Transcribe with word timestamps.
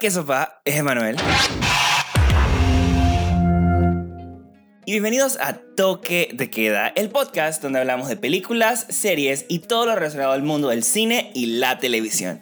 ¿Qué 0.00 0.12
sopa? 0.12 0.62
Es 0.64 0.76
Emanuel. 0.76 1.16
Y 4.86 4.92
bienvenidos 4.92 5.36
a 5.40 5.54
Toque 5.76 6.30
de 6.32 6.48
Queda, 6.50 6.92
el 6.94 7.10
podcast 7.10 7.60
donde 7.60 7.80
hablamos 7.80 8.08
de 8.08 8.16
películas, 8.16 8.86
series 8.90 9.44
y 9.48 9.58
todo 9.58 9.86
lo 9.86 9.96
relacionado 9.96 10.30
al 10.30 10.44
mundo 10.44 10.68
del 10.68 10.84
cine 10.84 11.32
y 11.34 11.46
la 11.58 11.80
televisión. 11.80 12.40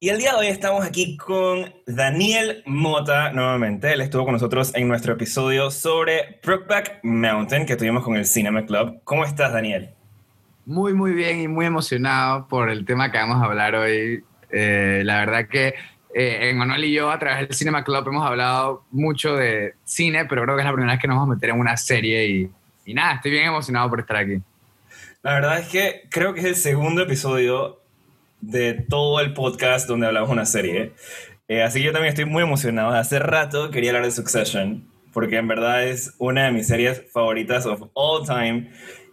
Y 0.00 0.10
el 0.10 0.18
día 0.18 0.30
de 0.30 0.38
hoy 0.38 0.46
estamos 0.46 0.86
aquí 0.86 1.16
con 1.16 1.74
Daniel 1.84 2.62
Mota 2.66 3.32
nuevamente. 3.32 3.92
Él 3.92 4.00
estuvo 4.00 4.22
con 4.22 4.32
nosotros 4.32 4.72
en 4.76 4.86
nuestro 4.86 5.14
episodio 5.14 5.72
sobre 5.72 6.38
Brokeback 6.40 7.00
Mountain 7.02 7.66
que 7.66 7.74
tuvimos 7.74 8.04
con 8.04 8.14
el 8.14 8.24
Cinema 8.24 8.64
Club. 8.64 9.00
¿Cómo 9.02 9.24
estás, 9.24 9.52
Daniel? 9.52 9.90
Muy, 10.66 10.94
muy 10.94 11.14
bien 11.14 11.40
y 11.40 11.48
muy 11.48 11.66
emocionado 11.66 12.46
por 12.46 12.70
el 12.70 12.84
tema 12.84 13.10
que 13.10 13.18
vamos 13.18 13.42
a 13.42 13.46
hablar 13.46 13.74
hoy. 13.74 14.22
Eh, 14.52 15.02
la 15.04 15.18
verdad 15.18 15.48
que 15.48 15.74
eh, 16.14 16.52
Manuel 16.54 16.84
y 16.84 16.92
yo 16.92 17.10
a 17.10 17.18
través 17.18 17.48
del 17.48 17.56
Cinema 17.56 17.82
Club 17.82 18.06
hemos 18.06 18.24
hablado 18.24 18.84
mucho 18.92 19.34
de 19.34 19.74
cine, 19.82 20.26
pero 20.26 20.44
creo 20.44 20.54
que 20.54 20.62
es 20.62 20.66
la 20.66 20.72
primera 20.74 20.92
vez 20.92 21.00
que 21.00 21.08
nos 21.08 21.16
vamos 21.16 21.32
a 21.32 21.34
meter 21.34 21.50
en 21.50 21.58
una 21.58 21.76
serie 21.76 22.24
y, 22.24 22.50
y 22.84 22.94
nada, 22.94 23.14
estoy 23.14 23.32
bien 23.32 23.46
emocionado 23.46 23.90
por 23.90 23.98
estar 23.98 24.18
aquí. 24.18 24.40
La 25.24 25.34
verdad 25.34 25.58
es 25.58 25.66
que 25.66 26.02
creo 26.08 26.34
que 26.34 26.40
es 26.40 26.46
el 26.46 26.54
segundo 26.54 27.02
episodio 27.02 27.77
de 28.40 28.74
todo 28.74 29.20
el 29.20 29.32
podcast 29.32 29.88
donde 29.88 30.06
hablamos 30.06 30.30
una 30.30 30.46
serie. 30.46 30.92
Eh, 31.48 31.62
así 31.62 31.80
que 31.80 31.86
yo 31.86 31.92
también 31.92 32.10
estoy 32.10 32.26
muy 32.26 32.42
emocionado. 32.42 32.90
Hace 32.90 33.18
rato 33.18 33.70
quería 33.70 33.90
hablar 33.90 34.04
de 34.04 34.10
Succession, 34.10 34.88
porque 35.12 35.36
en 35.36 35.48
verdad 35.48 35.86
es 35.86 36.14
una 36.18 36.44
de 36.44 36.52
mis 36.52 36.66
series 36.66 37.02
favoritas 37.12 37.66
of 37.66 37.82
all 37.94 38.26
time. 38.26 38.70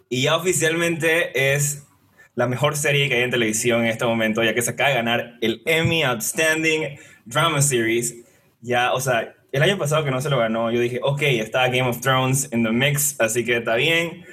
Y 0.09 0.23
ya 0.23 0.36
oficialmente 0.36 1.54
es 1.54 1.88
la 2.36 2.48
mejor 2.48 2.76
serie 2.76 3.08
que 3.08 3.16
hay 3.16 3.23
en 3.23 3.32
televisión 3.32 3.82
en 3.82 3.88
este 3.88 4.06
momento, 4.06 4.44
ya 4.44 4.54
que 4.54 4.62
se 4.62 4.72
acaba 4.72 4.90
de 4.90 4.95
ganar 4.95 5.38
el 5.42 5.62
Emmy 5.66 6.04
Outstanding 6.04 7.00
Drama 7.26 7.62
Series. 7.62 8.14
Ya, 8.62 8.94
o 8.94 9.00
sea, 9.00 9.34
el 9.52 9.64
año 9.64 9.78
pasado 9.78 10.04
que 10.04 10.12
no 10.12 10.20
se 10.20 10.30
lo 10.30 10.38
ganó, 10.38 10.70
yo 10.72 10.82
dije, 10.82 11.00
ok, 11.02 11.22
está 11.23 11.67
Game 11.67 11.88
of 11.88 12.02
Thrones 12.02 12.50
in 12.52 12.64
the 12.64 12.72
mix, 12.72 13.16
así 13.20 13.45
que 13.45 13.58
está 13.58 13.76
bien. 13.76 14.26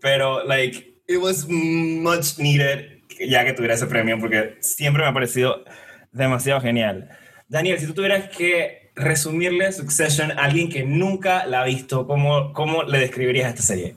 Pero, 0.00 0.44
like, 0.44 1.00
it 1.06 1.18
was 1.18 1.46
much 1.48 2.38
needed 2.38 2.91
ya 3.28 3.44
que 3.44 3.52
tuviera 3.52 3.74
ese 3.74 3.86
premio, 3.86 4.18
porque 4.18 4.56
siempre 4.60 5.02
me 5.02 5.08
ha 5.08 5.14
parecido 5.14 5.64
demasiado 6.12 6.60
genial. 6.60 7.08
Daniel, 7.48 7.78
si 7.78 7.86
tú 7.86 7.94
tuvieras 7.94 8.28
que 8.28 8.90
resumirle 8.94 9.72
Succession 9.72 10.32
a 10.32 10.44
alguien 10.44 10.68
que 10.68 10.84
nunca 10.84 11.46
la 11.46 11.62
ha 11.62 11.64
visto, 11.64 12.06
¿cómo, 12.06 12.52
cómo 12.52 12.82
le 12.82 12.98
describirías 12.98 13.46
a 13.46 13.50
esta 13.50 13.62
serie? 13.62 13.94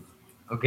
Ok, 0.49 0.65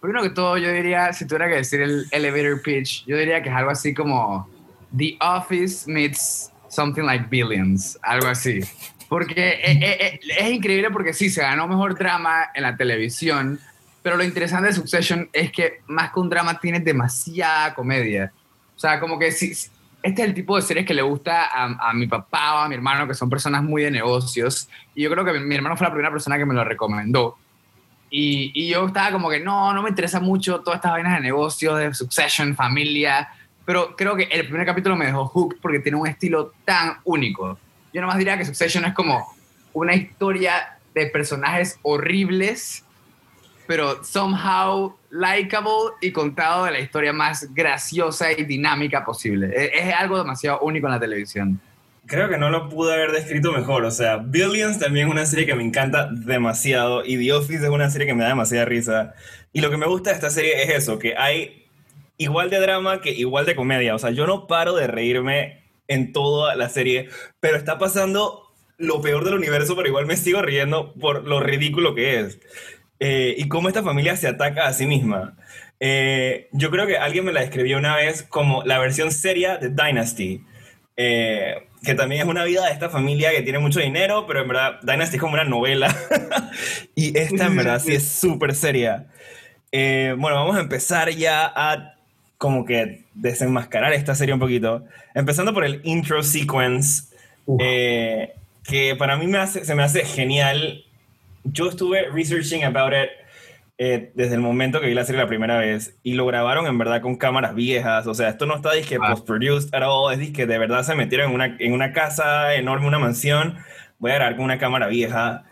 primero 0.00 0.22
que 0.22 0.30
todo 0.30 0.56
yo 0.56 0.72
diría, 0.72 1.12
si 1.12 1.26
tuviera 1.26 1.48
que 1.48 1.56
decir 1.56 1.82
el 1.82 2.06
elevator 2.10 2.62
pitch, 2.62 3.04
yo 3.06 3.16
diría 3.16 3.42
que 3.42 3.48
es 3.48 3.54
algo 3.54 3.70
así 3.70 3.94
como 3.94 4.48
The 4.96 5.16
Office 5.20 5.90
meets 5.90 6.52
something 6.68 7.02
like 7.02 7.26
Billions, 7.28 7.98
algo 8.02 8.28
así. 8.28 8.60
Porque 9.08 9.60
es, 9.62 9.78
es, 9.82 10.20
es 10.38 10.50
increíble 10.50 10.90
porque 10.90 11.12
sí, 11.12 11.30
se 11.30 11.40
ganó 11.40 11.66
mejor 11.66 11.98
drama 11.98 12.50
en 12.54 12.62
la 12.62 12.76
televisión, 12.76 13.58
pero 14.02 14.16
lo 14.16 14.24
interesante 14.24 14.68
de 14.68 14.74
Succession 14.74 15.28
es 15.32 15.50
que 15.52 15.80
más 15.86 16.12
que 16.12 16.20
un 16.20 16.28
drama 16.28 16.58
tiene 16.58 16.80
demasiada 16.80 17.74
comedia. 17.74 18.32
O 18.76 18.78
sea, 18.78 19.00
como 19.00 19.18
que 19.18 19.28
este 19.28 19.50
es 20.02 20.18
el 20.18 20.34
tipo 20.34 20.56
de 20.56 20.62
series 20.62 20.86
que 20.86 20.94
le 20.94 21.02
gusta 21.02 21.48
a, 21.52 21.92
mi 21.92 22.06
papá 22.06 22.54
o 22.54 22.58
a 22.58 22.68
mi 22.68 22.74
hermano, 22.74 23.08
que 23.08 23.14
son 23.14 23.28
personas 23.28 23.62
muy 23.62 23.82
de 23.82 23.90
negocios. 23.90 24.68
Y 24.94 25.02
yo 25.02 25.10
creo 25.10 25.24
que 25.24 25.32
mi, 25.32 25.40
mi 25.40 25.54
hermano 25.56 25.76
fue 25.76 25.86
la 25.86 25.92
primera 25.92 26.12
persona 26.12 26.38
que 26.38 26.46
me 26.46 26.54
lo 26.54 26.64
recomendó. 26.64 27.36
Y, 28.10 28.52
y, 28.54 28.68
yo 28.68 28.86
estaba 28.86 29.12
como 29.12 29.28
que 29.28 29.40
no, 29.40 29.74
no 29.74 29.82
me 29.82 29.90
interesa 29.90 30.20
mucho 30.20 30.60
todas 30.60 30.78
estas 30.78 30.92
vainas 30.92 31.14
de 31.16 31.20
negocios, 31.20 31.78
de 31.78 31.92
Succession, 31.92 32.54
familia. 32.54 33.28
Pero 33.66 33.94
creo 33.96 34.16
que 34.16 34.24
el 34.24 34.46
primer 34.46 34.64
capítulo 34.64 34.96
me 34.96 35.06
dejó 35.06 35.26
hooked 35.26 35.58
porque 35.60 35.80
tiene 35.80 35.98
un 35.98 36.06
estilo 36.06 36.52
tan 36.64 36.98
único. 37.04 37.58
Yo 37.92 38.00
nomás 38.00 38.16
diría 38.16 38.38
que 38.38 38.44
Succession 38.44 38.84
es 38.84 38.94
como 38.94 39.26
una 39.74 39.94
historia 39.94 40.78
de 40.94 41.06
personajes 41.06 41.78
horribles 41.82 42.84
pero 43.68 44.02
somehow 44.02 44.96
likable 45.10 45.92
y 46.00 46.10
contado 46.10 46.64
de 46.64 46.70
la 46.70 46.80
historia 46.80 47.12
más 47.12 47.52
graciosa 47.52 48.32
y 48.32 48.44
dinámica 48.44 49.04
posible. 49.04 49.50
Es, 49.54 49.70
es, 49.74 49.94
algo 49.94 50.16
demasiado 50.16 50.60
único 50.60 50.86
en 50.86 50.94
la 50.94 50.98
televisión. 50.98 51.60
Creo 52.06 52.30
que 52.30 52.38
no 52.38 52.48
lo 52.48 52.70
pude 52.70 52.94
haber 52.94 53.12
descrito 53.12 53.52
mejor. 53.52 53.84
O 53.84 53.90
sea, 53.90 54.16
Billions 54.16 54.78
también 54.78 55.08
es 55.08 55.12
una 55.12 55.26
serie 55.26 55.44
que 55.44 55.54
me 55.54 55.62
encanta 55.62 56.08
demasiado 56.10 57.04
y 57.04 57.18
The 57.18 57.34
Office 57.34 57.62
es 57.62 57.70
una 57.70 57.90
serie 57.90 58.06
que 58.06 58.14
me 58.14 58.22
da 58.22 58.30
demasiada 58.30 58.64
risa. 58.64 59.12
Y 59.52 59.60
lo 59.60 59.70
que 59.70 59.76
me 59.76 59.86
gusta 59.86 60.10
de 60.10 60.16
esta 60.16 60.30
serie 60.30 60.62
es 60.62 60.70
eso, 60.70 60.98
que 60.98 61.14
hay 61.18 61.66
igual 62.16 62.48
de 62.48 62.60
drama 62.60 63.02
que 63.02 63.10
igual 63.10 63.44
de 63.44 63.54
comedia. 63.54 63.94
O 63.94 63.98
sea, 63.98 64.12
yo 64.12 64.26
no 64.26 64.46
paro 64.46 64.74
de 64.76 64.86
reírme 64.86 65.62
en 65.88 66.14
toda 66.14 66.56
la 66.56 66.70
serie, 66.70 67.10
pero 67.38 67.58
está 67.58 67.76
pasando 67.76 68.44
lo 68.78 69.02
peor 69.02 69.26
del 69.26 69.34
universo, 69.34 69.76
pero 69.76 69.88
igual 69.88 70.06
me 70.06 70.16
sigo 70.16 70.40
riendo 70.40 70.94
por 70.94 71.28
lo 71.28 71.40
ridículo 71.40 71.94
que 71.94 72.20
es 72.20 72.38
eh, 73.00 73.34
y 73.36 73.48
cómo 73.48 73.68
esta 73.68 73.82
familia 73.82 74.16
se 74.16 74.28
ataca 74.28 74.66
a 74.66 74.72
sí 74.72 74.86
misma. 74.86 75.34
Eh, 75.80 76.48
yo 76.52 76.70
creo 76.70 76.86
que 76.86 76.98
alguien 76.98 77.24
me 77.24 77.32
la 77.32 77.40
describió 77.40 77.78
una 77.78 77.96
vez 77.96 78.22
como 78.22 78.64
la 78.64 78.78
versión 78.78 79.12
seria 79.12 79.58
de 79.58 79.68
Dynasty, 79.68 80.42
eh, 80.96 81.68
que 81.84 81.94
también 81.94 82.22
es 82.22 82.28
una 82.28 82.44
vida 82.44 82.66
de 82.66 82.72
esta 82.72 82.90
familia 82.90 83.30
que 83.30 83.42
tiene 83.42 83.60
mucho 83.60 83.78
dinero, 83.78 84.26
pero 84.26 84.40
en 84.42 84.48
verdad 84.48 84.80
Dynasty 84.82 85.16
es 85.16 85.20
como 85.20 85.34
una 85.34 85.44
novela. 85.44 85.94
y 86.94 87.16
esta 87.16 87.46
en 87.46 87.56
verdad 87.56 87.80
sí 87.80 87.94
es 87.94 88.08
súper 88.08 88.54
seria. 88.54 89.06
Eh, 89.70 90.14
bueno, 90.18 90.36
vamos 90.36 90.56
a 90.56 90.60
empezar 90.60 91.10
ya 91.10 91.50
a 91.54 91.94
como 92.38 92.64
que 92.64 93.04
desenmascarar 93.14 93.92
esta 93.92 94.14
serie 94.14 94.34
un 94.34 94.40
poquito. 94.40 94.84
Empezando 95.14 95.54
por 95.54 95.64
el 95.64 95.80
intro 95.84 96.22
sequence, 96.22 97.04
que 97.46 98.96
para 98.98 99.16
mí 99.16 99.26
me 99.26 99.38
hace, 99.38 99.64
se 99.64 99.74
me 99.74 99.82
hace 99.82 100.04
genial 100.04 100.84
yo 101.52 101.68
estuve 101.68 102.08
researching 102.10 102.64
about 102.64 102.92
it 102.92 103.10
eh, 103.80 104.10
desde 104.14 104.34
el 104.34 104.40
momento 104.40 104.80
que 104.80 104.88
vi 104.88 104.94
la 104.94 105.04
serie 105.04 105.22
la 105.22 105.28
primera 105.28 105.56
vez 105.56 105.96
y 106.02 106.14
lo 106.14 106.26
grabaron 106.26 106.66
en 106.66 106.76
verdad 106.78 107.00
con 107.00 107.16
cámaras 107.16 107.54
viejas. 107.54 108.08
O 108.08 108.14
sea, 108.14 108.28
esto 108.28 108.44
no 108.44 108.56
está 108.56 108.72
disque 108.72 108.98
ah. 109.00 109.10
post-produced 109.10 109.72
at 109.72 109.82
all, 109.86 110.12
es 110.20 110.30
que 110.32 110.46
de 110.46 110.58
verdad 110.58 110.82
se 110.82 110.96
metieron 110.96 111.28
en 111.28 111.34
una, 111.34 111.56
en 111.58 111.72
una 111.72 111.92
casa 111.92 112.54
enorme, 112.54 112.88
una 112.88 112.98
mansión. 112.98 113.56
Voy 113.98 114.10
a 114.10 114.14
grabar 114.16 114.36
con 114.36 114.44
una 114.44 114.58
cámara 114.58 114.88
vieja. 114.88 115.44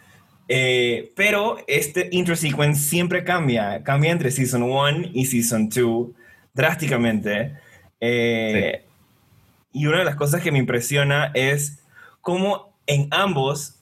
Eh, 0.48 1.12
pero 1.14 1.58
este 1.68 2.08
intro 2.12 2.34
sequence 2.34 2.80
siempre 2.88 3.22
cambia, 3.24 3.82
cambia 3.84 4.12
entre 4.12 4.30
Season 4.30 4.62
1 4.62 5.10
y 5.12 5.26
Season 5.26 5.68
2 5.68 6.08
drásticamente. 6.52 7.54
Eh, 8.00 8.82
sí. 8.82 9.80
Y 9.80 9.86
una 9.86 9.98
de 9.98 10.04
las 10.04 10.16
cosas 10.16 10.42
que 10.42 10.50
me 10.50 10.58
impresiona 10.58 11.30
es 11.34 11.84
cómo 12.22 12.76
en 12.86 13.08
ambos 13.10 13.75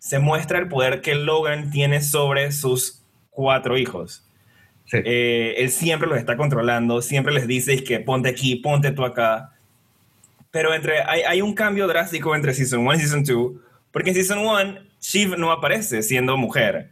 se 0.00 0.18
muestra 0.18 0.58
el 0.58 0.66
poder 0.66 1.02
que 1.02 1.14
Logan 1.14 1.70
tiene 1.70 2.00
sobre 2.00 2.50
sus 2.52 3.02
cuatro 3.28 3.76
hijos. 3.78 4.26
Sí. 4.86 4.98
Eh, 5.04 5.54
él 5.58 5.70
siempre 5.70 6.08
los 6.08 6.18
está 6.18 6.36
controlando, 6.36 7.02
siempre 7.02 7.32
les 7.32 7.46
dice 7.46 7.84
que 7.84 8.00
ponte 8.00 8.30
aquí, 8.30 8.56
ponte 8.56 8.90
tú 8.90 9.04
acá. 9.04 9.52
Pero 10.50 10.74
entre, 10.74 11.02
hay, 11.02 11.20
hay 11.22 11.42
un 11.42 11.54
cambio 11.54 11.86
drástico 11.86 12.34
entre 12.34 12.54
Season 12.54 12.80
1 12.80 12.94
y 12.94 12.98
Season 12.98 13.22
2, 13.22 13.52
porque 13.92 14.10
en 14.10 14.16
Season 14.16 14.38
1 14.38 14.78
Shiv 15.00 15.36
no 15.36 15.52
aparece 15.52 16.02
siendo 16.02 16.36
mujer. 16.36 16.90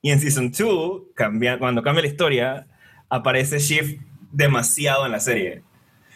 Y 0.00 0.12
en 0.12 0.20
Season 0.20 0.52
2, 0.52 1.02
cambia, 1.14 1.58
cuando 1.58 1.82
cambia 1.82 2.02
la 2.02 2.08
historia, 2.08 2.66
aparece 3.08 3.58
Shiv 3.58 4.00
demasiado 4.30 5.06
en 5.06 5.12
la 5.12 5.20
serie. 5.20 5.62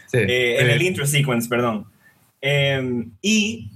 Sí, 0.06 0.18
eh, 0.18 0.60
en 0.60 0.70
el 0.70 0.80
intro 0.82 1.04
sequence, 1.04 1.48
perdón. 1.48 1.86
Eh, 2.40 3.06
y 3.20 3.70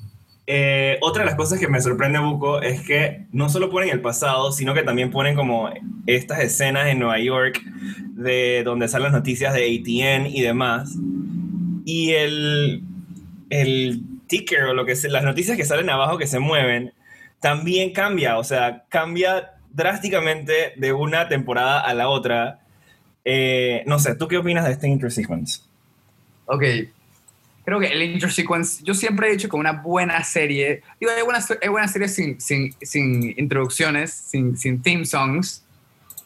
eh, 0.54 0.98
otra 1.00 1.22
de 1.22 1.30
las 1.30 1.36
cosas 1.36 1.58
que 1.58 1.66
me 1.66 1.80
sorprende, 1.80 2.18
Buco, 2.18 2.60
es 2.60 2.82
que 2.82 3.24
no 3.32 3.48
solo 3.48 3.70
ponen 3.70 3.88
el 3.88 4.02
pasado, 4.02 4.52
sino 4.52 4.74
que 4.74 4.82
también 4.82 5.10
ponen 5.10 5.34
como 5.34 5.70
estas 6.06 6.40
escenas 6.40 6.88
en 6.88 6.98
Nueva 6.98 7.18
York 7.18 7.62
de 8.10 8.62
donde 8.62 8.86
salen 8.86 9.04
las 9.04 9.12
noticias 9.14 9.54
de 9.54 9.64
ATN 9.64 10.26
y 10.26 10.42
demás. 10.42 10.94
Y 11.86 12.10
el, 12.10 12.82
el 13.48 14.02
ticker 14.26 14.64
o 14.64 14.74
lo 14.74 14.84
que 14.84 14.94
sea, 14.94 15.10
las 15.10 15.24
noticias 15.24 15.56
que 15.56 15.64
salen 15.64 15.88
abajo 15.88 16.18
que 16.18 16.26
se 16.26 16.38
mueven, 16.38 16.92
también 17.40 17.94
cambia, 17.94 18.36
o 18.36 18.44
sea, 18.44 18.84
cambia 18.90 19.52
drásticamente 19.72 20.74
de 20.76 20.92
una 20.92 21.28
temporada 21.28 21.80
a 21.80 21.94
la 21.94 22.10
otra. 22.10 22.60
Eh, 23.24 23.84
no 23.86 23.98
sé, 23.98 24.16
¿tú 24.16 24.28
qué 24.28 24.36
opinas 24.36 24.66
de 24.66 24.72
este 24.72 24.86
intersequence? 24.86 25.62
Ok, 26.44 26.62
creo 27.64 27.78
que 27.80 27.86
el 27.86 28.02
intro 28.02 28.30
sequence, 28.30 28.82
yo 28.84 28.94
siempre 28.94 29.28
he 29.28 29.32
dicho 29.32 29.48
que 29.48 29.56
una 29.56 29.72
buena 29.72 30.22
serie, 30.24 30.82
digo, 31.00 31.12
hay 31.16 31.22
buenas, 31.22 31.50
hay 31.60 31.68
buenas 31.68 31.92
series 31.92 32.14
sin, 32.14 32.40
sin, 32.40 32.74
sin 32.82 33.34
introducciones, 33.38 34.12
sin, 34.12 34.56
sin 34.56 34.82
theme 34.82 35.04
songs, 35.04 35.64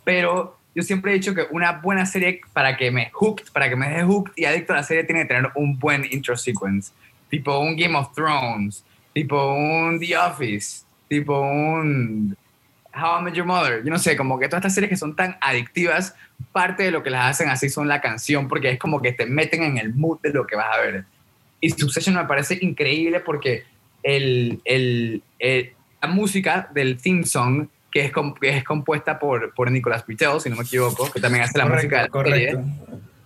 pero 0.05 0.57
yo 0.75 0.83
siempre 0.83 1.13
he 1.13 1.15
dicho 1.15 1.35
que 1.35 1.47
una 1.51 1.73
buena 1.73 2.05
serie 2.07 2.41
para 2.53 2.77
que 2.77 2.91
me 2.91 3.11
hooked, 3.13 3.51
para 3.53 3.69
que 3.69 3.77
me 3.77 3.89
deje 3.89 4.05
hooked 4.05 4.33
y 4.37 4.45
adicto 4.45 4.73
a 4.73 4.77
la 4.77 4.83
serie 4.83 5.05
tiene 5.05 5.23
que 5.23 5.29
tener 5.29 5.51
un 5.55 5.79
buen 5.79 6.05
intro 6.11 6.37
sequence. 6.37 6.93
Tipo 7.31 7.59
un 7.59 7.77
Game 7.77 7.97
of 7.97 8.15
Thrones, 8.15 8.85
tipo 9.15 9.55
un 9.55 9.99
The 9.99 10.17
Office, 10.19 10.85
tipo 11.09 11.41
un 11.41 12.37
How 12.95 13.21
I 13.21 13.23
Met 13.25 13.35
Your 13.35 13.47
Mother. 13.47 13.83
Yo 13.83 13.91
no 13.91 13.99
sé, 13.99 14.17
como 14.17 14.39
que 14.39 14.49
todas 14.49 14.61
estas 14.61 14.75
series 14.75 14.91
que 14.91 14.97
son 14.97 15.17
tan 15.17 15.37
adictivas, 15.41 16.15
parte 16.53 16.83
de 16.83 16.91
lo 16.91 17.03
que 17.03 17.11
las 17.11 17.31
hacen 17.31 17.49
así 17.49 17.69
son 17.69 17.89
la 17.89 18.01
canción, 18.01 18.47
porque 18.47 18.71
es 18.71 18.79
como 18.79 19.01
que 19.01 19.13
te 19.13 19.27
meten 19.27 19.63
en 19.63 19.79
el 19.79 19.95
mood 19.95 20.21
de 20.21 20.31
lo 20.31 20.47
que 20.47 20.57
vas 20.57 20.77
a 20.77 20.81
ver. 20.81 21.05
Y 21.67 21.71
Succession 21.71 22.15
me 22.15 22.25
parece 22.27 22.59
increíble 22.61 23.19
porque 23.19 23.65
el, 24.05 24.61
el, 24.65 25.23
la 26.01 26.09
música 26.09 26.71
del 26.73 26.97
theme 26.97 27.25
song, 27.25 27.67
que 27.91 28.05
es, 28.05 28.13
que 28.41 28.49
es 28.51 28.63
compuesta 28.63 29.19
por, 29.19 29.53
por 29.53 29.69
Nicolas 29.71 30.05
Pitel, 30.05 30.41
si 30.41 30.49
no 30.49 30.55
me 30.55 30.63
equivoco, 30.63 31.11
que 31.11 31.21
también 31.21 31.43
hace 31.43 31.59
la 31.59 31.67
música 31.67 31.97
de 31.97 32.03
la 32.05 32.09
correcto. 32.09 32.63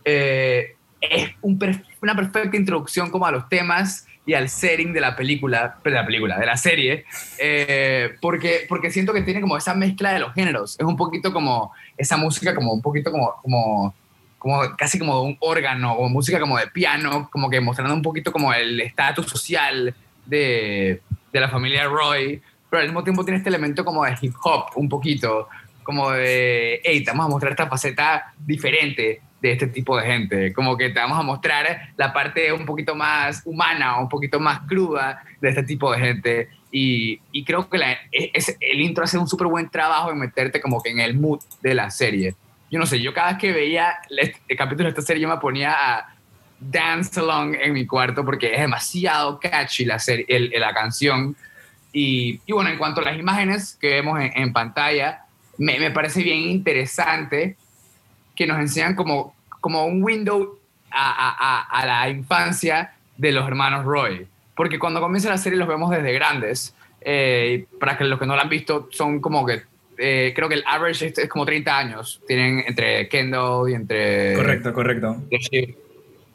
Eh, 0.07 0.75
es 1.03 1.31
un, 1.43 1.59
una 2.01 2.17
perfecta 2.17 2.57
introducción 2.57 3.11
como 3.11 3.27
a 3.27 3.31
los 3.31 3.47
temas 3.51 4.07
y 4.25 4.33
al 4.33 4.49
setting 4.49 4.95
de 4.95 5.01
la 5.01 5.17
película, 5.17 5.79
de 5.85 5.91
la 5.91 6.07
película, 6.07 6.39
de 6.39 6.47
la 6.47 6.57
serie, 6.57 7.05
eh, 7.39 8.13
porque, 8.23 8.65
porque 8.69 8.91
siento 8.91 9.13
que 9.13 9.21
tiene 9.21 9.43
como 9.43 9.59
esa 9.59 9.75
mezcla 9.75 10.15
de 10.15 10.21
los 10.21 10.33
géneros. 10.33 10.77
Es 10.79 10.87
un 10.87 10.97
poquito 10.97 11.31
como 11.31 11.73
esa 11.99 12.17
música, 12.17 12.55
como 12.55 12.73
un 12.73 12.81
poquito 12.81 13.11
como, 13.11 13.35
como, 13.43 13.95
como 14.41 14.75
casi 14.75 14.99
como 14.99 15.23
un 15.23 15.37
órgano, 15.39 15.93
o 15.93 16.09
música 16.09 16.41
como 16.41 16.57
de 16.57 16.67
piano, 16.67 17.29
como 17.31 17.51
que 17.51 17.61
mostrando 17.61 17.95
un 17.95 18.01
poquito 18.01 18.33
como 18.33 18.53
el 18.55 18.81
estatus 18.81 19.27
social 19.27 19.95
de, 20.25 21.03
de 21.31 21.41
la 21.41 21.51
familia 21.51 21.85
Roy, 21.85 22.41
pero 22.71 22.81
al 22.81 22.89
mismo 22.89 23.05
tiempo 23.05 23.23
tiene 23.23 23.37
este 23.37 23.51
elemento 23.51 23.85
como 23.85 24.03
de 24.03 24.17
hip 24.19 24.35
hop, 24.43 24.71
un 24.77 24.89
poquito, 24.89 25.49
como 25.83 26.11
de, 26.11 26.81
hey, 26.83 27.05
te 27.05 27.11
vamos 27.11 27.27
a 27.27 27.29
mostrar 27.29 27.53
esta 27.53 27.69
faceta 27.69 28.33
diferente 28.39 29.21
de 29.43 29.53
este 29.53 29.67
tipo 29.67 29.97
de 29.99 30.07
gente. 30.07 30.53
Como 30.55 30.75
que 30.75 30.89
te 30.89 31.01
vamos 31.01 31.19
a 31.19 31.23
mostrar 31.23 31.93
la 31.99 32.11
parte 32.11 32.51
un 32.51 32.65
poquito 32.65 32.95
más 32.95 33.43
humana, 33.45 33.99
un 34.01 34.09
poquito 34.09 34.41
más 34.41 34.61
cruda 34.61 35.23
de 35.39 35.51
este 35.51 35.65
tipo 35.65 35.93
de 35.93 35.99
gente. 35.99 36.49
Y, 36.73 37.21
y 37.31 37.45
creo 37.45 37.69
que 37.69 37.77
la, 37.77 37.93
e, 37.93 38.31
es, 38.33 38.57
el 38.59 38.81
intro 38.81 39.05
hace 39.05 39.19
un 39.19 39.29
súper 39.29 39.49
buen 39.49 39.69
trabajo 39.69 40.11
en 40.11 40.19
meterte 40.19 40.61
como 40.63 40.83
que 40.83 40.91
en 40.91 41.01
el 41.01 41.19
mood 41.19 41.41
de 41.61 41.75
la 41.75 41.91
serie. 41.91 42.35
Yo 42.71 42.79
no 42.79 42.87
sé, 42.87 43.01
yo 43.01 43.13
cada 43.13 43.33
vez 43.33 43.39
que 43.39 43.53
veía 43.53 43.99
el 44.09 44.57
capítulo 44.57 44.85
de 44.85 44.91
esta 44.91 45.03
serie 45.03 45.23
yo 45.23 45.29
me 45.29 45.37
ponía 45.39 45.73
a 45.73 46.15
dance 46.61 47.19
along 47.19 47.55
en 47.55 47.73
mi 47.73 47.87
cuarto 47.87 48.25
porque 48.25 48.55
es 48.55 48.61
demasiado 48.61 49.41
catchy 49.41 49.85
la, 49.85 49.99
serie, 49.99 50.51
la 50.59 50.73
canción. 50.73 51.35
Y, 51.93 52.41
y, 52.47 52.53
bueno, 52.53 52.71
en 52.71 52.79
cuanto 52.79 53.01
a 53.01 53.05
las 53.05 53.19
imágenes 53.19 53.77
que 53.81 53.89
vemos 53.89 54.21
en, 54.21 54.53
pantalla, 54.53 55.25
me, 55.59 55.81
me 55.81 55.91
parece 55.91 56.23
bien 56.23 56.39
interesante 56.39 57.57
que 58.37 58.47
nos 58.47 58.61
enseñan 58.61 58.95
como, 58.95 59.35
como 59.61 59.85
un 59.87 60.03
window 60.03 60.59
a, 60.91 61.61
a, 61.71 61.81
a, 61.81 61.87
la 61.87 62.09
infancia 62.09 62.93
de 63.17 63.33
los 63.33 63.47
hermanos 63.47 63.85
Roy. 63.85 64.27
Porque 64.55 64.79
cuando 64.79 65.01
comienza 65.01 65.29
la 65.29 65.39
serie 65.39 65.59
los 65.59 65.69
vemos 65.69 65.91
desde 65.91 66.13
grandes. 66.13 66.75
Eh, 67.03 67.67
para 67.79 67.97
que 67.97 68.05
los 68.05 68.19
que 68.19 68.27
no 68.27 68.37
la 68.37 68.43
han 68.43 68.49
visto, 68.49 68.89
son 68.91 69.21
como 69.21 69.45
que. 69.47 69.63
Eh, 70.03 70.33
creo 70.35 70.49
que 70.49 70.55
el 70.55 70.65
average 70.67 71.13
es, 71.15 71.29
como 71.29 71.45
30 71.45 71.79
años. 71.79 72.23
Tienen 72.27 72.65
entre 72.67 73.09
Kendall 73.09 73.71
y 73.71 73.75
entre. 73.75 74.35
Correcto, 74.35 74.73
correcto. 74.73 75.17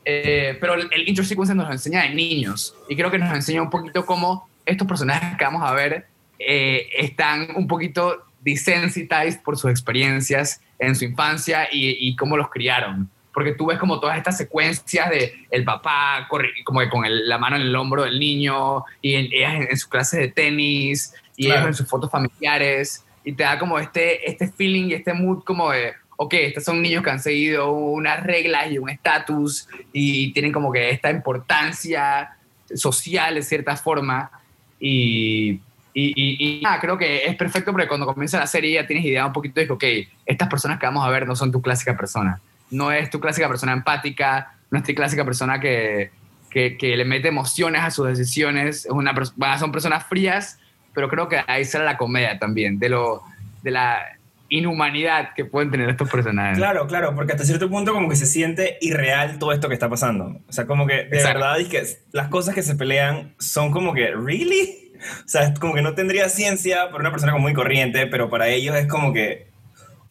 Eh, 0.06 0.57
pero 0.62 0.75
el, 0.75 0.88
el, 0.91 1.09
intro 1.09 1.23
sequence 1.23 1.56
nos 1.56 1.69
enseña 1.71 2.03
de 2.03 2.09
niños. 2.09 2.75
Y 2.88 2.95
creo 2.95 3.09
que 3.09 3.17
nos 3.17 3.33
enseña 3.33 3.62
un 3.62 3.69
poquito 3.71 4.06
cómo 4.06 4.47
estos 4.65 4.88
personajes 4.88 5.38
que 5.38 5.44
vamos 5.44 5.63
a 5.63 5.73
ver 5.73 6.06
están 6.38 7.47
un 7.56 7.65
poquito 7.65 8.25
desensitized 8.45 9.41
por 9.41 9.57
sus 9.57 9.71
experiencias 9.71 10.61
en 10.79 10.95
su 10.95 11.06
infancia 11.06 11.68
y, 11.71 12.15
cómo 12.15 12.38
los 12.38 12.50
criaron. 12.50 13.09
Porque 13.33 13.53
tú 13.53 13.65
ves 13.65 13.79
como 13.79 14.00
todas 14.00 14.18
estas 14.18 14.38
secuencias 14.38 15.09
de 15.09 15.33
el 15.51 15.65
papá 15.65 16.27
como 16.63 16.79
que 16.79 16.89
con 16.89 17.03
la 17.27 17.38
mano 17.38 17.57
en 17.57 17.63
el 17.63 17.75
hombro 17.75 18.03
del 18.03 18.19
niño 18.19 18.85
y 19.01 19.15
en, 19.15 19.25
ellas 19.33 19.68
en, 19.69 19.77
su 19.77 19.89
clase 19.89 20.19
de 20.19 20.27
tenis 20.29 21.13
y 21.35 21.47
ellos 21.47 21.65
en 21.65 21.73
sus 21.73 21.88
fotos 21.88 22.09
familiares 22.09 23.05
y 23.25 23.33
te 23.33 23.44
da 23.44 23.60
como 23.60 23.77
este, 23.80 24.30
este 24.30 24.48
feeling 24.48 24.89
y 24.89 24.94
este 24.94 25.13
mood 25.13 25.44
como 25.44 25.72
de, 25.72 25.94
ok, 26.16 26.33
estos 26.36 26.63
son 26.63 26.81
niños 26.81 27.04
que 27.04 27.10
han 27.10 27.19
seguido 27.19 27.72
unas 27.72 28.24
reglas 28.24 28.72
y 28.72 28.77
un 28.77 28.89
estatus 28.89 29.68
y 29.92 30.31
tienen 30.31 30.54
como 30.54 30.72
que 30.72 30.92
esta 30.92 31.12
importancia 31.12 32.38
social 32.74 33.36
de 33.36 33.42
cierta 33.44 33.75
forma 33.75 34.31
y 34.80 35.60
y, 35.98 36.62
creo 36.81 36.98
que 36.98 37.25
es 37.25 37.36
perfecto 37.38 37.72
porque 37.72 37.88
cuando 37.88 38.06
comienza 38.06 38.38
la 38.38 38.48
serie 38.48 38.74
ya 38.74 38.86
tienes 38.86 39.06
idea 39.06 39.25
un 39.25 39.31
poquito 39.31 39.62
de 39.62 39.68
que, 39.68 39.74
ok, 39.74 39.83
estas 40.25 40.50
personas 40.50 40.78
que 40.78 40.86
vamos 40.86 41.06
a 41.06 41.10
ver 41.10 41.25
no 41.25 41.38
son 41.38 41.54
tu 41.54 41.62
clásica 41.62 41.95
persona. 41.95 42.42
No 42.69 42.92
es 42.92 43.10
tu 43.10 43.21
clásica 43.21 43.48
persona 43.48 43.71
empática, 43.71 44.57
no 44.71 44.78
es 44.78 44.83
tu 44.83 44.94
clásica 44.94 45.24
persona 45.24 45.62
que, 45.62 46.12
que, 46.50 46.98
le 46.98 47.06
mete 47.06 47.30
emociones 47.30 47.81
a 47.81 47.92
sus 47.92 48.07
decisiones. 48.07 48.86
Es 48.86 48.92
una, 48.92 49.13
son 49.57 49.71
personas 49.71 50.06
frías, 50.06 50.60
pero 50.95 51.09
creo 51.09 51.27
que 51.27 51.42
ahí 51.45 51.65
sale 51.65 51.86
la 51.86 51.97
comedia 51.97 52.39
también, 52.39 52.80
de, 52.80 52.89
lo, 52.89 53.21
de 53.62 53.71
la 53.71 54.18
inhumanidad 54.50 55.33
que 55.36 55.45
pueden 55.45 55.69
tener 55.69 55.89
estos 55.89 56.09
personajes. 56.09 56.57
Claro, 56.57 56.88
claro, 56.88 57.13
porque 57.13 57.33
hasta 57.33 57.44
cierto 57.44 57.69
punto 57.69 57.94
como 57.94 58.09
que 58.09 58.15
se 58.15 58.25
siente 58.25 58.77
irreal 58.81 59.38
todo 59.38 59.51
esto 59.51 59.68
que 59.68 59.74
está 59.74 59.89
pasando. 59.89 60.39
O 60.47 60.51
sea, 60.51 60.65
como 60.65 60.88
que 60.88 61.03
de 61.03 61.24
verdad 61.24 61.59
es 61.59 61.68
que 61.68 61.83
las 62.12 62.30
cosas 62.30 62.56
que 62.56 62.63
se 62.63 62.75
pelean 62.75 63.33
son 63.39 63.71
como 63.71 63.94
que, 63.94 64.12
¿really? 64.12 64.94
O 65.25 65.27
sea, 65.27 65.44
es 65.44 65.59
como 65.59 65.74
que 65.74 65.81
no 65.81 65.94
tendría 65.94 66.30
ciencia 66.30 66.86
para 66.86 67.01
una 67.01 67.12
persona 67.12 67.33
como 67.33 67.44
muy 67.44 67.53
corriente, 67.53 68.07
pero 68.07 68.30
para 68.30 68.47
ellos 68.47 68.75
es 68.75 68.88
como 68.88 69.13
que 69.13 69.47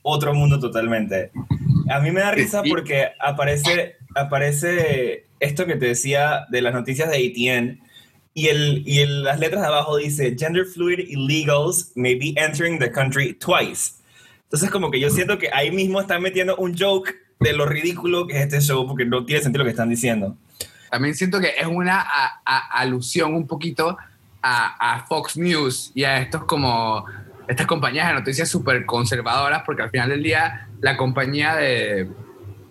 otro 0.02 0.34
mundo 0.34 0.60
totalmente. 0.60 1.30
A 1.88 2.00
mí 2.00 2.10
me 2.10 2.20
da 2.20 2.30
risa 2.30 2.62
porque 2.68 3.08
aparece, 3.18 3.96
aparece 4.14 5.26
esto 5.40 5.66
que 5.66 5.76
te 5.76 5.86
decía 5.86 6.46
de 6.50 6.60
las 6.60 6.74
noticias 6.74 7.10
de 7.10 7.16
ATN 7.16 7.80
y, 8.34 8.48
el, 8.48 8.82
y 8.84 9.00
el, 9.00 9.22
las 9.22 9.38
letras 9.38 9.62
de 9.62 9.68
abajo 9.68 9.96
dice 9.96 10.36
Gender 10.36 10.66
Fluid 10.66 10.98
Illegals 10.98 11.92
may 11.94 12.16
be 12.16 12.34
entering 12.36 12.78
the 12.78 12.90
country 12.90 13.34
twice. 13.34 13.94
Entonces 14.42 14.70
como 14.70 14.90
que 14.90 15.00
yo 15.00 15.08
siento 15.10 15.38
que 15.38 15.48
ahí 15.52 15.70
mismo 15.70 16.00
están 16.00 16.20
metiendo 16.20 16.56
un 16.56 16.76
joke 16.76 17.14
de 17.40 17.52
lo 17.52 17.66
ridículo 17.66 18.26
que 18.26 18.36
es 18.36 18.42
este 18.42 18.60
show 18.60 18.86
porque 18.86 19.04
no 19.04 19.24
tiene 19.24 19.42
sentido 19.42 19.60
lo 19.60 19.66
que 19.66 19.70
están 19.70 19.88
diciendo. 19.88 20.36
También 20.90 21.14
siento 21.14 21.40
que 21.40 21.54
es 21.58 21.66
una 21.66 22.00
alusión 22.70 23.34
un 23.34 23.46
poquito 23.46 23.96
a, 24.42 25.04
Fox 25.08 25.36
News 25.36 25.90
y 25.94 26.04
a 26.04 26.18
estos 26.18 26.44
como 26.44 27.04
estas 27.48 27.66
compañías 27.66 28.08
de 28.08 28.14
noticias 28.14 28.48
súper 28.48 28.84
conservadoras, 28.84 29.62
porque 29.64 29.82
al 29.82 29.90
final 29.90 30.10
del 30.10 30.22
día 30.22 30.68
la 30.80 30.96
compañía 30.96 31.56
de, 31.56 32.08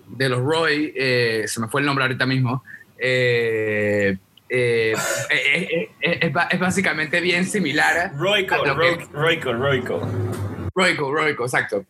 de 0.07 0.29
los 0.29 0.39
Roy, 0.39 0.93
eh, 0.95 1.43
se 1.47 1.59
me 1.59 1.67
fue 1.67 1.81
el 1.81 1.87
nombre 1.87 2.05
ahorita 2.05 2.25
mismo, 2.25 2.63
eh, 2.97 4.17
eh, 4.55 5.89
es, 5.99 6.59
básicamente 6.59 7.19
bien 7.21 7.45
similar. 7.45 8.11
Royco, 8.15 8.55
Royco, 9.11 9.53
Royco. 9.53 10.01
Royco, 10.75 11.11
Royco, 11.11 11.43
exacto. 11.43 11.85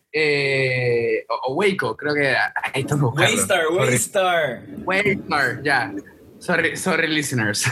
o, 1.28 1.54
Waco, 1.54 1.96
creo 1.96 2.14
que 2.14 2.34
ahí 2.34 2.80
estamos 2.82 3.14
Waystar, 3.14 3.66
Waystar. 3.70 4.62
Waystar, 4.84 5.62
ya. 5.62 5.92
Sorry, 6.38 6.76
sorry 6.76 7.08
listeners. 7.08 7.64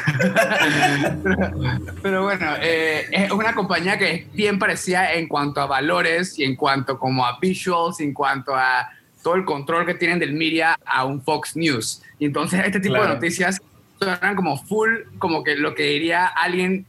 pero, 2.02 2.22
bueno, 2.22 2.54
eh, 2.60 3.06
es 3.10 3.30
una 3.30 3.54
compañía 3.54 3.98
que 3.98 4.14
es 4.14 4.32
bien 4.32 4.58
parecida 4.58 5.12
en 5.12 5.28
cuanto 5.28 5.60
a 5.60 5.66
valores 5.66 6.38
y 6.38 6.44
en 6.44 6.56
cuanto 6.56 6.98
como 6.98 7.26
a 7.26 7.38
visuals, 7.38 8.00
en 8.00 8.14
cuanto 8.14 8.54
a 8.54 8.88
todo 9.22 9.34
el 9.34 9.44
control 9.44 9.84
que 9.84 9.94
tienen 9.94 10.18
del 10.18 10.32
media 10.32 10.78
a 10.86 11.04
un 11.04 11.22
Fox 11.22 11.54
News. 11.54 12.02
Y 12.18 12.24
entonces 12.24 12.62
este 12.64 12.80
tipo 12.80 12.94
de 12.94 13.08
noticias 13.08 13.60
suenan 14.04 14.36
como 14.36 14.56
full, 14.56 14.90
como 15.18 15.42
que 15.42 15.56
lo 15.56 15.74
que 15.74 15.84
diría 15.84 16.26
alguien 16.26 16.86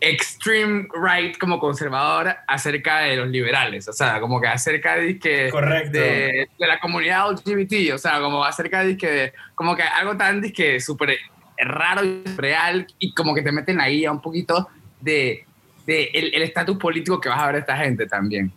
extreme 0.00 0.86
right 0.92 1.38
como 1.38 1.58
conservador 1.58 2.36
acerca 2.46 3.00
de 3.00 3.16
los 3.16 3.28
liberales, 3.28 3.88
o 3.88 3.92
sea, 3.92 4.20
como 4.20 4.40
que 4.40 4.48
acerca 4.48 4.96
de, 4.96 5.18
que 5.18 5.50
de, 5.90 6.48
de, 6.58 6.66
la 6.66 6.78
comunidad 6.78 7.30
LGBT, 7.30 7.94
o 7.94 7.98
sea, 7.98 8.20
como 8.20 8.44
acerca 8.44 8.84
de 8.84 8.96
que 8.96 9.32
como 9.54 9.74
que 9.74 9.82
algo 9.82 10.16
tan 10.16 10.42
que 10.52 10.80
súper 10.80 11.16
raro 11.58 12.04
y 12.04 12.22
real 12.36 12.86
y 12.98 13.14
como 13.14 13.34
que 13.34 13.42
te 13.42 13.52
meten 13.52 13.80
ahí 13.80 14.04
a 14.04 14.12
un 14.12 14.20
poquito 14.20 14.68
de, 15.00 15.44
de 15.86 16.10
el 16.12 16.42
estatus 16.42 16.76
político 16.76 17.20
que 17.20 17.28
vas 17.28 17.40
a 17.40 17.46
ver 17.46 17.56
esta 17.56 17.76
gente 17.76 18.06
también. 18.06 18.52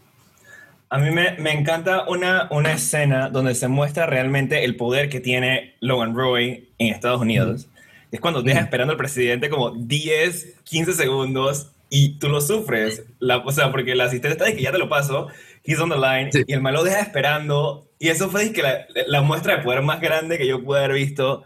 A 0.90 0.98
mí 1.00 1.12
me, 1.12 1.34
me, 1.34 1.52
encanta 1.52 2.08
una, 2.08 2.48
una 2.50 2.72
escena 2.72 3.30
donde 3.30 3.56
se 3.56 3.68
muestra 3.68 4.06
realmente 4.06 4.64
el 4.64 4.78
poder 4.78 5.10
que 5.10 5.20
tiene 5.20 5.76
Logan 5.82 6.16
Roy 6.16 6.70
en 6.78 6.94
Estados 6.94 7.20
Unidos 7.20 7.68
es 8.12 8.20
cuando 8.20 8.42
deja 8.42 8.62
esperando 8.62 8.92
al 8.92 8.98
presidente 8.98 9.50
como 9.50 9.72
10, 9.72 10.60
15 10.64 10.94
segundos 10.94 11.72
y 11.90 12.20
tú 12.20 12.30
lo 12.30 12.42
sufres. 12.42 13.04
La, 13.20 13.38
o 13.38 13.52
sea, 13.52 13.72
porque 13.72 13.96
la 13.96 14.06
asistente 14.06 14.34
está 14.34 14.46
de 14.46 14.56
que 14.56 14.64
ya 14.64 14.72
te 14.72 14.78
lo 14.78 14.90
paso, 14.90 15.28
he's 15.64 15.80
on 15.80 15.90
the 15.90 15.98
line, 15.98 16.30
y 16.46 16.54
el 16.54 16.62
malo 16.62 16.84
deja 16.84 17.00
esperando. 17.00 17.88
Y 18.00 18.10
eso 18.10 18.30
fue 18.30 18.52
que 18.54 18.62
la, 18.62 18.86
la, 19.08 19.22
muestra 19.22 19.58
de 19.58 19.64
poder 19.64 19.82
más 19.82 20.00
grande 20.00 20.38
que 20.38 20.48
yo 20.48 20.64
pude 20.64 20.80
haber 20.80 20.94
visto 20.94 21.44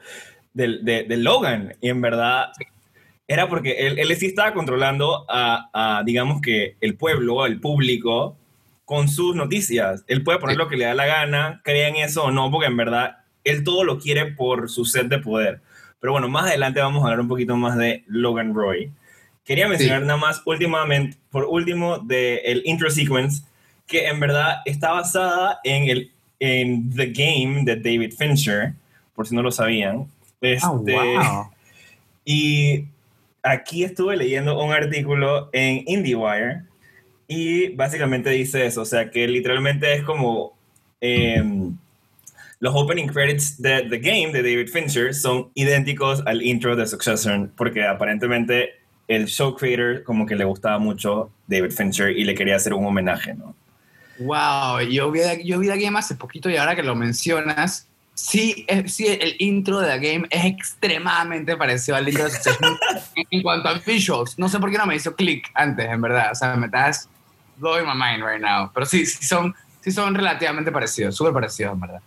del, 0.54 0.84
de, 0.84 1.04
de 1.04 1.18
Logan. 1.18 1.76
Y 1.82 1.90
en 1.90 2.02
verdad 2.02 2.52
era 3.28 3.48
porque 3.48 3.88
él, 3.88 4.00
él 4.00 4.16
sí 4.18 4.28
estaba 4.28 4.54
controlando 4.54 5.26
a, 5.30 5.70
a, 5.74 6.04
digamos 6.04 6.42
que, 6.42 6.76
el 6.82 6.96
pueblo, 6.96 7.46
el 7.46 7.60
público, 7.60 8.38
con 8.84 9.08
sus 9.08 9.36
noticias. 9.36 10.04
Él 10.08 10.24
puede 10.24 10.40
poner 10.40 10.58
lo 10.58 10.68
que 10.68 10.76
le 10.76 10.86
da 10.86 10.94
la 10.94 11.06
gana, 11.06 11.62
crean 11.64 11.96
eso 11.96 12.26
o 12.26 12.32
no, 12.32 12.52
porque 12.52 12.68
en 12.68 12.76
verdad 12.76 13.20
él 13.46 13.64
todo 13.64 13.86
lo 13.86 14.00
quiere 14.00 14.26
por 14.26 14.70
su 14.70 14.84
sed 14.84 15.06
de 15.06 15.20
poder 15.20 15.62
Pero 16.02 16.12
bueno, 16.12 16.28
más 16.28 16.48
adelante 16.48 16.82
vamos 16.82 17.02
a 17.02 17.06
hablar 17.06 17.22
un 17.22 17.30
poquito 17.30 17.56
más 17.56 17.78
de 17.78 18.04
Logan 18.08 18.54
Roy. 18.54 18.92
Quería 19.46 19.68
mencionar 19.70 20.02
nada 20.02 20.18
más 20.18 20.42
últimamente, 20.46 21.18
por 21.30 21.46
último, 21.46 22.00
del 22.00 22.40
el 22.44 22.62
intro 22.66 22.92
sequence, 22.92 23.44
que 23.88 24.08
en 24.08 24.20
verdad 24.20 24.58
está 24.66 24.92
basada 24.92 25.60
en, 25.64 25.90
el, 25.90 26.12
en 26.40 26.94
The 26.94 27.08
Game 27.08 27.64
de 27.64 27.76
David 27.76 28.14
Fincher, 28.18 28.74
por 29.16 29.28
si 29.28 29.36
no 29.36 29.42
lo 29.42 29.52
sabían. 29.52 30.08
Este, 30.42 30.66
wow. 30.66 31.52
Y 32.24 32.86
aquí 33.44 33.84
estuve 33.84 34.16
leyendo 34.16 34.60
un 34.64 34.72
artículo 34.72 35.50
en 35.54 35.84
IndieWire 35.88 36.64
y 37.28 37.70
básicamente 37.70 38.30
dice 38.30 38.66
eso, 38.66 38.82
o 38.82 38.86
sea 38.86 39.10
que 39.10 39.28
literalmente 39.28 39.94
es 39.94 40.04
como 40.04 40.54
em, 41.00 41.78
los 42.62 42.76
opening 42.76 43.08
credits 43.08 43.60
de 43.60 43.88
The 43.90 43.98
Game 43.98 44.32
de 44.32 44.44
David 44.44 44.70
Fincher 44.70 45.16
son 45.16 45.50
idénticos 45.56 46.22
al 46.28 46.44
intro 46.44 46.76
de 46.76 46.86
Succession 46.86 47.52
porque 47.58 47.86
aparentemente 47.86 48.76
el 49.08 49.26
show 49.26 49.56
creator 49.56 50.04
como 50.04 50.28
que 50.28 50.36
le 50.36 50.46
gustaba 50.46 50.78
mucho 50.78 51.32
David 51.48 51.72
Fincher 51.72 52.16
y 52.16 52.24
le 52.24 52.36
quería 52.36 52.56
hacer 52.56 52.76
un 52.76 52.86
homenaje, 52.86 53.34
¿no? 53.34 53.56
Wow, 54.20 54.82
yo 54.82 55.10
vi, 55.10 55.22
yo 55.44 55.58
vi 55.58 55.70
The 55.70 55.80
Game 55.80 55.98
hace 55.98 56.14
poquito 56.14 56.52
y 56.52 56.58
ahora 56.58 56.76
que 56.76 56.84
lo 56.84 56.96
mencionas, 56.96 57.88
sí, 58.14 58.68
sí, 58.86 59.08
el 59.08 59.36
intro 59.40 59.80
de 59.80 59.98
The 59.98 60.14
Game 60.14 60.28
es 60.30 60.46
extremadamente 60.46 61.58
parecido 61.58 61.98
al 61.98 62.08
intro 62.08 62.26
de 62.26 62.30
Succession 62.30 62.78
en, 63.32 63.42
cuanto 63.42 63.70
a 63.70 63.74
visuals. 63.74 64.38
No 64.38 64.48
sé 64.48 64.60
por 64.60 64.70
qué 64.70 64.78
no 64.78 64.86
me 64.86 64.96
hizo 64.96 65.16
click 65.16 65.50
antes, 65.56 65.90
en 65.90 66.00
verdad. 66.00 66.30
O 66.32 66.36
sea, 66.36 66.56
me 66.56 66.68
estás 66.68 67.10
blowing 67.58 67.88
my 67.88 67.96
mind 67.96 68.24
right 68.24 68.40
now. 68.40 68.70
Pero 68.72 68.86
sí, 68.86 69.04
sí 69.08 69.26
son, 69.26 69.56
sí 69.80 69.92
son 69.92 70.14
relativamente 70.14 70.72
parecidos, 70.72 71.16
súper 71.16 71.34
parecidos, 71.34 71.74
en 71.74 71.80
verdad. 71.80 72.02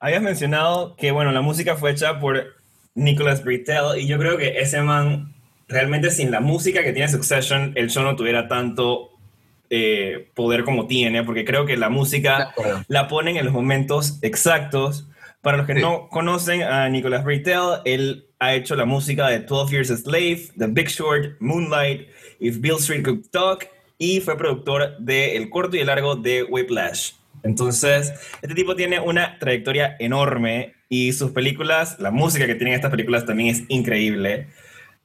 Habías 0.00 0.22
mencionado 0.22 0.96
que, 0.96 1.10
bueno, 1.10 1.30
la 1.30 1.42
música 1.42 1.76
fue 1.76 1.90
hecha 1.90 2.18
por 2.20 2.54
Nicholas 2.94 3.44
Britell 3.44 3.98
y 3.98 4.06
yo 4.06 4.18
creo 4.18 4.38
que 4.38 4.58
ese 4.60 4.80
man, 4.80 5.34
realmente 5.68 6.10
sin 6.10 6.30
la 6.30 6.40
música 6.40 6.82
que 6.82 6.92
tiene 6.92 7.08
Succession, 7.08 7.72
el 7.76 7.90
show 7.90 8.02
no 8.02 8.16
tuviera 8.16 8.48
tanto 8.48 9.10
eh, 9.68 10.30
poder 10.34 10.64
como 10.64 10.86
tiene, 10.86 11.22
porque 11.22 11.44
creo 11.44 11.66
que 11.66 11.76
la 11.76 11.90
música 11.90 12.54
la 12.88 13.08
ponen 13.08 13.36
en 13.36 13.44
los 13.44 13.52
momentos 13.52 14.18
exactos. 14.22 15.06
Para 15.42 15.58
los 15.58 15.66
que 15.66 15.74
no 15.74 16.08
conocen 16.08 16.62
a 16.62 16.88
Nicholas 16.88 17.22
Britell, 17.22 17.80
él 17.84 18.26
ha 18.38 18.54
hecho 18.54 18.76
la 18.76 18.86
música 18.86 19.28
de 19.28 19.40
12 19.40 19.72
Years 19.72 19.90
a 19.90 19.96
Slave, 19.96 20.48
The 20.58 20.66
Big 20.66 20.88
Short, 20.88 21.36
Moonlight, 21.40 22.08
If 22.40 22.58
Bill 22.58 22.76
Street 22.76 23.04
Could 23.04 23.26
Talk, 23.30 23.68
y 23.96 24.20
fue 24.20 24.36
productor 24.36 24.96
del 24.98 25.42
el 25.42 25.50
corto 25.50 25.76
y 25.76 25.80
el 25.80 25.86
largo 25.86 26.16
de 26.16 26.42
Whiplash. 26.42 27.12
Entonces, 27.42 28.12
este 28.42 28.54
tipo 28.54 28.76
tiene 28.76 29.00
una 29.00 29.38
trayectoria 29.38 29.96
enorme 29.98 30.74
y 30.88 31.12
sus 31.12 31.30
películas, 31.30 31.96
la 31.98 32.10
música 32.10 32.46
que 32.46 32.54
tienen 32.54 32.74
estas 32.74 32.90
películas 32.90 33.24
también 33.24 33.54
es 33.54 33.62
increíble. 33.68 34.48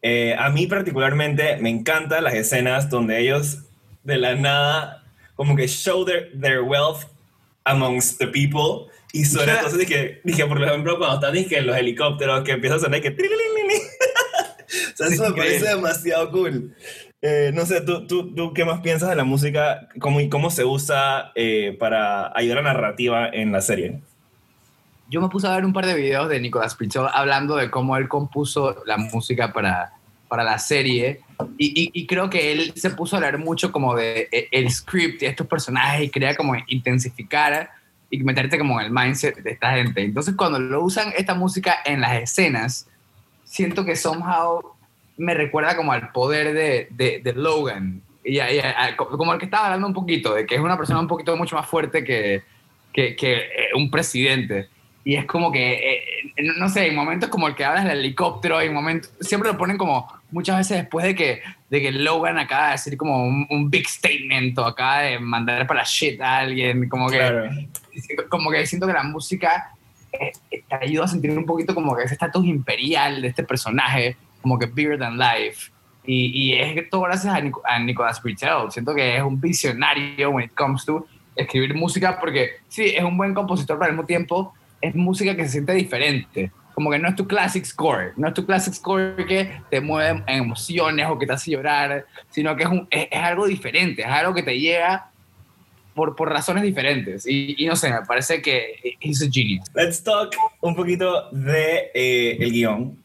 Eh, 0.01 0.36
a 0.38 0.50
mí 0.50 0.68
particularmente 0.68 1.58
me 1.58 1.70
encantan 1.70 2.24
las 2.24 2.34
escenas 2.34 2.89
donde 2.89 3.20
ellos 3.20 3.60
de 4.04 4.18
la 4.18 4.36
nada 4.36 5.04
como 5.36 5.56
que 5.56 5.68
show 5.68 6.06
their, 6.06 6.32
their 6.39 6.62
wealth 6.62 7.06
amongst 7.63 8.20
the 8.20 8.27
people 8.27 8.92
y 9.15 9.24
sobre 9.24 9.54
todo 9.54 9.77
dije, 9.77 10.20
dije, 10.25 10.46
por 10.46 10.62
ejemplo, 10.62 10.98
cuando 10.98 11.15
están 11.15 11.34
dije, 11.34 11.62
los 11.62 11.77
helicópteros 11.77 12.44
que 12.44 12.51
empiezan 12.51 12.80
a 12.80 12.82
sonar 12.82 13.01
que... 13.01 13.10
o 14.94 14.98
sea, 14.98 15.08
eso 15.08 15.30
me 15.30 15.36
parece 15.38 15.70
demasiado 15.70 16.32
cool. 16.32 16.75
Eh, 17.27 17.51
no 17.55 17.65
sé, 17.65 17.82
¿tú, 17.82 18.05
tú, 18.05 18.36
¿tú, 18.36 18.53
qué 18.53 18.65
más 18.65 18.82
piensas 18.82 19.10
de 19.10 19.15
la 19.15 19.24
música? 19.24 19.89
¿Cómo, 20.00 20.20
cómo 20.29 20.51
se 20.51 20.63
usa 20.63 21.32
eh, 21.34 21.75
para 21.79 22.32
ayudar 22.38 22.60
a 22.60 22.62
la 22.62 22.74
narrativa 22.74 23.27
en 23.29 23.51
la 23.51 23.62
serie? 23.62 24.00
Yo 25.10 25.22
me 25.22 25.29
puse 25.29 25.48
a 25.48 25.55
ver 25.55 25.65
un 25.65 25.74
par 25.74 25.88
de 25.88 25.96
videos 25.96 26.29
de 26.29 26.39
Nicolas 26.39 26.75
Pichot 26.75 27.10
hablando 27.12 27.55
de 27.55 27.72
cómo 27.72 27.98
él 27.98 28.08
compuso 28.08 28.84
la 28.86 28.98
música 28.98 29.51
para, 29.53 29.94
para 30.27 30.44
la 30.44 30.60
serie 30.60 31.22
y, 31.58 31.89
y, 31.91 32.05
creo 32.05 32.29
que 32.29 32.51
él 32.51 32.74
se 32.75 32.91
puso 32.91 33.15
a 33.15 33.17
hablar 33.17 33.39
mucho 33.39 33.72
como 33.72 33.96
de 33.96 34.29
e, 34.32 34.48
el 34.51 34.70
script 34.70 35.24
y 35.24 35.25
estos 35.25 35.48
personajes 35.48 36.03
y 36.03 36.10
quería 36.10 36.36
como 36.36 36.53
intensificar 36.67 37.72
y 38.12 38.22
meterte 38.22 38.60
como 38.60 38.79
en 38.79 38.86
el 38.86 38.91
mindset 38.91 39.41
de 39.41 39.50
esta 39.50 39.72
gente. 39.72 40.03
Entonces 40.03 40.36
cuando 40.36 40.60
lo 40.60 40.84
usan 40.84 41.12
esta 41.17 41.34
música 41.34 41.77
en 41.86 42.01
las 42.01 42.22
escenas, 42.22 42.88
siento 43.46 43.84
que 43.84 43.96
somehow 43.96 44.75
me 45.17 45.34
recuerda 45.34 45.75
como 45.75 45.91
al 45.91 46.12
poder 46.12 46.53
de, 46.53 47.22
de, 47.22 47.34
Logan. 47.34 48.01
Y, 48.24 48.39
como 48.95 49.34
el 49.34 49.39
que 49.39 49.45
estaba 49.45 49.65
hablando 49.65 49.88
un 49.88 49.93
poquito, 49.93 50.34
de 50.34 50.45
que 50.45 50.55
es 50.55 50.62
una 50.62 50.77
persona 50.77 51.00
un 51.00 51.07
poquito 51.07 51.36
mucho 51.38 51.55
más 51.55 51.67
fuerte 51.67 52.03
que, 52.03 52.43
que, 52.91 53.15
que 53.15 53.34
eh, 53.34 53.69
un 53.75 53.89
presidente. 53.89 54.69
Y 55.03 55.15
es 55.15 55.25
como 55.25 55.51
que, 55.51 55.74
eh, 55.74 56.03
no 56.57 56.67
sé, 56.67 56.88
en 56.88 56.95
momentos 56.95 57.29
como 57.29 57.48
el 57.48 57.53
que 57.53 57.63
hablas 57.63 57.86
del 57.86 58.00
helicóptero, 58.00 58.60
en 58.60 58.74
momentos, 58.74 59.12
siempre 59.22 59.51
lo 59.51 59.57
ponen 59.57 59.77
como 59.77 60.07
muchas 60.31 60.57
veces 60.57 60.77
después 60.77 61.05
de 61.05 61.13
que, 61.13 61.41
de 61.69 61.81
que 61.81 61.91
Logan 61.91 62.39
acaba 62.39 62.65
de 62.67 62.72
decir 62.72 62.98
como 62.98 63.24
un, 63.24 63.69
big 63.69 63.88
statement 63.88 64.57
o 64.57 64.65
acaba 64.65 65.01
de 65.01 65.19
mandar 65.19 65.67
para 65.67 65.84
shit 65.84 66.19
a 66.19 66.39
alguien, 66.39 66.89
como 66.89 67.07
que, 67.07 67.67
como 68.29 68.50
que 68.50 68.65
siento 68.65 68.88
que 68.88 68.93
la 68.93 69.03
música 69.03 69.75
eh, 70.12 70.31
te 70.50 70.75
ayuda 70.75 71.05
a 71.05 71.07
sentir 71.07 71.38
un 71.38 71.45
poquito 71.45 71.75
como 71.75 71.95
que 71.95 72.03
ese 72.03 72.15
estatus 72.15 72.45
imperial 72.45 73.22
de 73.22 73.27
este 73.27 73.43
personaje 73.43 74.17
como 74.46 74.60
que 74.60 74.68
bigger 74.68 75.00
than 75.00 75.18
life. 75.18 75.72
Y, 76.06 76.52
y 76.52 76.54
es 76.54 76.88
todo 76.92 77.02
gracias 77.02 77.34
a, 77.34 77.42
a 77.68 77.80
Nicolas 77.80 78.22
Britell. 78.22 78.70
Siento 78.70 78.94
que 78.94 79.18
es 79.18 79.24
un 79.24 79.42
visionario 79.42 80.30
when 80.30 80.46
it 80.46 80.54
comes 80.54 80.86
to 80.86 81.08
escribir 81.36 81.74
música, 81.74 82.20
porque 82.20 82.58
sí, 82.70 82.94
es 82.96 83.04
un 83.04 83.18
buen 83.18 83.34
compositor, 83.34 83.80
pero 83.80 83.90
al 83.90 83.94
mismo 83.94 84.06
tiempo 84.06 84.54
es 84.80 84.94
música 84.94 85.36
que 85.36 85.46
se 85.46 85.54
siente 85.54 85.74
diferente. 85.74 86.52
Como 86.75 86.92
que 86.92 87.00
no 87.00 87.10
es 87.10 87.16
tu 87.16 87.25
classic 87.25 87.66
score, 87.66 88.14
no 88.18 88.28
es 88.28 88.36
tu 88.36 88.46
classic 88.46 88.75
score 88.75 89.25
que 89.25 89.62
te 89.72 89.82
mueve 89.82 90.24
en 90.28 90.44
emociones 90.44 91.08
o 91.10 91.18
que 91.18 91.25
te 91.25 91.34
hace 91.34 91.50
llorar, 91.50 92.06
sino 92.30 92.56
que 92.56 92.64
es, 92.64 92.70
un, 92.70 92.88
es, 92.92 93.08
algo 93.14 93.48
diferente, 93.48 94.04
es 94.04 94.08
algo 94.08 94.36
que 94.36 94.44
te 94.44 94.60
llega 94.60 95.10
por, 95.96 96.16
por 96.16 96.30
razones 96.30 96.62
diferentes. 96.62 97.25
Y, 97.25 97.56
y, 97.58 97.66
no 97.66 97.75
sé, 97.75 97.90
me 97.90 98.06
parece 98.06 98.44
que 98.44 98.98
es 99.02 99.22
un 99.24 99.32
genius. 99.32 99.66
Let's 99.74 100.04
talk 100.04 100.36
un 100.62 100.75
poquito 100.75 101.32
de 101.32 101.90
eh, 101.96 102.38
el 102.40 102.52
guion. 102.52 103.05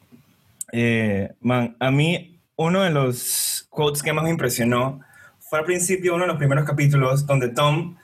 Eh, 0.72 1.30
man, 1.40 1.76
a 1.80 1.90
mí 1.90 2.40
uno 2.56 2.82
de 2.82 2.90
los 2.90 3.66
quotes 3.70 4.02
que 4.02 4.12
más 4.12 4.24
me 4.24 4.30
impresionó 4.30 5.00
fue 5.38 5.58
al 5.58 5.64
principio 5.64 6.14
uno 6.14 6.24
de 6.24 6.28
los 6.28 6.36
primeros 6.36 6.64
capítulos 6.64 7.26
donde 7.26 7.48
Tom 7.48 7.96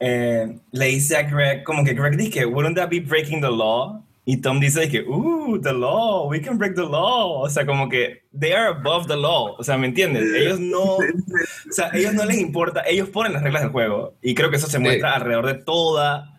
eh, 0.00 0.58
le 0.70 0.86
dice 0.86 1.16
a 1.16 1.22
Greg, 1.22 1.64
como 1.64 1.84
que 1.84 1.94
Greg 1.94 2.16
dice, 2.16 2.46
wouldn't 2.46 2.76
that 2.76 2.88
be 2.88 3.00
breaking 3.00 3.40
the 3.40 3.50
law? 3.50 4.02
Y 4.24 4.36
Tom 4.42 4.60
dice 4.60 4.90
que, 4.90 5.00
uh, 5.08 5.58
the 5.58 5.72
law, 5.72 6.28
we 6.28 6.38
can 6.38 6.58
break 6.58 6.74
the 6.74 6.82
law. 6.82 7.40
O 7.40 7.48
sea, 7.48 7.64
como 7.64 7.88
que 7.88 8.24
they 8.38 8.52
are 8.52 8.68
above 8.68 9.06
the 9.06 9.16
law. 9.16 9.54
O 9.58 9.64
sea, 9.64 9.78
¿me 9.78 9.86
entiendes? 9.86 10.22
Ellos 10.34 10.60
no, 10.60 10.82
o 10.96 11.00
sea, 11.70 11.90
ellos 11.94 12.12
no 12.12 12.26
les 12.26 12.36
importa, 12.36 12.82
ellos 12.86 13.08
ponen 13.08 13.32
las 13.32 13.42
reglas 13.42 13.62
del 13.62 13.72
juego. 13.72 14.16
Y 14.20 14.34
creo 14.34 14.50
que 14.50 14.56
eso 14.56 14.66
se 14.66 14.78
muestra 14.78 15.14
alrededor 15.14 15.46
de 15.46 15.54
toda 15.54 16.37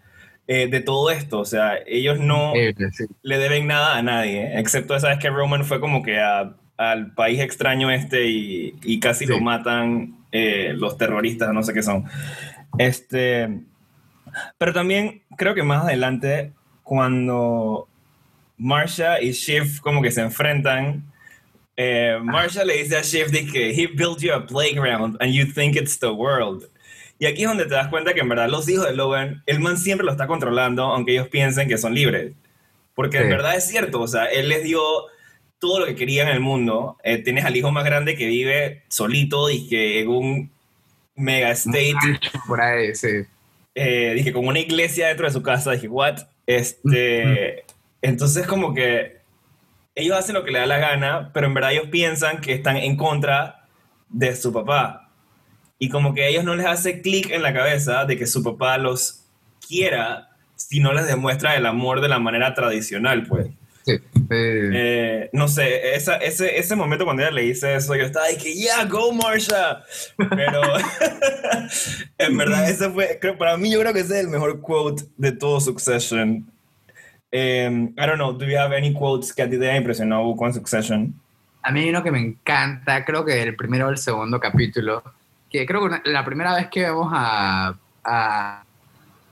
eh, 0.51 0.67
de 0.67 0.81
todo 0.81 1.11
esto. 1.11 1.37
O 1.39 1.45
sea, 1.45 1.77
ellos 1.85 2.19
no 2.19 2.53
le 2.55 3.37
deben 3.37 3.67
nada 3.67 3.97
a 3.97 4.01
nadie, 4.01 4.59
excepto 4.59 4.95
esa 4.95 5.09
vez 5.09 5.19
que 5.19 5.29
Roman 5.29 5.63
fue 5.63 5.79
como 5.79 6.01
que 6.01 6.19
al 6.19 7.13
país 7.13 7.39
extraño 7.39 7.91
este 7.91 8.25
y, 8.25 8.99
casi 8.99 9.27
lo 9.27 9.39
matan 9.41 10.17
eh, 10.31 10.73
los 10.75 10.97
terroristas, 10.97 11.53
no 11.53 11.61
sé 11.61 11.71
qué 11.71 11.83
son. 11.83 12.05
Este, 12.79 13.59
pero 14.57 14.73
también 14.73 15.21
creo 15.37 15.53
que 15.53 15.61
más 15.61 15.83
adelante, 15.83 16.51
cuando 16.81 17.87
Marsha 18.57 19.21
y 19.21 19.33
Shiv 19.33 19.81
como 19.81 20.01
que 20.01 20.09
se 20.09 20.21
enfrentan, 20.21 21.03
eh, 21.77 22.17
Marsha 22.23 22.65
le 22.65 22.81
dice 22.81 22.97
a 22.97 23.03
Shiv 23.03 23.29
que 23.51 23.69
he 23.69 23.85
built 23.85 24.19
you 24.19 24.33
a 24.33 24.43
playground 24.47 25.15
and 25.21 25.31
you 25.31 25.45
think 25.45 25.75
it's 25.75 25.99
the 25.99 26.09
world. 26.09 26.67
Y 27.19 27.25
aquí 27.25 27.43
es 27.43 27.49
donde 27.49 27.65
te 27.65 27.75
das 27.75 27.89
cuenta 27.89 28.13
que 28.13 28.21
en 28.21 28.29
verdad 28.29 28.49
los 28.49 28.67
hijos 28.69 28.85
de 28.85 28.95
Logan, 28.95 29.43
el 29.45 29.59
man 29.59 29.77
siempre 29.77 30.05
lo 30.05 30.11
está 30.11 30.25
controlando, 30.25 30.85
aunque 30.85 31.11
ellos 31.11 31.27
piensen 31.27 31.67
que 31.67 31.77
son 31.77 31.93
libres. 31.93 32.31
Porque 32.95 33.17
en 33.17 33.29
verdad 33.29 33.55
es 33.55 33.67
cierto, 33.67 34.01
o 34.01 34.07
sea, 34.07 34.25
él 34.25 34.47
les 34.47 34.63
dio 34.63 34.81
todo 35.59 35.81
lo 35.81 35.85
que 35.85 35.95
querían 35.95 36.29
en 36.29 36.35
el 36.35 36.39
mundo. 36.39 36.97
Eh, 37.03 37.17
tienes 37.17 37.43
al 37.43 37.57
hijo 37.57 37.71
más 37.71 37.83
grande 37.83 38.15
que 38.15 38.25
vive 38.25 38.83
solito 38.87 39.49
y 39.49 39.67
que 39.67 39.99
en 39.99 40.07
un 40.07 40.51
mega 41.15 41.51
estate. 41.51 41.93
Por 42.47 42.61
ahí, 42.61 42.95
sí. 42.95 43.25
Eh, 43.75 44.13
dije, 44.15 44.31
como 44.31 44.47
una 44.47 44.59
iglesia 44.59 45.07
dentro 45.07 45.27
de 45.27 45.33
su 45.33 45.43
casa. 45.43 45.71
Dije, 45.71 45.89
¿what? 45.89 46.19
Este. 46.47 47.65
Entonces, 48.01 48.47
como 48.47 48.73
que 48.73 49.17
ellos 49.93 50.17
hacen 50.17 50.35
lo 50.35 50.45
que 50.45 50.51
le 50.51 50.59
da 50.59 50.65
la 50.65 50.77
gana, 50.77 51.31
pero 51.33 51.47
en 51.47 51.53
verdad 51.53 51.73
ellos 51.73 51.87
piensan 51.91 52.39
que 52.39 52.53
están 52.53 52.77
en 52.77 52.95
contra 52.95 53.67
de 54.07 54.35
su 54.37 54.53
papá 54.53 55.08
y 55.79 55.89
como 55.89 56.13
que 56.13 56.23
a 56.23 56.27
ellos 56.27 56.43
no 56.43 56.55
les 56.55 56.67
hace 56.67 57.01
clic 57.01 57.31
en 57.31 57.41
la 57.41 57.53
cabeza 57.53 58.05
de 58.05 58.17
que 58.17 58.27
su 58.27 58.43
papá 58.43 58.77
los 58.77 59.21
quiera 59.65 60.29
si 60.59 60.81
no 60.81 60.93
les 60.93 61.07
demuestra 61.07 61.55
el 61.55 61.65
amor 61.65 62.01
de 62.01 62.09
la 62.09 62.19
manera 62.19 62.53
tradicional, 62.53 63.25
pues. 63.25 63.47
Sí. 63.85 63.93
Eh, 64.29 65.29
no 65.31 65.47
sé, 65.47 65.95
esa, 65.95 66.17
ese, 66.17 66.59
ese 66.59 66.75
momento 66.75 67.05
cuando 67.05 67.23
ella 67.23 67.31
le 67.31 67.43
dice 67.43 67.75
eso, 67.75 67.95
yo 67.95 68.03
estaba 68.03 68.27
de 68.27 68.37
que, 68.37 68.53
yeah, 68.53 68.83
go 68.85 69.11
Marsha. 69.13 69.83
Pero 70.17 70.61
en 72.17 72.37
verdad, 72.37 72.69
ese 72.69 72.89
fue, 72.89 73.17
creo, 73.19 73.37
para 73.37 73.57
mí 73.57 73.71
yo 73.71 73.79
creo 73.79 73.93
que 73.93 74.01
ese 74.01 74.19
es 74.19 74.25
el 74.25 74.29
mejor 74.29 74.59
quote 74.61 75.05
de 75.17 75.31
todo 75.31 75.61
Succession. 75.61 76.45
Um, 77.31 77.93
I 77.97 78.05
don't 78.05 78.17
know, 78.17 78.33
do 78.33 78.45
you 78.45 78.57
have 78.57 78.75
any 78.75 78.93
quotes 78.93 79.33
que 79.33 79.43
a 79.43 79.49
ti 79.49 79.57
te 79.57 79.75
impresionado 79.75 80.35
con 80.35 80.53
Succession? 80.53 81.13
A 81.63 81.71
mí 81.71 81.81
hay 81.81 81.89
uno 81.89 82.03
que 82.03 82.11
me 82.11 82.19
encanta, 82.19 83.05
creo 83.05 83.23
que 83.23 83.41
el 83.41 83.55
primero 83.55 83.87
o 83.87 83.89
el 83.89 83.97
segundo 83.97 84.39
capítulo, 84.39 85.03
que 85.49 85.65
creo 85.65 85.89
que 85.89 86.09
la 86.09 86.23
primera 86.23 86.55
vez 86.55 86.67
que 86.69 86.81
vemos 86.81 87.11
a, 87.11 87.73
a, 88.03 88.63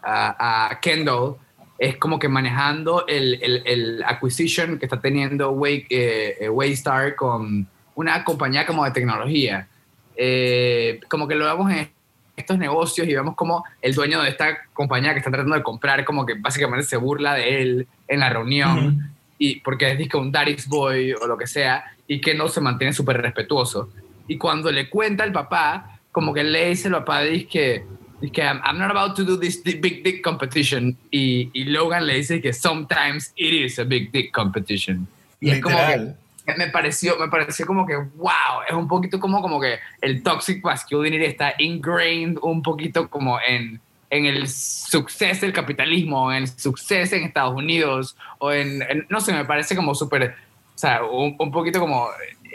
a, 0.01 0.79
Kendall 0.81 1.35
es 1.77 1.97
como 1.97 2.17
que 2.17 2.27
manejando 2.27 3.05
el, 3.07 3.39
el, 3.41 3.63
el 3.65 4.03
acquisition 4.03 4.79
que 4.79 4.85
está 4.85 4.99
teniendo 4.99 5.51
Way, 5.51 5.85
eh, 5.89 6.37
eh, 6.41 6.49
Waystar 6.49 7.15
con 7.15 7.67
una 7.95 8.23
compañía 8.23 8.65
como 8.65 8.83
de 8.83 8.91
tecnología. 8.91 9.67
Eh, 10.15 10.99
como 11.07 11.27
que 11.27 11.35
lo 11.35 11.45
vemos 11.45 11.71
en 11.71 11.91
estos 12.35 12.57
negocios 12.57 13.07
y 13.07 13.13
vemos 13.13 13.35
como 13.35 13.63
el 13.81 13.93
dueño 13.93 14.21
de 14.21 14.29
esta 14.29 14.57
compañía 14.73 15.13
que 15.13 15.19
está 15.19 15.29
tratando 15.29 15.55
de 15.55 15.63
comprar, 15.63 16.03
como 16.05 16.25
que 16.25 16.35
básicamente 16.35 16.85
se 16.85 16.97
burla 16.97 17.33
de 17.33 17.61
él 17.61 17.87
en 18.07 18.19
la 18.19 18.29
reunión, 18.29 19.11
y 19.37 19.59
porque 19.59 19.91
es 19.91 20.13
un 20.13 20.31
daddy's 20.31 20.67
boy 20.67 21.13
o 21.13 21.27
lo 21.27 21.37
que 21.37 21.47
sea, 21.47 21.83
y 22.07 22.21
que 22.21 22.33
no 22.33 22.47
se 22.47 22.61
mantiene 22.61 22.93
súper 22.93 23.21
respetuoso. 23.21 23.89
Y 24.27 24.37
cuando 24.37 24.71
le 24.71 24.89
cuenta 24.89 25.23
al 25.23 25.31
papá, 25.31 25.96
como 26.17 26.33
que 26.33 26.43
le 26.43 26.69
dice 26.69 26.87
al 26.87 26.95
papá, 26.95 27.21
dice 27.21 27.45
que, 27.45 27.85
que 28.33 28.41
I'm, 28.41 28.79
not 28.79 28.89
about 28.89 29.15
to 29.17 29.23
do 29.23 29.37
this 29.37 29.61
big 29.63 30.03
dick 30.03 30.23
competition, 30.23 30.97
y, 31.11 31.51
y, 31.53 31.65
Logan 31.65 32.07
le 32.07 32.15
dice 32.15 32.41
que 32.41 32.53
sometimes 32.53 33.31
it 33.35 33.53
is 33.53 33.77
a 33.77 33.83
big 33.83 34.11
dick 34.11 34.31
competition. 34.31 35.07
Y 35.39 35.51
es 35.51 35.61
como 35.61 35.77
que 35.77 36.55
me 36.57 36.69
pareció, 36.69 37.19
me 37.19 37.27
pareció 37.27 37.67
como 37.67 37.85
que, 37.85 37.95
wow, 37.97 38.63
es 38.67 38.73
un 38.73 38.87
poquito 38.87 39.19
como, 39.19 39.43
como 39.43 39.61
que 39.61 39.77
el 40.01 40.23
toxic 40.23 40.63
masculinity 40.63 41.25
está 41.25 41.53
ingrained 41.59 42.39
un 42.41 42.63
poquito 42.63 43.07
como 43.11 43.37
en, 43.47 43.79
en 44.09 44.25
el 44.25 44.47
suceso 44.47 45.41
del 45.45 45.53
capitalismo, 45.53 46.31
en 46.31 46.41
el 46.41 46.47
suceso 46.47 47.15
en 47.15 47.25
Estados 47.25 47.53
Unidos, 47.53 48.17
o 48.39 48.51
en, 48.51 48.79
no 49.09 49.21
sé, 49.21 49.33
me 49.33 49.45
parece 49.45 49.75
como 49.75 49.93
súper, 49.93 50.33
o 50.73 50.77
sea, 50.79 51.03
un, 51.03 51.35
un, 51.37 51.51
poquito 51.51 51.79
como 51.79 52.07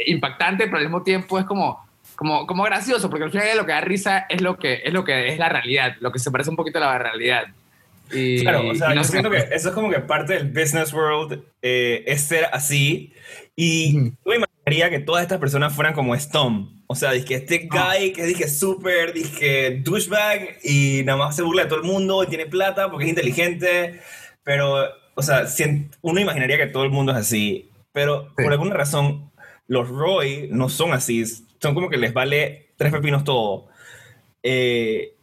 impactante, 0.04 0.64
pero 0.64 0.78
al 0.78 0.86
mismo 0.86 1.04
tiempo 1.04 1.38
es 1.38 1.44
como, 1.44 1.91
como, 2.22 2.46
como 2.46 2.62
gracioso, 2.62 3.10
porque 3.10 3.24
al 3.24 3.32
final 3.32 3.56
lo 3.56 3.66
que 3.66 3.72
da 3.72 3.80
risa 3.80 4.26
es 4.28 4.40
lo 4.40 4.56
que, 4.56 4.82
es 4.84 4.92
lo 4.92 5.02
que 5.02 5.30
es 5.30 5.38
la 5.40 5.48
realidad, 5.48 5.96
lo 5.98 6.12
que 6.12 6.20
se 6.20 6.30
parece 6.30 6.50
un 6.50 6.56
poquito 6.56 6.78
a 6.78 6.82
la 6.82 6.98
realidad. 6.98 7.46
Y, 8.12 8.42
claro, 8.42 8.68
o 8.68 8.74
sea, 8.76 8.94
yo 8.94 9.02
siento 9.02 9.28
que 9.28 9.38
eso 9.50 9.70
es 9.70 9.74
como 9.74 9.90
que 9.90 9.98
parte 9.98 10.34
del 10.34 10.46
business 10.46 10.92
world 10.92 11.42
eh, 11.62 12.04
es 12.06 12.20
ser 12.20 12.46
así. 12.52 13.12
Y 13.56 14.12
yo 14.24 14.34
imaginaría 14.34 14.88
que 14.90 15.00
todas 15.00 15.22
estas 15.22 15.40
personas 15.40 15.74
fueran 15.74 15.94
como 15.94 16.14
Stom. 16.14 16.84
O 16.86 16.94
sea, 16.94 17.10
dije, 17.10 17.34
este 17.34 17.68
ah. 17.72 17.94
guy 17.96 18.12
que 18.12 18.24
dije 18.24 18.48
súper, 18.48 19.12
dije 19.12 19.80
douchebag 19.82 20.58
y 20.62 21.02
nada 21.04 21.18
más 21.18 21.34
se 21.34 21.42
burla 21.42 21.64
de 21.64 21.70
todo 21.70 21.80
el 21.80 21.86
mundo 21.86 22.22
y 22.22 22.28
tiene 22.28 22.46
plata 22.46 22.88
porque 22.88 23.06
es 23.06 23.10
inteligente. 23.10 24.00
Pero, 24.44 24.84
o 25.16 25.22
sea, 25.22 25.44
uno 26.02 26.20
imaginaría 26.20 26.56
que 26.56 26.66
todo 26.66 26.84
el 26.84 26.90
mundo 26.90 27.10
es 27.10 27.18
así. 27.18 27.68
Pero 27.92 28.32
por 28.36 28.52
alguna 28.52 28.74
razón, 28.74 29.32
los 29.66 29.88
Roy 29.88 30.48
no 30.52 30.68
son 30.68 30.92
así. 30.92 31.24
Son 31.62 31.74
como 31.74 31.88
que 31.88 31.96
les 31.96 32.12
vale 32.12 32.70
tres 32.76 32.90
pepinos 32.90 33.22
todo. 33.22 33.68
Eh, 34.42 35.14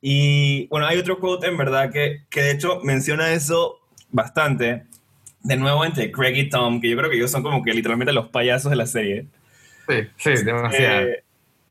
y 0.00 0.68
bueno, 0.68 0.86
hay 0.86 0.96
otro 0.98 1.18
quote 1.18 1.48
en 1.48 1.56
verdad 1.56 1.90
que, 1.90 2.22
que 2.30 2.42
de 2.42 2.52
hecho 2.52 2.80
menciona 2.84 3.32
eso 3.32 3.80
bastante. 4.10 4.84
De 5.42 5.56
nuevo 5.56 5.84
entre 5.84 6.12
Craig 6.12 6.36
y 6.36 6.48
Tom, 6.48 6.80
que 6.80 6.88
yo 6.88 6.96
creo 6.96 7.10
que 7.10 7.16
ellos 7.16 7.30
son 7.30 7.42
como 7.42 7.64
que 7.64 7.74
literalmente 7.74 8.12
los 8.12 8.28
payasos 8.28 8.70
de 8.70 8.76
la 8.76 8.86
serie. 8.86 9.26
Sí, 9.88 9.96
sí, 10.16 10.44
demasiado. 10.44 11.08
Eh, 11.08 11.24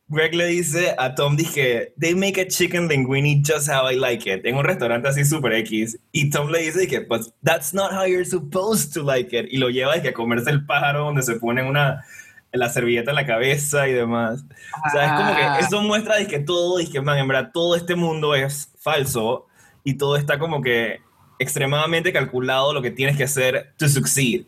Greg 0.10 0.34
le 0.34 0.48
dice 0.48 0.96
a 0.98 1.14
Tom, 1.14 1.38
dije, 1.38 1.94
they 2.00 2.16
make 2.16 2.42
a 2.42 2.48
chicken 2.48 2.88
linguine 2.88 3.44
just 3.46 3.70
how 3.70 3.88
I 3.90 3.96
like 3.96 4.28
it, 4.28 4.44
en 4.44 4.56
un 4.56 4.64
restaurante 4.64 5.08
así 5.08 5.24
super 5.24 5.54
X. 5.54 5.98
Y 6.12 6.32
Tom 6.32 6.50
le 6.50 6.60
dice, 6.64 6.80
dije, 6.80 7.02
but 7.08 7.22
that's 7.44 7.74
not 7.74 7.92
how 7.94 8.06
you're 8.06 8.26
supposed 8.26 8.92
to 8.92 9.04
like 9.04 9.38
it. 9.38 9.46
Y 9.52 9.58
lo 9.58 9.70
lleva 9.70 9.94
dije, 9.94 10.10
a 10.10 10.14
comerse 10.14 10.50
el 10.50 10.66
pájaro 10.66 11.06
donde 11.06 11.22
se 11.22 11.36
pone 11.36 11.62
una, 11.62 12.04
la 12.51 12.70
servilleta 12.70 13.12
en 13.12 13.15
la 13.15 13.25
cabeza 13.25 13.88
y 13.88 13.94
demás. 13.94 14.44
O 14.86 14.89
sea, 14.89 15.06
es 15.06 15.12
como 15.13 15.36
que 15.36 15.41
ah. 15.44 15.60
eso 15.60 15.82
muestra 15.82 16.25
que 16.25 16.39
todo, 16.39 16.77
que 16.91 17.01
man, 17.01 17.18
en 17.18 17.27
verdad, 17.27 17.51
todo 17.53 17.75
este 17.75 17.96
mundo 17.96 18.35
es 18.35 18.72
falso 18.79 19.48
y 19.83 19.96
todo 19.96 20.18
está 20.18 20.40
como 20.40 20.62
que 20.62 21.01
extremadamente 21.38 22.12
calculado 22.12 22.74
lo 22.74 22.81
que 22.81 22.92
tienes 22.92 23.18
que 23.18 23.24
hacer 23.24 23.74
to 23.77 23.88
succeed. 23.88 24.46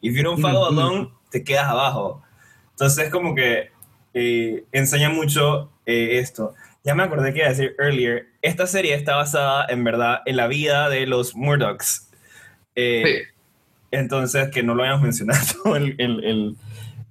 If 0.00 0.16
you 0.16 0.22
don't 0.22 0.40
follow 0.40 0.64
along, 0.64 1.12
te 1.30 1.44
quedas 1.44 1.66
abajo. 1.66 2.22
Entonces, 2.70 3.04
es 3.04 3.10
como 3.10 3.34
que 3.34 3.70
eh, 4.14 4.64
enseña 4.72 5.10
mucho 5.10 5.70
eh, 5.86 6.18
esto. 6.18 6.54
Ya 6.84 6.94
me 6.96 7.04
acordé 7.04 7.32
que 7.32 7.40
iba 7.40 7.46
a 7.46 7.50
decir 7.50 7.76
earlier, 7.78 8.26
esta 8.40 8.66
serie 8.66 8.94
está 8.94 9.14
basada 9.14 9.66
en 9.68 9.84
verdad 9.84 10.22
en 10.26 10.36
la 10.36 10.48
vida 10.48 10.88
de 10.88 11.06
los 11.06 11.36
Murdochs. 11.36 12.08
Eh, 12.74 13.26
entonces, 13.92 14.48
que 14.48 14.64
no 14.64 14.74
lo 14.74 14.82
habíamos 14.82 15.02
mencionado 15.04 15.76
el 15.76 16.56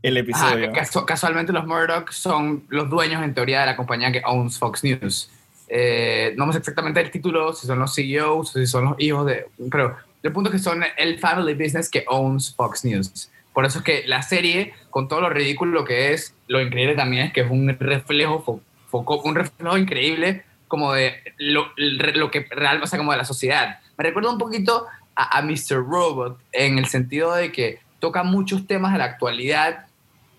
el 0.02 0.18
episodio. 0.18 0.72
casualmente 1.06 1.54
los 1.54 1.66
Murdoch 1.66 2.12
son 2.12 2.64
los 2.70 2.90
dueños 2.90 3.24
en 3.24 3.34
teoría 3.34 3.62
de 3.62 3.68
la 3.68 3.76
compañía 3.76 4.12
que 4.12 4.22
owns 4.26 4.58
Fox 4.58 4.84
News. 4.84 5.30
Eh, 5.68 6.34
no 6.38 6.52
sé 6.52 6.60
exactamente 6.60 7.00
el 7.00 7.12
título, 7.12 7.54
si 7.54 7.68
son 7.68 7.80
los 7.80 7.94
CEOs 7.96 8.54
si 8.54 8.68
son 8.68 8.86
los 8.86 8.96
hijos 9.00 9.26
de... 9.26 9.46
Pero 9.70 9.96
el 10.24 10.32
punto 10.32 10.50
es 10.50 10.56
que 10.56 10.60
son 10.60 10.84
el 10.98 11.20
family 11.20 11.54
business 11.54 11.90
que 11.90 12.04
owns 12.08 12.54
Fox 12.56 12.84
News. 12.84 13.30
Por 13.54 13.66
eso 13.66 13.80
es 13.80 13.84
que 13.84 14.04
la 14.08 14.22
serie, 14.22 14.74
con 14.90 15.08
todo 15.08 15.22
lo 15.22 15.30
ridículo 15.30 15.86
que 15.86 16.14
es, 16.14 16.34
lo 16.48 16.62
increíble 16.62 16.96
también 16.96 17.28
es 17.28 17.34
que 17.34 17.42
es 17.42 17.52
un 17.52 17.68
reflejo, 17.80 18.62
un 18.92 19.36
reflejo 19.36 19.78
increíble 19.78 20.44
como 20.68 20.94
de 20.94 21.16
lo, 21.38 21.68
lo, 21.76 22.32
que 22.32 22.48
real, 22.50 22.82
o 22.82 22.88
sea, 22.88 22.98
como 22.98 23.12
de 23.12 23.18
la 23.18 23.26
sociedad. 23.26 23.80
Me 23.98 24.06
recuerda 24.06 24.32
un 24.32 24.38
poquito 24.38 24.88
a, 25.16 25.38
a 25.38 25.42
Mr. 25.42 25.86
Robot 25.86 26.40
en 26.54 26.78
el 26.78 26.86
sentido 26.88 27.34
de 27.34 27.52
que 27.52 27.80
toca 28.00 28.24
muchos 28.24 28.68
temas 28.68 28.94
de 28.94 29.00
la 29.00 29.06
actualidad 29.06 29.86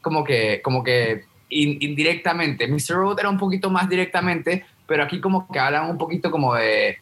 como 0.02 0.24
que, 0.24 0.60
como 0.62 0.82
que 0.82 1.24
indirectamente. 1.48 2.66
Mr. 2.66 2.96
Robot 2.96 3.20
era 3.20 3.28
un 3.28 3.38
poquito 3.38 3.70
más 3.70 3.88
directamente, 3.88 4.64
pero 4.86 5.04
aquí 5.04 5.20
como 5.20 5.46
que 5.48 5.58
hablan 5.58 5.90
un 5.90 5.98
poquito 5.98 6.30
como 6.30 6.54
de, 6.54 6.98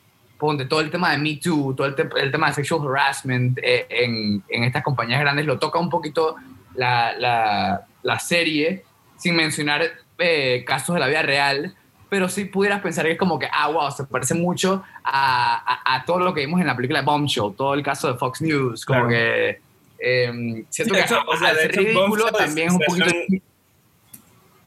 de 0.56 0.64
todo 0.66 0.80
el 0.80 0.90
tema 0.90 1.12
de 1.12 1.18
Me 1.18 1.36
Too, 1.36 1.74
todo 1.74 1.86
el, 1.86 2.30
tema 2.30 2.48
de 2.48 2.54
sexual 2.54 2.86
harassment 2.88 3.58
eh, 3.62 3.86
en, 3.88 4.42
en, 4.48 4.64
estas 4.64 4.82
compañías 4.82 5.20
grandes, 5.20 5.46
lo 5.46 5.58
toca 5.58 5.78
un 5.78 5.90
poquito 5.90 6.36
la, 6.74 7.12
la, 7.16 7.86
la 8.02 8.18
serie, 8.18 8.84
sin 9.16 9.36
mencionar 9.36 9.82
eh, 10.18 10.64
casos 10.66 10.94
de 10.94 11.00
la 11.00 11.08
vida 11.08 11.22
real, 11.22 11.74
pero 12.08 12.28
sí 12.28 12.44
pudieras 12.44 12.80
pensar 12.80 13.06
que 13.06 13.12
es 13.12 13.18
como 13.18 13.38
que, 13.38 13.48
ah, 13.52 13.68
wow, 13.68 13.90
se 13.92 14.04
parece 14.04 14.34
mucho 14.34 14.82
a, 15.04 15.94
a, 15.94 16.04
todo 16.04 16.18
lo 16.18 16.34
que 16.34 16.40
vimos 16.40 16.60
en 16.60 16.66
la 16.66 16.74
película 16.74 17.02
Bombshell, 17.02 17.54
todo 17.56 17.74
el 17.74 17.82
caso 17.84 18.12
de 18.12 18.18
Fox 18.18 18.42
News, 18.42 18.84
como 18.84 19.08
que 19.08 19.60
eh, 20.00 20.64
siento 20.68 20.94
que 20.94 21.02
o 21.02 21.36
sea, 21.36 21.52
ridículo 21.68 22.32
también 22.32 22.68
es 22.68 22.74
un 22.74 22.80
poquito... 22.80 23.10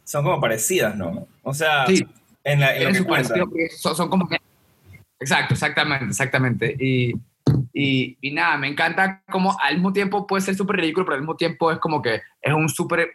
Son 0.03 0.23
como 0.23 0.39
parecidas, 0.39 0.95
¿no? 0.95 1.27
O 1.43 1.53
sea, 1.53 1.85
en, 2.43 2.59
la, 2.59 2.75
en 2.75 2.93
lo 3.05 3.49
que 3.49 3.69
son, 3.69 3.95
son, 3.95 4.09
como 4.09 4.27
que... 4.27 4.37
Exacto, 5.19 5.53
exactamente, 5.53 6.05
exactamente. 6.05 6.75
Y, 6.77 7.13
y, 7.73 8.17
y, 8.21 8.31
nada, 8.31 8.57
me 8.57 8.67
encanta 8.67 9.23
como 9.31 9.57
al 9.61 9.75
mismo 9.75 9.93
tiempo 9.93 10.27
puede 10.27 10.41
ser 10.41 10.55
súper 10.55 10.77
ridículo, 10.77 11.05
pero 11.05 11.15
al 11.15 11.21
mismo 11.21 11.37
tiempo 11.37 11.71
es 11.71 11.79
como 11.79 12.01
que 12.01 12.21
es 12.41 12.53
un 12.53 12.67
súper 12.67 13.11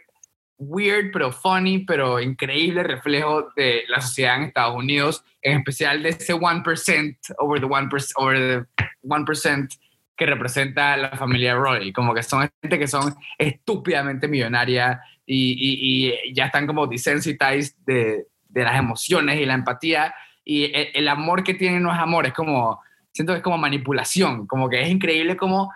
weird, 0.59 1.11
pero 1.11 1.31
funny, 1.31 1.79
pero 1.79 2.19
increíble 2.19 2.83
reflejo 2.83 3.49
de 3.55 3.83
la 3.87 4.01
sociedad 4.01 4.37
en 4.37 4.43
Estados 4.43 4.75
Unidos, 4.75 5.23
en 5.41 5.59
especial 5.59 6.03
de 6.03 6.09
ese 6.09 6.33
1% 6.33 7.17
over 7.37 7.61
the 7.61 7.67
1%, 7.67 8.11
over 8.17 8.65
the 8.67 8.83
1% 9.07 9.79
que 10.19 10.25
representa 10.25 10.97
la 10.97 11.11
familia 11.11 11.55
Roy, 11.55 11.93
como 11.93 12.13
que 12.13 12.23
son 12.23 12.49
gente 12.61 12.77
que 12.77 12.87
son 12.87 13.15
estúpidamente 13.37 14.27
millonaria 14.27 15.01
y, 15.25 15.55
y, 15.57 16.33
ya 16.33 16.47
están 16.47 16.67
como 16.67 16.87
desensitized 16.87 17.75
de, 17.85 18.27
de, 18.49 18.63
las 18.63 18.77
emociones 18.77 19.39
y 19.39 19.45
la 19.45 19.53
empatía 19.53 20.13
y 20.43 20.71
el, 20.73 21.07
amor 21.07 21.41
que 21.41 21.53
tienen 21.53 21.81
no 21.81 21.93
es 21.93 21.97
amor, 21.97 22.25
es 22.27 22.33
como, 22.33 22.81
siento 23.13 23.31
que 23.31 23.37
es 23.37 23.43
como 23.43 23.57
manipulación, 23.57 24.45
como 24.45 24.67
que 24.67 24.81
es 24.81 24.89
increíble 24.89 25.37
como 25.37 25.71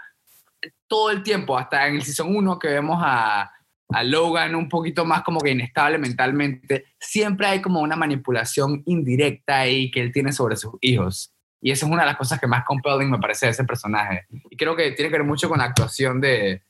todo 0.88 1.12
el 1.12 1.24
tiempo, 1.24 1.58
hasta 1.58 1.88
en 1.88 1.96
el 1.96 2.02
Season 2.02 2.36
1 2.36 2.60
que 2.60 2.68
vemos 2.68 2.98
a, 3.02 3.50
a 3.90 4.04
Logan 4.04 4.56
un 4.56 4.68
poquito 4.68 5.06
más 5.06 5.24
como 5.24 5.40
que 5.40 5.52
inestable 5.52 5.98
mentalmente, 5.98 6.88
siempre 7.00 7.48
hay 7.48 7.62
como 7.62 7.80
una 7.80 7.96
manipulación 7.96 8.84
indirecta 8.88 9.60
ahí 9.60 9.90
que 9.90 10.02
él 10.02 10.12
tiene 10.12 10.34
sobre 10.34 10.58
sus 10.58 10.74
hijos. 10.82 11.33
Y 11.66 11.72
esa 11.72 11.86
es 11.86 11.92
una 11.92 12.02
de 12.02 12.08
las 12.08 12.18
cosas 12.18 12.42
que 12.42 12.46
más 12.46 12.66
compelling 12.66 13.10
me 13.10 13.20
parece 13.20 13.46
de 13.46 13.54
ese 13.54 13.64
personaje. 13.64 14.26
Y 14.50 14.58
creo 14.58 14.76
que 14.76 14.92
tiene 14.92 15.10
que 15.10 15.18
ver 15.18 15.26
mucho 15.26 15.48
con 15.48 15.60
la 15.60 15.64
actuación 15.64 16.20
de... 16.20 16.62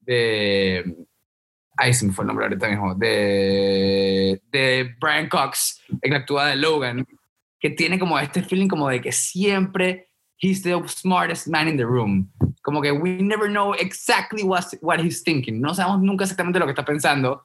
de 0.00 0.94
ay, 1.78 1.94
se 1.94 2.04
me 2.04 2.12
fue 2.12 2.24
el 2.24 2.26
nombre 2.26 2.44
ahorita 2.44 2.68
mismo. 2.68 2.94
De, 2.94 4.42
de 4.52 4.94
Brian 5.00 5.30
Cox 5.30 5.82
en 6.02 6.12
la 6.12 6.18
actuada 6.18 6.50
de 6.50 6.56
Logan, 6.56 7.06
que 7.58 7.70
tiene 7.70 7.98
como 7.98 8.18
este 8.18 8.42
feeling 8.42 8.68
como 8.68 8.90
de 8.90 9.00
que 9.00 9.12
siempre 9.12 10.10
he's 10.38 10.62
the 10.62 10.74
smartest 10.88 11.46
man 11.48 11.66
in 11.66 11.78
the 11.78 11.86
room. 11.86 12.30
Como 12.60 12.82
que 12.82 12.92
we 12.92 13.22
never 13.22 13.48
know 13.48 13.72
exactly 13.72 14.42
what, 14.42 14.64
what 14.82 14.98
he's 14.98 15.24
thinking. 15.24 15.58
No 15.58 15.74
sabemos 15.74 16.02
nunca 16.02 16.24
exactamente 16.24 16.58
lo 16.58 16.66
que 16.66 16.72
está 16.72 16.84
pensando. 16.84 17.44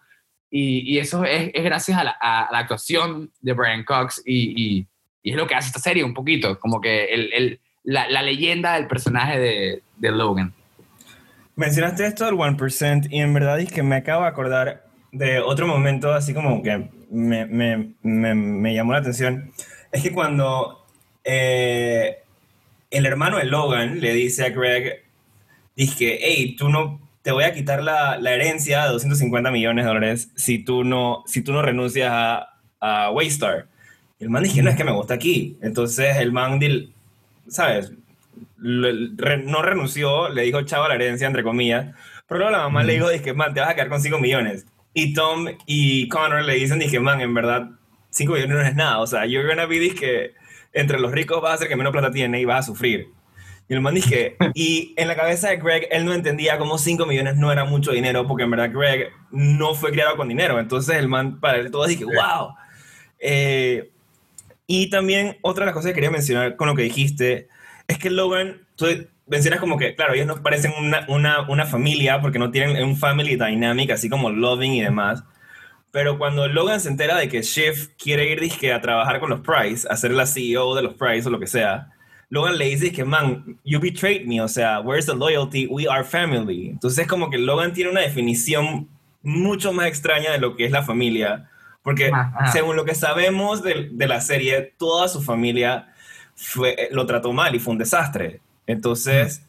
Y, 0.52 0.96
y 0.96 1.00
eso 1.00 1.24
es, 1.24 1.50
es 1.54 1.64
gracias 1.64 1.98
a 1.98 2.04
la, 2.04 2.18
a 2.20 2.50
la, 2.52 2.60
actuación 2.60 3.32
de 3.40 3.54
Brian 3.54 3.86
Cox 3.86 4.22
y, 4.26 4.80
y 4.80 4.88
y 5.24 5.32
es 5.32 5.38
lo 5.38 5.48
que 5.48 5.56
hace 5.56 5.68
esta 5.68 5.80
serie 5.80 6.04
un 6.04 6.14
poquito, 6.14 6.60
como 6.60 6.82
que 6.82 7.06
el, 7.06 7.34
el, 7.34 7.60
la, 7.84 8.10
la, 8.10 8.22
leyenda 8.22 8.76
del 8.76 8.88
personaje 8.88 9.40
de, 9.40 9.84
de 9.98 10.12
Logan. 10.12 10.54
Mencionaste 11.56 12.06
esto 12.06 12.26
del 12.26 12.36
1% 12.36 13.08
y 13.10 13.20
en 13.20 13.34
verdad 13.34 13.60
es 13.60 13.72
que 13.72 13.84
me 13.84 13.98
acabo 13.98 14.24
de 14.24 14.30
acordar 14.30 14.86
de 15.12 15.40
otro 15.40 15.68
momento 15.68 16.14
así 16.14 16.34
como 16.34 16.62
que 16.62 16.90
me, 17.10 17.46
me, 17.46 17.94
me, 18.02 18.36
me 18.36 18.74
llamó 18.74 18.94
la 18.94 19.00
atención. 19.00 19.52
Es 19.92 20.04
que 20.04 20.12
cuando 20.12 20.86
eh, 21.24 22.20
el 22.92 23.06
hermano 23.06 23.38
de 23.38 23.46
Logan 23.46 24.00
le 24.00 24.14
dice 24.14 24.46
a 24.46 24.50
Greg, 24.50 25.04
dice, 25.76 26.20
hey, 26.22 26.56
tú 26.58 26.70
no, 26.70 27.02
te 27.22 27.32
voy 27.32 27.44
a 27.44 27.54
quitar 27.54 27.84
la, 27.84 28.18
la, 28.18 28.34
herencia 28.34 28.84
de 28.84 28.90
250 28.90 29.52
millones 29.52 29.86
de 29.86 29.88
dólares 29.88 30.32
si 30.36 30.60
tú 30.60 30.84
no, 30.84 31.24
si 31.26 31.42
tú 31.42 31.52
no 31.52 31.62
renuncias 31.62 32.10
a, 32.12 32.60
a 32.80 33.12
Waystar. 33.12 33.68
Y 34.20 34.26
el 34.26 34.30
man 34.30 34.44
dice, 34.44 34.62
no, 34.62 34.70
es 34.70 34.76
que 34.76 34.84
me 34.84 34.92
gusta 34.92 35.14
aquí. 35.14 35.58
Entonces 35.62 36.18
el 36.18 36.32
man, 36.32 36.60
¿sabes? 37.48 37.94
no 38.58 39.62
renunció, 39.62 40.30
le 40.30 40.44
dijo 40.44 40.62
chavo 40.64 40.86
a 40.86 40.90
la 40.90 40.96
herencia, 40.96 41.28
entre 41.28 41.44
comillas, 41.44 41.96
pero 42.28 42.40
luego 42.40 42.52
la 42.52 42.64
mamá 42.64 42.84
le 42.84 42.94
dijo, 42.94 43.10
dije, 43.10 43.34
man, 43.34 43.54
te 43.54 43.60
vas 43.60 43.70
a 43.70 43.76
quedar 43.76 43.90
con 43.90 44.02
5 44.02 44.20
millones. 44.20 44.66
Y 44.94 45.14
Tom 45.14 45.48
y 45.66 46.08
Connor 46.10 46.44
le 46.44 46.54
dicen, 46.56 46.78
dije, 46.78 47.00
man, 47.00 47.22
en 47.22 47.34
verdad, 47.34 47.72
5 48.12 48.34
millones 48.34 48.56
no 48.56 48.64
es 48.64 48.76
nada. 48.76 49.00
O 49.00 49.08
sea, 49.08 49.26
you're 49.26 49.48
gonna 49.48 49.66
be, 49.66 49.96
que 49.96 50.34
entre 50.74 51.00
los 51.00 51.12
ricos 51.12 51.42
vas 51.42 51.56
a 51.56 51.58
ser 51.58 51.68
que 51.68 51.76
menos 51.76 51.92
plata 51.92 52.12
tiene 52.12 52.40
y 52.40 52.46
vas 52.46 52.60
a 52.60 52.68
sufrir. 52.68 53.08
Y 53.68 53.74
el 53.74 53.82
man 53.82 53.96
dije, 53.96 54.36
y 54.54 54.94
en 54.98 55.08
la 55.08 55.16
cabeza 55.16 55.50
de 55.50 55.58
Greg, 55.58 55.88
él 55.90 56.06
no 56.06 56.14
entendía 56.14 56.60
cómo 56.60 56.78
5 56.78 57.06
millones 57.08 57.36
no 57.38 57.52
era 57.52 57.66
mucho 57.66 57.92
dinero, 57.92 58.28
porque 58.28 58.44
en 58.44 58.52
verdad 58.52 58.72
Greg 58.72 59.12
no 59.32 59.74
fue 59.74 59.92
criado 59.92 60.16
con 60.16 60.28
dinero. 60.28 60.60
Entonces 60.60 60.98
el 60.98 61.08
man, 61.08 61.40
para 61.40 61.58
él 61.58 61.72
todo, 61.72 61.88
dije, 61.88 62.06
wow. 62.06 62.54
Eh, 63.20 63.90
y 64.72 64.92
también 64.92 65.40
otra 65.42 65.64
de 65.64 65.66
las 65.66 65.74
cosas 65.74 65.90
que 65.90 65.96
quería 65.96 66.12
mencionar 66.12 66.56
con 66.56 66.68
lo 66.68 66.76
que 66.76 66.84
dijiste 66.84 67.48
es 67.88 67.98
que 67.98 68.12
Logan, 68.12 68.68
tú 68.76 68.86
mencionas 69.26 69.60
como 69.60 69.80
que, 69.80 69.96
claro, 69.96 70.14
ellos 70.14 70.28
no 70.28 70.44
parecen 70.44 70.72
una, 70.78 71.08
una, 71.08 71.42
una 71.50 71.66
familia 71.66 72.22
porque 72.22 72.38
no 72.38 72.52
tienen 72.52 72.84
un 72.84 72.96
family 72.96 73.36
dynamic 73.36 73.90
así 73.90 74.10
como 74.10 74.30
loving 74.30 74.74
y 74.74 74.82
demás. 74.82 75.24
Pero 75.90 76.20
cuando 76.20 76.48
Logan 76.48 76.80
se 76.80 76.90
entera 76.90 77.18
de 77.18 77.28
que 77.30 77.42
Shift 77.42 77.94
quiere 77.98 78.30
ir 78.30 78.40
disque, 78.40 78.72
a 78.72 78.80
trabajar 78.80 79.20
con 79.20 79.32
los 79.32 79.40
Price, 79.40 79.88
a 79.90 79.98
ser 79.98 80.12
la 80.12 80.28
CEO 80.28 80.76
de 80.76 80.84
los 80.84 80.94
Price 80.94 81.28
o 81.28 81.32
lo 81.32 81.40
que 81.40 81.48
sea, 81.48 81.90
Logan 82.30 82.60
le 82.60 82.66
dice 82.66 82.92
que, 82.92 83.04
man, 83.04 83.58
you 83.66 83.80
betrayed 83.80 84.28
me, 84.28 84.40
o 84.40 84.48
sea, 84.48 84.82
where's 84.82 85.08
the 85.08 85.16
loyalty? 85.16 85.66
We 85.66 85.88
are 85.88 86.04
family. 86.04 86.70
Entonces, 86.70 87.08
como 87.08 87.32
que 87.32 87.40
Logan 87.40 87.74
tiene 87.74 87.90
una 87.90 88.02
definición 88.02 88.88
mucho 89.24 89.74
más 89.74 89.88
extraña 89.88 90.32
de 90.32 90.38
lo 90.38 90.56
que 90.56 90.66
es 90.66 90.72
la 90.72 90.84
familia, 90.84 91.50
porque 91.90 92.12
según 92.52 92.76
lo 92.76 92.86
que 92.86 92.94
sabemos 92.94 93.64
de, 93.64 93.90
de, 93.92 94.08
la 94.08 94.22
serie, 94.22 94.74
toda 94.78 95.08
su 95.08 95.24
familia 95.24 95.88
fue, 96.36 96.76
eh, 96.78 96.90
lo 96.92 97.08
trató 97.08 97.34
mal 97.34 97.56
y 97.56 97.60
fue 97.60 97.72
un 97.72 97.80
desastre. 97.80 98.42
Entonces, 98.68 99.44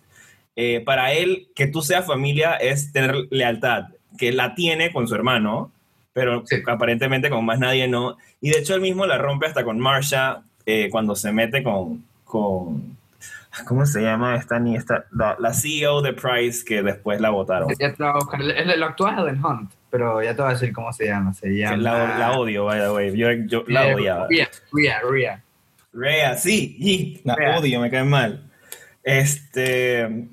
eh, 0.57 0.81
para 0.81 1.13
él, 1.13 1.49
que 1.55 1.67
tú 1.67 1.83
seas 1.83 2.07
familia 2.07 2.55
es 2.55 2.93
tener 2.93 3.15
lealtad, 3.31 3.89
que 4.17 4.33
la 4.33 4.55
tiene 4.55 4.91
con 4.91 5.07
su 5.07 5.15
hermano, 5.15 5.71
pero 6.15 6.45
aparentemente 6.67 7.29
con 7.29 7.45
más 7.45 7.59
nadie 7.59 7.87
no. 7.89 8.17
Y 8.41 8.49
de 8.49 8.61
hecho 8.61 8.75
él 8.75 8.81
mismo 8.81 9.05
la 9.05 9.19
rompe 9.19 9.47
hasta 9.47 9.63
con 9.63 9.79
Marsha 9.79 10.41
eh, 10.65 10.89
cuando 10.91 11.15
se 11.15 11.33
mete 11.33 11.63
con, 11.63 12.03
con, 12.25 12.97
¿cómo 13.67 13.85
se 13.85 14.01
llama 14.01 14.37
esta 14.37 14.59
ni 14.59 14.77
esta 14.77 15.05
la, 15.11 15.37
la, 15.39 15.53
CEO 15.53 16.01
de 16.01 16.15
Price 16.15 16.65
que 16.65 16.83
después 16.83 17.21
la 17.21 17.29
votaron? 17.29 17.69
Ya 17.79 17.93
te 17.93 18.77
lo 18.79 18.87
actúa 18.87 19.15
Helen 19.19 19.45
Hunt, 19.45 19.71
pero 19.91 20.23
ya 20.23 20.35
te 20.35 20.43
voy 20.43 20.51
a 20.51 20.55
decir 20.55 20.73
cómo 20.73 20.93
se 20.93 21.07
llama. 21.07 21.35
Se 21.35 21.49
llama... 21.49 21.77
La, 21.77 22.19
la 22.19 22.33
odio, 22.39 22.65
by 22.65 22.81
the 22.81 22.91
way. 22.91 23.17
Yo, 23.17 23.33
yo 23.33 23.65
la 23.67 23.95
odiaba. 23.95 24.27
Ria, 24.29 24.49
Ria, 24.73 25.01
Ria. 25.09 25.45
Rea, 25.93 26.37
sí, 26.37 26.77
y 26.79 27.21
la 27.25 27.59
odio, 27.59 27.81
me 27.81 27.91
cae 27.91 28.05
mal. 28.05 28.49
Este, 29.03 30.29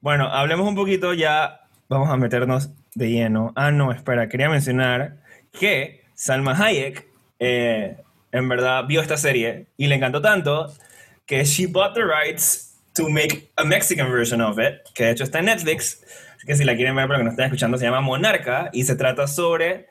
bueno, 0.00 0.26
hablemos 0.26 0.66
un 0.66 0.74
poquito 0.74 1.14
ya, 1.14 1.60
vamos 1.88 2.10
a 2.10 2.16
meternos 2.16 2.70
de 2.94 3.10
lleno. 3.10 3.52
Ah, 3.54 3.70
no, 3.70 3.92
espera, 3.92 4.28
quería 4.28 4.48
mencionar 4.48 5.18
que 5.52 6.04
Salma 6.14 6.56
Hayek 6.58 7.06
eh, 7.38 7.96
en 8.32 8.48
verdad 8.48 8.84
vio 8.86 9.00
esta 9.00 9.16
serie 9.16 9.66
y 9.76 9.86
le 9.86 9.94
encantó 9.94 10.20
tanto 10.20 10.72
que 11.26 11.44
she 11.44 11.66
bought 11.66 11.94
the 11.94 12.02
rights 12.02 12.80
to 12.94 13.08
make 13.08 13.50
a 13.56 13.64
Mexican 13.64 14.10
version 14.10 14.40
of 14.40 14.58
it, 14.58 14.80
que 14.94 15.04
de 15.04 15.10
hecho 15.12 15.24
está 15.24 15.38
en 15.40 15.46
Netflix, 15.46 16.04
que 16.46 16.56
si 16.56 16.64
la 16.64 16.76
quieren 16.76 16.96
ver 16.96 17.06
pero 17.06 17.18
que 17.18 17.24
no 17.24 17.30
estén 17.30 17.46
escuchando, 17.46 17.78
se 17.78 17.84
llama 17.84 18.00
Monarca 18.00 18.70
y 18.72 18.84
se 18.84 18.96
trata 18.96 19.26
sobre 19.26 19.86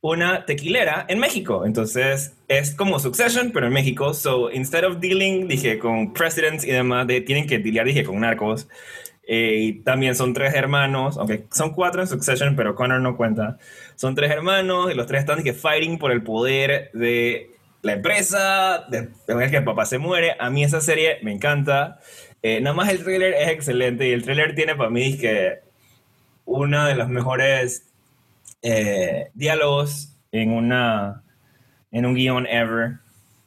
una 0.00 0.44
tequilera 0.46 1.04
en 1.08 1.18
México. 1.18 1.64
Entonces 1.66 2.36
es 2.48 2.74
como 2.74 2.98
Succession, 2.98 3.50
pero 3.52 3.66
en 3.66 3.72
México. 3.72 4.14
So 4.14 4.50
instead 4.52 4.84
of 4.84 5.00
dealing, 5.00 5.48
dije, 5.48 5.78
con 5.78 6.12
presidents 6.12 6.64
y 6.64 6.70
demás, 6.70 7.06
de, 7.06 7.20
tienen 7.20 7.46
que 7.46 7.58
dealar, 7.58 7.86
dije, 7.86 8.04
con 8.04 8.20
narcos. 8.20 8.68
Eh, 9.28 9.56
y 9.60 9.72
también 9.82 10.14
son 10.14 10.32
tres 10.34 10.54
hermanos, 10.54 11.16
aunque 11.18 11.46
son 11.50 11.72
cuatro 11.72 12.00
en 12.00 12.06
Succession, 12.06 12.54
pero 12.54 12.74
Connor 12.76 13.00
no 13.00 13.16
cuenta. 13.16 13.58
Son 13.96 14.14
tres 14.14 14.30
hermanos 14.30 14.92
y 14.92 14.94
los 14.94 15.06
tres 15.06 15.20
están 15.20 15.38
dije, 15.38 15.52
fighting 15.52 15.98
por 15.98 16.12
el 16.12 16.22
poder 16.22 16.90
de 16.92 17.50
la 17.82 17.94
empresa, 17.94 18.86
de, 18.88 19.08
de 19.26 19.50
que 19.50 19.56
el 19.56 19.64
papá 19.64 19.84
se 19.86 19.98
muere. 19.98 20.36
A 20.38 20.50
mí 20.50 20.62
esa 20.62 20.80
serie 20.80 21.18
me 21.22 21.32
encanta. 21.32 21.98
Eh, 22.42 22.60
nada 22.60 22.76
más 22.76 22.88
el 22.90 23.02
tráiler 23.02 23.34
es 23.34 23.48
excelente 23.48 24.08
y 24.08 24.12
el 24.12 24.22
tráiler 24.22 24.54
tiene 24.54 24.76
para 24.76 24.90
mí 24.90 25.18
que 25.18 25.65
una 26.46 26.88
de 26.88 26.94
las 26.94 27.08
mejores 27.10 27.86
eh, 28.62 29.28
diálogos 29.34 30.16
en, 30.32 30.52
una, 30.52 31.22
en 31.90 32.06
un 32.06 32.14
guion 32.14 32.46
ever 32.46 32.94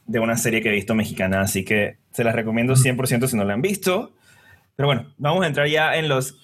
de 0.05 0.19
una 0.19 0.37
serie 0.37 0.61
que 0.61 0.69
he 0.69 0.73
visto 0.73 0.93
mexicana, 0.93 1.41
así 1.41 1.65
que 1.65 1.97
se 2.11 2.23
las 2.23 2.35
recomiendo 2.35 2.75
100% 2.75 3.27
si 3.27 3.35
no 3.35 3.43
la 3.45 3.53
han 3.53 3.61
visto. 3.61 4.11
Pero 4.75 4.87
bueno, 4.87 5.13
vamos 5.17 5.43
a 5.43 5.47
entrar 5.47 5.67
ya 5.67 5.95
en 5.95 6.07
los, 6.07 6.35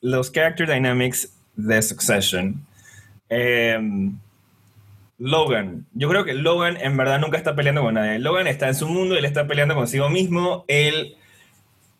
los 0.00 0.32
character 0.32 0.68
dynamics 0.68 1.32
de 1.56 1.80
Succession. 1.82 2.66
Em, 3.28 4.18
Logan. 5.18 5.86
Yo 5.94 6.08
creo 6.08 6.24
que 6.24 6.34
Logan 6.34 6.76
en 6.80 6.96
verdad 6.96 7.20
nunca 7.20 7.38
está 7.38 7.54
peleando 7.54 7.82
con 7.82 7.94
nadie. 7.94 8.18
Logan 8.18 8.46
está 8.46 8.68
en 8.68 8.74
su 8.74 8.88
mundo, 8.88 9.16
él 9.16 9.24
está 9.24 9.46
peleando 9.46 9.74
consigo 9.74 10.08
mismo. 10.08 10.64
Él 10.68 11.16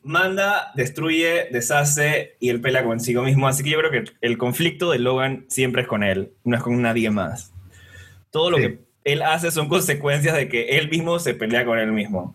manda, 0.02 0.72
destruye, 0.74 1.48
deshace 1.50 2.36
y 2.40 2.48
él 2.48 2.60
pelea 2.60 2.84
consigo 2.84 3.22
mismo. 3.22 3.48
Así 3.48 3.62
que 3.62 3.70
yo 3.70 3.78
creo 3.78 3.90
que 3.90 4.04
el 4.20 4.38
conflicto 4.38 4.90
de 4.90 4.98
Logan 4.98 5.44
siempre 5.48 5.82
es 5.82 5.88
con 5.88 6.02
él, 6.02 6.32
no 6.44 6.56
es 6.56 6.62
con 6.62 6.80
nadie 6.80 7.10
más. 7.10 7.52
Todo 8.30 8.50
lo 8.50 8.56
que 8.56 8.78
él 9.04 9.22
hace 9.22 9.50
son 9.50 9.68
consecuencias 9.68 10.34
de 10.36 10.48
que 10.48 10.78
él 10.78 10.88
mismo 10.88 11.18
se 11.18 11.34
pelea 11.34 11.64
con 11.64 11.78
él 11.78 11.92
mismo. 11.92 12.34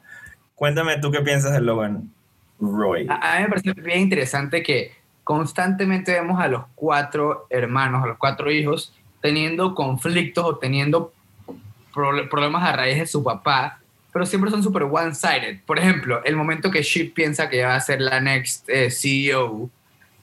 Cuéntame 0.56 0.97
tú 0.97 1.12
qué 1.12 1.21
piensas 1.21 1.53
de 1.53 1.62
Logan, 1.62 2.12
Roy. 2.60 3.08
A, 3.10 3.38
mí 3.38 3.43
me 3.43 3.49
parece 3.49 3.73
bien 3.73 4.01
interesante 4.01 4.63
que 4.63 4.91
constantemente 5.23 6.13
vemos 6.13 6.39
a 6.39 6.47
los 6.47 6.63
cuatro 6.75 7.47
hermanos, 7.49 8.03
a 8.03 8.08
los 8.08 8.17
cuatro 8.17 8.51
hijos, 8.51 8.93
teniendo 9.21 9.75
conflictos 9.75 10.45
o 10.45 10.58
teniendo 10.58 11.13
problemas 11.93 12.63
a 12.63 12.73
raíz 12.73 12.99
de 12.99 13.08
su 13.08 13.23
papá 13.23 13.80
pero 14.17 14.25
siempre 14.25 14.49
son 14.49 14.63
súper 14.63 14.82
one-sided. 14.82 15.60
Por 15.63 15.77
ejemplo, 15.77 16.23
el 16.25 16.36
momento 16.36 16.71
que 16.71 16.82
Shiv 16.82 17.13
piensa 17.13 17.47
que 17.47 17.63
va 17.63 17.75
a 17.75 17.80
ser 17.80 18.01
la 18.01 18.19
next 18.19 18.67
eh, 18.67 18.89
CEO, 18.89 19.69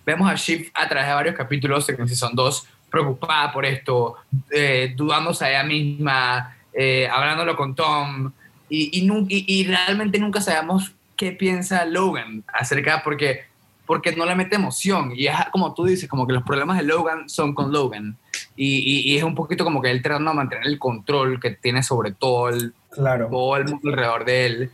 vemos 0.04 0.28
a 0.28 0.35
Shiv 0.35 0.68
a 0.74 0.88
través 0.88 1.07
de 1.07 1.14
varios 1.14 1.37
capítulos, 1.37 1.88
en 1.88 2.09
son 2.09 2.35
dos, 2.35 2.66
preocupada 2.90 3.52
por 3.52 3.64
esto, 3.64 4.16
eh, 4.50 4.92
dudándose 4.96 5.44
a 5.44 5.50
ella 5.50 5.62
misma, 5.62 6.57
eh, 6.72 7.07
hablándolo 7.07 7.54
con 7.54 7.76
Tom, 7.76 8.33
y, 8.68 8.90
y, 9.00 9.44
y, 9.46 9.64
realmente 9.64 10.18
nunca 10.18 10.40
sabemos 10.40 10.92
qué 11.16 11.30
piensa 11.30 11.85
Logan 11.85 12.42
acerca, 12.52 13.00
porque, 13.04 13.44
porque 13.87 14.11
no 14.11 14.26
le 14.26 14.35
mete 14.35 14.57
emoción, 14.57 15.12
y 15.14 15.28
es 15.28 15.37
como 15.52 15.72
tú 15.72 15.85
dices, 15.85 16.09
como 16.09 16.26
que 16.26 16.33
los 16.33 16.42
problemas 16.42 16.78
de 16.78 16.83
Logan 16.83 17.28
son 17.28 17.54
con 17.54 17.70
Logan, 17.70 18.16
y, 18.57 19.12
y 19.12 19.16
es 19.16 19.22
un 19.22 19.37
poquito 19.37 19.62
como 19.62 19.80
que 19.80 19.92
él 19.92 20.02
tratando 20.02 20.33
de 20.33 20.37
mantener 20.37 20.66
el 20.66 20.80
control 20.80 21.38
que 21.38 21.52
tiene 21.52 21.85
sobre 21.85 22.11
todo 22.11 22.48
el 22.48 22.74
Claro. 22.94 23.28
Todo 23.28 23.57
el 23.57 23.64
mundo 23.66 23.88
alrededor 23.90 24.24
de 24.24 24.46
él. 24.46 24.70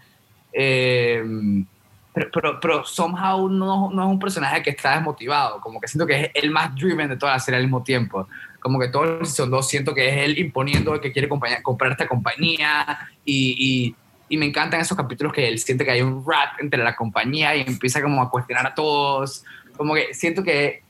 Eh, 0.53 1.25
pero, 2.13 2.59
pero, 2.61 2.85
somehow 2.85 3.49
no, 3.49 3.91
no, 3.91 4.03
es 4.03 4.09
un 4.09 4.19
personaje 4.19 4.63
que 4.63 4.71
está 4.71 4.95
desmotivado, 4.95 5.61
como 5.61 5.81
que 5.81 5.87
siento 5.87 6.07
que 6.07 6.25
es 6.25 6.31
el 6.35 6.51
más 6.51 6.75
driven 6.75 7.09
de 7.09 7.17
toda 7.17 7.33
la 7.33 7.39
serie 7.39 7.59
al 7.59 7.65
mismo 7.65 7.83
tiempo. 7.83 8.27
Como 8.59 8.79
que 8.81 8.89
todo 8.89 9.21
el 9.21 9.27
season 9.27 9.51
2 9.51 9.69
siento 9.69 9.95
que 9.95 10.09
es 10.09 10.17
él 10.25 10.39
imponiendo 10.39 11.01
que 11.01 11.13
quiere 11.13 11.29
comprar 11.29 11.93
esta 11.93 12.09
compañía 12.09 13.09
y, 13.25 13.55
y, 13.57 13.97
y, 14.29 14.37
me 14.37 14.47
encantan 14.47 14.81
esos 14.81 14.97
capítulos 14.97 15.33
que 15.33 15.49
él 15.49 15.59
siente 15.61 15.85
que 15.85 15.93
hay 15.93 16.03
un 16.03 16.25
rap 16.27 16.61
entre 16.61 16.83
la 16.83 16.97
compañía 16.97 17.55
y 17.57 17.61
empieza 17.63 18.03
como 18.03 18.21
a 18.21 18.31
cuestionar 18.31 18.67
a 18.67 18.75
todos. 18.75 19.45
Como 19.77 19.95
que 19.95 20.13
siento 20.13 20.43
que, 20.43 20.83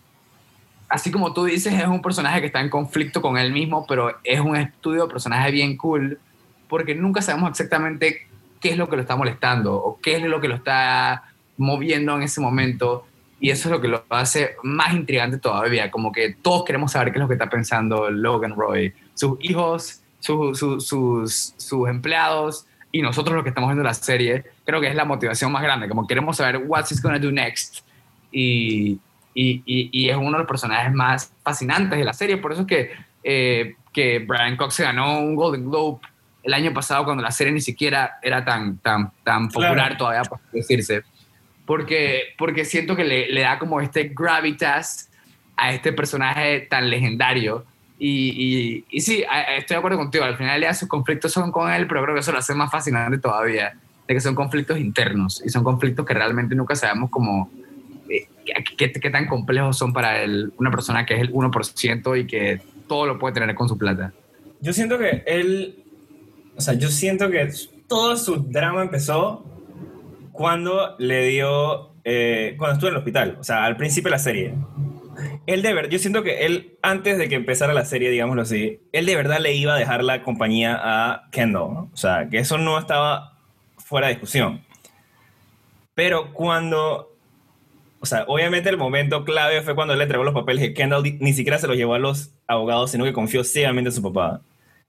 así 0.89 1.13
como 1.13 1.35
tú 1.35 1.45
dices, 1.45 1.75
es 1.75 1.87
un 1.87 2.03
personaje 2.03 2.41
que 2.41 2.47
está 2.47 2.61
en 2.61 2.71
conflicto 2.71 3.21
con 3.21 3.37
él 3.37 3.53
mismo, 3.53 3.87
pero 3.87 4.19
es 4.25 4.41
un 4.41 4.57
estudio 4.57 5.07
de 5.07 5.13
personaje 5.13 5.51
bien 5.51 5.77
cool 5.77 6.19
porque 6.71 6.95
nunca 6.95 7.21
sabemos 7.21 7.51
exactamente 7.51 8.27
qué 8.61 8.71
es 8.71 8.79
lo 8.79 8.89
que 8.89 8.97
lo 8.97 9.03
está 9.03 9.17
molestando 9.17 9.75
o 9.75 10.01
qué 10.01 10.17
es 10.17 10.23
lo 10.23 10.41
que 10.41 10.49
lo 10.49 10.55
está 10.55 11.25
moviendo 11.59 12.17
en 12.17 12.23
ese 12.23 12.41
momento. 12.41 13.07
Y 13.39 13.51
eso 13.51 13.69
es 13.69 13.73
lo 13.73 13.81
que 13.81 13.89
lo 13.89 14.05
hace 14.09 14.57
más 14.63 14.95
intrigante 14.95 15.39
todavía, 15.39 15.91
como 15.91 16.13
que 16.13 16.35
todos 16.41 16.65
queremos 16.65 16.93
saber 16.93 17.13
qué 17.13 17.19
es 17.19 17.23
lo 17.23 17.29
que 17.29 17.35
está 17.35 17.51
pensando 17.51 18.11
Logan 18.11 18.55
Roy, 18.55 18.93
sus 19.15 19.39
hijos, 19.41 20.01
sus, 20.21 20.59
sus 20.59 21.89
empleados 21.89 22.67
y 22.93 23.03
nosotros 23.03 23.35
los 23.35 23.43
que 23.43 23.51
estamos 23.51 23.69
viendo 23.69 23.85
la 23.85 23.95
serie. 23.95 24.45
Creo 24.65 24.81
que 24.81 24.89
es 24.89 24.95
la 24.95 25.05
motivación 25.05 25.53
más 25.53 25.63
grande, 25.63 25.89
como 25.89 26.07
queremos 26.07 26.37
saber 26.37 26.63
what 26.67 26.85
he's 26.91 27.03
gonna 27.03 27.19
do 27.19 27.31
next. 27.31 27.85
y, 28.33 29.01
y, 29.35 29.63
y, 29.65 30.09
es 30.09 30.17
uno 30.17 30.33
de 30.33 30.39
los 30.39 30.47
personajes 30.47 30.93
más 30.93 31.33
fascinantes 31.43 31.99
de 31.99 32.05
la 32.05 32.13
serie. 32.13 32.37
Por 32.37 32.53
eso 32.53 32.63
es 32.63 32.67
que, 32.67 32.91
eh, 33.23 33.77
que 33.93 34.19
Brian 34.21 34.57
Cox 34.57 34.75
se 34.75 34.83
ganó 34.83 35.21
un 35.21 35.37
Golden 35.37 35.69
Globe 35.69 36.01
el 36.43 36.55
año 36.55 36.73
pasado 36.73 37.05
cuando 37.05 37.23
la 37.23 37.31
serie 37.31 37.53
ni 37.53 37.61
siquiera 37.61 38.19
era 38.23 38.45
tan, 38.45 38.79
tan, 38.79 39.13
tan 39.25 39.49
popular 39.49 39.97
todavía, 39.97 40.23
por 40.23 40.41
decirse. 40.53 41.03
Porque, 41.67 42.35
porque 42.39 42.65
siento 42.65 42.97
que 42.97 43.05
le, 43.05 43.31
le, 43.31 43.43
da 43.43 43.59
como 43.59 43.81
este 43.81 44.13
gravitas 44.15 45.11
a 45.57 45.73
este 45.73 45.93
personaje 45.93 46.61
tan 46.61 46.89
legendario. 46.91 47.65
Y, 47.99 48.85
y, 48.91 49.01
sí, 49.01 49.25
estoy 49.57 49.75
de 49.75 49.79
acuerdo 49.79 49.99
contigo. 49.99 50.25
Al 50.25 50.37
final 50.37 50.61
ya 50.61 50.73
sus 50.73 50.89
conflictos 50.89 51.33
son 51.33 51.53
con 51.53 51.71
él, 51.71 51.87
pero 51.87 52.03
creo 52.03 52.15
que 52.15 52.21
eso 52.21 52.33
lo 52.33 52.39
hace 52.39 52.55
más 52.55 52.71
fascinante 52.71 53.19
todavía. 53.19 53.75
De 54.09 54.15
que 54.15 54.21
son 54.21 54.35
conflictos 54.35 54.79
internos 54.79 55.43
y 55.45 55.51
son 55.51 55.63
conflictos 55.63 56.05
que 56.05 56.15
realmente 56.15 56.55
nunca 56.55 56.75
sabemos 56.75 57.11
cómo, 57.11 57.51
eh, 58.09 58.27
qué, 58.77 58.91
qué, 58.91 59.11
tan 59.11 59.29
complejos 59.29 59.79
son 59.79 59.93
para 59.93 60.21
él, 60.23 60.53
una 60.57 60.71
persona 60.71 61.07
que 61.07 61.15
es 61.15 61.21
el 61.21 61.33
1% 61.33 62.21
y 62.21 62.27
que 62.27 62.61
todo 62.89 63.07
lo 63.07 63.19
puede 63.19 63.35
tener 63.35 63.55
con 63.55 63.69
su 63.69 63.79
plata. 63.79 64.13
Yo 64.61 64.73
siento 64.73 64.99
que 64.99 65.23
él 65.27 65.85
o 66.61 66.63
sea, 66.63 66.75
yo 66.75 66.91
siento 66.91 67.31
que 67.31 67.51
todo 67.89 68.19
su 68.19 68.37
drama 68.37 68.83
empezó 68.83 69.47
cuando 70.31 70.95
le 70.99 71.25
dio, 71.29 71.95
eh, 72.05 72.55
cuando 72.59 72.75
estuvo 72.75 72.89
en 72.89 72.97
el 72.97 72.99
hospital, 72.99 73.39
o 73.41 73.45
sea, 73.45 73.65
al 73.65 73.79
principio 73.79 74.09
de 74.09 74.11
la 74.11 74.19
serie. 74.19 74.55
Él 75.47 75.63
de 75.63 75.73
verdad, 75.73 75.89
yo 75.89 75.99
siento 75.99 76.23
que 76.23 76.45
él, 76.45 76.77
antes 76.83 77.17
de 77.17 77.31
que 77.31 77.37
empezara 77.37 77.73
la 77.73 77.87
serie, 77.87 78.11
digámoslo 78.11 78.43
así, 78.43 78.79
él 78.93 79.07
de 79.07 79.17
verdad 79.17 79.41
le 79.41 79.55
iba 79.55 79.73
a 79.73 79.79
dejar 79.79 80.05
la 80.05 80.23
compañía 80.23 80.79
a 80.79 81.31
Kendall, 81.31 81.73
¿no? 81.73 81.91
O 81.95 81.97
sea, 81.97 82.29
que 82.29 82.37
eso 82.37 82.59
no 82.59 82.79
estaba 82.79 83.39
fuera 83.79 84.09
de 84.09 84.13
discusión. 84.13 84.63
Pero 85.95 86.35
cuando, 86.35 87.17
o 88.01 88.05
sea, 88.05 88.25
obviamente 88.29 88.69
el 88.69 88.77
momento 88.77 89.25
clave 89.25 89.63
fue 89.63 89.75
cuando 89.75 89.95
él 89.95 89.99
le 89.99 90.05
entregó 90.05 90.25
los 90.25 90.35
papeles 90.35 90.63
que 90.63 90.75
Kendall 90.75 91.17
ni 91.21 91.33
siquiera 91.33 91.59
se 91.59 91.69
los 91.69 91.79
llevó 91.79 91.95
a 91.95 91.99
los 91.99 92.35
abogados, 92.47 92.91
sino 92.91 93.05
que 93.05 93.15
confió 93.15 93.45
ciegamente 93.45 93.89
en 93.89 93.95
su 93.95 94.03
papá 94.03 94.43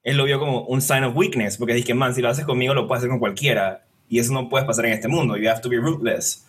él 0.03 0.17
lo 0.17 0.25
vio 0.25 0.39
como 0.39 0.63
un 0.63 0.81
sign 0.81 1.03
of 1.03 1.15
weakness, 1.15 1.57
porque 1.57 1.73
dije, 1.73 1.93
man, 1.93 2.15
si 2.15 2.21
lo 2.21 2.29
haces 2.29 2.45
conmigo, 2.45 2.73
lo 2.73 2.87
puedes 2.87 3.01
hacer 3.01 3.09
con 3.09 3.19
cualquiera, 3.19 3.83
y 4.09 4.19
eso 4.19 4.33
no 4.33 4.49
puedes 4.49 4.65
pasar 4.65 4.85
en 4.85 4.93
este 4.93 5.07
mundo, 5.07 5.37
you 5.37 5.49
have 5.49 5.61
to 5.61 5.69
be 5.69 5.77
ruthless. 5.77 6.45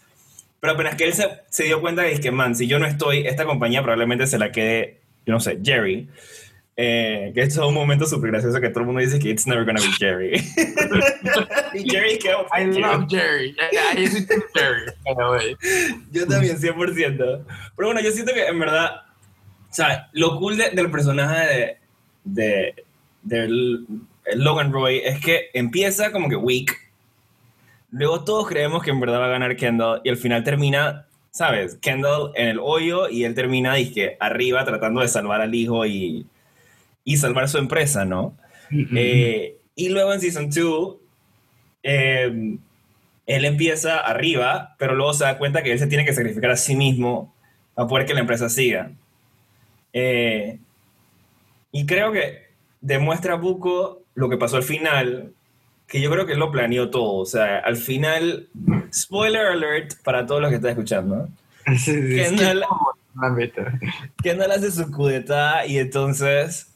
Pero 0.60 0.74
apenas 0.74 0.94
que 0.94 1.04
él 1.04 1.12
se, 1.12 1.28
se 1.48 1.64
dio 1.64 1.80
cuenta 1.80 2.02
de 2.02 2.18
que, 2.20 2.30
man, 2.30 2.54
si 2.54 2.66
yo 2.66 2.78
no 2.78 2.86
estoy, 2.86 3.26
esta 3.26 3.44
compañía 3.44 3.82
probablemente 3.82 4.26
se 4.26 4.38
la 4.38 4.52
quede, 4.52 5.00
yo 5.26 5.32
no 5.32 5.40
sé, 5.40 5.58
Jerry. 5.62 6.08
Eh, 6.74 7.32
que 7.34 7.42
es 7.42 7.54
todo 7.54 7.68
un 7.68 7.74
momento 7.74 8.06
súper 8.06 8.30
gracioso 8.30 8.58
que 8.58 8.70
todo 8.70 8.80
el 8.80 8.86
mundo 8.86 9.02
dice 9.02 9.18
que 9.18 9.28
it's 9.28 9.46
never 9.46 9.64
gonna 9.64 9.80
be 9.80 9.92
Jerry. 9.98 10.32
y 11.74 11.90
Jerry 11.90 12.18
qué 12.18 12.30
I 12.30 12.64
love 12.80 13.06
Jerry. 13.10 13.50
I, 13.50 14.08
Jerry. 14.54 15.56
yo 16.10 16.26
también, 16.26 16.58
100%. 16.58 17.16
Pero 17.76 17.88
bueno, 17.88 18.00
yo 18.00 18.10
siento 18.10 18.32
que 18.32 18.46
en 18.46 18.58
verdad, 18.58 19.02
o 19.70 19.74
sea, 19.74 20.08
lo 20.12 20.38
cool 20.38 20.56
del 20.56 20.90
personaje 20.90 21.46
de, 21.46 21.76
de 22.24 22.84
del 23.22 23.86
Logan 24.34 24.72
Roy 24.72 24.98
es 25.04 25.20
que 25.20 25.50
empieza 25.54 26.12
como 26.12 26.28
que 26.28 26.36
weak. 26.36 26.78
Luego 27.90 28.24
todos 28.24 28.48
creemos 28.48 28.82
que 28.82 28.90
en 28.90 29.00
verdad 29.00 29.20
va 29.20 29.26
a 29.26 29.30
ganar 29.30 29.56
Kendall 29.56 30.00
y 30.04 30.08
al 30.08 30.16
final 30.16 30.44
termina, 30.44 31.06
¿sabes? 31.30 31.76
Kendall 31.76 32.32
en 32.34 32.48
el 32.48 32.58
hoyo 32.58 33.08
y 33.08 33.24
él 33.24 33.34
termina 33.34 33.74
que 33.92 34.16
arriba 34.18 34.64
tratando 34.64 35.00
de 35.00 35.08
salvar 35.08 35.40
al 35.40 35.54
hijo 35.54 35.84
y, 35.84 36.26
y 37.04 37.16
salvar 37.16 37.48
su 37.48 37.58
empresa, 37.58 38.04
¿no? 38.04 38.34
Eh, 38.70 39.58
y 39.74 39.88
luego 39.90 40.14
en 40.14 40.20
Season 40.20 40.48
2, 40.48 40.96
em, 41.82 42.58
él 43.26 43.44
empieza 43.44 43.98
arriba, 43.98 44.74
pero 44.78 44.94
luego 44.94 45.12
se 45.12 45.24
da 45.24 45.36
cuenta 45.36 45.62
que 45.62 45.72
él 45.72 45.78
se 45.78 45.86
tiene 45.86 46.04
que 46.06 46.14
sacrificar 46.14 46.50
a 46.50 46.56
sí 46.56 46.74
mismo 46.74 47.34
para 47.74 47.88
poder 47.88 48.06
que 48.06 48.14
la 48.14 48.20
empresa 48.20 48.48
siga. 48.48 48.90
Eh, 49.92 50.58
y 51.70 51.84
creo 51.84 52.12
que 52.12 52.51
demuestra 52.82 53.36
Buco 53.36 54.02
lo 54.14 54.28
que 54.28 54.36
pasó 54.36 54.56
al 54.56 54.62
final, 54.62 55.32
que 55.86 56.00
yo 56.00 56.10
creo 56.10 56.26
que 56.26 56.34
él 56.34 56.38
lo 56.38 56.50
planeó 56.50 56.90
todo. 56.90 57.14
O 57.14 57.26
sea, 57.26 57.60
al 57.60 57.76
final, 57.76 58.48
spoiler 58.92 59.46
alert 59.46 59.94
para 60.04 60.26
todos 60.26 60.42
los 60.42 60.50
que 60.50 60.56
están 60.56 60.72
escuchando. 60.72 61.28
Kendall, 61.84 62.64
Kendall 64.22 64.50
hace 64.50 64.70
su 64.70 64.90
cudeta 64.90 65.66
y 65.66 65.78
entonces. 65.78 66.68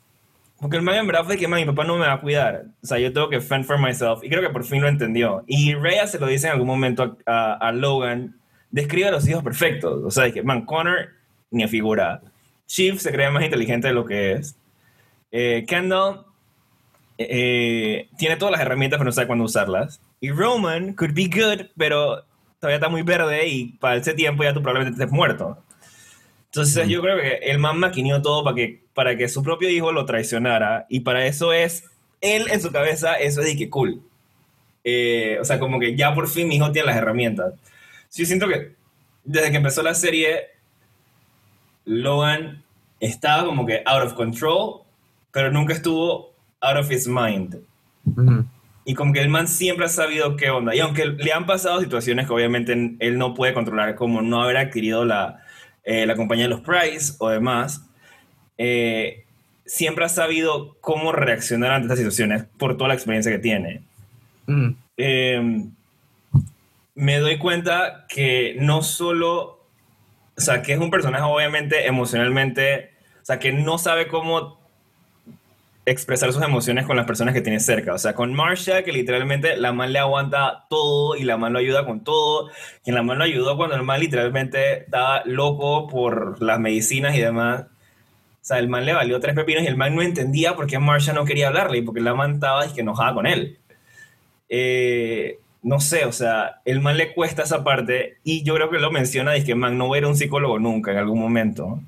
Porque 0.59 0.79
el 0.79 0.83
man 0.83 0.95
en 0.95 1.07
verdad 1.07 1.25
fue 1.25 1.37
que 1.37 1.47
mi 1.47 1.67
papá 1.67 1.85
no 1.85 1.99
me 1.99 2.07
va 2.07 2.15
a 2.15 2.21
cuidar. 2.21 2.65
O 2.83 2.87
sea, 2.87 2.99
yo 2.99 3.13
tengo 3.13 3.29
que 3.29 3.43
fend 3.43 3.67
for 3.67 3.79
myself. 3.79 4.25
Y 4.25 4.31
creo 4.31 4.41
que 4.41 4.49
por 4.49 4.65
fin 4.65 4.81
lo 4.81 4.89
entendió. 4.89 5.45
Y 5.47 5.75
Rhea 5.75 6.07
se 6.07 6.19
lo 6.19 6.27
dice 6.27 6.47
en 6.47 6.55
algún 6.55 6.67
momento 6.67 7.19
a, 7.27 7.55
a, 7.55 7.73
Logan. 7.73 8.37
Describe 8.71 9.09
a 9.09 9.11
los 9.11 9.29
hijos 9.29 9.43
perfectos. 9.43 10.03
O 10.03 10.11
sea, 10.11 10.33
que, 10.33 10.43
man, 10.43 10.65
Connor 10.65 11.11
ni 11.51 11.63
a 11.63 11.69
figura. 11.69 12.23
Chief 12.67 12.99
se 12.99 13.13
cree 13.13 13.29
más 13.31 13.45
inteligente 13.45 13.89
de 13.89 13.95
lo 13.95 14.07
que 14.07 14.33
es. 14.33 14.57
Eh, 15.39 15.67
Kendall 15.69 16.25
eh, 17.19 18.09
tiene 18.17 18.37
todas 18.37 18.53
las 18.53 18.63
herramientas, 18.63 18.97
pero 18.97 19.05
no 19.05 19.13
sabe 19.13 19.27
cuándo 19.27 19.45
usarlas. 19.45 20.01
Y 20.19 20.31
Roman 20.31 20.95
could 20.95 21.13
be 21.13 21.29
good, 21.29 21.67
pero 21.77 22.25
todavía 22.59 22.77
está 22.77 22.89
muy 22.89 23.03
verde 23.03 23.47
y 23.47 23.67
para 23.73 23.97
ese 23.97 24.15
tiempo 24.15 24.45
ya 24.45 24.55
tú 24.55 24.63
probablemente 24.63 25.03
estés 25.03 25.15
muerto. 25.15 25.63
Entonces 26.47 26.89
yo 26.89 27.03
creo 27.03 27.21
que 27.21 27.35
el 27.51 27.59
man 27.59 27.79
maquineó 27.79 28.23
todo 28.23 28.45
para 28.45 28.57
que, 28.57 28.83
para 28.95 29.15
que 29.15 29.29
su 29.29 29.43
propio 29.43 29.69
hijo 29.69 29.93
lo 29.93 30.07
traicionara 30.07 30.87
y 30.89 31.01
para 31.01 31.27
eso 31.27 31.53
es, 31.53 31.85
él 32.23 32.47
en 32.51 32.63
su 32.63 32.73
cabeza, 32.73 33.17
eso 33.17 33.43
es 33.43 33.47
de 33.47 33.57
que 33.59 33.69
cool. 33.69 34.01
Eh, 34.85 35.37
o 35.39 35.45
sea, 35.45 35.59
como 35.59 35.79
que 35.79 35.95
ya 35.97 36.15
por 36.15 36.29
fin 36.29 36.49
mi 36.49 36.57
hijo 36.57 36.73
tiene 36.73 36.87
las 36.87 36.97
herramientas. 36.97 37.53
yo 38.15 38.25
siento 38.25 38.49
que 38.49 38.73
desde 39.23 39.51
que 39.51 39.59
empezó 39.59 39.83
la 39.83 39.95
serie, 39.95 40.47
Logan 41.85 42.65
estaba 43.01 43.45
como 43.45 43.67
que 43.67 43.83
out 43.85 44.03
of 44.03 44.15
control 44.15 44.86
pero 45.37 45.53
nunca 45.53 45.75
estuvo 45.75 46.33
out 46.63 46.79
of 46.79 46.91
his 46.91 47.07
mind. 47.07 47.59
Y 48.87 48.95
como 48.95 49.13
que 49.13 49.21
el 49.21 49.29
man 49.29 49.47
siempre 49.47 49.85
ha 49.85 49.89
sabido 49.91 50.35
qué 50.35 50.49
onda. 50.49 50.75
Y 50.75 50.81
aunque 50.81 51.05
le 51.05 51.31
han 51.31 51.45
pasado 51.45 51.79
situaciones 51.79 52.27
que 52.27 52.33
obviamente 52.33 52.97
él 52.99 53.19
no 53.19 53.35
puede 53.35 53.53
controlar, 53.53 53.97
como 53.97 54.23
no 54.23 54.43
haber 54.43 54.57
adquirido 54.57 55.05
la, 55.05 55.43
eh, 55.85 56.07
la 56.07 56.17
compañía 56.17 56.47
de 56.47 56.49
los 56.49 56.63
Price 56.63 57.17
o 57.19 57.29
demás, 57.29 57.85
eh, 58.57 59.27
siempre 59.67 60.07
ha 60.07 60.09
sabido 60.09 60.79
cómo 60.81 61.13
reaccionar 61.13 61.73
ante 61.73 61.85
estas 61.85 61.99
situaciones 61.99 62.45
por 62.57 62.79
toda 62.79 62.89
la 62.89 62.95
experiencia 62.95 63.31
que 63.31 63.39
tiene. 63.39 63.83
Em, 64.97 65.71
me 66.95 67.19
doy 67.19 67.37
cuenta 67.37 68.07
que 68.09 68.57
no 68.59 68.83
solo, 68.83 69.67
o 70.35 70.41
sea, 70.41 70.63
que 70.63 70.73
es 70.73 70.79
un 70.79 70.91
personaje 70.91 71.25
obviamente 71.25 71.87
emocionalmente, 71.87 72.93
o 73.21 73.27
sea, 73.27 73.39
que 73.39 73.53
no 73.53 73.77
sabe 73.77 74.09
cómo 74.09 74.65
expresar 75.87 76.33
sus 76.33 76.43
emociones 76.43 76.85
con 76.85 76.97
las 76.97 77.07
personas 77.07 77.33
que 77.33 77.41
tiene 77.41 77.61
cerca. 77.61 77.95
O 77.95 77.99
sea, 77.99 78.13
con 78.13 78.35
Marsha, 78.35 78.83
que 78.83 78.93
literalmente 78.93 79.57
la 79.57 79.73
man 79.73 79.93
le 79.93 80.01
aguanta 80.01 80.67
todo 80.69 81.17
y 81.17 81.23
la 81.23 81.37
man 81.37 81.53
lo 81.53 81.61
ayuda 81.61 81.87
con 81.87 82.03
todo. 82.03 82.51
Y 82.85 82.91
la 82.91 83.03
man 83.03 83.19
lo 83.19 83.25
ayudó 83.25 83.57
cuando 83.57 83.77
el 83.77 83.85
man 83.85 84.01
literalmente 84.01 84.81
estaba 84.81 85.23
loco 85.25 85.87
por 85.87 86.43
las 86.43 86.59
medicinas 86.59 87.17
y 87.17 87.21
demás. 87.21 87.63
O 87.63 88.49
sea, 88.49 88.59
el 88.59 88.69
man 88.69 88.85
le 88.85 88.93
valió 88.95 89.21
tres 89.21 89.35
pepinos 89.35 89.63
y 89.63 89.67
el 89.69 89.77
man 89.77 89.95
no 89.95 90.03
entendía 90.03 90.57
por 90.57 90.67
qué 90.67 90.79
Marsha 90.79 91.13
no 91.13 91.25
quería 91.25 91.49
hablarle 91.49 91.79
y 91.79 91.83
porque 91.83 92.01
la 92.01 92.15
man 92.15 92.35
estaba 92.35 92.67
y 92.67 92.73
que 92.73 92.81
enojada 92.81 93.15
con 93.15 93.27
él. 93.27 93.59
Eh, 94.49 95.39
no 95.63 95.81
sé, 95.81 96.05
o 96.05 96.13
sea, 96.13 96.61
el 96.65 96.81
man 96.81 96.97
le 96.97 97.13
cuesta 97.15 97.43
esa 97.43 97.65
parte 97.65 98.19
y 98.25 98.45
yo 98.45 98.55
creo 98.55 98.71
que 98.71 98.79
lo 98.79 98.93
menciona, 98.93 99.33
dice 99.33 99.47
que 99.47 99.55
man 99.57 99.79
no 99.79 99.95
era 99.97 100.07
un 100.07 100.17
psicólogo 100.17 100.59
nunca 100.59 100.93
en 100.93 100.99
algún 100.99 101.21
momento. 101.21 101.81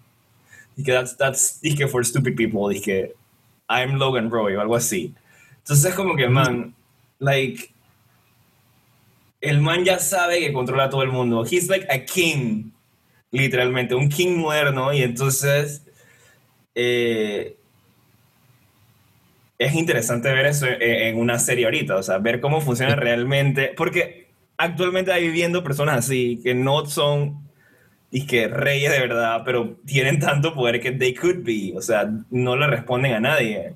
Y 0.76 0.84
que 0.84 0.92
that's, 0.92 1.16
that's, 1.16 1.60
que 1.60 1.86
for 1.88 2.04
stupid 2.04 2.36
people, 2.36 2.72
dice 2.72 3.14
I'm 3.68 3.98
Logan 3.98 4.30
Roy 4.30 4.54
o 4.54 4.60
algo 4.60 4.76
así. 4.76 5.14
Entonces 5.58 5.84
es 5.84 5.94
como 5.94 6.16
que, 6.16 6.28
man, 6.28 6.74
like, 7.18 7.70
el 9.40 9.60
man 9.60 9.84
ya 9.84 9.98
sabe 9.98 10.40
que 10.40 10.52
controla 10.52 10.84
a 10.84 10.90
todo 10.90 11.02
el 11.02 11.10
mundo. 11.10 11.44
He's 11.44 11.68
like 11.68 11.86
a 11.90 12.04
king, 12.04 12.70
literalmente, 13.30 13.94
un 13.94 14.08
king 14.08 14.36
moderno. 14.36 14.92
Y 14.92 15.02
entonces 15.02 15.82
eh, 16.74 17.56
es 19.58 19.74
interesante 19.74 20.32
ver 20.32 20.46
eso 20.46 20.66
en 20.68 21.18
una 21.18 21.38
serie 21.38 21.66
ahorita, 21.66 21.96
o 21.96 22.02
sea, 22.02 22.18
ver 22.18 22.40
cómo 22.40 22.60
funciona 22.60 22.96
realmente. 22.96 23.74
Porque 23.76 24.28
actualmente 24.56 25.12
hay 25.12 25.24
viviendo 25.24 25.62
personas 25.62 25.98
así 25.98 26.40
que 26.42 26.54
no 26.54 26.86
son 26.86 27.47
y 28.10 28.26
que 28.26 28.48
reyes 28.48 28.90
de 28.90 29.00
verdad, 29.00 29.42
pero 29.44 29.76
tienen 29.84 30.18
tanto 30.18 30.54
poder 30.54 30.80
que 30.80 30.92
they 30.92 31.14
could 31.14 31.44
be, 31.44 31.72
o 31.76 31.82
sea, 31.82 32.08
no 32.30 32.56
le 32.56 32.66
responden 32.66 33.14
a 33.14 33.20
nadie. 33.20 33.74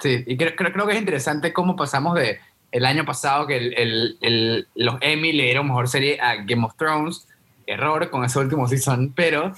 Sí, 0.00 0.22
y 0.26 0.36
creo, 0.36 0.54
creo, 0.54 0.86
que 0.86 0.92
es 0.92 0.98
interesante 0.98 1.52
cómo 1.52 1.74
pasamos 1.74 2.14
de 2.14 2.38
el 2.70 2.84
año 2.84 3.04
pasado 3.04 3.46
que 3.46 3.56
el, 3.56 4.18
el, 4.20 4.68
los 4.74 4.96
Emmy 5.00 5.32
le 5.32 5.44
dieron 5.44 5.66
mejor 5.66 5.88
serie 5.88 6.20
a 6.20 6.36
Game 6.44 6.64
of 6.64 6.76
Thrones, 6.76 7.26
error 7.66 8.10
con 8.10 8.24
ese 8.24 8.38
último 8.38 8.68
season, 8.68 9.12
pero 9.14 9.52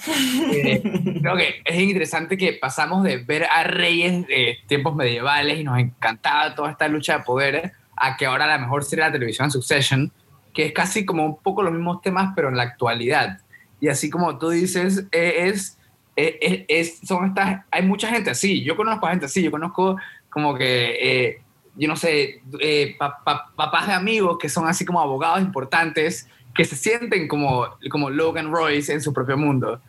eh, 0.53 0.81
creo 1.21 1.35
que 1.35 1.61
es 1.65 1.79
interesante 1.79 2.37
que 2.37 2.53
pasamos 2.53 3.03
de 3.03 3.17
ver 3.17 3.45
a 3.45 3.63
reyes 3.63 4.25
de 4.27 4.57
tiempos 4.67 4.95
medievales 4.95 5.59
y 5.59 5.63
nos 5.63 5.77
encantaba 5.77 6.55
toda 6.55 6.71
esta 6.71 6.87
lucha 6.87 7.19
de 7.19 7.23
poderes 7.23 7.71
a 7.95 8.17
que 8.17 8.25
ahora 8.25 8.47
la 8.47 8.57
mejor 8.57 8.83
serie 8.83 9.03
de 9.03 9.09
la 9.09 9.13
televisión 9.13 9.51
Succession, 9.51 10.11
que 10.53 10.67
es 10.67 10.73
casi 10.73 11.05
como 11.05 11.25
un 11.25 11.37
poco 11.37 11.61
los 11.61 11.73
mismos 11.73 12.01
temas, 12.01 12.31
pero 12.35 12.49
en 12.49 12.57
la 12.57 12.63
actualidad 12.63 13.39
y 13.79 13.87
así 13.87 14.09
como 14.09 14.37
tú 14.37 14.49
dices, 14.49 15.05
e, 15.11 15.47
es, 15.47 15.77
e, 16.15 16.37
e, 16.41 16.65
es, 16.67 16.99
son 16.99 17.25
estas, 17.25 17.63
hay 17.71 17.83
mucha 17.83 18.09
gente 18.09 18.29
así, 18.29 18.63
yo 18.63 18.75
conozco 18.75 19.07
a 19.07 19.11
gente 19.11 19.25
así, 19.25 19.41
yo 19.41 19.51
conozco 19.51 19.97
como 20.29 20.55
que, 20.55 20.97
eh, 21.01 21.41
yo 21.75 21.87
no 21.87 21.95
sé, 21.95 22.41
eh, 22.59 22.97
papás 22.97 23.87
de 23.87 23.93
amigos 23.93 24.37
que 24.37 24.49
son 24.49 24.67
así 24.67 24.85
como 24.85 24.99
abogados 24.99 25.41
importantes, 25.41 26.27
que 26.53 26.65
se 26.65 26.75
sienten 26.75 27.27
como, 27.27 27.67
como 27.89 28.09
Logan 28.09 28.51
Royce 28.51 28.91
en 28.91 29.01
su 29.01 29.13
propio 29.13 29.37
mundo. 29.37 29.79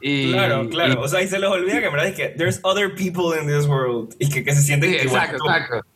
Y, 0.00 0.32
claro, 0.32 0.68
claro. 0.68 1.00
o 1.00 1.08
sea, 1.08 1.22
y 1.22 1.28
se 1.28 1.38
les 1.38 1.48
olvida 1.48 1.78
que 1.78 1.86
en 1.86 1.92
verdad 1.92 2.08
es 2.08 2.16
que 2.16 2.28
there's 2.30 2.60
other 2.64 2.92
people 2.94 3.38
in 3.40 3.46
this 3.46 3.66
world 3.66 4.14
y 4.18 4.28
que, 4.28 4.42
que 4.42 4.52
se 4.52 4.62
sienten 4.62 4.90
sí, 4.90 4.96
igual. 5.06 5.22
Exacto, 5.22 5.44
exacto. 5.46 5.86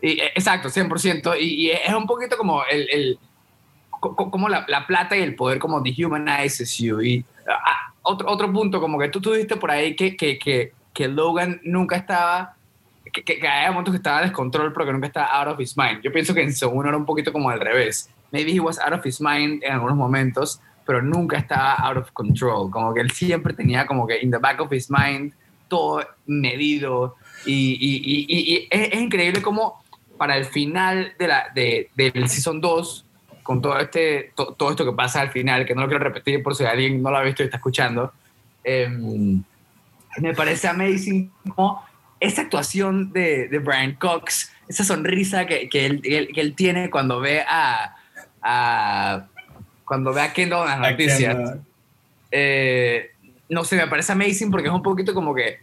Y, 0.00 0.20
eh, 0.20 0.30
exacto, 0.34 0.68
100%. 0.68 1.36
Y, 1.40 1.66
y, 1.66 1.70
es 1.70 1.92
un 1.92 2.06
poquito 2.06 2.36
como 2.36 2.64
el, 2.70 2.88
el 2.90 3.18
como 4.00 4.48
la, 4.48 4.64
la, 4.68 4.86
plata 4.86 5.16
y 5.16 5.22
el 5.22 5.34
poder 5.34 5.58
como 5.58 5.80
dehumanizes 5.80 6.78
you. 6.78 7.00
Y 7.00 7.24
ah, 7.48 7.92
otro, 8.02 8.28
otro 8.28 8.52
punto, 8.52 8.80
como 8.80 8.98
que 8.98 9.08
tú 9.08 9.20
tuviste 9.20 9.56
por 9.56 9.70
ahí 9.70 9.94
que, 9.94 10.16
que, 10.16 10.38
que, 10.38 10.72
que 10.92 11.08
Logan 11.08 11.60
nunca 11.64 11.96
estaba, 11.96 12.54
que, 13.12 13.22
que, 13.22 13.46
había 13.46 13.70
momentos 13.70 13.92
que 13.92 13.98
estaba 13.98 14.22
descontrol, 14.22 14.72
pero 14.72 14.86
que 14.86 14.92
nunca 14.92 15.06
estaba 15.06 15.26
out 15.26 15.48
of 15.48 15.60
his 15.60 15.76
mind. 15.76 16.02
Yo 16.02 16.12
pienso 16.12 16.34
que 16.34 16.42
en 16.42 16.52
segundo 16.52 16.88
era 16.88 16.96
un 16.96 17.06
poquito 17.06 17.32
como 17.32 17.50
al 17.50 17.60
revés. 17.60 18.10
Maybe 18.32 18.52
he 18.52 18.60
was 18.60 18.78
out 18.78 18.92
of 18.92 19.04
his 19.04 19.20
mind 19.20 19.62
en 19.62 19.72
algunos 19.72 19.96
momentos, 19.96 20.60
pero 20.86 21.02
nunca 21.02 21.38
estaba 21.38 21.74
out 21.74 21.98
of 21.98 22.10
control. 22.12 22.70
Como 22.70 22.94
que 22.94 23.00
él 23.00 23.10
siempre 23.10 23.52
tenía 23.52 23.86
como 23.86 24.06
que 24.06 24.18
in 24.20 24.30
the 24.30 24.38
back 24.38 24.60
of 24.60 24.72
his 24.72 24.90
mind 24.90 25.32
todo 25.68 26.04
medido. 26.26 27.16
Y, 27.44 27.76
y, 27.80 28.26
y, 28.28 28.54
y 28.54 28.68
es, 28.70 28.92
es, 28.92 29.00
increíble 29.00 29.40
como 29.40 29.82
para 30.18 30.36
el 30.36 30.44
final 30.44 31.14
de 31.18 31.28
la, 31.28 31.50
de, 31.54 31.88
del 31.94 32.28
Season 32.28 32.60
2 32.60 33.06
con 33.50 33.60
todo, 33.60 33.76
este, 33.80 34.32
todo 34.36 34.70
esto 34.70 34.84
que 34.84 34.92
pasa 34.92 35.20
al 35.20 35.30
final, 35.30 35.66
que 35.66 35.74
no 35.74 35.80
lo 35.80 35.88
quiero 35.88 36.04
repetir 36.04 36.40
por 36.40 36.54
si 36.54 36.64
alguien 36.64 37.02
no 37.02 37.10
lo 37.10 37.16
ha 37.16 37.22
visto 37.22 37.42
y 37.42 37.46
está 37.46 37.56
escuchando, 37.56 38.12
em, 38.62 39.42
me 40.18 40.34
parece 40.34 40.68
amazing 40.68 41.32
como 41.48 41.84
esa 42.20 42.42
actuación 42.42 43.12
de, 43.12 43.48
de 43.48 43.58
Brian 43.58 43.96
Cox, 43.96 44.52
esa 44.68 44.84
sonrisa 44.84 45.46
que, 45.46 45.68
que, 45.68 45.84
él, 45.84 46.00
que, 46.00 46.40
él, 46.40 46.54
tiene 46.54 46.90
cuando 46.90 47.18
ve 47.18 47.40
a, 47.40 47.96
a, 48.40 49.26
cuando 49.84 50.12
ve 50.12 50.20
a 50.20 50.32
Kendall 50.32 50.70
en 50.70 50.80
las 50.80 50.90
noticias. 50.92 51.36
Eh, 52.30 53.10
no 53.48 53.64
sé, 53.64 53.74
me 53.74 53.88
parece 53.88 54.12
amazing 54.12 54.52
porque 54.52 54.68
es 54.68 54.72
un 54.72 54.84
poquito 54.84 55.12
como 55.12 55.34
que, 55.34 55.58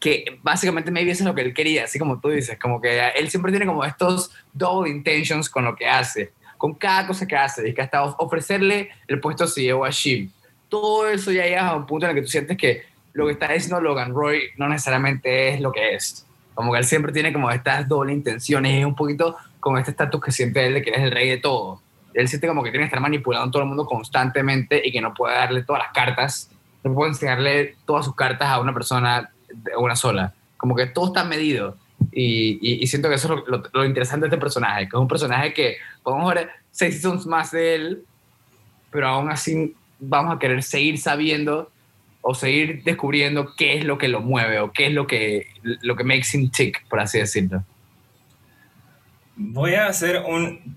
que 0.00 0.38
básicamente 0.42 0.90
maybe 0.90 1.10
eso 1.10 1.22
es 1.22 1.26
lo 1.26 1.34
que 1.34 1.42
él 1.42 1.52
quería, 1.52 1.84
así 1.84 1.98
como 1.98 2.18
tú 2.18 2.30
dices, 2.30 2.58
como 2.58 2.80
que 2.80 3.10
él 3.14 3.28
siempre 3.28 3.52
tiene 3.52 3.66
como 3.66 3.84
estos 3.84 4.30
double 4.54 4.90
intentions 4.90 5.50
con 5.50 5.66
lo 5.66 5.76
que 5.76 5.86
hace 5.86 6.32
con 6.56 6.74
cada 6.74 7.06
cosa 7.06 7.26
que 7.26 7.36
hace, 7.36 7.68
y 7.68 7.74
que 7.74 7.82
hasta 7.82 8.02
ofrecerle 8.02 8.90
el 9.08 9.20
puesto 9.20 9.46
CEO 9.46 9.84
a 9.84 9.90
Shim. 9.90 10.30
Todo 10.68 11.08
eso 11.08 11.30
ya 11.30 11.44
llega 11.44 11.68
a 11.68 11.76
un 11.76 11.86
punto 11.86 12.06
en 12.06 12.10
el 12.10 12.16
que 12.16 12.22
tú 12.22 12.28
sientes 12.28 12.56
que 12.56 12.84
lo 13.12 13.26
que 13.26 13.32
está 13.32 13.52
diciendo 13.52 13.80
Logan 13.80 14.12
Roy 14.12 14.50
no 14.56 14.68
necesariamente 14.68 15.48
es 15.48 15.60
lo 15.60 15.72
que 15.72 15.94
es. 15.94 16.26
Como 16.54 16.72
que 16.72 16.78
él 16.78 16.84
siempre 16.84 17.12
tiene 17.12 17.32
como 17.32 17.50
estas 17.50 17.88
doble 17.88 18.12
intenciones, 18.12 18.72
y 18.72 18.78
es 18.78 18.84
un 18.84 18.94
poquito 18.94 19.36
con 19.60 19.78
este 19.78 19.90
estatus 19.90 20.20
que 20.20 20.32
siente 20.32 20.66
él 20.66 20.74
de 20.74 20.82
que 20.82 20.90
él 20.90 20.96
es 20.96 21.02
el 21.02 21.10
rey 21.10 21.28
de 21.28 21.38
todo. 21.38 21.80
Él 22.14 22.28
siente 22.28 22.46
como 22.48 22.62
que 22.62 22.70
tiene 22.70 22.84
que 22.84 22.88
estar 22.88 23.00
manipulando 23.00 23.48
a 23.48 23.50
todo 23.50 23.62
el 23.62 23.68
mundo 23.68 23.84
constantemente 23.84 24.80
y 24.84 24.90
que 24.92 25.00
no 25.00 25.12
puede 25.12 25.34
darle 25.34 25.62
todas 25.62 25.82
las 25.82 25.92
cartas, 25.92 26.50
no 26.82 26.94
puede 26.94 27.10
enseñarle 27.10 27.76
todas 27.84 28.04
sus 28.04 28.14
cartas 28.14 28.48
a 28.48 28.60
una 28.60 28.72
persona, 28.72 29.30
a 29.74 29.78
una 29.78 29.96
sola. 29.96 30.32
Como 30.56 30.74
que 30.74 30.86
todo 30.86 31.08
está 31.08 31.24
medido. 31.24 31.76
Y, 32.12 32.86
siento 32.86 33.08
que 33.08 33.14
eso 33.16 33.34
es 33.34 33.70
lo, 33.72 33.84
interesante 33.84 34.24
de 34.24 34.28
este 34.28 34.40
personaje, 34.40 34.88
que 34.88 34.96
es 34.96 35.00
un 35.00 35.08
personaje 35.08 35.52
que 35.52 35.76
podemos 36.02 36.34
ver 36.34 36.50
seis 36.70 37.00
seasons 37.00 37.26
más 37.26 37.50
de 37.50 37.74
él, 37.74 38.04
pero 38.90 39.08
aún 39.08 39.30
así 39.30 39.74
vamos 39.98 40.34
a 40.34 40.38
querer 40.38 40.62
seguir 40.62 40.98
sabiendo 40.98 41.70
o 42.20 42.34
seguir 42.34 42.82
descubriendo 42.82 43.54
qué 43.56 43.78
es 43.78 43.84
lo 43.84 43.98
que 43.98 44.08
lo 44.08 44.20
mueve 44.20 44.58
o 44.60 44.72
qué 44.72 44.86
es 44.86 44.92
lo 44.92 45.06
que, 45.06 45.46
lo 45.62 45.96
que 45.96 46.04
makes 46.04 46.28
him 46.34 46.50
tick, 46.50 46.86
por 46.88 47.00
así 47.00 47.18
decirlo. 47.18 47.62
Voy 49.36 49.74
a 49.74 49.86
hacer 49.86 50.22
un, 50.26 50.76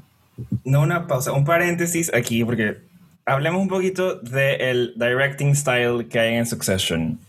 no 0.64 0.82
una 0.82 1.08
pausa, 1.08 1.32
un 1.32 1.46
paréntesis 1.46 2.14
aquí, 2.14 2.44
porque 2.44 2.78
hablemos 3.26 3.62
un 3.62 3.68
poquito 3.68 4.16
del 4.16 4.94
directing 4.96 5.56
style 5.56 6.08
que 6.08 6.20
hay 6.20 6.36
en 6.36 6.46
Succession, 6.46 7.20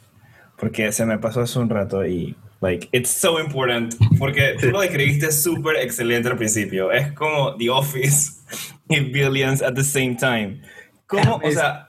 porque 0.58 0.92
se 0.92 1.06
me 1.06 1.18
pasó 1.18 1.40
hace 1.40 1.58
un 1.58 1.70
rato 1.70 2.04
y 2.06 2.36
Like, 2.61 2.88
it's 2.92 3.11
so 3.11 3.40
important. 3.40 3.94
Porque 4.18 4.57
tú 4.61 4.70
lo 4.70 4.81
describiste 4.81 5.33
súper 5.33 5.77
excelente 5.77 6.29
al 6.29 6.37
principio. 6.37 6.92
Es 6.92 7.12
como 7.12 7.57
The 7.57 7.70
Office 7.70 8.33
y 8.88 9.01
Billions 9.01 9.62
at 9.62 9.75
the 9.75 9.85
same 9.85 10.16
time. 10.16 10.61
Como, 11.07 11.37
o 11.37 11.51
sea, 11.51 11.88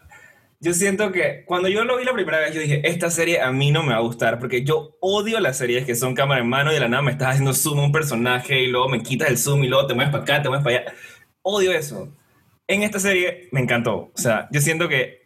yo 0.61 0.73
siento 0.73 1.11
que 1.11 1.43
cuando 1.45 1.67
yo 1.67 1.83
lo 1.83 1.97
vi 1.97 2.05
la 2.05 2.13
primera 2.13 2.39
vez, 2.39 2.53
yo 2.53 2.61
dije, 2.61 2.87
esta 2.87 3.11
serie 3.11 3.41
a 3.41 3.51
mí 3.51 3.71
no 3.71 3.83
me 3.83 3.89
va 3.89 3.97
a 3.97 4.01
gustar, 4.01 4.39
porque 4.39 4.63
yo 4.63 4.97
odio 5.01 5.39
las 5.39 5.57
series 5.57 5.85
que 5.85 5.95
son 5.95 6.15
cámara 6.15 6.41
en 6.41 6.47
mano 6.47 6.71
y 6.71 6.75
de 6.75 6.79
la 6.79 6.87
nada 6.87 7.03
me 7.03 7.11
estás 7.11 7.29
haciendo 7.29 7.53
zoom 7.53 7.79
a 7.79 7.83
un 7.83 7.91
personaje 7.91 8.61
y 8.61 8.67
luego 8.67 8.87
me 8.87 9.03
quitas 9.03 9.29
el 9.29 9.37
zoom 9.37 9.63
y 9.63 9.67
luego 9.67 9.87
te 9.87 9.93
mueves 9.93 10.11
para 10.11 10.23
acá, 10.23 10.41
te 10.41 10.49
mueves 10.49 10.63
para 10.63 10.77
allá. 10.77 10.93
Odio 11.41 11.71
eso. 11.73 12.15
En 12.67 12.83
esta 12.83 12.99
serie 12.99 13.49
me 13.51 13.59
encantó. 13.59 14.11
O 14.13 14.17
sea, 14.17 14.47
yo 14.51 14.61
siento 14.61 14.87
que 14.87 15.21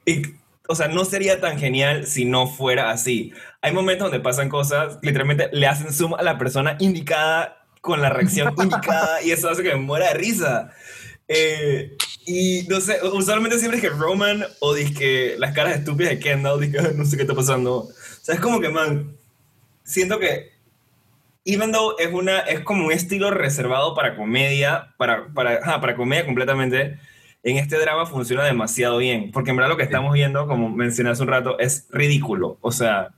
o 0.67 0.75
sea, 0.75 0.87
no 0.87 1.05
sería 1.05 1.39
tan 1.39 1.59
genial 1.59 2.07
si 2.07 2.25
no 2.25 2.47
fuera 2.47 2.91
así. 2.91 3.33
Hay 3.65 3.73
momentos 3.73 4.11
donde 4.11 4.23
pasan 4.23 4.47
cosas, 4.47 4.99
literalmente 5.01 5.49
le 5.51 5.65
hacen 5.65 5.91
zoom 5.91 6.13
a 6.13 6.21
la 6.21 6.37
persona 6.37 6.77
indicada 6.79 7.65
con 7.81 7.99
la 7.99 8.11
reacción 8.11 8.53
indicada 8.61 9.23
y 9.23 9.31
eso 9.31 9.49
hace 9.49 9.63
que 9.63 9.69
me 9.69 9.77
muera 9.77 10.09
de 10.09 10.13
risa. 10.13 10.69
Eh, 11.27 11.97
y 12.27 12.67
no 12.69 12.79
sé, 12.79 12.99
usualmente 13.11 13.57
siempre 13.57 13.79
es 13.79 13.83
que 13.83 13.89
Roman 13.89 14.45
o 14.59 14.75
que 14.95 15.33
las 15.39 15.55
caras 15.55 15.79
estúpidas 15.79 16.11
de 16.11 16.19
Kendall, 16.19 16.71
que 16.71 16.79
no 16.93 17.05
sé 17.05 17.17
qué 17.17 17.23
está 17.23 17.33
pasando. 17.33 17.77
O 17.77 17.93
sea, 18.21 18.35
es 18.35 18.39
como 18.39 18.61
que, 18.61 18.69
man, 18.69 19.17
siento 19.83 20.19
que 20.19 20.51
even 21.43 21.71
though 21.71 21.95
es, 21.97 22.13
una, 22.13 22.41
es 22.41 22.59
como 22.59 22.85
un 22.85 22.91
estilo 22.91 23.31
reservado 23.31 23.95
para 23.95 24.15
comedia, 24.15 24.93
para, 24.97 25.25
para, 25.33 25.81
para 25.81 25.95
comedia 25.95 26.23
completamente, 26.23 26.99
en 27.41 27.57
este 27.57 27.79
drama 27.79 28.05
funciona 28.05 28.43
demasiado 28.43 28.99
bien, 28.99 29.31
porque 29.31 29.49
en 29.49 29.55
verdad 29.55 29.71
lo 29.71 29.77
que 29.77 29.83
estamos 29.83 30.13
viendo, 30.13 30.47
como 30.47 30.69
mencioné 30.69 31.09
hace 31.09 31.23
un 31.23 31.29
rato, 31.29 31.57
es 31.57 31.87
ridículo. 31.89 32.59
O 32.61 32.71
sea, 32.71 33.09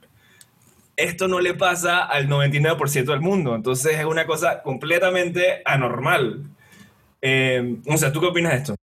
esto 0.98 1.28
no 1.28 1.40
le 1.40 1.54
pasa 1.54 2.04
al 2.04 2.28
99% 2.28 3.06
del 3.06 3.22
mundo, 3.22 3.56
entonces 3.56 3.98
es 3.98 4.06
una 4.06 4.26
cosa 4.26 4.64
completamente 4.64 5.62
anormal. 5.64 6.44
Eh, 7.22 7.78
o 7.88 7.98
sea, 7.98 8.12
¿tú 8.12 8.20
qué 8.20 8.26
opinas 8.26 8.52
de 8.52 8.58
esto? 8.58 8.76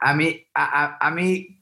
A 0.00 0.12
mí, 0.12 0.44
a, 0.52 0.98
a, 1.06 1.10
mí, 1.12 1.58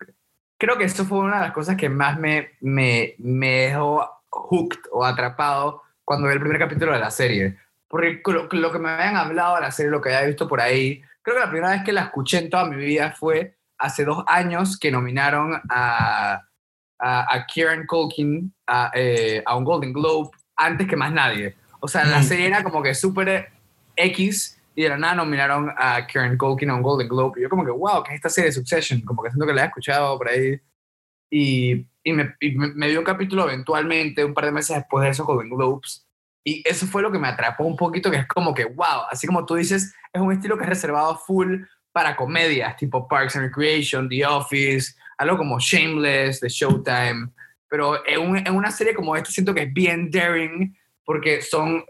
creo 0.59 0.77
que 0.79 0.85
esto 0.85 1.05
fue 1.05 1.19
una 1.19 1.37
de 1.37 1.43
las 1.43 1.53
cosas 1.53 1.77
que 1.77 1.88
más 1.88 2.19
me, 2.19 2.53
me, 2.61 3.15
me 3.19 3.67
dejó 3.67 4.09
hooked 4.31 4.81
o 4.91 5.05
atrapado 5.05 5.83
cuando 6.05 6.27
vi 6.27 6.35
el 6.35 6.41
primer 6.41 6.59
capítulo 6.59 6.93
de 6.93 6.99
la 6.99 7.11
serie. 7.11 7.59
Porque 7.88 8.23
lo, 8.25 8.49
lo 8.51 8.73
que 8.73 8.79
me 8.79 8.88
habían 8.88 9.17
hablado 9.17 9.57
de 9.57 9.61
la 9.61 9.71
serie, 9.71 9.93
lo 9.93 10.01
que 10.01 10.15
había 10.15 10.29
visto 10.29 10.49
por 10.49 10.62
ahí, 10.62 11.03
creo 11.21 11.37
que 11.37 11.45
la 11.45 11.51
primera 11.51 11.73
vez 11.73 11.85
que 11.85 11.93
la 11.93 12.05
escuché 12.05 12.38
en 12.38 12.51
toda 12.51 12.65
mi 12.65 12.77
vida 12.77 13.12
fue 13.12 13.55
hace 13.77 14.05
dos 14.05 14.25
años 14.27 14.79
que 14.79 14.91
nominaron 14.91 15.61
a, 15.69 16.49
a, 17.03 17.35
a 17.35 17.47
Kieran 17.47 17.85
Culkin 17.87 18.55
a, 18.67 18.93
eh, 18.95 19.43
a, 19.45 19.57
un 19.57 19.65
Golden 19.65 19.93
Globe 19.93 20.31
antes 20.57 20.87
que 20.87 20.97
más 20.97 21.12
nadie. 21.12 21.57
O 21.81 21.88
sea, 21.88 22.05
la 22.05 22.23
serie 22.23 22.47
era 22.47 22.62
como 22.62 22.81
que 22.81 22.95
súper 22.95 23.51
X 23.97 24.57
y 24.77 24.83
de 24.83 24.88
la 24.88 24.97
nada 24.97 25.17
nominaron 25.17 25.71
a 25.77 26.07
Kieran 26.07 26.38
Culkin 26.38 26.71
a 26.71 26.77
un 26.77 26.83
Golden 26.83 27.09
Globe. 27.09 27.41
Y 27.41 27.43
yo 27.43 27.49
como 27.49 27.65
que, 27.65 27.73
wow, 27.73 28.05
¿qué 28.05 28.12
es 28.12 28.17
esta 28.17 28.29
serie 28.29 28.51
de 28.51 28.55
Succession? 28.55 29.01
Como 29.01 29.21
que 29.21 29.31
siento 29.31 29.47
que 29.47 29.53
la 29.53 29.65
he 29.65 29.67
escuchado 29.67 30.17
por 30.17 30.29
ahí. 30.29 30.61
Y, 31.29 31.87
y, 32.05 32.12
me, 32.12 32.37
y 32.38 32.53
me, 32.53 32.88
dio 32.88 33.01
un 33.01 33.05
capítulo 33.05 33.49
eventualmente, 33.49 34.25
un 34.25 34.33
par 34.33 34.45
de 34.45 34.53
meses 34.53 34.77
después 34.77 35.03
de 35.03 35.11
esos 35.11 35.27
Golden 35.27 35.51
Globes. 35.51 36.07
Y 36.45 36.62
eso 36.65 36.87
fue 36.87 37.03
lo 37.03 37.11
que 37.11 37.19
me 37.19 37.29
atrapó 37.29 37.65
un 37.65 37.77
poquito, 37.77 38.12
que 38.12 38.19
es 38.19 38.29
como 38.29 38.55
que, 38.55 38.65
wow, 38.65 39.07
así 39.11 39.27
como 39.27 39.45
tú 39.45 39.57
dices, 39.57 39.93
es 40.12 40.21
un 40.21 40.33
estilo 40.33 40.57
que 40.57 40.65
es 40.65 40.69
reservado 40.69 41.17
full 41.17 41.62
para 41.93 42.15
comedias, 42.15 42.77
tipo 42.77 43.09
Parks 43.09 43.37
and 43.37 43.47
Recreation, 43.47 44.09
The 44.09 44.25
Office, 44.27 44.95
algo 45.22 45.38
como 45.38 45.58
Shameless, 45.58 46.40
The 46.40 46.48
Showtime. 46.48 47.29
Pero 47.68 48.06
en, 48.06 48.46
en 48.46 48.54
una 48.54 48.70
serie 48.70 48.94
como 48.94 49.16
esta 49.16 49.31
siento 49.31 49.54
que 49.54 49.62
es 49.62 49.73
bien 49.73 50.10
daring, 50.10 50.77
porque 51.04 51.40
son, 51.40 51.85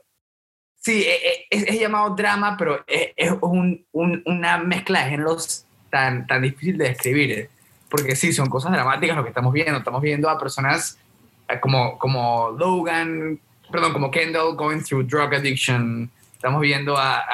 sí, 0.77 1.03
e, 1.03 1.15
e, 1.15 1.47
es, 1.51 1.65
es 1.67 1.81
llamado 1.81 2.15
drama, 2.15 2.57
pero 2.57 2.85
es, 2.87 3.11
es 3.17 3.33
un, 3.41 3.85
un, 3.93 4.23
una 4.27 4.59
mezcla 4.59 5.05
de 5.05 5.11
géneros 5.11 5.67
tan, 5.91 6.27
tan 6.27 6.43
difícil 6.43 6.79
de 6.79 6.89
describir. 6.91 7.49
Porque 7.89 8.17
sí, 8.17 8.33
son 8.33 8.49
cosas 8.49 8.73
dramáticas 8.73 9.17
lo 9.17 9.23
que 9.23 9.31
estamos 9.31 9.53
viendo. 9.53 9.77
Estamos 9.77 10.01
viendo 10.01 10.31
a 10.31 10.39
personas 10.39 10.99
eh, 11.49 11.61
como, 11.61 11.99
como 11.99 12.51
Logan 12.59 13.41
perdón, 13.73 13.93
como 13.93 14.11
Kendall 14.11 14.55
going 14.55 14.81
through 14.81 15.07
drug 15.09 15.35
addiction. 15.35 16.09
Estamos 16.35 16.61
viendo 16.61 16.97
a, 16.97 17.25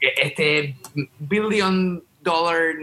este 0.00 0.74
billion 1.18 2.02
dollar 2.22 2.74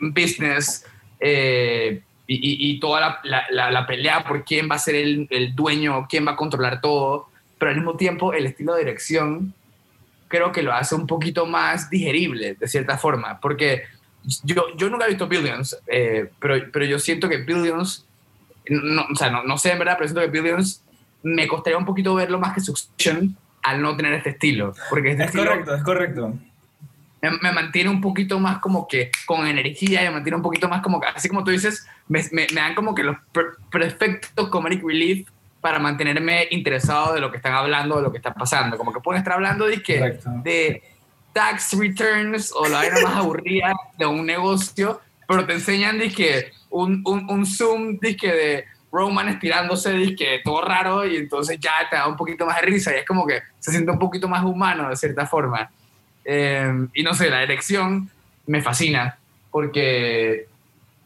business 0.00 0.84
eh, 1.20 2.02
y, 2.26 2.70
y, 2.70 2.78
toda 2.78 3.20
la, 3.24 3.46
la, 3.50 3.70
la, 3.72 3.86
pelea 3.86 4.22
por 4.22 4.44
quién 4.44 4.70
va 4.70 4.76
a 4.76 4.78
ser 4.78 4.94
el, 4.94 5.26
el, 5.30 5.54
dueño, 5.56 6.06
quién 6.08 6.24
va 6.24 6.32
a 6.32 6.36
controlar 6.36 6.80
todo, 6.80 7.28
pero 7.58 7.70
al 7.70 7.76
mismo 7.76 7.96
tiempo 7.96 8.32
el 8.32 8.46
estilo 8.46 8.74
de 8.74 8.84
dirección 8.84 9.52
creo 10.28 10.52
que 10.52 10.62
lo 10.62 10.72
hace 10.72 10.94
un 10.94 11.08
poquito 11.08 11.44
más 11.46 11.90
digerible, 11.90 12.54
de 12.54 12.68
cierta 12.68 12.96
forma, 12.98 13.40
porque 13.40 13.82
yo, 14.44 14.76
yo 14.76 14.88
nunca 14.88 15.06
he 15.06 15.08
visto 15.08 15.26
Billions, 15.26 15.76
eh, 15.88 16.30
pero, 16.38 16.54
pero 16.72 16.84
yo 16.84 17.00
siento 17.00 17.28
que 17.28 17.38
Billions, 17.38 18.06
no, 18.68 19.06
o 19.12 19.16
sea, 19.16 19.30
no, 19.30 19.42
no 19.42 19.58
sé 19.58 19.72
en 19.72 19.80
verdad, 19.80 19.96
pero 19.98 20.08
siento 20.08 20.30
que 20.30 20.40
Billions 20.40 20.84
me 21.22 21.48
costaría 21.48 21.78
un 21.78 21.84
poquito 21.84 22.14
verlo 22.14 22.38
más 22.38 22.54
que 22.54 22.60
Succession 22.60 23.36
al 23.62 23.82
no 23.82 23.96
tener 23.96 24.12
este 24.14 24.30
estilo. 24.30 24.72
Porque 24.88 25.10
este 25.10 25.24
es 25.24 25.32
correcto, 25.32 25.74
es 25.74 25.82
correcto. 25.82 26.34
Me, 27.22 27.52
mantiene 27.52 27.90
un 27.90 28.00
poquito 28.00 28.38
más 28.38 28.58
como 28.60 28.88
que 28.88 29.10
con 29.26 29.46
energía, 29.46 30.00
me 30.02 30.10
mantiene 30.10 30.36
un 30.36 30.42
poquito 30.42 30.68
más 30.68 30.80
como, 30.80 31.00
así 31.14 31.28
como 31.28 31.44
tú 31.44 31.50
dices, 31.50 31.86
me, 32.08 32.24
me, 32.32 32.46
dan 32.46 32.74
como 32.74 32.94
que 32.94 33.02
los 33.02 33.16
perfectos 33.70 34.48
comedic 34.48 34.82
relief 34.82 35.28
para 35.60 35.78
mantenerme 35.78 36.48
interesado 36.50 37.12
de 37.12 37.20
lo 37.20 37.30
que 37.30 37.36
están 37.36 37.52
hablando, 37.52 37.96
de 37.96 38.02
lo 38.02 38.10
que 38.10 38.16
está 38.16 38.32
pasando. 38.32 38.78
Como 38.78 38.92
que 38.92 39.00
pueden 39.00 39.18
estar 39.18 39.34
hablando 39.34 39.66
de, 39.66 39.82
que, 39.82 40.18
de 40.42 40.82
tax 41.32 41.74
returns 41.74 42.52
o 42.52 42.66
la 42.66 42.78
vaina 42.78 43.00
más 43.02 43.16
aburrida 43.16 43.74
de 43.98 44.06
un 44.06 44.24
negocio, 44.24 45.00
pero 45.28 45.44
te 45.46 45.52
enseñan 45.52 45.98
de 45.98 46.10
que 46.10 46.50
un, 46.70 47.02
un, 47.04 47.30
un 47.30 47.44
zoom 47.44 47.98
de 47.98 48.16
que 48.16 48.32
de 48.32 48.64
Roman 48.92 49.28
estirándose, 49.28 50.14
que 50.16 50.40
todo 50.44 50.62
raro, 50.62 51.06
y 51.06 51.16
entonces 51.16 51.58
ya 51.60 51.72
te 51.88 51.96
da 51.96 52.08
un 52.08 52.16
poquito 52.16 52.46
más 52.46 52.56
de 52.60 52.62
risa, 52.62 52.94
y 52.94 52.98
es 52.98 53.06
como 53.06 53.26
que 53.26 53.40
se 53.58 53.70
siente 53.70 53.90
un 53.90 53.98
poquito 53.98 54.28
más 54.28 54.44
humano 54.44 54.88
de 54.88 54.96
cierta 54.96 55.26
forma. 55.26 55.70
Em, 56.24 56.88
y 56.94 57.02
no 57.02 57.14
sé, 57.14 57.30
la 57.30 57.42
elección 57.42 58.10
me 58.46 58.62
fascina, 58.62 59.18
porque 59.50 60.46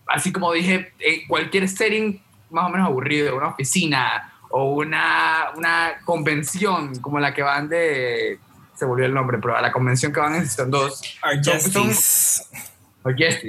así 0.07 0.33
como 0.33 0.53
dije, 0.53 0.93
en 0.99 1.27
cualquier 1.27 1.69
setting 1.69 2.21
más 2.51 2.67
o 2.67 2.69
menos 2.69 2.87
aburrido, 2.87 3.37
una 3.37 3.49
oficina 3.49 4.33
o 4.51 4.75
una, 4.75 5.47
una 5.57 5.95
convención 6.05 6.99
como 7.01 7.19
la 7.19 7.35
que 7.35 7.43
van 7.43 7.69
de. 7.69 8.39
Se 8.75 8.85
volvió 8.85 9.07
el 9.07 9.15
nombre, 9.15 9.39
pero 9.39 9.57
a 9.57 9.61
la 9.61 9.73
convención 9.73 10.13
que 10.13 10.21
van 10.21 10.35
en 10.37 10.47
Season 10.47 10.71
2. 10.71 11.19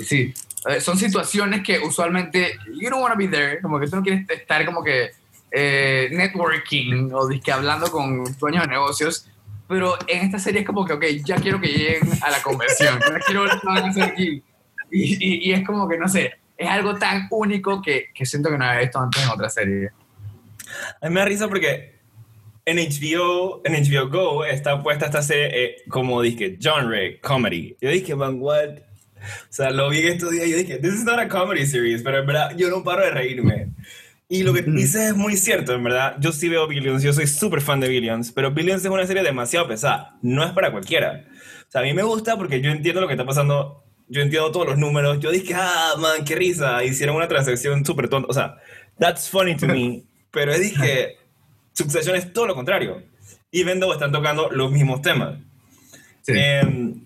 sí. 0.04 0.34
Eh, 0.68 0.82
son 0.82 0.98
situaciones 0.98 1.62
que 1.64 1.80
usualmente 1.80 2.58
you 2.82 2.90
don't 2.90 3.02
want 3.02 3.14
to 3.14 3.18
be 3.18 3.28
there, 3.28 3.62
como 3.62 3.80
que 3.80 3.88
tú 3.88 3.98
no 3.98 4.04
quieres 4.04 4.28
estar 4.30 4.66
como 4.66 4.84
que 4.84 5.12
eh, 5.52 6.10
networking 6.12 7.12
o 7.14 7.28
disque 7.28 7.52
hablando 7.52 7.92
con 7.92 8.24
dueños 8.40 8.64
de 8.64 8.70
negocios, 8.70 9.28
pero 9.68 9.98
en 10.08 10.26
esta 10.26 10.40
serie 10.40 10.62
es 10.62 10.68
como 10.68 10.86
que, 10.86 10.94
ok, 10.94 11.06
ya 11.24 11.38
quiero 11.38 11.60
que 11.60 11.68
lleguen 11.68 12.10
a 12.22 12.30
la 12.30 12.42
conversión, 12.42 13.00
ya 13.00 13.20
quiero 13.26 13.44
ver 13.44 13.52
qué 13.62 13.68
van 13.68 13.84
a 13.84 13.88
hacer 13.88 14.04
aquí. 14.04 14.44
Y, 14.92 15.50
y, 15.50 15.54
es 15.54 15.66
como 15.66 15.88
que, 15.88 15.98
no 15.98 16.08
sé, 16.08 16.34
es 16.58 16.70
algo 16.70 16.96
tan 16.96 17.28
único 17.32 17.82
que, 17.82 18.08
que 18.14 18.26
siento 18.26 18.50
que 18.50 18.58
no 18.58 18.66
había 18.66 18.82
visto 18.82 19.00
antes 19.00 19.24
en 19.24 19.30
otra 19.30 19.50
serie. 19.50 19.90
A 21.02 21.08
mí 21.08 21.14
me 21.14 21.20
da 21.20 21.26
risa 21.26 21.48
porque 21.48 21.96
en 22.66 22.78
HBO, 22.78 23.62
en 23.64 23.74
HBO 23.74 24.10
Go 24.10 24.46
está 24.46 24.82
puesta 24.82 25.06
esta 25.06 25.22
serie 25.22 25.50
eh, 25.52 25.76
como 25.88 26.22
disque 26.22 26.58
genre, 26.60 27.20
comedy. 27.22 27.76
Yo 27.82 27.90
dije, 27.90 28.16
man, 28.16 28.38
what? 28.40 28.80
O 28.80 29.54
sea, 29.54 29.72
lo 29.72 29.90
vi 29.90 30.00
estos 30.00 30.32
días 30.32 30.48
y 30.48 30.52
yo 30.52 30.58
dije, 30.58 30.78
this 30.78 30.94
is 30.94 31.04
not 31.04 31.20
a 31.20 31.28
comedy 31.28 31.66
series, 31.66 32.02
pero 32.04 32.20
en 32.20 32.26
verdad 32.28 32.56
yo 32.56 32.70
no 32.70 32.84
paro 32.84 33.04
de 33.04 33.12
reírme. 33.12 33.70
Y 34.28 34.44
lo 34.44 34.54
que 34.54 34.64
dices 34.64 35.12
es 35.12 35.16
muy 35.16 35.38
cierto, 35.38 35.74
en 35.74 35.84
verdad. 35.84 36.16
Yo 36.20 36.32
sí 36.32 36.50
veo 36.50 36.68
Billions, 36.68 37.04
yo 37.04 37.14
soy 37.14 37.28
súper 37.28 37.62
fan 37.62 37.80
de 37.80 37.88
Billions, 37.88 38.32
pero 38.32 38.52
Billions 38.52 38.84
es 38.84 38.90
una 38.90 39.06
serie 39.06 39.22
demasiado 39.22 39.68
pesada. 39.68 40.18
No 40.22 40.44
es 40.44 40.52
para 40.52 40.72
cualquiera. 40.72 41.26
O 41.68 41.72
sea, 41.72 41.82
a 41.82 41.84
mí 41.84 41.94
me 41.94 42.02
gusta 42.02 42.36
porque 42.38 42.60
yo 42.60 42.72
entiendo 42.72 43.02
lo 43.02 43.08
que 43.08 43.14
está 43.14 43.26
pasando, 43.26 43.84
yo 44.08 44.22
entiendo 44.22 44.52
todos 44.52 44.68
los 44.68 44.78
números. 44.80 45.20
Yo 45.20 45.32
dije, 45.32 45.54
ah, 45.56 45.94
man, 46.00 46.26
qué 46.26 46.36
risa. 46.36 46.84
Hicieron 46.84 47.16
una 47.16 47.28
transacción 47.28 47.86
súper 47.86 48.10
tonta. 48.10 48.28
O 48.30 48.34
sea, 48.34 48.58
that's 48.98 49.30
funny 49.30 49.56
to 49.56 49.68
me. 49.68 50.04
pero 50.32 50.52
es 50.52 50.74
que 50.74 51.18
Succession 51.74 52.16
es 52.16 52.34
todo 52.34 52.48
lo 52.48 52.56
contrario. 52.56 53.04
Y 53.52 53.64
Vendo 53.64 53.94
están 53.94 54.12
tocando 54.12 54.50
los 54.50 54.72
mismos 54.72 55.02
temas. 55.02 55.38
Sí. 56.22 56.34
Em, 56.36 57.06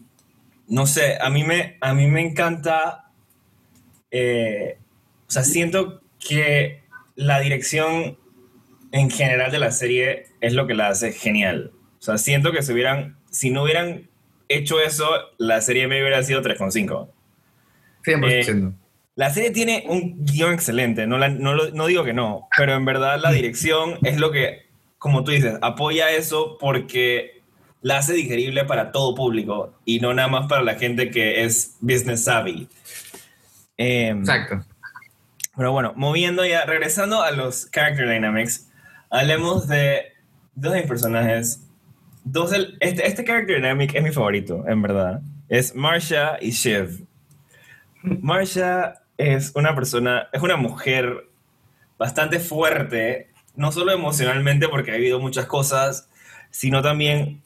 no 0.70 0.88
sé, 0.88 1.18
a 1.20 1.30
mí 1.30 1.44
me, 1.44 1.78
a 1.82 1.94
mí 1.94 2.08
me 2.08 2.22
encanta, 2.22 3.12
eh, 4.10 4.78
o 5.28 5.32
sea, 5.32 5.44
siento 5.44 6.02
que 6.20 6.79
la 7.20 7.42
dirección 7.42 8.18
en 8.94 9.12
general 9.12 9.52
de 9.52 9.60
la 9.60 9.72
serie 9.72 10.28
es 10.40 10.54
lo 10.54 10.68
que 10.68 10.74
la 10.74 10.88
hace 10.88 11.12
genial. 11.12 11.74
O 12.00 12.02
sea, 12.02 12.18
siento 12.18 12.54
que 12.54 12.64
si 12.64 12.72
hubieran, 12.72 13.18
si 13.30 13.50
no 13.50 13.64
hubieran 13.64 14.10
hecho 14.48 14.80
eso, 14.80 15.06
la 15.38 15.60
serie 15.60 15.90
me 15.90 16.00
hubiera 16.00 16.24
sido 16.24 16.42
3,5. 16.42 17.10
100%. 18.06 18.24
Eh, 18.26 18.74
la 19.16 19.30
serie 19.32 19.52
tiene 19.52 19.84
un 19.90 20.24
guion 20.24 20.54
excelente, 20.54 21.08
no, 21.08 21.18
no, 21.18 21.56
no 21.56 21.88
digo 21.88 22.06
que 22.06 22.14
no, 22.14 22.48
pero 22.56 22.74
en 22.74 22.86
verdad 22.86 23.20
la 23.22 23.34
dirección 23.34 24.00
es 24.04 24.18
lo 24.18 24.32
que, 24.32 24.70
como 24.98 25.26
tú 25.26 25.32
dices, 25.32 25.56
apoya 25.62 26.12
eso 26.12 26.58
porque 26.58 27.42
la 27.82 27.98
hace 27.98 28.14
digerible 28.14 28.64
para 28.64 28.94
todo 28.94 29.14
público 29.14 29.74
y 29.84 30.00
no 30.00 30.14
nada 30.14 30.30
más 30.30 30.48
para 30.48 30.64
la 30.64 30.76
gente 30.76 31.12
que 31.12 31.44
es 31.44 31.76
business 31.82 32.24
savvy. 32.24 32.70
Em, 33.76 34.20
Exacto. 34.20 34.69
Pero 35.60 35.74
bueno, 35.74 35.92
moviendo 35.98 36.46
ya, 36.46 36.64
regresando 36.64 37.22
a 37.22 37.32
los 37.32 37.70
character 37.70 38.08
dynamics, 38.08 38.70
hablemos 39.10 39.68
de 39.68 40.14
dos 40.56 40.72
de 40.72 40.80
mis 40.80 40.88
personajes. 40.88 41.68
Dos 42.24 42.54
este, 42.54 43.06
este 43.06 43.26
character 43.26 43.58
dynamic 43.58 43.94
es 43.94 44.02
mi 44.02 44.12
favorito, 44.12 44.64
en 44.70 44.82
verdad. 44.82 45.20
Es 45.50 45.76
Marsha 45.76 46.38
y 46.40 46.52
Shiv. 46.52 47.06
Marsha 48.04 49.02
es 49.18 49.52
una 49.54 49.76
persona, 49.76 50.30
es 50.32 50.42
una 50.42 50.56
mujer 50.56 51.28
bastante 51.98 52.40
fuerte, 52.40 53.28
no 53.58 53.74
solo 53.74 53.92
emocionalmente 53.92 54.70
porque 54.70 54.94
ha 54.94 54.96
vivido 54.96 55.20
muchas 55.20 55.46
cosas, 55.46 56.10
sino 56.52 56.82
también 56.82 57.42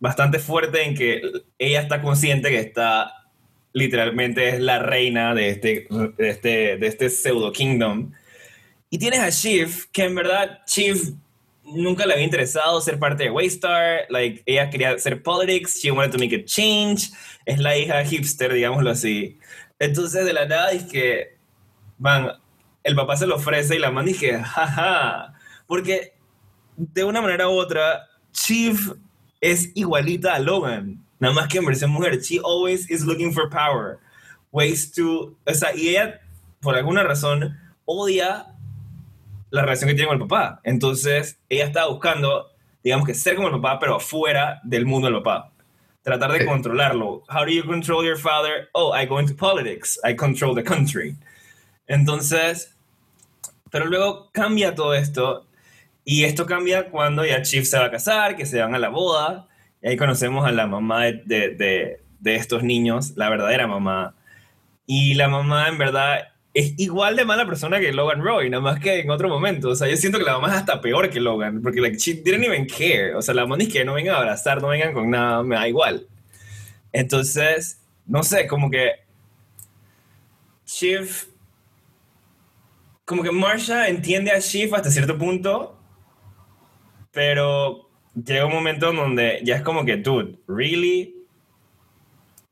bastante 0.00 0.38
fuerte 0.38 0.84
en 0.84 0.94
que 0.94 1.22
ella 1.58 1.80
está 1.80 2.02
consciente 2.02 2.50
que 2.50 2.60
está 2.60 3.23
literalmente 3.74 4.48
es 4.48 4.60
la 4.60 4.78
reina 4.78 5.34
de 5.34 5.50
este, 5.50 5.86
de 6.16 6.30
este, 6.30 6.76
de 6.78 6.86
este 6.86 7.10
pseudo 7.10 7.52
kingdom. 7.52 8.12
Y 8.88 8.98
tienes 8.98 9.20
a 9.20 9.28
Shiv, 9.28 9.90
que 9.92 10.04
en 10.04 10.14
verdad 10.14 10.60
Shiv 10.66 11.16
nunca 11.64 12.06
le 12.06 12.14
había 12.14 12.24
interesado 12.24 12.80
ser 12.80 12.98
parte 12.98 13.24
de 13.24 13.30
Waystar, 13.30 14.06
like 14.10 14.42
ella 14.46 14.70
quería 14.70 14.92
hacer 14.92 15.22
politics, 15.22 15.80
she 15.82 15.90
wanted 15.90 16.12
to 16.12 16.18
make 16.18 16.34
a 16.34 16.44
change, 16.44 17.10
es 17.44 17.58
la 17.58 17.76
hija 17.76 18.04
hipster, 18.04 18.52
digámoslo 18.52 18.90
así. 18.90 19.38
Entonces 19.80 20.24
de 20.24 20.32
la 20.32 20.46
nada 20.46 20.70
es 20.70 20.84
que, 20.84 21.36
van, 21.98 22.30
el 22.84 22.94
papá 22.94 23.16
se 23.16 23.26
lo 23.26 23.36
ofrece 23.36 23.74
y 23.74 23.78
la 23.80 23.90
mamá 23.90 24.04
dije, 24.04 24.40
jaja, 24.40 25.34
porque 25.66 26.12
de 26.76 27.02
una 27.02 27.20
manera 27.20 27.48
u 27.48 27.52
otra, 27.52 28.06
Shiv 28.32 28.96
es 29.40 29.70
igualita 29.74 30.34
a 30.34 30.38
Logan, 30.38 31.03
nada 31.24 31.34
más 31.34 31.48
que 31.48 31.58
en 31.58 31.64
versión 31.64 31.90
mujer. 31.90 32.20
She 32.20 32.38
always 32.44 32.88
is 32.90 33.04
looking 33.04 33.32
for 33.32 33.48
power, 33.48 33.98
ways 34.52 34.92
to, 34.92 35.36
o 35.46 35.54
sea, 35.54 35.74
y 35.74 35.88
ella, 35.88 36.20
por 36.60 36.76
alguna 36.76 37.02
razón, 37.02 37.58
odia 37.86 38.46
la 39.50 39.62
relación 39.62 39.88
que 39.88 39.94
tiene 39.94 40.08
con 40.08 40.20
el 40.20 40.28
papá. 40.28 40.60
Entonces, 40.64 41.38
ella 41.48 41.64
está 41.64 41.86
buscando, 41.86 42.50
digamos 42.82 43.06
que 43.06 43.14
ser 43.14 43.36
como 43.36 43.48
el 43.48 43.54
papá, 43.54 43.78
pero 43.78 43.98
fuera 44.00 44.60
del 44.64 44.84
mundo 44.84 45.08
del 45.08 45.22
papá. 45.22 45.50
Tratar 46.02 46.32
de 46.32 46.44
controlarlo. 46.44 47.24
How 47.30 47.46
do 47.46 47.50
you 47.50 47.64
control 47.64 48.04
your 48.04 48.18
father? 48.18 48.68
Oh, 48.74 48.92
I 48.92 49.06
go 49.06 49.18
into 49.18 49.34
politics. 49.34 49.98
I 50.04 50.14
control 50.14 50.54
the 50.54 50.62
country. 50.62 51.16
Entonces, 51.86 52.76
pero 53.70 53.86
luego 53.86 54.30
cambia 54.32 54.74
todo 54.74 54.92
esto 54.92 55.46
y 56.04 56.24
esto 56.24 56.44
cambia 56.44 56.90
cuando 56.90 57.24
ya 57.24 57.40
Chief 57.40 57.66
se 57.66 57.78
va 57.78 57.86
a 57.86 57.90
casar, 57.90 58.36
que 58.36 58.44
se 58.44 58.60
van 58.60 58.74
a 58.74 58.78
la 58.78 58.90
boda, 58.90 59.48
y 59.84 59.88
ahí 59.88 59.96
conocemos 59.98 60.46
a 60.46 60.50
la 60.50 60.66
mamá 60.66 61.04
de, 61.04 61.22
de, 61.26 62.00
de, 62.18 62.34
estos 62.36 62.62
niños, 62.62 63.12
la 63.16 63.28
verdadera 63.28 63.66
mamá. 63.66 64.14
Y 64.86 65.12
la 65.12 65.28
mamá 65.28 65.68
en 65.68 65.76
verdad 65.76 66.28
es 66.54 66.72
igual 66.78 67.16
de 67.16 67.26
mala 67.26 67.44
persona 67.44 67.78
que 67.78 67.92
Logan 67.92 68.22
Roy, 68.22 68.48
nada 68.48 68.62
más 68.62 68.80
que 68.80 69.00
en 69.00 69.10
otro 69.10 69.28
momento. 69.28 69.68
O 69.68 69.74
sea, 69.74 69.86
yo 69.86 69.98
siento 69.98 70.16
que 70.16 70.24
la 70.24 70.32
mamá 70.32 70.48
es 70.48 70.54
hasta 70.54 70.80
peor 70.80 71.10
que 71.10 71.20
Logan, 71.20 71.60
porque 71.60 71.82
like, 71.82 71.98
she 71.98 72.14
didn't 72.14 72.44
even 72.44 72.66
care. 72.66 73.14
O 73.14 73.20
sea, 73.20 73.34
la 73.34 73.42
mamá 73.42 73.58
dice 73.58 73.72
que 73.72 73.84
no 73.84 73.92
vengan 73.92 74.14
a 74.14 74.18
abrazar, 74.20 74.62
no 74.62 74.68
vengan 74.68 74.94
con 74.94 75.10
nada, 75.10 75.42
me 75.42 75.54
da 75.54 75.68
igual. 75.68 76.06
Entonces, 76.90 77.78
no 78.06 78.22
sé, 78.22 78.46
como 78.46 78.70
que 78.70 78.90
Chief, 80.64 81.26
como 83.04 83.22
que 83.22 83.32
Marsha 83.32 83.88
entiende 83.88 84.30
a 84.30 84.40
Chief 84.40 84.72
hasta 84.72 84.90
cierto 84.90 85.18
punto, 85.18 85.78
pero 87.12 87.83
llega 88.14 88.46
un 88.46 88.52
momento 88.52 88.92
donde 88.92 89.40
ya 89.44 89.56
es 89.56 89.62
como 89.62 89.84
que, 89.84 89.96
dude, 89.96 90.38
¿really? 90.46 91.14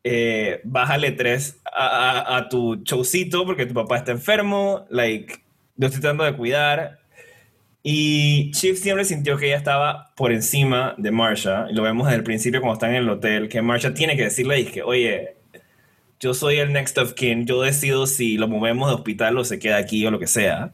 Eh, 0.05 0.61
bájale 0.65 1.13
tres 1.13 1.61
a, 1.73 2.49
tu 2.51 2.83
showcito 2.83 3.47
porque 3.47 3.67
tu 3.67 3.75
papá 3.75 3.99
está 3.99 4.13
enfermo, 4.13 4.85
like, 4.91 5.43
lo 5.77 5.87
estoy 5.87 6.01
tratando 6.01 6.25
de 6.25 6.37
cuidar. 6.37 6.99
Y 7.85 8.51
Chief 8.53 8.79
siempre 8.79 9.05
sintió 9.05 9.37
que 9.37 9.47
ella 9.47 9.57
estaba 9.57 10.13
por 10.15 10.33
encima 10.33 10.95
de 10.99 11.11
Marsha, 11.11 11.67
y 11.69 11.75
lo 11.75 11.83
vemos 11.83 12.07
desde 12.07 12.19
el 12.19 12.25
principio 12.25 12.61
cuando 12.61 12.75
están 12.75 12.91
en 12.91 12.97
el 13.03 13.09
hotel, 13.09 13.49
que 13.49 13.61
Marsha 13.61 13.93
tiene 13.93 14.17
que 14.17 14.25
decirle, 14.25 14.65
que, 14.67 14.83
oye, 14.83 15.37
yo 16.21 16.35
soy 16.35 16.59
el 16.59 16.73
next 16.73 16.97
of 16.99 17.15
kin, 17.15 17.47
yo 17.47 17.61
decido 17.63 18.07
si 18.07 18.37
lo 18.39 18.47
movemos 18.47 18.89
de 18.89 18.95
hospital 18.95 19.37
o 19.39 19.45
se 19.45 19.59
queda 19.59 19.79
aquí 19.79 20.07
o 20.07 20.13
lo 20.13 20.21
que 20.21 20.29
sea. 20.29 20.73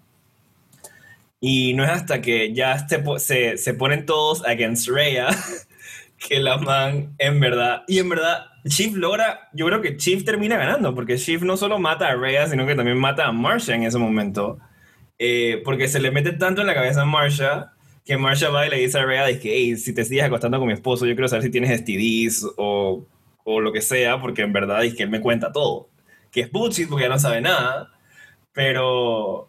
Y 1.40 1.74
no 1.74 1.84
es 1.84 1.90
hasta 1.90 2.20
que 2.20 2.52
ya 2.52 2.86
se, 3.18 3.56
se, 3.56 3.74
ponen 3.74 4.06
todos 4.06 4.44
against 4.44 4.88
Rhea 4.88 5.28
que 6.28 6.40
la 6.40 6.58
man, 6.58 7.14
en 7.18 7.38
verdad, 7.38 7.84
y 7.86 7.98
en 7.98 8.08
verdad, 8.08 8.46
Chief 8.66 8.94
logra, 8.94 9.48
yo 9.52 9.66
creo 9.66 9.80
que 9.80 9.96
Chief 9.96 10.24
termina 10.24 10.56
ganando, 10.56 10.94
porque 10.94 11.16
Chief 11.16 11.42
no 11.42 11.56
solo 11.56 11.78
mata 11.78 12.08
a 12.08 12.16
Rhea, 12.16 12.48
sino 12.48 12.66
que 12.66 12.74
también 12.74 12.98
mata 12.98 13.26
a 13.26 13.32
Marsha 13.32 13.74
en 13.74 13.84
ese 13.84 13.98
momento, 13.98 14.58
eh, 15.18 15.62
porque 15.64 15.86
se 15.86 16.00
le 16.00 16.10
mete 16.10 16.32
tanto 16.32 16.60
en 16.60 16.66
la 16.66 16.74
cabeza 16.74 17.02
a 17.02 17.06
Marsha, 17.06 17.72
que 18.04 18.16
Marsha 18.16 18.50
va 18.50 18.66
y 18.66 18.70
le 18.70 18.78
dice 18.78 18.98
a 18.98 19.04
Rhea, 19.04 19.38
que, 19.38 19.54
hey, 19.54 19.76
si 19.76 19.94
te 19.94 20.04
sigues 20.04 20.24
acostando 20.24 20.58
con 20.58 20.66
mi 20.66 20.74
esposo, 20.74 21.06
yo 21.06 21.14
quiero 21.14 21.28
saber 21.28 21.44
si 21.44 21.50
tienes 21.50 21.80
STDs 21.80 22.54
o, 22.56 23.06
o 23.44 23.60
lo 23.60 23.72
que 23.72 23.80
sea, 23.80 24.20
porque 24.20 24.42
en 24.42 24.52
verdad 24.52 24.84
es 24.84 24.94
que 24.94 25.04
él 25.04 25.10
me 25.10 25.20
cuenta 25.20 25.52
todo, 25.52 25.88
que 26.32 26.40
es 26.40 26.50
bullshit 26.50 26.88
porque 26.88 27.04
ya 27.04 27.10
no 27.10 27.18
sabe 27.18 27.40
nada, 27.40 27.92
pero, 28.52 29.48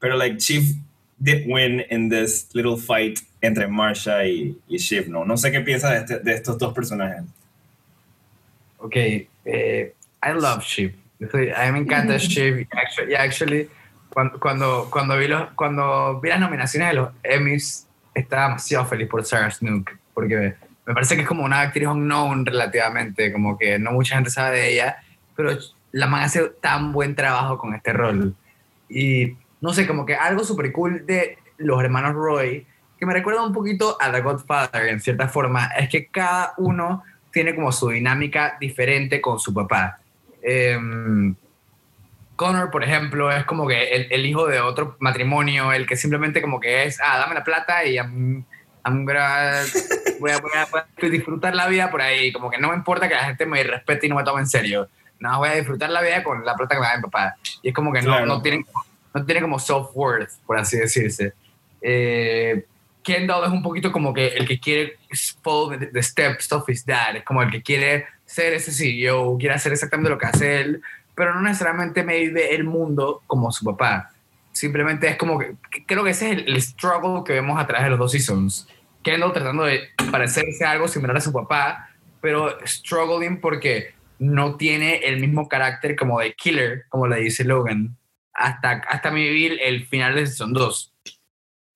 pero 0.00 0.16
like, 0.16 0.38
Chief 0.38 0.64
did 1.22 1.46
win 1.46 1.84
in 1.90 2.08
this 2.08 2.48
little 2.54 2.76
fight 2.76 3.20
entre 3.40 3.66
Marsha 3.68 4.26
y, 4.26 4.56
y 4.68 4.78
Shiv, 4.78 5.08
¿no? 5.08 5.24
No 5.24 5.36
sé 5.36 5.50
qué 5.50 5.60
piensas 5.60 5.90
de, 5.90 5.98
este, 5.98 6.18
de 6.18 6.34
estos 6.34 6.58
dos 6.58 6.74
personajes. 6.74 7.22
Ok, 8.78 8.96
eh, 8.96 9.94
I 10.24 10.32
love 10.32 10.64
Shiv. 10.64 10.94
A 11.56 11.66
mí 11.66 11.72
me 11.72 11.78
encanta 11.78 12.16
Shiv. 12.18 12.66
Actually, 12.72 13.14
actually 13.14 13.68
cuando, 14.12 14.38
cuando, 14.38 14.88
cuando, 14.90 15.16
vi 15.16 15.28
los, 15.28 15.50
cuando 15.52 16.20
vi 16.20 16.28
las 16.28 16.40
nominaciones 16.40 16.90
de 16.90 16.94
los 16.94 17.10
Emmys, 17.22 17.86
estaba 18.14 18.48
demasiado 18.48 18.84
feliz 18.84 19.08
por 19.08 19.24
Sarah 19.24 19.50
Snook, 19.50 19.90
porque 20.12 20.54
me 20.84 20.94
parece 20.94 21.16
que 21.16 21.22
es 21.22 21.28
como 21.28 21.44
una 21.44 21.62
actriz 21.62 21.88
unknown 21.88 22.44
relativamente, 22.44 23.32
como 23.32 23.56
que 23.56 23.78
no 23.78 23.92
mucha 23.92 24.16
gente 24.16 24.30
sabe 24.30 24.58
de 24.58 24.72
ella, 24.72 24.96
pero 25.34 25.56
la 25.92 26.06
man 26.06 26.24
hace 26.24 26.50
tan 26.60 26.92
buen 26.92 27.14
trabajo 27.14 27.56
con 27.56 27.74
este 27.74 27.92
rol. 27.92 28.34
Y 28.88 29.36
no 29.62 29.72
sé, 29.72 29.86
como 29.86 30.04
que 30.04 30.14
algo 30.14 30.44
súper 30.44 30.70
cool 30.72 31.06
de 31.06 31.38
los 31.56 31.82
hermanos 31.82 32.14
Roy, 32.14 32.66
que 32.98 33.06
me 33.06 33.14
recuerda 33.14 33.46
un 33.46 33.52
poquito 33.52 33.96
a 34.00 34.12
The 34.12 34.20
Godfather 34.20 34.88
en 34.88 35.00
cierta 35.00 35.28
forma, 35.28 35.66
es 35.78 35.88
que 35.88 36.08
cada 36.08 36.52
uno 36.58 37.04
tiene 37.30 37.54
como 37.54 37.72
su 37.72 37.88
dinámica 37.88 38.56
diferente 38.60 39.20
con 39.20 39.38
su 39.38 39.54
papá. 39.54 40.00
Em, 40.42 41.34
Connor, 42.34 42.70
por 42.72 42.82
ejemplo, 42.82 43.30
es 43.30 43.44
como 43.44 43.68
que 43.68 44.06
el, 44.10 44.26
hijo 44.26 44.46
de 44.46 44.60
otro 44.60 44.96
matrimonio, 44.98 45.72
el 45.72 45.86
que 45.86 45.96
simplemente 45.96 46.42
como 46.42 46.58
que 46.58 46.84
es, 46.84 47.00
ah, 47.00 47.18
dame 47.18 47.34
la 47.34 47.44
plata 47.44 47.84
y 47.84 47.94
I'm, 47.94 48.44
voy, 48.84 49.16
a, 49.16 49.62
voy, 50.20 50.30
a, 50.52 51.06
disfrutar 51.08 51.54
la 51.54 51.68
vida 51.68 51.88
por 51.88 52.02
ahí, 52.02 52.32
como 52.32 52.50
que 52.50 52.58
no 52.58 52.70
me 52.70 52.74
importa 52.74 53.08
que 53.08 53.14
la 53.14 53.24
gente 53.24 53.46
me 53.46 53.62
respete 53.62 54.06
y 54.06 54.08
no 54.08 54.16
me 54.16 54.24
tome 54.24 54.40
en 54.40 54.48
serio. 54.48 54.88
No, 55.20 55.38
voy 55.38 55.50
a 55.50 55.54
disfrutar 55.54 55.88
la 55.90 56.02
vida 56.02 56.24
con 56.24 56.44
la 56.44 56.56
plata 56.56 56.74
que 56.74 56.80
me 56.80 56.86
da 56.88 56.96
mi 56.96 57.02
papá. 57.02 57.36
Y 57.62 57.68
es 57.68 57.74
como 57.74 57.92
que 57.92 58.02
no, 58.02 58.26
no 58.26 58.42
tienen 58.42 58.66
no 59.14 59.24
tiene 59.24 59.40
como 59.40 59.58
self-worth, 59.58 60.40
por 60.46 60.58
así 60.58 60.78
decirse. 60.78 61.34
Eh, 61.80 62.64
Kendall 63.02 63.44
es 63.44 63.50
un 63.50 63.62
poquito 63.62 63.90
como 63.90 64.14
que 64.14 64.28
el 64.28 64.46
que 64.46 64.60
quiere 64.60 64.96
follow 65.42 65.76
the, 65.78 66.02
steps 66.02 66.52
of 66.52 66.68
his 66.68 66.86
dad, 66.86 67.16
es 67.16 67.24
como 67.24 67.42
el 67.42 67.50
que 67.50 67.62
quiere 67.62 68.06
ser 68.24 68.54
ese 68.54 68.72
CEO, 68.72 69.36
quiere 69.38 69.54
hacer 69.54 69.72
exactamente 69.72 70.10
lo 70.10 70.18
que 70.18 70.26
hace 70.26 70.60
él, 70.60 70.82
pero 71.14 71.34
no 71.34 71.42
necesariamente 71.42 72.04
me 72.04 72.18
vive 72.18 72.54
el 72.54 72.64
mundo 72.64 73.22
como 73.26 73.50
su 73.50 73.64
papá. 73.64 74.10
Simplemente 74.52 75.08
es 75.08 75.16
como 75.16 75.38
que 75.38 75.54
creo 75.86 76.04
que 76.04 76.10
ese 76.10 76.30
es 76.30 76.38
el, 76.46 76.62
struggle 76.62 77.22
que 77.24 77.32
vemos 77.32 77.58
a 77.58 77.66
través 77.66 77.84
de 77.84 77.90
los 77.90 77.98
dos 77.98 78.12
seasons. 78.12 78.68
Kendall 79.02 79.32
tratando 79.32 79.64
de 79.64 79.88
parecerse 80.10 80.64
algo 80.64 80.86
similar 80.86 81.16
a 81.16 81.20
su 81.20 81.32
papá, 81.32 81.90
pero 82.20 82.56
struggling 82.64 83.40
porque 83.40 83.94
no 84.18 84.56
tiene 84.56 84.98
el 84.98 85.20
mismo 85.20 85.48
carácter 85.48 85.96
como 85.96 86.20
de 86.20 86.34
killer, 86.34 86.84
como 86.88 87.08
le 87.08 87.16
dice 87.16 87.42
Logan 87.42 87.96
hasta, 88.34 88.82
hasta 88.88 89.10
mi 89.10 89.22
vivir 89.22 89.58
el 89.62 89.86
final 89.86 90.14
de 90.14 90.26
Season 90.26 90.52
2. 90.52 90.92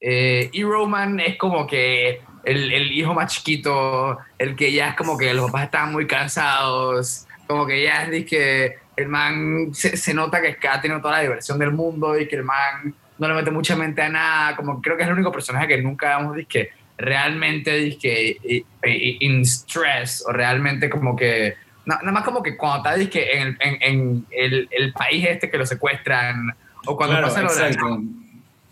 Eh, 0.01 0.51
y 0.53 0.63
Roman 0.63 1.21
es 1.21 1.37
como 1.37 1.67
que 1.67 2.21
el, 2.45 2.73
el, 2.73 2.93
hijo 2.93 3.15
más 3.15 3.35
chiquito, 3.35 4.19
el 4.39 4.55
que 4.55 4.73
ya 4.73 4.91
es 4.91 4.95
como 4.95 5.17
que 5.17 5.33
los 5.35 5.47
papás 5.47 5.65
están 5.65 5.93
muy 5.93 6.07
cansados, 6.07 7.27
como 7.47 7.67
que 7.67 7.83
ya 7.83 8.05
es 8.05 8.25
que 8.27 8.77
el 8.97 9.09
man 9.09 9.75
se, 9.75 9.97
se 9.97 10.15
nota 10.15 10.41
que 10.41 10.69
ha 10.69 10.81
tenido 10.81 11.01
toda 11.01 11.15
la 11.15 11.23
diversión 11.23 11.59
del 11.59 11.73
mundo 11.73 12.19
y 12.19 12.29
que 12.29 12.37
el 12.37 12.45
man 12.45 12.95
no 13.19 13.29
le 13.29 13.35
mete 13.35 13.51
mucha 13.51 13.77
mente 13.77 14.03
a 14.03 14.09
nada, 14.09 14.57
como 14.57 14.81
creo 14.81 14.97
que 14.97 15.03
es 15.03 15.09
el 15.09 15.15
único 15.15 15.33
personaje 15.33 15.69
que 15.69 15.83
nunca 15.83 16.19
hemos 16.19 16.37
que 16.49 16.71
realmente 16.99 17.99
que 17.99 18.65
in 18.83 19.43
stress 19.43 20.25
o 20.27 20.33
realmente 20.33 20.89
como 20.89 21.15
que 21.15 21.55
nada 21.87 22.13
más 22.13 22.25
como 22.25 22.43
que 22.43 22.57
cuando 22.57 22.91
está 22.91 23.11
que 23.11 23.33
en, 23.33 23.57
el, 23.61 23.79
en, 23.81 24.27
el, 24.31 24.69
el, 24.71 24.93
país 24.93 25.25
este 25.29 25.49
que 25.49 25.57
lo 25.57 25.65
secuestran, 25.65 26.55
o 26.85 26.97
cuando 26.97 27.21
pasa 27.23 27.43
lo 27.43 27.55
de 27.55 27.73
la, 27.73 27.99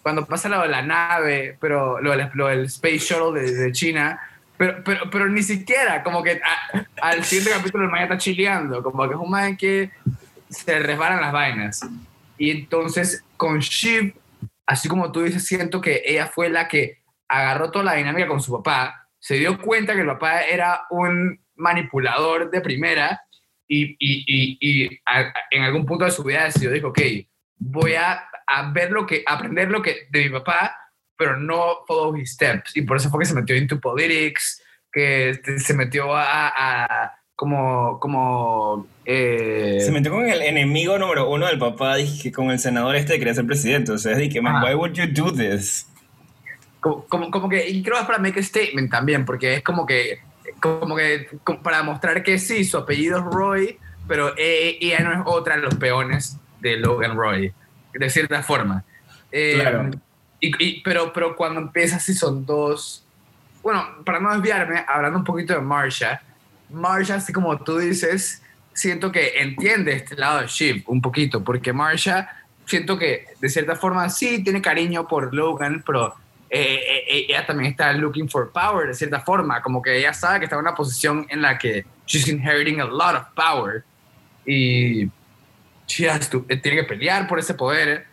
cuando 0.02 0.26
pasa 0.26 0.48
lo 0.48 0.62
de 0.62 0.68
la 0.68 0.82
nave, 0.82 1.56
pero 1.60 2.00
lo 2.00 2.10
del, 2.10 2.28
lo 2.34 2.48
del 2.48 2.64
Space 2.64 2.98
Shuttle 2.98 3.40
de, 3.40 3.52
de, 3.52 3.72
China, 3.72 4.20
pero, 4.56 4.82
pero, 4.84 5.08
pero 5.10 5.28
ni 5.28 5.42
siquiera, 5.42 6.02
como 6.02 6.22
que 6.22 6.40
al 7.00 7.24
siguiente 7.24 7.52
capítulo 7.52 7.84
el 7.84 7.90
man 7.90 8.02
está 8.02 8.18
chileando, 8.18 8.82
como 8.82 9.08
que 9.08 9.14
es 9.14 9.20
un 9.20 9.30
man 9.30 9.56
que 9.56 9.90
se 10.48 10.78
resbalan 10.80 11.20
las 11.20 11.32
vainas. 11.32 11.88
Y 12.36 12.50
entonces 12.50 13.24
con 13.36 13.60
Shiv, 13.60 14.14
así 14.66 14.88
como 14.88 15.12
tú 15.12 15.22
dices, 15.22 15.46
siento 15.46 15.80
que 15.80 16.02
ella 16.04 16.26
fue 16.26 16.48
la 16.48 16.66
que 16.66 16.98
agarró 17.28 17.70
toda 17.70 17.84
la 17.84 17.94
dinámica 17.94 18.26
con 18.26 18.40
su 18.40 18.52
papá, 18.52 19.08
se 19.20 19.36
dio 19.36 19.60
cuenta 19.60 19.94
que 19.94 20.00
el 20.00 20.06
papá 20.06 20.42
era 20.42 20.82
un 20.90 21.40
manipulador 21.56 22.50
de 22.50 22.60
primera 22.60 23.20
y, 23.66 23.96
y, 23.98 24.58
y, 24.60 25.00
en 25.50 25.62
algún 25.62 25.86
punto 25.86 26.04
de 26.04 26.10
su 26.10 26.22
vida 26.22 26.44
decidió, 26.44 26.70
dijo, 26.70 26.88
ok, 26.88 27.00
voy 27.58 27.94
a, 27.94 28.24
a, 28.46 28.70
ver 28.72 28.90
lo 28.90 29.06
que, 29.06 29.22
aprender 29.26 29.70
lo 29.70 29.82
que 29.82 30.06
de 30.10 30.24
mi 30.24 30.30
papá, 30.30 30.76
pero 31.16 31.36
no 31.38 31.84
follow 31.86 32.16
his 32.16 32.32
steps. 32.32 32.76
Y 32.76 32.82
por 32.82 32.96
eso 32.96 33.10
fue 33.10 33.20
que 33.20 33.26
se 33.26 33.34
metió 33.34 33.56
into 33.56 33.80
politics, 33.80 34.62
que 34.92 35.40
se 35.58 35.74
metió 35.74 36.14
a, 36.14 36.52
a 36.54 37.14
como, 37.36 37.98
como 37.98 38.86
eh, 39.04 39.78
se 39.80 39.90
metió 39.90 40.12
con 40.12 40.28
el 40.28 40.40
enemigo 40.42 40.98
número 40.98 41.28
uno 41.28 41.46
del 41.46 41.58
papá, 41.58 41.96
dije, 41.96 42.30
con 42.30 42.50
el 42.50 42.58
senador 42.58 42.94
este 42.94 43.14
que 43.14 43.18
quería 43.20 43.34
ser 43.34 43.46
presidente. 43.46 43.92
O 43.92 43.98
sea, 43.98 44.16
dije, 44.16 44.40
man, 44.40 44.62
why 44.62 44.74
would 44.74 44.92
you 44.92 45.06
do 45.06 45.32
this? 45.32 45.86
Como, 46.80 47.06
como, 47.06 47.30
como, 47.30 47.48
que, 47.48 47.68
y 47.68 47.82
creo 47.82 47.96
que 47.96 48.00
es 48.02 48.06
para 48.06 48.18
make 48.18 48.38
a 48.38 48.42
statement 48.42 48.90
también, 48.90 49.24
porque 49.24 49.54
es 49.54 49.62
como 49.62 49.86
que 49.86 50.18
como 50.60 50.96
que 50.96 51.28
para 51.62 51.82
mostrar 51.82 52.22
que 52.22 52.38
sí, 52.38 52.64
su 52.64 52.78
apellido 52.78 53.18
es 53.18 53.24
Roy, 53.24 53.78
pero 54.06 54.36
e, 54.36 54.78
ella 54.80 55.00
no 55.00 55.12
es 55.12 55.20
otra 55.24 55.56
de 55.56 55.62
los 55.62 55.74
peones 55.76 56.38
de 56.60 56.76
Logan 56.76 57.16
Roy, 57.16 57.52
de 57.92 58.10
cierta 58.10 58.42
forma. 58.42 58.84
Eh, 59.30 59.58
claro. 59.60 59.90
Y, 60.40 60.82
pero, 60.82 61.12
pero 61.12 61.36
cuando 61.36 61.60
empieza 61.60 61.96
así 61.96 62.14
son 62.14 62.44
dos... 62.44 63.04
Bueno, 63.62 63.82
para 64.04 64.20
no 64.20 64.32
desviarme, 64.34 64.84
hablando 64.86 65.18
un 65.18 65.24
poquito 65.24 65.54
de 65.54 65.60
Marsha, 65.60 66.20
Marsha, 66.68 67.14
así 67.14 67.32
como 67.32 67.56
tú 67.58 67.78
dices, 67.78 68.42
siento 68.74 69.10
que 69.10 69.40
entiende 69.40 69.92
este 69.92 70.16
lado 70.16 70.40
de 70.40 70.48
Shiv 70.48 70.82
un 70.86 71.00
poquito, 71.00 71.42
porque 71.42 71.72
Marsha, 71.72 72.28
siento 72.66 72.98
que 72.98 73.26
de 73.40 73.48
cierta 73.48 73.76
forma 73.76 74.08
sí 74.10 74.42
tiene 74.44 74.60
cariño 74.60 75.08
por 75.08 75.34
Logan, 75.34 75.82
pero 75.86 76.14
eh, 76.56 77.04
eh, 77.08 77.26
ella 77.28 77.44
también 77.44 77.72
está 77.72 77.92
looking 77.94 78.28
for 78.28 78.52
power 78.52 78.86
de 78.86 78.94
cierta 78.94 79.18
forma, 79.18 79.60
como 79.60 79.82
que 79.82 79.98
ella 79.98 80.14
sabe 80.14 80.38
que 80.38 80.44
está 80.44 80.54
en 80.54 80.60
una 80.60 80.74
posición 80.76 81.26
en 81.28 81.42
la 81.42 81.58
que 81.58 81.84
she's 82.06 82.28
inheriting 82.28 82.80
a 82.80 82.84
lot 82.84 83.16
of 83.16 83.24
power 83.34 83.82
y 84.46 85.10
she 85.88 86.08
has 86.08 86.30
to, 86.30 86.46
eh, 86.48 86.56
tiene 86.56 86.82
que 86.82 86.84
pelear 86.84 87.26
por 87.26 87.40
ese 87.40 87.54
poder 87.54 88.06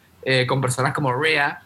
con 0.47 0.59
personas 0.59 0.93
como 0.93 1.13
Rhea. 1.13 1.61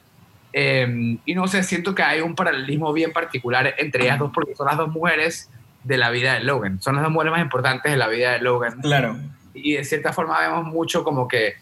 Em, 0.51 1.17
y 1.26 1.34
no 1.34 1.47
sé, 1.47 1.63
siento 1.63 1.95
que 1.95 2.03
hay 2.03 2.19
un 2.19 2.36
paralelismo 2.36 2.91
bien 2.91 3.13
particular 3.13 3.73
entre 3.78 4.03
ellas 4.03 4.19
dos 4.19 4.32
porque 4.34 4.53
son 4.53 4.67
las 4.67 4.76
dos 4.76 4.89
mujeres 4.89 5.49
de 5.84 5.97
la 5.97 6.09
vida 6.09 6.34
de 6.34 6.41
Logan, 6.41 6.82
son 6.82 6.95
las 6.95 7.03
dos 7.03 7.11
mujeres 7.11 7.32
más 7.32 7.41
importantes 7.41 7.89
de 7.89 7.97
la 7.97 8.09
vida 8.09 8.34
de 8.34 8.39
Logan. 8.39 8.82
Claro. 8.82 9.17
Y 9.53 9.76
de 9.76 9.86
cierta 9.86 10.11
forma 10.11 10.41
vemos 10.41 10.65
mucho 10.65 11.05
como 11.05 11.26
que 11.30 11.55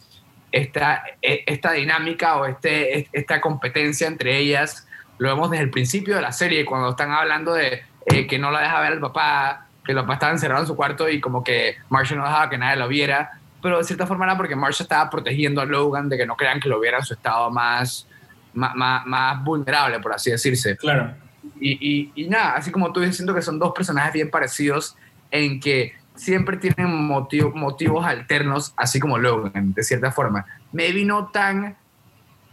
esta, 0.51 1.03
e, 1.21 1.43
esta 1.45 1.71
dinámica 1.73 2.37
o 2.37 2.47
este, 2.47 3.07
esta 3.11 3.39
competencia 3.41 4.07
entre 4.07 4.37
ellas 4.39 4.87
lo 5.23 5.29
vemos 5.29 5.49
desde 5.49 5.63
el 5.63 5.69
principio 5.69 6.15
de 6.17 6.21
la 6.21 6.33
serie, 6.33 6.65
cuando 6.65 6.89
están 6.89 7.11
hablando 7.11 7.53
de 7.53 7.81
eh, 8.07 8.27
que 8.27 8.37
no 8.37 8.51
la 8.51 8.59
deja 8.59 8.81
ver 8.81 8.91
al 8.91 8.99
papá, 8.99 9.67
que 9.85 9.93
el 9.93 9.97
papá 9.99 10.15
estaba 10.15 10.33
encerrado 10.33 10.61
en 10.61 10.67
su 10.67 10.75
cuarto 10.75 11.07
y 11.07 11.21
como 11.21 11.41
que 11.41 11.77
Marshall 11.87 12.19
no 12.19 12.25
dejaba 12.25 12.49
que 12.49 12.57
nadie 12.57 12.75
lo 12.75 12.89
viera, 12.89 13.39
pero 13.61 13.77
de 13.77 13.85
cierta 13.85 14.05
forma 14.05 14.25
era 14.25 14.35
porque 14.35 14.57
Marshall 14.57 14.83
estaba 14.83 15.09
protegiendo 15.09 15.61
a 15.61 15.65
Logan 15.65 16.09
de 16.09 16.17
que 16.17 16.25
no 16.25 16.35
crean 16.35 16.59
que 16.59 16.67
lo 16.67 16.77
viera 16.77 16.97
en 16.97 17.05
su 17.05 17.13
estado 17.13 17.49
más, 17.49 18.05
más, 18.53 19.05
más, 19.05 19.43
vulnerable, 19.45 20.01
por 20.01 20.11
así 20.11 20.29
decirse. 20.29 20.75
Claro. 20.75 21.13
Y, 21.57 22.11
y, 22.13 22.27
nada, 22.27 22.55
así 22.55 22.69
como 22.69 22.91
tú 22.91 22.99
dices, 22.99 23.15
siento 23.15 23.33
que 23.33 23.41
son 23.41 23.57
dos 23.59 23.71
personajes 23.73 24.11
bien 24.11 24.29
parecidos 24.29 24.97
en 25.31 25.61
que 25.61 25.93
siempre 26.15 26.57
tienen 26.57 26.93
motivos 27.07 28.05
alternos, 28.05 28.73
así 28.75 28.99
como 28.99 29.17
Logan, 29.17 29.73
de 29.73 29.83
cierta 29.83 30.11
forma. 30.11 30.45
Maybe 30.73 31.05
no 31.05 31.27
tan 31.27 31.77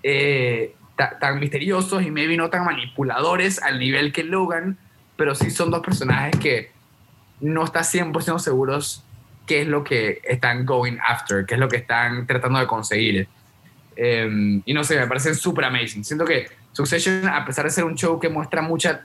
eh, 0.05 0.77
tan 1.21 1.39
misteriosos 1.39 2.03
y 2.03 2.11
maybe 2.11 2.37
no 2.37 2.51
tan 2.51 2.65
manipuladores 2.65 3.63
al 3.63 3.79
nivel 3.79 4.13
que 4.13 4.25
Logan, 4.25 4.79
pero 5.17 5.35
sí 5.35 5.51
son 5.51 5.71
dos 5.71 5.81
personajes 5.81 6.37
que 6.39 6.71
no 7.41 7.65
están 7.65 7.85
100% 7.85 8.39
seguros 8.39 9.05
qué 9.47 9.63
es 9.63 9.69
lo 9.69 9.83
que 9.83 10.21
están 10.25 10.65
going 10.65 10.99
after, 11.07 11.45
qué 11.47 11.55
es 11.55 11.61
lo 11.61 11.69
que 11.69 11.79
están 11.79 12.27
tratando 12.27 12.59
de 12.59 12.67
conseguir. 12.67 13.29
Em, 13.97 14.63
y 14.65 14.73
no 14.73 14.85
sé, 14.85 14.99
me 14.99 15.07
parecen 15.07 15.35
súper 15.35 15.65
amazing. 15.65 16.05
Siento 16.05 16.25
que 16.25 16.47
Succession, 16.73 17.27
a 17.29 17.45
pesar 17.45 17.65
de 17.65 17.71
ser 17.71 17.85
un 17.85 17.97
show 17.97 18.21
que 18.21 18.29
muestra 18.29 18.63
mucha 18.63 19.05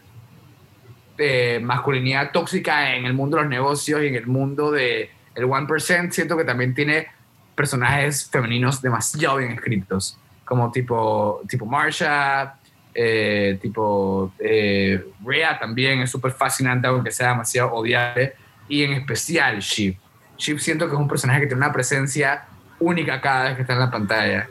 eh, 1.18 1.60
masculinidad 1.62 2.32
tóxica 2.32 2.96
en 2.96 3.06
el 3.06 3.14
mundo 3.14 3.38
de 3.38 3.44
los 3.44 3.50
negocios 3.50 4.04
y 4.04 4.08
en 4.08 4.16
el 4.16 4.28
mundo 4.28 4.72
del 4.72 5.10
el 5.34 5.46
1%, 5.46 6.12
siento 6.12 6.38
que 6.38 6.44
también 6.44 6.76
tiene 6.76 7.08
personajes 7.56 8.30
femeninos 8.30 8.82
demasiado 8.82 9.38
bien 9.38 9.52
escritos, 9.52 10.18
como 10.46 10.72
tipo, 10.72 11.42
tipo 11.50 11.66
Marsha, 11.66 12.56
eh, 12.94 13.58
tipo 13.62 14.32
eh, 14.40 15.04
Rhea 15.26 15.60
también 15.60 16.00
es 16.00 16.12
súper 16.12 16.32
fascinante, 16.32 16.88
aunque 16.88 17.12
sea 17.12 17.30
demasiado 17.30 17.74
odiable, 17.74 18.36
y 18.70 18.84
en 18.84 18.94
especial 18.94 19.60
Shiv. 19.60 19.98
Shiv 20.38 20.60
siento 20.60 20.88
que 20.88 20.94
es 20.94 21.00
un 21.00 21.08
personaje 21.08 21.42
que 21.42 21.48
tiene 21.48 21.64
una 21.66 21.74
presencia 21.74 22.46
única 22.80 23.20
cada 23.20 23.46
vez 23.46 23.56
que 23.56 23.62
está 23.62 23.74
en 23.74 23.80
la 23.80 23.92
pantalla. 23.92 24.48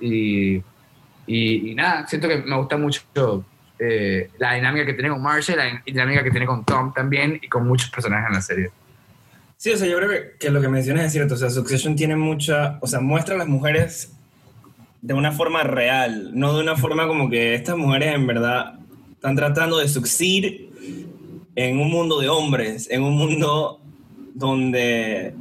Y, 0.00 0.62
y, 1.26 1.74
nada, 1.74 2.06
siento 2.06 2.28
que 2.28 2.38
me 2.38 2.56
gusta 2.56 2.76
mucho 2.76 3.44
eh, 3.78 4.30
la 4.38 4.54
dinámica 4.54 4.86
que 4.86 4.94
tiene 4.94 5.10
con 5.10 5.22
Marshall, 5.22 5.58
la 5.58 5.82
dinámica 5.84 6.22
que 6.22 6.30
tiene 6.30 6.46
con 6.46 6.64
Tom 6.64 6.92
también 6.92 7.38
y 7.42 7.48
con 7.48 7.66
muchos 7.66 7.90
personajes 7.90 8.28
en 8.28 8.34
la 8.34 8.40
serie. 8.40 8.70
Sí, 9.56 9.70
o 9.70 9.76
sea, 9.76 9.86
yo 9.86 9.96
creo 9.98 10.10
que, 10.10 10.32
que, 10.38 10.50
lo 10.50 10.60
que 10.60 10.68
mencionas 10.68 11.06
es 11.06 11.12
cierto. 11.12 11.34
O 11.34 11.36
sea, 11.36 11.48
Succession 11.50 11.94
tiene 11.94 12.16
mucha. 12.16 12.78
O 12.80 12.86
sea, 12.86 13.00
muestra 13.00 13.36
a 13.36 13.38
las 13.38 13.46
mujeres 13.46 14.12
de 15.02 15.14
una 15.14 15.32
forma 15.32 15.64
real, 15.64 16.30
no 16.32 16.54
de 16.54 16.62
una 16.62 16.76
forma 16.76 17.06
como 17.08 17.28
que 17.28 17.54
estas 17.54 17.76
mujeres 17.76 18.14
en 18.14 18.26
verdad 18.26 18.78
están 19.12 19.36
tratando 19.36 19.78
de 19.78 19.88
succeed 19.88 20.68
en 21.56 21.78
un 21.80 21.90
mundo 21.90 22.20
de 22.20 22.28
hombres, 22.28 22.88
en 22.90 23.02
un 23.02 23.16
mundo 23.16 23.80
donde 24.34 25.34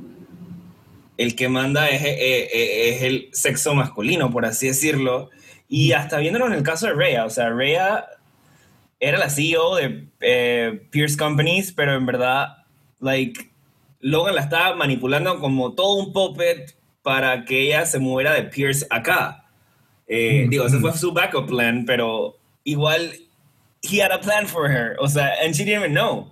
el 1.17 1.35
que 1.35 1.47
manda 1.47 1.89
es, 1.89 2.01
es, 2.03 3.03
el 3.03 3.29
sexo 3.31 3.75
masculino, 3.75 4.31
por 4.31 4.45
así 4.45 4.67
decirlo. 4.67 5.29
Y 5.69 5.93
hasta 5.93 6.17
viéndolo 6.17 6.47
en 6.47 6.53
el 6.53 6.63
caso 6.63 6.87
de 6.87 6.93
Rhea, 6.93 7.25
o 7.25 7.29
sea, 7.29 7.49
Rhea 7.49 8.05
era 8.99 9.17
la 9.19 9.29
CEO 9.29 9.75
de 9.75 10.07
eh, 10.19 10.87
Pierce 10.89 11.17
Companies, 11.17 11.71
pero 11.71 11.95
en 11.95 12.05
verdad, 12.05 12.57
like, 12.99 13.51
Logan 13.99 14.35
la 14.35 14.41
estaba 14.41 14.75
manipulando 14.75 15.39
como 15.39 15.73
todo 15.73 15.93
un 15.95 16.11
puppet 16.11 16.75
para 17.03 17.45
que 17.45 17.67
ella 17.67 17.85
se 17.85 17.99
moviera 17.99 18.33
de 18.33 18.43
Pierce 18.43 18.85
acá. 18.89 19.40
Eh, 20.13 20.47
digo, 20.49 20.65
ese 20.65 20.79
fue 20.79 20.91
su 20.93 21.13
backup 21.13 21.47
plan, 21.47 21.85
pero 21.85 22.37
igual, 22.65 23.13
he 23.81 24.01
had 24.01 24.11
a 24.11 24.19
plan 24.19 24.45
for 24.45 24.69
her, 24.69 24.97
o 24.99 25.07
sea, 25.07 25.29
and 25.43 25.55
she 25.55 25.63
didn't 25.63 25.83
even 25.83 25.93
know. 25.93 26.31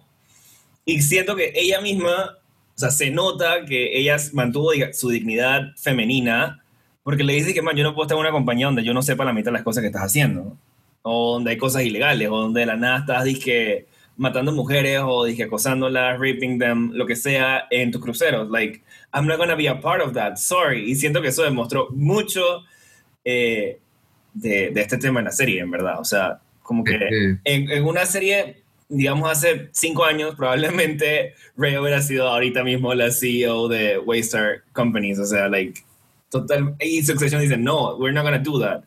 Y 0.85 1.01
siento 1.01 1.35
que 1.35 1.53
ella 1.55 1.79
misma 1.79 2.35
o 2.75 2.79
sea, 2.79 2.91
se 2.91 3.11
nota 3.11 3.65
que 3.65 3.97
ella 3.99 4.15
mantuvo 4.31 4.71
su 4.93 5.09
dignidad 5.09 5.73
femenina 5.75 6.63
porque 7.03 7.25
le 7.25 7.33
dice 7.33 7.53
que, 7.53 7.61
man, 7.61 7.75
yo 7.75 7.83
no 7.83 7.93
puedo 7.93 8.05
estar 8.05 8.15
en 8.15 8.21
una 8.21 8.31
compañía 8.31 8.67
donde 8.67 8.85
yo 8.85 8.93
no 8.93 9.01
sepa 9.01 9.25
la 9.25 9.33
mitad 9.33 9.47
de 9.47 9.53
las 9.57 9.63
cosas 9.63 9.81
que 9.81 9.87
estás 9.87 10.03
haciendo. 10.03 10.57
O 11.01 11.33
donde 11.33 11.51
hay 11.51 11.57
cosas 11.57 11.83
ilegales, 11.83 12.29
o 12.29 12.37
donde 12.37 12.61
de 12.61 12.65
la 12.67 12.77
nada 12.77 12.99
estás, 12.99 13.25
dije, 13.25 13.87
matando 14.15 14.53
mujeres, 14.53 15.01
o 15.03 15.25
dije, 15.25 15.43
acosándolas, 15.43 16.17
raping 16.19 16.57
them, 16.57 16.91
lo 16.93 17.05
que 17.05 17.17
sea, 17.17 17.67
en 17.69 17.91
tus 17.91 18.01
cruceros. 18.01 18.49
Like, 18.49 18.81
I'm 19.13 19.27
not 19.27 19.39
gonna 19.39 19.55
be 19.55 19.67
a 19.67 19.81
part 19.81 20.01
of 20.01 20.13
that, 20.13 20.37
sorry. 20.37 20.89
Y 20.89 20.95
siento 20.95 21.21
que 21.21 21.29
eso 21.29 21.43
demostró 21.43 21.89
mucho 21.91 22.63
eh, 23.29 23.79
de, 24.33 24.71
de, 24.71 24.81
este 24.81 24.97
tema 24.97 25.19
en 25.19 25.25
la 25.25 25.31
serie, 25.31 25.59
en 25.59 25.71
verdad. 25.71 25.99
O 25.99 26.05
sea, 26.05 26.39
como 26.63 26.83
que 26.83 26.95
en, 27.43 27.69
en 27.69 27.85
una 27.85 28.05
serie 28.05 28.63
digamos, 28.89 29.29
hace 29.29 29.69
cinco 29.71 30.03
años, 30.03 30.35
probablemente 30.35 31.35
Ray 31.55 31.77
hubiera 31.77 32.01
sido 32.01 32.27
ahorita 32.27 32.63
mismo 32.63 32.93
la 32.95 33.11
CEO 33.11 33.67
de 33.67 33.99
Waystar 33.99 34.63
Companies. 34.73 35.19
O 35.19 35.25
sea, 35.25 35.47
like, 35.47 35.81
total. 36.29 36.75
Y 36.79 37.03
Succession 37.03 37.41
dice, 37.41 37.57
no, 37.57 37.95
we're 37.97 38.11
not 38.11 38.23
gonna 38.23 38.39
do 38.39 38.59
that. 38.59 38.83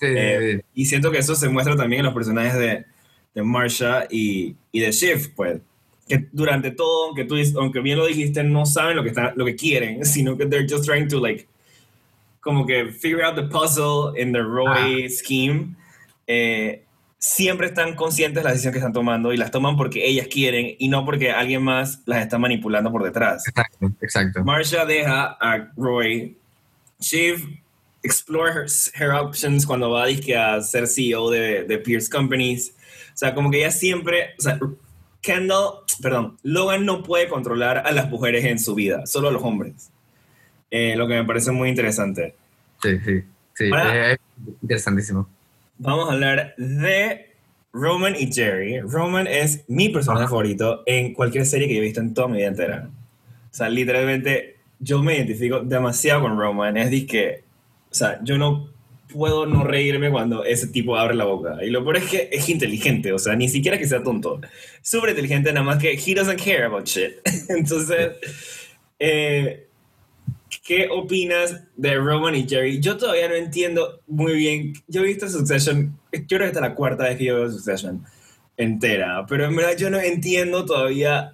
Eh, 0.00 0.62
y 0.74 0.86
siento 0.86 1.10
que 1.10 1.18
eso 1.18 1.34
se 1.34 1.48
muestra 1.48 1.76
también 1.76 2.00
en 2.00 2.06
los 2.06 2.14
personajes 2.14 2.54
de, 2.54 2.84
de 3.34 3.42
Marsha 3.42 4.06
y, 4.08 4.56
y 4.72 4.80
de 4.80 4.92
Shift, 4.92 5.34
pues. 5.34 5.60
Que 6.08 6.26
durante 6.32 6.70
todo, 6.70 7.06
aunque, 7.06 7.24
tú, 7.24 7.36
aunque 7.56 7.80
bien 7.80 7.98
lo 7.98 8.06
dijiste, 8.06 8.42
no 8.42 8.66
saben 8.66 8.96
lo 8.96 9.02
que, 9.02 9.10
están, 9.10 9.32
lo 9.36 9.44
que 9.44 9.56
quieren, 9.56 10.04
sino 10.06 10.36
que 10.36 10.46
they're 10.46 10.66
just 10.68 10.84
trying 10.84 11.08
to, 11.08 11.20
like, 11.20 11.46
como 12.40 12.66
que 12.66 12.86
figure 12.92 13.22
out 13.22 13.34
the 13.34 13.42
puzzle 13.42 14.12
in 14.16 14.32
the 14.32 14.42
Roy 14.42 15.06
ah. 15.06 15.08
scheme. 15.08 15.76
Eh, 16.26 16.84
siempre 17.18 17.66
están 17.66 17.94
conscientes 17.94 18.42
de 18.42 18.44
las 18.44 18.54
decisiones 18.54 18.74
que 18.74 18.78
están 18.78 18.92
tomando 18.92 19.32
y 19.32 19.36
las 19.36 19.50
toman 19.50 19.76
porque 19.76 20.06
ellas 20.06 20.26
quieren 20.28 20.74
y 20.78 20.88
no 20.88 21.04
porque 21.04 21.30
alguien 21.30 21.62
más 21.62 22.02
las 22.06 22.22
está 22.22 22.38
manipulando 22.38 22.90
por 22.90 23.02
detrás. 23.02 23.46
Exacto, 23.46 23.92
exacto. 24.00 24.44
Marsha 24.44 24.84
deja 24.84 25.36
a 25.40 25.70
Roy. 25.76 26.36
Shiv 26.98 27.60
explore 28.02 28.66
her, 28.94 29.10
options 29.10 29.66
cuando 29.66 29.90
va 29.90 30.04
a 30.04 30.62
ser 30.62 30.86
CEO 30.86 31.30
de, 31.30 31.64
de, 31.64 31.78
Pierce 31.78 32.08
Companies. 32.08 32.74
O 33.14 33.16
sea, 33.16 33.34
como 33.34 33.50
que 33.50 33.58
ella 33.58 33.70
siempre, 33.70 34.30
o 34.38 34.42
sea, 34.42 34.58
Kendall, 35.20 35.80
perdón, 36.00 36.38
Logan 36.42 36.86
no 36.86 37.02
puede 37.02 37.28
controlar 37.28 37.78
a 37.86 37.92
las 37.92 38.08
mujeres 38.08 38.44
en 38.46 38.58
su 38.58 38.74
vida, 38.74 39.06
solo 39.06 39.28
a 39.28 39.32
los 39.32 39.42
hombres. 39.42 39.90
Eh, 40.70 40.94
lo 40.96 41.08
que 41.08 41.14
me 41.14 41.24
parece 41.24 41.50
muy 41.50 41.68
interesante. 41.68 42.34
Sí, 42.82 42.98
sí, 43.04 43.22
sí. 43.54 43.70
es 43.74 44.18
interesantísimo 44.62 45.28
vamos 45.80 46.10
a 46.10 46.12
hablar 46.12 46.54
de 46.56 47.34
Roman 47.72 48.14
y 48.16 48.32
Jerry. 48.32 48.80
Roman 48.80 49.26
es 49.26 49.64
mi 49.66 49.88
personaje 49.88 50.26
favorito 50.26 50.82
en 50.86 51.14
cualquier 51.14 51.46
serie 51.46 51.66
que 51.66 51.74
yo 51.74 51.80
he 51.80 51.84
visto 51.84 52.00
en 52.00 52.14
toda 52.14 52.28
mi 52.28 52.38
vida 52.38 52.48
entera. 52.48 52.90
O 53.50 53.54
sea, 53.54 53.68
literalmente 53.68 54.58
yo 54.78 55.02
me 55.02 55.16
identifico 55.16 55.60
demasiado 55.60 56.22
con 56.22 56.38
Roman. 56.38 56.76
Es 56.76 56.90
de 56.90 57.06
que, 57.06 57.44
o 57.90 57.94
sea, 57.94 58.20
yo 58.22 58.38
no 58.38 58.70
puedo 59.12 59.46
no 59.46 59.64
reírme 59.64 60.10
cuando 60.10 60.44
ese 60.44 60.68
tipo 60.68 60.96
abre 60.96 61.14
la 61.14 61.24
boca. 61.24 61.64
Y 61.64 61.70
lo 61.70 61.82
peor 61.82 61.96
es 61.96 62.04
que 62.04 62.28
es 62.30 62.48
inteligente, 62.48 63.12
o 63.12 63.18
sea, 63.18 63.34
ni 63.34 63.48
siquiera 63.48 63.78
que 63.78 63.86
sea 63.86 64.02
tonto. 64.02 64.40
Súper 64.82 65.10
inteligente, 65.10 65.52
nada 65.52 65.64
más 65.64 65.78
que 65.78 65.92
he 65.92 66.14
doesn't 66.14 66.40
care 66.40 66.64
about 66.64 66.86
shit. 66.86 67.14
Entonces, 67.48 68.12
eh, 68.98 69.66
¿Qué 70.70 70.86
opinas 70.88 71.64
de 71.76 71.96
Roman 71.96 72.36
y 72.36 72.48
Jerry? 72.48 72.78
Yo 72.78 72.96
todavía 72.96 73.28
no 73.28 73.34
entiendo 73.34 74.02
muy 74.06 74.34
bien. 74.34 74.72
Yo 74.86 75.00
he 75.00 75.06
visto 75.06 75.28
Succession, 75.28 75.98
creo 76.12 76.38
que 76.38 76.46
esta 76.46 76.60
es 76.60 76.60
la 76.60 76.76
cuarta 76.76 77.08
vez 77.08 77.18
que 77.18 77.24
yo 77.24 77.34
veo 77.34 77.50
Succession 77.50 78.04
entera, 78.56 79.26
pero 79.26 79.46
en 79.46 79.56
verdad 79.56 79.76
yo 79.76 79.90
no 79.90 79.98
entiendo 79.98 80.64
todavía 80.64 81.32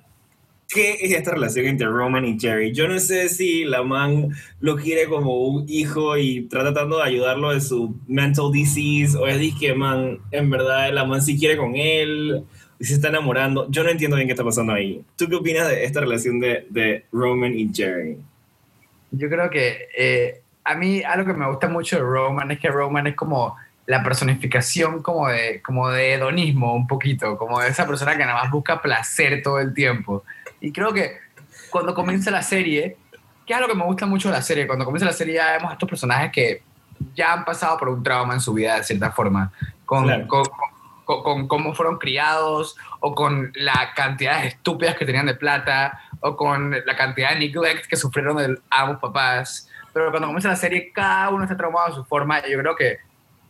qué 0.70 0.93
es 1.03 1.12
esta 1.12 1.32
relación 1.32 1.66
entre 1.66 1.87
Roman 1.87 2.24
y 2.24 2.41
Jerry. 2.41 2.72
Yo 2.72 2.89
no 2.89 2.99
sé 2.99 3.28
si 3.28 3.66
la 3.66 3.82
man 3.82 4.30
lo 4.61 4.76
quiere 4.76 5.05
como 5.05 5.47
un 5.47 5.66
hijo 5.68 6.16
y 6.16 6.39
está 6.39 6.61
tratando 6.61 6.97
de 6.97 7.03
ayudarlo 7.03 7.53
de 7.53 7.61
su 7.61 7.95
mental 8.07 8.51
disease, 8.51 9.18
o 9.18 9.26
es 9.26 9.55
que 9.61 9.74
man, 9.74 10.18
en 10.30 10.49
verdad 10.49 10.91
la 10.95 11.05
man 11.05 11.20
sí 11.20 11.39
quiere 11.39 11.59
con 11.59 11.76
él 11.76 12.43
y 12.78 12.84
se 12.87 12.95
está 12.95 13.09
enamorando. 13.09 13.70
Yo 13.70 13.84
no 13.84 13.91
entiendo 13.91 14.16
bien 14.16 14.28
qué 14.28 14.32
está 14.32 14.45
pasando 14.45 14.72
ahí. 14.72 15.05
¿Tú 15.14 15.28
qué 15.28 15.34
opinas 15.34 15.68
de 15.68 15.84
esta 15.84 16.01
relación 16.01 16.41
de, 16.41 16.66
de 16.70 17.05
Roman 17.12 17.53
y 17.53 17.70
Jerry? 17.70 18.16
Yo 19.16 19.28
creo 19.28 19.50
que 19.50 19.88
eh, 19.96 20.42
a 20.64 20.74
mí 20.74 21.02
algo 21.02 21.26
que 21.26 21.38
me 21.38 21.46
gusta 21.48 21.68
mucho 21.68 21.96
de 21.96 22.02
Roman 22.02 22.50
es 22.50 22.58
que 22.58 22.68
Roman 22.68 23.06
es 23.06 23.14
como 23.14 23.56
la 23.86 24.02
personificación 24.02 25.02
como 25.02 25.28
de, 25.28 25.62
como 25.62 25.88
de 25.88 26.14
hedonismo 26.14 26.74
un 26.74 26.86
poquito, 26.86 27.38
como 27.38 27.60
de 27.60 27.68
esa 27.68 27.86
persona 27.86 28.16
que 28.16 28.24
nada 28.24 28.42
más 28.42 28.50
busca 28.50 28.82
placer 28.82 29.42
todo 29.42 29.60
el 29.60 29.72
tiempo. 29.74 30.24
Y 30.60 30.72
creo 30.72 30.92
que 30.92 31.18
cuando 31.70 31.94
comienza 31.94 32.30
la 32.30 32.42
serie, 32.42 32.96
que 33.46 33.52
es 33.52 33.56
algo 33.56 33.68
que 33.68 33.78
me 33.78 33.84
gusta 33.84 34.06
mucho 34.06 34.28
de 34.28 34.34
la 34.34 34.42
serie, 34.42 34.66
cuando 34.66 34.84
comienza 34.84 35.06
la 35.06 35.12
serie 35.12 35.34
ya 35.34 35.52
vemos 35.52 35.70
a 35.70 35.74
estos 35.74 35.88
personajes 35.88 36.32
que 36.32 36.62
ya 37.14 37.32
han 37.32 37.44
pasado 37.44 37.76
por 37.78 37.88
un 37.88 38.02
trauma 38.02 38.34
en 38.34 38.40
su 38.40 38.52
vida 38.52 38.76
de 38.76 38.82
cierta 38.82 39.12
forma, 39.12 39.52
con, 39.84 40.26
con, 40.26 40.44
con, 41.04 41.46
cómo 41.46 41.74
fueron 41.74 41.98
criados 41.98 42.76
o 43.00 43.14
con 43.14 43.52
la 43.54 43.92
cantidad 43.94 44.40
de 44.40 44.48
estúpidas 44.48 44.96
que 44.96 45.06
tenían 45.06 45.26
de 45.26 45.34
plata 45.34 46.00
o 46.20 46.36
con 46.36 46.70
la 46.70 46.96
cantidad 46.96 47.30
de 47.30 47.40
neglect 47.40 47.86
que 47.86 47.96
sufrieron 47.96 48.36
de 48.36 48.58
ambos 48.70 48.98
papás. 49.00 49.68
Pero 49.92 50.10
cuando 50.10 50.28
comienza 50.28 50.48
la 50.48 50.56
serie, 50.56 50.92
cada 50.92 51.30
uno 51.30 51.44
está 51.44 51.56
traumado 51.56 51.88
a 51.88 51.94
su 51.94 52.04
forma. 52.04 52.46
Yo 52.46 52.58
creo 52.58 52.76
que, 52.76 52.98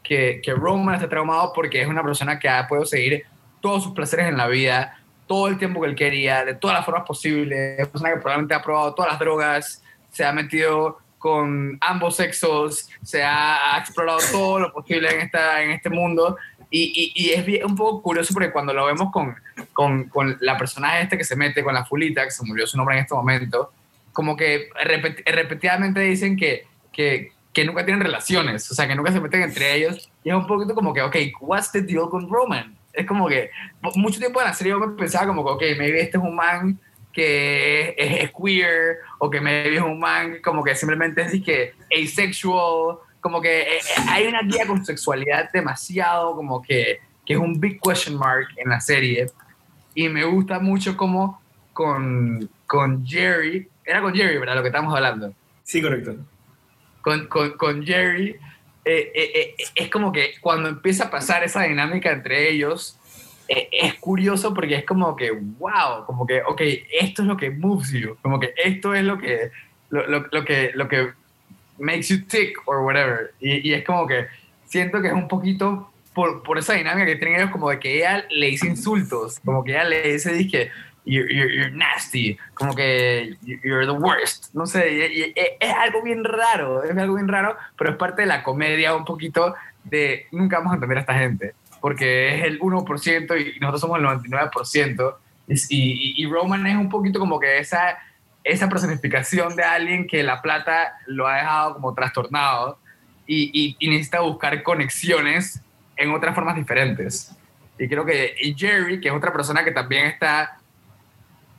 que, 0.02 0.40
que 0.42 0.54
Roman 0.54 0.94
está 0.94 1.08
traumado 1.08 1.52
porque 1.52 1.82
es 1.82 1.88
una 1.88 2.02
persona 2.02 2.38
que 2.38 2.48
ha 2.48 2.66
podido 2.66 2.86
seguir 2.86 3.24
todos 3.60 3.82
sus 3.82 3.92
placeres 3.92 4.28
en 4.28 4.36
la 4.36 4.46
vida, 4.46 4.98
todo 5.26 5.48
el 5.48 5.58
tiempo 5.58 5.80
que 5.80 5.88
él 5.88 5.96
quería, 5.96 6.44
de 6.44 6.54
todas 6.54 6.76
las 6.76 6.84
formas 6.84 7.04
posibles. 7.06 7.78
Es 7.78 7.86
una 7.86 7.92
persona 7.92 8.10
que 8.10 8.20
probablemente 8.20 8.54
ha 8.54 8.62
probado 8.62 8.94
todas 8.94 9.12
las 9.12 9.18
drogas, 9.18 9.82
se 10.10 10.24
ha 10.24 10.32
metido 10.32 10.98
con 11.18 11.76
ambos 11.80 12.16
sexos, 12.16 12.88
se 13.02 13.24
ha, 13.24 13.74
ha 13.74 13.78
explorado 13.78 14.18
todo 14.30 14.60
lo 14.60 14.72
posible 14.72 15.12
en, 15.12 15.20
esta, 15.22 15.62
en 15.62 15.72
este 15.72 15.90
mundo 15.90 16.36
y, 16.70 17.12
y, 17.14 17.30
es 17.30 17.64
un 17.64 17.76
poco 17.76 18.02
curioso 18.02 18.34
porque 18.34 18.50
cuando 18.50 18.72
lo 18.72 18.86
vemos 18.86 19.12
con, 19.12 19.36
con, 19.72 20.04
con, 20.08 20.36
la 20.40 20.58
persona 20.58 21.00
este 21.00 21.16
que 21.16 21.24
se 21.24 21.36
mete 21.36 21.62
con 21.62 21.74
la 21.74 21.84
fulita, 21.84 22.24
que 22.24 22.30
se 22.30 22.44
murió 22.44 22.66
su 22.66 22.76
nombre 22.76 22.96
en 22.96 23.02
este 23.02 23.14
momento, 23.14 23.72
como 24.12 24.36
que 24.36 24.68
repetidamente 24.84 26.00
dicen 26.00 26.36
que, 26.36 26.66
que, 26.92 27.32
que, 27.52 27.64
nunca 27.64 27.84
tienen 27.84 28.02
relaciones, 28.02 28.70
o 28.70 28.74
sea, 28.74 28.88
que 28.88 28.96
nunca 28.96 29.12
se 29.12 29.20
meten 29.20 29.42
entre 29.42 29.74
ellos. 29.76 30.10
Y 30.24 30.30
es 30.30 30.34
un 30.34 30.46
poquito 30.46 30.74
como 30.74 30.92
que, 30.92 31.02
ok, 31.02 31.16
what's 31.40 31.70
the 31.70 31.82
deal 31.82 32.08
con 32.10 32.28
Roman? 32.28 32.76
Es 32.92 33.06
como 33.06 33.28
que 33.28 33.50
mucho 33.94 34.18
tiempo 34.18 34.40
en 34.40 34.46
la 34.46 34.54
serie 34.54 34.72
yo 34.72 34.96
pensaba 34.96 35.26
como 35.26 35.44
que, 35.44 35.52
ok, 35.52 35.78
maybe 35.78 36.00
este 36.00 36.16
es 36.16 36.22
un 36.22 36.34
man 36.34 36.80
que 37.12 37.94
es, 37.96 38.30
queer, 38.32 38.98
o 39.18 39.30
que 39.30 39.40
maybe 39.40 39.76
es 39.76 39.82
un 39.82 39.98
man 39.98 40.38
como 40.42 40.62
que 40.62 40.74
simplemente 40.74 41.22
es 41.22 41.42
que 41.42 41.74
asexual, 41.90 42.98
como 43.26 43.40
que 43.40 43.62
eh, 43.62 43.66
eh, 43.78 44.02
hay 44.08 44.28
una 44.28 44.40
guía 44.42 44.68
con 44.68 44.86
sexualidad 44.86 45.50
demasiado, 45.52 46.36
como 46.36 46.62
que, 46.62 47.00
que 47.24 47.32
es 47.32 47.38
un 47.40 47.58
big 47.58 47.80
question 47.80 48.16
mark 48.16 48.46
en 48.56 48.70
la 48.70 48.80
serie. 48.80 49.26
y 49.96 50.08
me 50.08 50.24
gusta 50.24 50.60
mucho 50.60 50.96
como 50.96 51.42
con, 51.72 52.48
con 52.68 53.04
Jerry, 53.04 53.68
era 53.84 54.00
con 54.00 54.14
Jerry, 54.14 54.38
¿verdad? 54.38 54.54
Lo 54.54 54.62
que 54.62 54.68
estamos 54.68 54.94
hablando. 54.94 55.34
Sí, 55.64 55.82
correcto. 55.82 56.14
Con, 57.02 57.26
con, 57.26 57.56
con 57.56 57.84
Jerry, 57.84 58.36
eh, 58.84 59.10
eh, 59.12 59.30
eh, 59.34 59.54
es 59.74 59.90
como 59.90 60.12
que 60.12 60.34
cuando 60.40 60.68
empieza 60.68 61.06
a 61.06 61.10
pasar 61.10 61.42
esa 61.42 61.64
dinámica 61.64 62.12
entre 62.12 62.48
ellos, 62.48 62.96
es 63.48 63.94
curioso 63.94 64.54
porque 64.54 64.76
es 64.76 64.84
como 64.84 65.16
que, 65.16 65.32
wow, 65.32 66.06
como 66.06 66.28
que, 66.28 66.42
ok, 66.42 66.60
esto 67.00 67.22
es 67.22 67.28
lo 67.28 67.36
que 67.36 67.50
moves 67.50 67.90
you, 67.90 68.16
como 68.22 68.38
que 68.38 68.54
esto 68.56 68.94
es 68.94 69.02
lo 69.02 69.18
que, 69.18 69.50
lo, 69.90 70.06
lo, 70.06 70.26
lo 70.30 70.44
que, 70.44 70.70
lo 70.74 70.86
que 70.86 71.10
makes 71.78 72.08
you 72.08 72.24
tick 72.26 72.56
or 72.66 72.84
whatever. 72.84 73.32
Y, 73.40 73.68
y, 73.68 73.74
es 73.74 73.84
como 73.84 74.06
que 74.06 74.26
siento 74.66 75.00
que 75.00 75.08
es 75.08 75.14
un 75.14 75.28
poquito 75.28 75.90
por, 76.14 76.42
por, 76.42 76.58
esa 76.58 76.74
dinámica 76.74 77.06
que 77.06 77.16
tienen 77.16 77.40
ellos, 77.40 77.50
como 77.50 77.70
de 77.70 77.78
que 77.78 77.98
ella 77.98 78.24
le 78.30 78.46
dice 78.46 78.66
insultos, 78.66 79.40
como 79.44 79.62
que 79.62 79.72
ella 79.72 79.84
le 79.84 80.12
dice, 80.12 80.32
dice 80.32 80.70
you're, 81.04 81.32
you're, 81.32 81.54
you're 81.54 81.70
nasty, 81.70 82.36
como 82.54 82.74
que 82.74 83.36
you're 83.42 83.86
the 83.86 83.92
worst. 83.92 84.54
No 84.54 84.66
sé, 84.66 84.92
y, 84.92 85.22
y, 85.22 85.34
es 85.60 85.74
algo 85.74 86.02
bien 86.02 86.24
raro, 86.24 86.82
es 86.82 86.96
algo 86.96 87.14
bien 87.14 87.28
raro, 87.28 87.56
pero 87.78 87.90
es 87.90 87.96
parte 87.96 88.22
de 88.22 88.28
la 88.28 88.42
comedia 88.42 88.94
un 88.94 89.04
poquito 89.04 89.54
de 89.84 90.26
nunca 90.32 90.58
vamos 90.58 90.72
a 90.72 90.74
entender 90.74 90.98
a 90.98 91.00
esta 91.02 91.14
gente, 91.14 91.54
porque 91.80 92.34
es 92.34 92.44
el 92.44 92.58
1% 92.60 93.40
y 93.40 93.60
nosotros 93.60 93.80
somos 93.80 93.98
el 93.98 94.04
99%. 94.04 95.16
Y, 95.48 96.14
y, 96.16 96.26
Roman 96.26 96.66
es 96.66 96.76
un 96.76 96.88
poquito 96.88 97.20
como 97.20 97.38
que 97.38 97.58
esa, 97.58 97.98
esa 98.47 98.68
personificación 98.68 99.57
de 99.57 99.64
alguien 99.64 100.07
que 100.07 100.22
la 100.22 100.40
plata 100.40 100.99
lo 101.07 101.26
ha 101.26 101.36
dejado 101.36 101.74
como 101.74 101.94
trastornado 101.94 102.78
y, 103.26 103.76
y 103.78 103.88
necesita 103.88 104.20
buscar 104.20 104.62
conexiones 104.62 105.61
en 105.97 106.12
otras 106.12 106.34
formas 106.34 106.57
diferentes. 106.57 107.34
Y 107.78 107.88
creo 107.88 108.05
que 108.05 108.34
y 108.40 108.55
Jerry, 108.55 109.01
que 109.01 109.09
es 109.09 109.14
otra 109.14 109.32
persona 109.32 109.64
que 109.64 109.72
también 109.72 110.07
está 110.07 110.59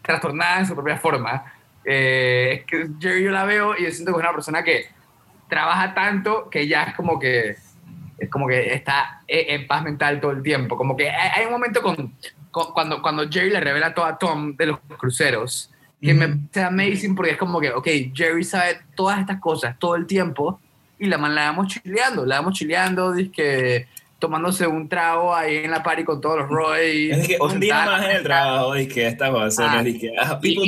trastornada 0.02 0.60
en 0.60 0.66
su 0.66 0.74
propia 0.74 0.98
forma. 0.98 1.54
Eh, 1.86 2.60
es 2.60 2.66
que 2.66 2.88
Jerry 3.00 3.24
yo 3.24 3.32
la 3.32 3.46
veo 3.46 3.78
y 3.78 3.84
yo 3.84 3.92
siento 3.92 4.14
que 4.14 4.20
es 4.20 4.24
una 4.24 4.34
persona 4.34 4.64
que 4.64 4.88
trabaja 5.48 5.94
tanto 5.94 6.50
que 6.50 6.68
ya 6.68 6.84
es 6.84 6.96
como 6.96 7.20
que 7.20 7.56
es 8.18 8.30
como 8.32 8.48
que 8.48 8.74
está 8.74 9.22
en 9.28 9.68
paz 9.68 9.84
mental 9.84 10.20
todo 10.20 10.32
el 10.32 10.42
tiempo. 10.42 10.76
Como 10.76 10.98
que 10.98 11.10
hay, 11.10 11.46
un 11.46 11.52
momento 11.52 11.84
cuando, 12.74 13.02
cuando 13.02 13.30
Jerry 13.30 13.52
le 13.52 13.60
revela 13.60 13.94
todo 13.94 14.06
a 14.06 14.18
Tom 14.18 14.56
de 14.56 14.66
los 14.66 14.80
cruceros, 14.98 15.72
que 16.02 16.14
me 16.14 16.28
parece 16.28 16.64
amazing 16.64 17.16
porque 17.16 17.32
es 17.32 17.38
como 17.38 17.60
que, 17.60 17.72
ok, 17.72 17.88
Jerry 18.14 18.43
sabe 18.43 18.80
todas 18.95 19.20
estas 19.20 19.39
cosas 19.39 19.78
todo 19.80 19.95
el 19.95 20.06
tiempo 20.06 20.60
y 21.00 21.08
la 21.08 21.18
man 21.18 21.36
la 21.36 21.45
vamos 21.45 21.68
chileando, 21.68 22.26
la 22.26 22.39
vamos 22.39 22.54
chileando, 22.54 23.14
dice 23.14 23.32
que 23.32 23.88
tomándose 24.20 24.66
un 24.66 24.89
trago 24.89 25.36
ahí 25.36 25.58
en 25.58 25.72
la 25.72 25.84
party 25.84 26.04
con 26.04 26.20
todos 26.22 26.39
los 26.39 26.50
Roy. 26.50 27.12
Es 27.12 27.28
que 27.28 27.38
un 27.39 27.60
día 27.60 27.86
más 27.86 28.06
en 28.06 28.12
el 28.12 28.24
trabajo 28.24 28.76
y 28.78 28.88
que 28.88 29.08
esta 29.08 29.32
cosa, 29.32 29.72
ah, 29.72 29.88
y 29.88 30.00
que 30.00 30.12
ah, 30.20 30.39
people 30.39 30.68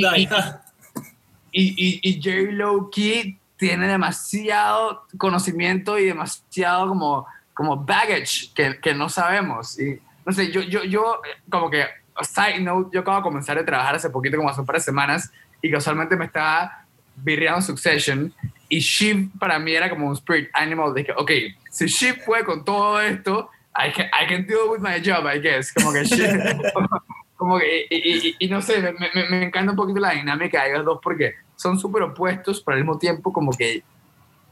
y, 1.52 1.74
y, 1.76 2.00
y, 2.02 2.22
Jerry 2.22 2.52
Low 2.52 2.90
Key 2.90 3.36
tiene 3.56 3.88
demasiado 3.88 5.06
conocimiento 5.18 5.98
y 5.98 6.04
demasiado 6.04 6.88
como, 6.88 7.26
como 7.52 7.76
baggage 7.76 8.52
que, 8.54 8.78
que 8.80 8.94
no 8.94 9.08
sabemos. 9.08 9.78
Y 9.80 9.98
no 10.24 10.32
sé, 10.32 10.52
yo, 10.52 10.62
yo, 10.62 10.84
yo 10.84 11.20
como 11.50 11.68
que, 11.68 11.86
side 12.24 12.60
note, 12.60 12.90
yo 12.92 13.00
acabo 13.00 13.18
de 13.18 13.22
comenzar 13.22 13.58
a 13.58 13.64
trabajar 13.64 13.94
hace 13.94 14.10
poquito, 14.10 14.36
como 14.36 14.48
hace 14.48 14.60
un 14.60 14.66
par 14.66 14.76
de 14.76 14.82
semanas, 14.82 15.30
y 15.62 15.70
casualmente 15.70 16.16
me 16.16 16.26
estaba 16.26 16.84
virreando 17.16 17.60
Succession 17.60 18.32
y 18.68 18.78
Shiv 18.78 19.30
para 19.38 19.58
mí 19.58 19.72
era 19.72 19.90
como 19.90 20.06
un 20.06 20.14
spirit 20.14 20.48
animal. 20.54 20.94
Dije, 20.94 21.12
ok, 21.16 21.30
si 21.70 21.86
Shiv 21.86 22.22
fue 22.24 22.44
con 22.44 22.64
todo 22.64 23.00
esto, 23.00 23.50
I 23.76 23.92
can, 23.92 24.06
I 24.06 24.26
can 24.28 24.46
deal 24.46 24.68
with 24.70 24.80
my 24.80 25.00
job, 25.04 25.26
I 25.26 25.40
guess. 25.40 25.72
Como 25.72 25.92
que 25.92 26.04
como, 27.36 27.58
que, 27.58 27.86
y, 27.90 28.36
y, 28.38 28.48
no 28.48 28.62
sé, 28.62 28.80
me, 28.80 29.10
me, 29.14 29.28
me, 29.28 29.44
encanta 29.44 29.72
un 29.72 29.76
poquito 29.76 29.98
la 29.98 30.12
dinámica 30.12 30.62
de 30.62 30.70
ellos 30.70 30.84
dos 30.84 31.00
porque 31.02 31.34
son 31.56 31.78
súper 31.78 32.02
opuestos, 32.02 32.60
pero 32.60 32.76
al 32.76 32.82
mismo 32.82 32.98
tiempo 32.98 33.32
como 33.32 33.50
que 33.50 33.82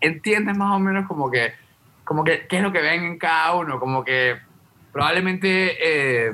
entiendes 0.01 0.57
más 0.57 0.75
o 0.75 0.79
menos 0.79 1.07
como 1.07 1.31
que, 1.31 1.53
como 2.05 2.25
que 2.25 2.47
qué 2.49 2.57
es 2.57 2.63
lo 2.63 2.73
que 2.73 2.81
ven 2.81 3.05
en 3.05 3.19
cada 3.19 3.55
uno. 3.55 3.79
Como 3.79 4.05
que 4.05 4.37
probablemente 4.93 5.77
eh, 5.81 6.33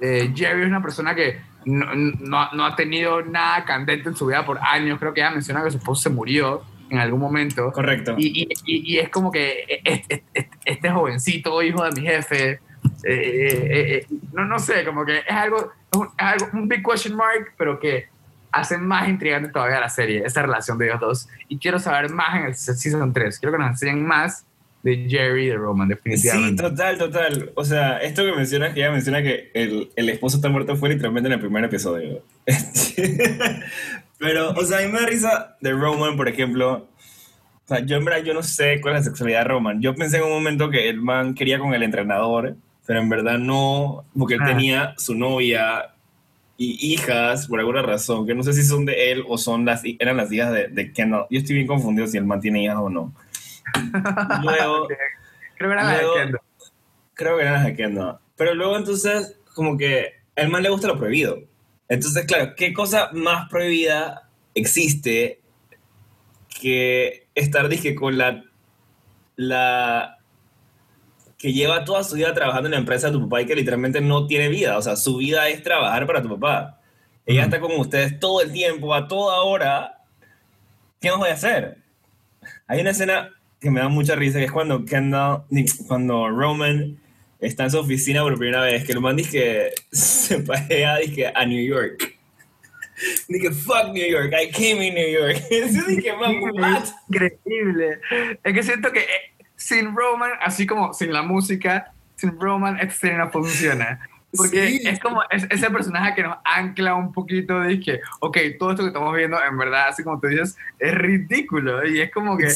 eh, 0.00 0.32
Jerry 0.34 0.62
es 0.62 0.68
una 0.68 0.82
persona 0.82 1.14
que 1.14 1.40
no, 1.64 1.94
no, 1.94 2.52
no, 2.52 2.64
ha 2.64 2.74
tenido 2.74 3.22
nada 3.22 3.64
candente 3.64 4.08
en 4.08 4.16
su 4.16 4.26
vida 4.26 4.44
por 4.44 4.58
años. 4.58 4.98
Creo 4.98 5.12
que 5.12 5.20
ella 5.20 5.30
menciona 5.30 5.62
que 5.62 5.70
su 5.70 5.78
esposo 5.78 6.02
se 6.02 6.10
murió 6.10 6.62
en 6.88 6.98
algún 6.98 7.20
momento. 7.20 7.70
Correcto. 7.72 8.14
Y, 8.18 8.48
y, 8.64 8.94
y 8.94 8.98
es 8.98 9.08
como 9.08 9.30
que 9.30 9.80
este, 9.84 10.24
este, 10.64 10.90
jovencito, 10.90 11.62
hijo 11.62 11.84
de 11.84 12.00
mi 12.00 12.06
jefe, 12.06 12.50
eh, 12.50 12.60
eh, 13.04 13.68
eh, 13.72 14.06
no, 14.32 14.44
no 14.44 14.58
sé, 14.58 14.84
como 14.84 15.04
que 15.04 15.18
es 15.18 15.30
algo, 15.30 15.72
es 15.92 16.24
algo, 16.24 16.46
un 16.54 16.68
big 16.68 16.82
question 16.84 17.16
mark, 17.16 17.52
pero 17.56 17.78
que 17.78 18.08
hace 18.52 18.78
más 18.78 19.08
intrigante 19.08 19.50
todavía 19.50 19.80
la 19.80 19.88
serie, 19.88 20.22
esa 20.24 20.42
relación 20.42 20.76
de 20.78 20.86
ellos 20.86 21.00
dos. 21.00 21.28
Y 21.48 21.58
quiero 21.58 21.78
saber 21.78 22.10
más 22.10 22.36
en 22.36 22.44
el 22.46 22.54
season 22.54 23.12
3. 23.12 23.38
Quiero 23.38 23.52
que 23.52 23.58
nos 23.58 23.70
enseñen 23.70 24.04
más 24.04 24.44
de 24.82 25.06
Jerry 25.08 25.46
de 25.48 25.56
Roman, 25.56 25.88
definitivamente. 25.88 26.62
Sí, 26.62 26.68
total, 26.68 26.98
total. 26.98 27.52
O 27.54 27.64
sea, 27.64 27.98
esto 27.98 28.24
que 28.24 28.32
mencionas, 28.32 28.72
que 28.72 28.80
ella 28.80 28.90
menciona 28.90 29.22
que 29.22 29.50
el, 29.54 29.90
el 29.94 30.08
esposo 30.08 30.36
está 30.36 30.48
muerto 30.48 30.76
fue 30.76 30.88
literalmente 30.88 31.28
en 31.28 31.34
el 31.34 31.40
primer 31.40 31.64
episodio. 31.64 32.22
Pero, 34.18 34.50
o 34.50 34.64
sea, 34.64 34.78
a 34.78 34.82
mí 34.82 34.88
me 34.88 35.00
da 35.00 35.06
risa 35.06 35.56
de 35.60 35.72
Roman, 35.72 36.16
por 36.16 36.28
ejemplo. 36.28 36.88
O 37.64 37.68
sea, 37.68 37.84
yo 37.84 37.96
en 37.96 38.04
verdad 38.04 38.22
yo 38.24 38.34
no 38.34 38.42
sé 38.42 38.80
cuál 38.80 38.96
es 38.96 39.00
la 39.00 39.04
sexualidad 39.04 39.40
de 39.40 39.48
Roman. 39.48 39.80
Yo 39.80 39.94
pensé 39.94 40.18
en 40.18 40.24
un 40.24 40.30
momento 40.30 40.70
que 40.70 40.88
el 40.88 41.00
man 41.00 41.34
quería 41.34 41.58
con 41.58 41.74
el 41.74 41.82
entrenador, 41.82 42.56
pero 42.86 43.00
en 43.00 43.08
verdad 43.08 43.38
no, 43.38 44.04
porque 44.18 44.34
él 44.34 44.40
ah. 44.42 44.46
tenía 44.46 44.94
su 44.96 45.14
novia 45.14 45.94
y 46.56 46.92
hijas 46.92 47.46
por 47.46 47.58
alguna 47.58 47.80
razón, 47.80 48.26
que 48.26 48.34
no 48.34 48.42
sé 48.42 48.52
si 48.52 48.62
son 48.62 48.84
de 48.84 49.12
él 49.12 49.24
o 49.26 49.38
son 49.38 49.64
las, 49.64 49.82
eran 49.98 50.18
las 50.18 50.30
hijas 50.30 50.52
de, 50.52 50.68
de 50.68 50.92
Kendall. 50.92 51.26
Yo 51.30 51.38
estoy 51.38 51.54
bien 51.54 51.66
confundido 51.66 52.06
si 52.06 52.18
el 52.18 52.26
man 52.26 52.40
tiene 52.40 52.64
hijas 52.64 52.76
o 52.78 52.90
no. 52.90 53.14
Luego, 54.42 54.88
creo 55.56 55.68
que 55.70 55.72
eran 55.72 55.86
las 55.86 55.98
de 55.98 56.06
Kendall. 56.14 56.40
Creo 57.14 57.36
que 57.36 57.42
eran 57.42 57.54
las 57.54 57.64
de 57.64 57.76
Kendall. 57.76 58.18
Pero 58.36 58.54
luego 58.54 58.76
entonces, 58.76 59.36
como 59.54 59.76
que 59.76 60.14
el 60.36 60.48
man 60.48 60.62
le 60.62 60.70
gusta 60.70 60.88
lo 60.88 60.98
prohibido. 60.98 61.42
Entonces, 61.88 62.24
claro, 62.24 62.54
¿qué 62.56 62.72
cosa 62.72 63.10
más 63.12 63.48
prohibida 63.48 64.28
existe 64.54 65.40
que 66.60 67.26
estar, 67.34 67.68
dije, 67.68 67.94
con 67.94 68.16
la, 68.16 68.44
la 69.36 70.18
que 71.36 71.52
lleva 71.52 71.84
toda 71.84 72.04
su 72.04 72.14
vida 72.14 72.32
trabajando 72.32 72.68
en 72.68 72.72
la 72.72 72.78
empresa 72.78 73.08
de 73.08 73.14
tu 73.14 73.22
papá 73.22 73.42
y 73.42 73.46
que 73.46 73.56
literalmente 73.56 74.00
no 74.00 74.26
tiene 74.26 74.48
vida? 74.48 74.78
O 74.78 74.82
sea, 74.82 74.96
su 74.96 75.16
vida 75.16 75.48
es 75.48 75.62
trabajar 75.62 76.06
para 76.06 76.22
tu 76.22 76.28
papá. 76.28 76.80
Ella 77.26 77.44
está 77.44 77.60
con 77.60 77.72
ustedes 77.78 78.18
todo 78.18 78.40
el 78.40 78.52
tiempo, 78.52 78.94
a 78.94 79.06
toda 79.08 79.42
hora. 79.42 79.98
¿Qué 81.00 81.10
más 81.10 81.18
voy 81.18 81.28
a 81.28 81.34
hacer? 81.34 81.78
Hay 82.66 82.80
una 82.80 82.90
escena 82.90 83.30
que 83.60 83.70
me 83.70 83.80
da 83.80 83.88
mucha 83.88 84.16
risa, 84.16 84.38
que 84.38 84.46
es 84.46 84.52
cuando 84.52 84.84
Kendall, 84.84 85.44
cuando 85.86 86.28
Roman 86.30 86.98
está 87.38 87.64
en 87.64 87.70
su 87.70 87.78
oficina 87.78 88.22
por 88.22 88.38
primera 88.38 88.62
vez, 88.62 88.84
que 88.84 88.92
el 88.92 89.00
man 89.00 89.16
dice 89.16 89.30
que 89.30 89.70
se 89.96 90.40
pasea 90.40 90.98
a 91.34 91.46
New 91.46 91.64
York. 91.64 92.16
Dije, 93.28 93.50
fuck 93.50 93.92
New 93.92 94.06
York, 94.06 94.32
I 94.32 94.50
came 94.50 94.86
in 94.86 94.94
New 94.94 95.08
York. 95.08 95.42
dije, 95.88 96.12
man, 96.16 96.40
what? 96.52 96.84
Increíble. 97.08 97.98
Es 98.44 98.54
que 98.54 98.62
siento 98.62 98.92
que 98.92 99.00
eh, 99.00 99.44
sin 99.56 99.94
Roman, 99.94 100.32
así 100.42 100.66
como 100.66 100.92
sin 100.92 101.12
la 101.12 101.22
música, 101.22 101.92
sin 102.16 102.38
Roman, 102.38 102.78
esta 102.78 102.94
serie 102.94 103.18
no 103.18 103.30
funciona. 103.30 104.00
Porque 104.36 104.80
es 104.84 105.00
como 105.00 105.22
ese 105.28 105.70
personaje 105.70 106.14
que 106.14 106.22
nos 106.22 106.36
ancla 106.44 106.94
un 106.94 107.12
poquito 107.12 107.60
de 107.60 107.80
que, 107.80 108.00
ok, 108.20 108.38
todo 108.58 108.70
esto 108.70 108.82
que 108.82 108.88
estamos 108.88 109.14
viendo, 109.14 109.36
en 109.42 109.58
verdad, 109.58 109.88
así 109.88 110.04
como 110.04 110.20
tú 110.20 110.28
dices, 110.28 110.56
es 110.78 110.94
ridículo. 110.94 111.86
Y 111.86 112.00
es 112.00 112.12
como 112.12 112.36
que 112.36 112.48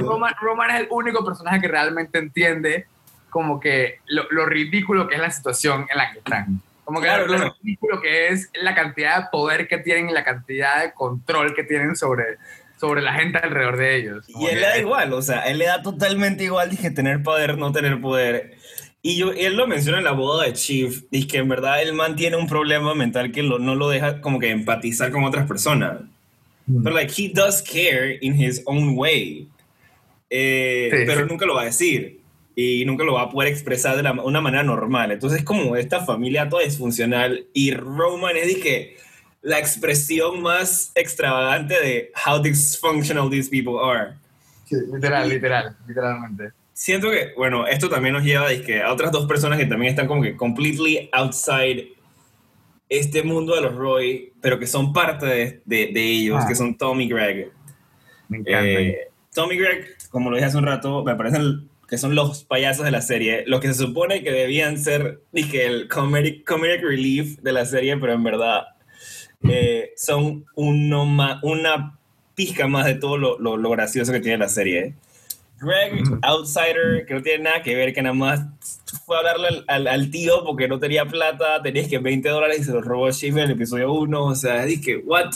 Roman, 0.00 0.34
Roman, 0.40 0.70
es 0.70 0.80
el 0.82 0.88
único 0.90 1.24
personaje 1.24 1.60
que 1.60 1.68
realmente 1.68 2.18
entiende 2.18 2.86
como 3.28 3.58
que 3.58 4.00
lo, 4.06 4.46
ridículo 4.46 5.08
que 5.08 5.16
es 5.16 5.20
la 5.20 5.30
situación 5.30 5.86
en 5.90 5.98
la 5.98 6.12
que 6.12 6.18
están. 6.18 6.60
Como 6.84 7.00
que 7.00 7.08
lo, 7.08 7.54
ridículo 7.60 8.00
que 8.00 8.28
es 8.28 8.50
la 8.54 8.74
cantidad 8.74 9.22
de 9.22 9.28
poder 9.30 9.68
que 9.68 9.78
tienen 9.78 10.10
y 10.10 10.12
la 10.12 10.24
cantidad 10.24 10.82
de 10.82 10.92
control 10.92 11.54
que 11.54 11.64
tienen 11.64 11.96
sobre, 11.96 12.38
sobre 12.78 13.02
la 13.02 13.14
gente 13.14 13.38
alrededor 13.38 13.76
de 13.76 13.96
ellos. 13.96 14.26
y 14.28 14.46
él 14.46 14.60
le 14.60 14.66
da 14.66 14.78
igual, 14.78 15.12
o 15.12 15.22
sea, 15.22 15.40
él 15.42 15.58
le 15.58 15.66
da 15.66 15.82
totalmente 15.82 16.44
igual, 16.44 16.70
dije, 16.70 16.90
tener 16.90 17.22
poder, 17.22 17.58
no 17.58 17.72
tener 17.72 18.00
poder. 18.00 18.59
Y 19.02 19.16
yo, 19.16 19.32
él 19.32 19.56
lo 19.56 19.66
menciona 19.66 19.98
en 19.98 20.04
la 20.04 20.12
boda 20.12 20.44
de 20.44 20.52
Chief, 20.52 21.04
dice 21.10 21.26
que 21.26 21.38
en 21.38 21.48
verdad 21.48 21.82
él 21.82 21.94
mantiene 21.94 22.36
un 22.36 22.46
problema 22.46 22.94
mental 22.94 23.32
que 23.32 23.42
lo, 23.42 23.58
no 23.58 23.74
lo 23.74 23.88
deja 23.88 24.20
como 24.20 24.38
que 24.38 24.50
empatizar 24.50 25.10
con 25.10 25.24
otras 25.24 25.46
personas. 25.46 26.02
Mm. 26.66 26.82
Pero, 26.82 26.94
like, 26.94 27.12
he 27.16 27.28
does 27.28 27.62
care 27.62 28.18
in 28.20 28.38
his 28.38 28.62
own 28.66 28.96
way. 28.96 29.48
Eh, 30.28 30.90
pero 31.06 31.26
nunca 31.26 31.44
lo 31.44 31.54
va 31.54 31.62
a 31.62 31.64
decir 31.64 32.20
y 32.54 32.84
nunca 32.84 33.04
lo 33.04 33.14
va 33.14 33.22
a 33.22 33.30
poder 33.30 33.50
expresar 33.50 34.00
de 34.00 34.10
una 34.22 34.40
manera 34.40 34.62
normal. 34.62 35.10
Entonces, 35.12 35.42
como 35.42 35.76
esta 35.76 36.04
familia 36.04 36.48
toda 36.48 36.62
disfuncional 36.62 37.46
y 37.52 37.72
Roman 37.72 38.36
es 38.36 38.58
que 38.58 38.96
la 39.42 39.58
expresión 39.58 40.42
más 40.42 40.92
extravagante 40.94 41.74
de 41.80 42.12
how 42.26 42.40
dysfunctional 42.40 43.30
these 43.30 43.48
people 43.48 43.78
are. 43.82 44.14
Sí, 44.66 44.76
literal, 44.92 45.28
literal, 45.28 45.76
literalmente. 45.88 46.52
Siento 46.82 47.10
que, 47.10 47.34
bueno, 47.36 47.66
esto 47.66 47.90
también 47.90 48.14
nos 48.14 48.24
lleva 48.24 48.48
que 48.64 48.80
a 48.80 48.90
otras 48.90 49.12
dos 49.12 49.26
personas 49.26 49.58
que 49.58 49.66
también 49.66 49.90
están 49.90 50.06
como 50.06 50.22
que 50.22 50.34
completely 50.34 51.10
outside 51.12 51.88
este 52.88 53.22
mundo 53.22 53.54
de 53.54 53.60
los 53.60 53.74
Roy, 53.74 54.32
pero 54.40 54.58
que 54.58 54.66
son 54.66 54.94
parte 54.94 55.26
de, 55.26 55.60
de, 55.66 55.90
de 55.92 56.02
ellos, 56.02 56.38
Ah. 56.42 56.48
que 56.48 56.54
son 56.54 56.74
Tom 56.78 56.98
y 57.02 57.06
Greg. 57.06 57.50
Me 58.30 58.38
encanta. 58.38 58.64
Eh, 58.66 58.96
Tom 59.34 59.52
y 59.52 59.58
Greg, 59.58 59.88
como 60.08 60.30
lo 60.30 60.36
dije 60.36 60.46
hace 60.46 60.56
un 60.56 60.64
rato, 60.64 61.04
me 61.04 61.14
parecen 61.16 61.68
que 61.86 61.98
son 61.98 62.14
los 62.14 62.44
payasos 62.44 62.86
de 62.86 62.92
la 62.92 63.02
serie, 63.02 63.44
los 63.46 63.60
que 63.60 63.68
se 63.68 63.74
supone 63.74 64.22
que 64.22 64.32
debían 64.32 64.78
ser, 64.78 65.20
dije, 65.32 65.66
el 65.66 65.86
comedic, 65.86 66.46
comedic 66.46 66.82
relief 66.82 67.38
de 67.40 67.52
la 67.52 67.66
serie, 67.66 67.94
pero 67.98 68.14
en 68.14 68.24
verdad 68.24 68.62
eh, 69.50 69.90
son 69.96 70.46
uno 70.54 71.02
una 71.42 71.98
pizca 72.34 72.66
más 72.68 72.86
de 72.86 72.94
todo 72.94 73.18
lo, 73.18 73.38
lo- 73.38 73.58
lo 73.58 73.68
gracioso 73.70 74.12
que 74.12 74.20
tiene 74.20 74.38
la 74.38 74.48
serie. 74.48 74.94
Greg, 75.60 76.02
Mm. 76.08 76.18
outsider, 76.22 77.04
que 77.06 77.14
no 77.14 77.22
tiene 77.22 77.44
nada 77.44 77.62
que 77.62 77.74
ver, 77.74 77.92
que 77.92 78.00
nada 78.02 78.14
más 78.14 78.40
fue 79.04 79.18
a 79.18 79.22
darle 79.22 79.48
al, 79.48 79.64
al- 79.68 79.86
al 79.88 80.10
tío 80.10 80.42
porque 80.44 80.66
no 80.68 80.78
tenía 80.78 81.04
plata, 81.04 81.62
tenías 81.62 81.86
que 81.88 81.98
20 81.98 82.28
dólares 82.28 82.60
y 82.60 82.64
se 82.64 82.72
los 82.72 82.84
robó 82.84 83.10
Shiv 83.10 83.36
en 83.38 83.44
el 83.44 83.50
episodio 83.52 83.92
1, 83.92 84.24
o 84.24 84.34
sea, 84.34 84.64
dije, 84.64 84.96
what? 84.98 85.30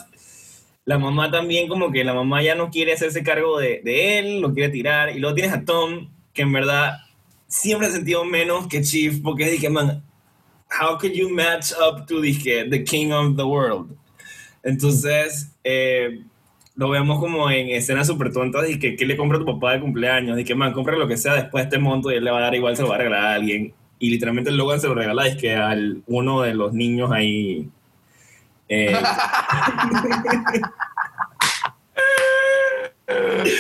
La 0.87 0.99
mamá 0.99 1.31
también 1.31 1.69
como 1.69 1.91
que 1.93 2.05
la 2.05 2.15
mamá 2.15 2.43
ya 2.43 2.55
no 2.55 2.71
quiere 2.71 2.93
hacerse 2.93 3.23
cargo 3.23 3.59
de, 3.59 3.81
de 3.85 4.19
él, 4.19 4.41
lo 4.41 4.53
quiere 4.53 4.71
tirar, 4.71 5.15
y 5.17 5.19
luego 5.19 5.35
tienes 5.35 5.53
a 5.53 5.65
Tom, 5.65 6.11
que 6.33 6.43
en 6.43 6.53
verdad 6.53 6.99
siempre 7.47 7.89
ha 7.89 7.91
sentido 7.91 8.25
menos 8.25 8.67
que 8.67 8.83
Chief, 8.83 9.21
porque 9.23 9.49
dije, 9.51 9.69
man, 9.71 10.03
how 10.81 10.99
could 10.99 11.13
you 11.13 11.29
match 11.31 11.73
up 11.73 12.07
to 12.07 12.21
dije, 12.21 12.69
the 12.71 12.83
king 12.85 13.13
of 13.13 13.37
the 13.37 13.45
world? 13.45 13.95
Entonces, 14.63 15.51
eh, 15.65 16.21
lo 16.77 16.89
vemos 16.91 17.21
como 17.21 17.51
en 17.51 17.69
escenas 17.69 18.07
súper 18.07 18.33
tontas 18.33 18.69
y 18.69 18.79
que 18.79 18.97
¿qué 18.97 19.07
le 19.07 19.17
compra 19.17 19.37
a 19.39 19.41
tu 19.41 19.47
papá 19.47 19.73
de 19.73 19.81
cumpleaños? 19.81 20.39
Y 20.39 20.45
que, 20.45 20.55
man, 20.55 20.73
compra 20.73 20.97
lo 20.97 21.07
que 21.09 21.17
sea 21.17 21.35
después 21.35 21.63
de 21.65 21.69
este 21.69 21.79
monto 21.79 22.11
y 22.11 22.17
él 22.17 22.25
le 22.25 22.31
va 22.31 22.39
a 22.39 22.43
dar 22.43 22.55
igual, 22.55 22.77
se 22.77 22.83
lo 22.83 22.89
va 22.89 22.97
a 22.97 22.99
regalar 22.99 23.25
a 23.27 23.35
alguien. 23.35 23.73
Y 23.99 24.11
literalmente 24.11 24.51
el 24.51 24.57
Logan 24.57 24.81
se 24.81 24.89
lo 24.89 24.95
regala 24.95 25.27
es 25.27 25.37
que 25.37 25.55
al 25.55 26.03
uno 26.07 26.43
de 26.43 26.55
los 26.55 26.73
niños 26.75 27.11
ahí. 27.13 27.69
eh, 28.69 28.97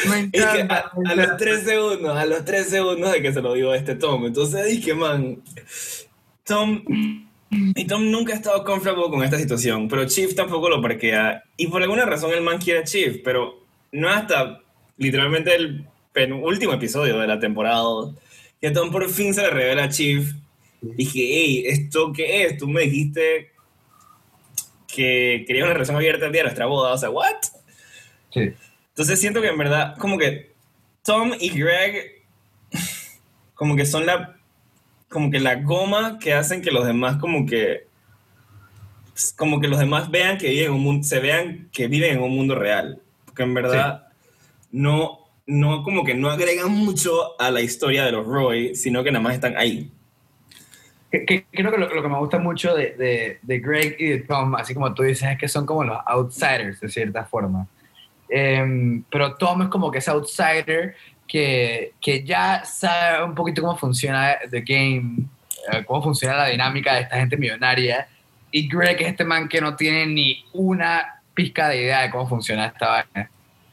me 0.09 0.31
Es 0.33 0.47
que 0.47 0.61
encanta. 0.61 0.91
a, 0.93 0.93
me 0.99 1.12
a 1.12 1.15
los 1.15 1.37
tres 1.37 1.62
segundos, 1.65 2.17
a 2.17 2.27
los 2.27 2.45
tres 2.45 2.69
segundos 2.69 3.12
de 3.12 3.23
que 3.23 3.33
se 3.33 3.43
lo 3.43 3.55
dio 3.55 3.73
a 3.73 3.77
este 3.77 3.95
Tom. 3.95 4.27
Entonces 4.27 4.67
dije, 4.67 4.95
man, 4.95 5.43
Tom. 6.45 6.83
Y 7.75 7.87
Tom 7.87 8.11
nunca 8.11 8.33
ha 8.33 8.37
estado 8.37 8.65
comfortable 8.65 9.05
con 9.11 9.23
esta 9.23 9.39
situación, 9.39 9.89
pero 9.89 10.07
Chief 10.07 10.35
tampoco 10.35 10.69
lo 10.69 10.83
parquea. 10.83 11.45
Y 11.57 11.69
por 11.69 11.83
alguna 11.83 12.05
razón 12.05 12.33
el 12.33 12.43
man 12.43 12.59
quiere 12.59 12.81
a 12.81 12.85
Chief, 12.85 13.21
pero 13.23 13.65
no 13.93 14.09
hasta 14.09 14.61
literalmente 14.97 15.55
el 15.55 15.87
penúltimo 16.13 16.73
episodio 16.73 17.19
de 17.19 17.27
la 17.27 17.39
temporada 17.39 17.83
que 18.61 18.71
Tom 18.71 18.91
por 18.91 19.09
fin 19.11 19.35
se 19.35 19.43
le 19.43 19.51
revela 19.51 19.85
a 19.85 19.89
Chief. 19.89 20.33
Dije, 20.81 21.21
hey, 21.21 21.65
¿esto 21.67 22.13
qué 22.13 22.45
es? 22.45 22.59
Tú 22.59 22.69
me 22.69 22.83
dijiste 22.83 23.51
que 24.89 25.45
querías 25.47 25.65
una 25.65 25.75
relación 25.75 25.97
abierta 25.97 26.27
el 26.27 26.33
día 26.33 26.41
de 26.41 26.47
nuestra 26.47 26.67
boda. 26.67 26.93
O 26.93 26.99
sea, 26.99 27.11
¿what? 27.11 27.37
Sí. 28.33 28.53
Entonces 28.89 29.21
siento 29.21 29.41
que 29.41 29.49
en 29.49 29.59
verdad, 29.59 29.97
como 29.99 30.19
que 30.19 30.53
Tom 31.05 31.33
y 31.39 31.51
Greg, 31.51 32.23
como 33.55 33.77
que 33.77 33.85
son 33.85 34.07
la, 34.07 34.37
como 35.15 35.31
que 35.31 35.39
la 35.39 35.55
goma 35.55 36.19
que 36.19 36.35
hacen 36.35 36.61
que 36.61 36.73
los 36.73 36.85
demás, 36.85 37.19
como 37.19 37.47
que, 37.47 37.87
como 39.37 39.61
que 39.61 39.69
los 39.69 39.79
demás 39.79 40.11
vean 40.11 40.39
que 40.39 40.49
viven 40.49 40.67
en 40.67 40.73
un 40.73 40.81
mundo, 40.83 41.07
se 41.07 41.21
vean 41.21 41.69
que 41.73 41.87
viven 41.87 42.17
en 42.17 42.23
un 42.23 42.35
mundo 42.35 42.57
real. 42.57 43.01
Porque 43.25 43.45
en 43.45 43.55
verdad, 43.55 44.09
no, 44.73 45.21
no, 45.47 45.85
como 45.85 46.03
que 46.05 46.15
no 46.15 46.31
agregan 46.31 46.73
mucho 46.73 47.41
a 47.41 47.53
la 47.53 47.61
historia 47.61 48.05
de 48.05 48.11
los 48.11 48.27
Roy, 48.27 48.75
sino 48.75 49.05
que 49.05 49.12
nada 49.12 49.23
más 49.23 49.35
están 49.35 49.57
ahí. 49.57 49.89
Que- 51.12 51.25
que- 51.25 51.47
creo 51.53 51.71
que 51.71 51.79
lo, 51.79 51.89
lo 51.95 52.03
que 52.03 52.09
me 52.09 52.19
gusta 52.19 52.41
mucho 52.41 52.75
de, 52.75 52.91
de, 52.97 53.39
de 53.41 53.59
Greg 53.61 53.95
y 54.01 54.07
de 54.09 54.19
Tom, 54.23 54.57
así 54.57 54.75
como 54.75 54.93
tú 54.95 55.05
dices, 55.05 55.29
es 55.31 55.39
que 55.39 55.47
son 55.47 55.65
como 55.65 55.85
los 55.85 55.97
outsiders 56.07 56.81
de 56.81 56.89
cierta 56.89 57.25
forma. 57.25 57.69
Em, 58.29 59.05
pero 59.12 59.37
Tom 59.37 59.62
es 59.62 59.69
como 59.69 59.93
que 59.93 59.99
ese 59.99 60.11
outsider 60.11 60.97
que, 61.27 61.95
que 62.01 62.25
ya 62.25 62.64
sabe 62.64 63.25
un 63.25 63.35
poquito 63.35 63.62
cómo 63.62 63.77
funciona 63.77 64.37
The 64.51 64.61
Game, 64.61 65.27
eh, 65.72 65.85
cómo 65.85 66.03
funciona 66.03 66.37
la 66.37 66.47
dinámica 66.47 66.95
de 66.95 67.01
esta 67.03 67.16
gente 67.16 67.37
millonaria. 67.37 68.07
Y 68.51 68.68
Greg 68.68 69.01
es 69.01 69.09
este 69.09 69.25
man 69.25 69.49
que 69.49 69.61
no 69.61 69.75
tiene 69.75 70.07
ni 70.07 70.45
una 70.53 71.20
pizca 71.35 71.68
de 71.68 71.83
idea 71.83 72.03
de 72.03 72.11
cómo 72.11 72.29
funciona 72.29 72.66
esta 72.66 72.89
vaina. 72.89 73.31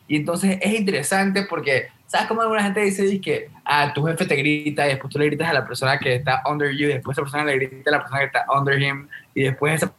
Y 0.08 0.18
entonces 0.18 0.58
es 0.62 0.74
interesante 0.74 1.44
porque, 1.44 1.88
¿sabes 2.08 2.28
cómo 2.28 2.42
alguna 2.42 2.64
gente 2.64 2.82
dice 2.82 3.22
que 3.22 3.50
ah, 3.64 3.94
tu 3.94 4.04
jefe 4.04 4.26
te 4.26 4.36
grita 4.36 4.86
y 4.86 4.90
después 4.90 5.14
tú 5.14 5.20
le 5.20 5.28
gritas 5.28 5.50
a 5.50 5.54
la 5.54 5.66
persona 5.66 5.98
que 6.00 6.16
está 6.16 6.42
under 6.50 6.72
you 6.72 6.90
y 6.90 6.94
después 6.94 7.16
esa 7.16 7.22
persona 7.22 7.46
le 7.46 7.56
grita 7.56 7.92
a 7.92 7.94
la 7.94 8.00
persona 8.00 8.20
que 8.20 8.26
está 8.26 8.46
under 8.58 8.82
him 8.82 9.08
y 9.34 9.44
después 9.44 9.76
esa 9.76 9.94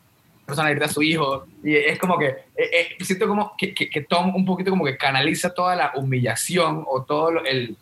persona 0.53 0.69
le 0.69 0.75
grita 0.75 0.87
a 0.87 0.93
su 0.93 1.03
hijo? 1.03 1.47
Y 1.63 1.75
es 1.75 1.99
como 1.99 2.19
que, 2.19 2.27
eh, 2.27 2.47
eh, 2.57 2.89
siento 3.01 3.27
como 3.27 3.55
que, 3.57 3.75
que, 3.75 3.91
que 3.91 4.01
Tom 4.03 4.35
un 4.35 4.45
poquito 4.45 4.71
como 4.71 4.85
que 4.85 4.97
canaliza 4.97 5.53
toda 5.53 5.75
la 5.75 5.93
humillación 5.97 6.85
o 6.87 7.03
todo 7.03 7.31
el, 7.45 7.77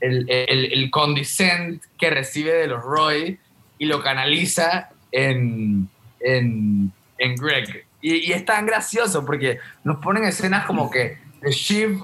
el, 0.00 0.26
el, 0.28 0.72
el 0.72 0.90
condescent 0.90 1.82
que 1.98 2.10
recibe 2.10 2.52
de 2.52 2.66
los 2.66 2.82
Roy 2.82 3.38
y 3.78 3.86
lo 3.86 4.02
canaliza 4.02 4.90
en, 5.12 5.88
en, 6.20 6.92
en 7.18 7.36
Greg. 7.36 7.86
Y, 8.00 8.16
y 8.16 8.32
es 8.32 8.44
tan 8.44 8.66
gracioso 8.66 9.24
porque 9.24 9.58
nos 9.82 9.98
ponen 9.98 10.24
escenas 10.24 10.66
como 10.66 10.90
que 10.90 11.18
Shiv 11.50 12.02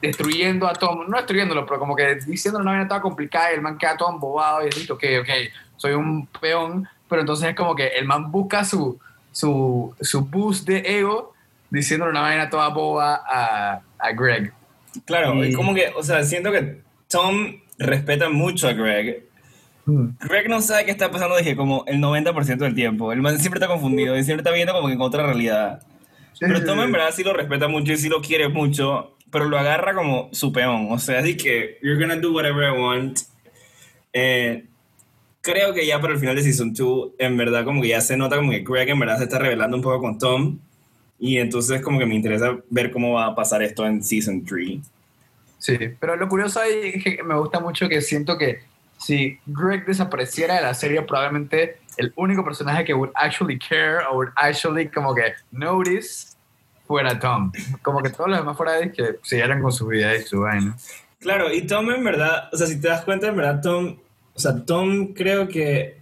destruyendo 0.00 0.66
a 0.66 0.72
Tom, 0.72 1.08
no 1.08 1.16
destruyéndolo, 1.16 1.64
pero 1.66 1.78
como 1.78 1.94
que 1.94 2.16
diciéndole 2.16 2.62
una 2.62 2.72
vaina 2.72 2.88
toda 2.88 3.00
complicada 3.00 3.52
y 3.52 3.54
el 3.54 3.60
man 3.60 3.78
queda 3.78 3.96
todo 3.96 4.12
embobado 4.12 4.62
y 4.62 4.70
dice, 4.70 4.92
ok, 4.92 5.04
ok, 5.20 5.28
soy 5.76 5.92
un 5.92 6.26
peón, 6.26 6.88
pero 7.08 7.20
entonces 7.20 7.50
es 7.50 7.54
como 7.54 7.74
que 7.74 7.86
el 7.88 8.04
man 8.04 8.30
busca 8.30 8.64
su, 8.64 8.98
su, 9.38 9.94
su 10.00 10.22
boost 10.22 10.66
de 10.66 10.82
ego 10.98 11.32
diciéndole 11.70 12.10
una 12.10 12.22
vaina 12.22 12.50
toda 12.50 12.68
boba 12.70 13.22
a, 13.24 13.80
a 13.98 14.12
Greg. 14.12 14.52
Claro, 15.04 15.34
Y- 15.44 15.50
es 15.50 15.56
como 15.56 15.74
que, 15.74 15.92
o 15.96 16.02
sea, 16.02 16.24
siento 16.24 16.50
que 16.50 16.80
Tom 17.08 17.60
respeta 17.78 18.28
mucho 18.28 18.66
a 18.68 18.72
Greg, 18.72 19.24
Greg 19.86 20.50
no 20.50 20.60
sabe 20.60 20.84
qué 20.84 20.90
está 20.90 21.10
pasando, 21.10 21.36
dije, 21.38 21.56
como 21.56 21.84
el 21.86 21.98
90% 21.98 22.58
del 22.58 22.74
tiempo. 22.74 23.10
El 23.10 23.22
man 23.22 23.38
siempre 23.38 23.58
está 23.58 23.68
confundido 23.72 24.18
y 24.18 24.22
siempre 24.24 24.42
está 24.42 24.50
viendo 24.54 24.74
como 24.74 24.88
que 24.88 24.94
en 24.94 25.00
otra 25.00 25.22
realidad. 25.24 25.82
Pero 26.40 26.62
Tom 26.64 26.80
en 26.80 26.92
verdad 26.92 27.08
sí 27.14 27.22
lo 27.24 27.32
respeta 27.32 27.68
mucho 27.68 27.92
y 27.92 27.96
sí 27.96 28.08
lo 28.10 28.20
quiere 28.20 28.48
mucho, 28.50 29.16
pero 29.30 29.46
lo 29.46 29.58
agarra 29.58 29.94
como 29.94 30.28
su 30.32 30.52
peón. 30.52 30.88
O 30.90 30.98
sea, 30.98 31.20
así 31.20 31.36
que, 31.38 31.78
you're 31.82 31.98
gonna 31.98 32.16
do 32.20 32.32
whatever 32.32 32.68
I 32.68 32.78
want. 32.78 33.20
Eh, 34.12 34.64
creo 35.40 35.74
que 35.74 35.86
ya 35.86 36.00
para 36.00 36.14
el 36.14 36.18
final 36.18 36.36
de 36.36 36.42
Season 36.42 36.72
2, 36.72 37.10
en 37.18 37.36
verdad 37.36 37.64
como 37.64 37.82
que 37.82 37.88
ya 37.88 38.00
se 38.00 38.16
nota 38.16 38.36
como 38.36 38.50
que 38.50 38.60
Greg 38.60 38.88
en 38.90 38.98
verdad 38.98 39.18
se 39.18 39.24
está 39.24 39.38
revelando 39.38 39.76
un 39.76 39.82
poco 39.82 40.00
con 40.00 40.18
Tom. 40.18 40.58
Y 41.20 41.38
entonces 41.38 41.82
como 41.82 41.98
que 41.98 42.06
me 42.06 42.14
interesa 42.14 42.56
ver 42.70 42.92
cómo 42.92 43.14
va 43.14 43.26
a 43.26 43.34
pasar 43.34 43.62
esto 43.62 43.84
en 43.86 44.02
Season 44.02 44.44
3. 44.44 44.78
Sí, 45.58 45.78
pero 45.98 46.16
lo 46.16 46.28
curioso 46.28 46.60
ahí 46.60 46.92
es 46.94 47.02
que 47.02 47.22
me 47.24 47.36
gusta 47.36 47.58
mucho 47.58 47.88
que 47.88 48.00
siento 48.00 48.38
que 48.38 48.60
si 48.98 49.38
Greg 49.46 49.84
desapareciera 49.86 50.56
de 50.56 50.62
la 50.62 50.74
serie, 50.74 51.02
probablemente 51.02 51.78
el 51.96 52.12
único 52.16 52.44
personaje 52.44 52.84
que 52.84 52.94
would 52.94 53.10
actually 53.14 53.58
care 53.58 54.04
o 54.08 54.16
would 54.16 54.30
actually 54.36 54.88
como 54.88 55.14
que 55.14 55.34
notice 55.50 56.36
fuera 56.86 57.18
Tom. 57.18 57.52
Como 57.82 58.02
que 58.02 58.10
todos 58.10 58.30
los 58.30 58.38
demás 58.38 58.56
fuera 58.56 58.72
de 58.72 58.92
que 58.92 59.16
siguieran 59.22 59.60
con 59.60 59.72
su 59.72 59.86
vida 59.86 60.14
y 60.16 60.22
su 60.22 60.40
vaina. 60.40 60.76
Claro, 61.20 61.52
y 61.52 61.66
Tom 61.66 61.90
en 61.90 62.04
verdad, 62.04 62.48
o 62.52 62.56
sea, 62.56 62.66
si 62.66 62.80
te 62.80 62.88
das 62.88 63.04
cuenta, 63.04 63.28
en 63.28 63.36
verdad 63.36 63.60
Tom, 63.60 63.96
o 64.38 64.40
sea, 64.40 64.64
Tom 64.64 65.14
creo 65.14 65.48
que, 65.48 65.96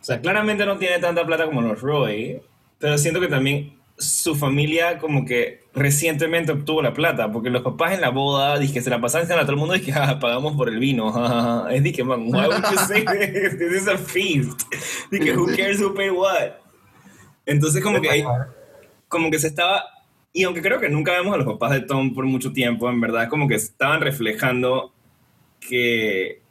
o 0.00 0.04
sea, 0.04 0.22
claramente 0.22 0.64
no 0.64 0.78
tiene 0.78 0.98
tanta 1.00 1.26
plata 1.26 1.44
como 1.44 1.60
los 1.60 1.82
Roy, 1.82 2.40
pero 2.78 2.96
siento 2.96 3.20
que 3.20 3.28
también 3.28 3.74
su 3.98 4.34
familia 4.34 4.98
como 4.98 5.26
que 5.26 5.64
recientemente 5.74 6.50
obtuvo 6.50 6.80
la 6.80 6.94
plata, 6.94 7.30
porque 7.30 7.50
los 7.50 7.60
papás 7.60 7.92
en 7.92 8.00
la 8.00 8.08
boda, 8.08 8.58
dije, 8.58 8.80
se 8.80 8.88
la 8.88 9.02
pasaban 9.02 9.30
a 9.30 9.42
todo 9.42 9.52
el 9.52 9.58
mundo, 9.58 9.74
dije, 9.74 9.92
ah, 9.96 10.18
pagamos 10.18 10.56
por 10.56 10.70
el 10.70 10.78
vino, 10.78 11.12
jajaja". 11.12 11.70
es 11.74 11.82
dije, 11.82 12.02
man, 12.04 12.22
why 12.22 12.46
would 12.46 12.64
you 12.70 12.78
say 12.78 13.04
this? 13.04 13.58
This 13.58 13.82
is 13.82 13.88
a 13.88 13.98
feast. 13.98 14.62
Dije, 15.10 15.36
who 15.36 15.48
cares 15.54 15.78
who 15.78 15.92
paid 15.92 16.12
what? 16.12 16.52
Entonces 17.44 17.82
como 17.82 18.00
que 18.00 18.08
hay, 18.08 18.24
como 19.08 19.30
que 19.30 19.38
se 19.38 19.48
estaba, 19.48 19.84
y 20.32 20.44
aunque 20.44 20.62
creo 20.62 20.80
que 20.80 20.88
nunca 20.88 21.12
vemos 21.12 21.34
a 21.34 21.36
los 21.36 21.46
papás 21.46 21.72
de 21.72 21.82
Tom 21.82 22.14
por 22.14 22.24
mucho 22.24 22.50
tiempo, 22.54 22.88
en 22.88 22.98
verdad 22.98 23.28
como 23.28 23.46
que 23.46 23.56
estaban 23.56 24.00
reflejando 24.00 24.94
que, 25.60 26.41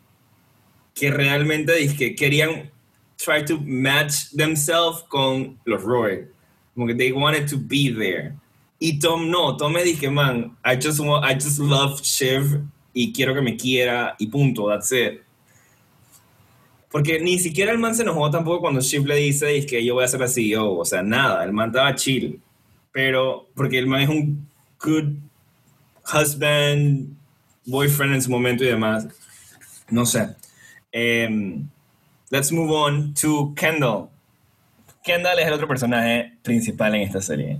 que 1.02 1.10
realmente 1.10 1.76
dizque, 1.78 2.16
querían 2.16 2.70
try 3.18 3.43
to 3.43 3.60
match 3.60 4.30
themselves 4.36 5.02
con 5.10 5.58
los 5.66 5.82
Roy. 5.82 6.28
Como 6.76 6.86
que 6.86 6.93
they 6.93 7.12
wanted 7.12 7.47
to 7.49 7.58
be 7.58 7.89
there. 7.89 8.36
Y 8.80 8.99
Tom 8.99 9.32
no, 9.32 9.58
Tom 9.58 9.74
me 9.74 9.84
dije, 9.84 10.12
man, 10.12 10.56
I 10.64 10.76
just, 10.76 10.99
want, 10.99 11.26
I 11.26 11.34
just 11.34 11.58
love 11.58 11.99
Shiv 12.04 12.62
y 12.93 13.12
quiero 13.14 13.34
que 13.34 13.41
me 13.41 13.58
quiera 13.58 14.16
y 14.20 14.28
punto, 14.28 14.70
that's 14.70 14.91
it. 14.91 15.24
Porque 16.91 17.20
ni 17.20 17.39
siquiera 17.39 17.72
el 17.72 17.80
man 17.80 17.95
se 17.95 18.04
enojó 18.04 18.30
tampoco 18.30 18.62
cuando 18.62 18.80
Shiv 18.80 19.08
le 19.08 19.16
dice 19.16 19.66
que 19.66 19.84
yo 19.84 19.95
voy 19.95 20.04
a 20.04 20.08
ser 20.08 20.20
la 20.20 20.28
CEO. 20.28 20.78
O 20.78 20.86
sea, 20.86 21.02
nada, 21.02 21.43
el 21.43 21.52
man 21.52 21.70
estaba 21.70 21.95
chill. 21.95 22.39
Pero, 22.91 23.49
porque 23.56 23.80
el 23.80 23.88
man 23.88 24.02
es 24.02 24.10
un 24.10 24.47
good 24.80 25.16
husband, 26.14 27.18
boyfriend 27.66 28.14
en 28.14 28.22
su 28.22 28.30
momento 28.30 28.64
y 28.64 28.68
demás. 28.68 29.08
No 29.89 30.06
sé. 30.06 30.36
Em, 30.92 31.68
let's 32.30 32.52
move 32.52 32.72
on 32.72 33.14
to 33.16 33.54
Kendall. 33.56 34.10
Kendall 35.04 35.39
es 35.39 35.48
el 35.48 35.54
otro 35.54 35.68
personaje 35.68 36.34
principal 36.44 36.96
en 36.96 37.02
esta 37.02 37.22
serie. 37.22 37.60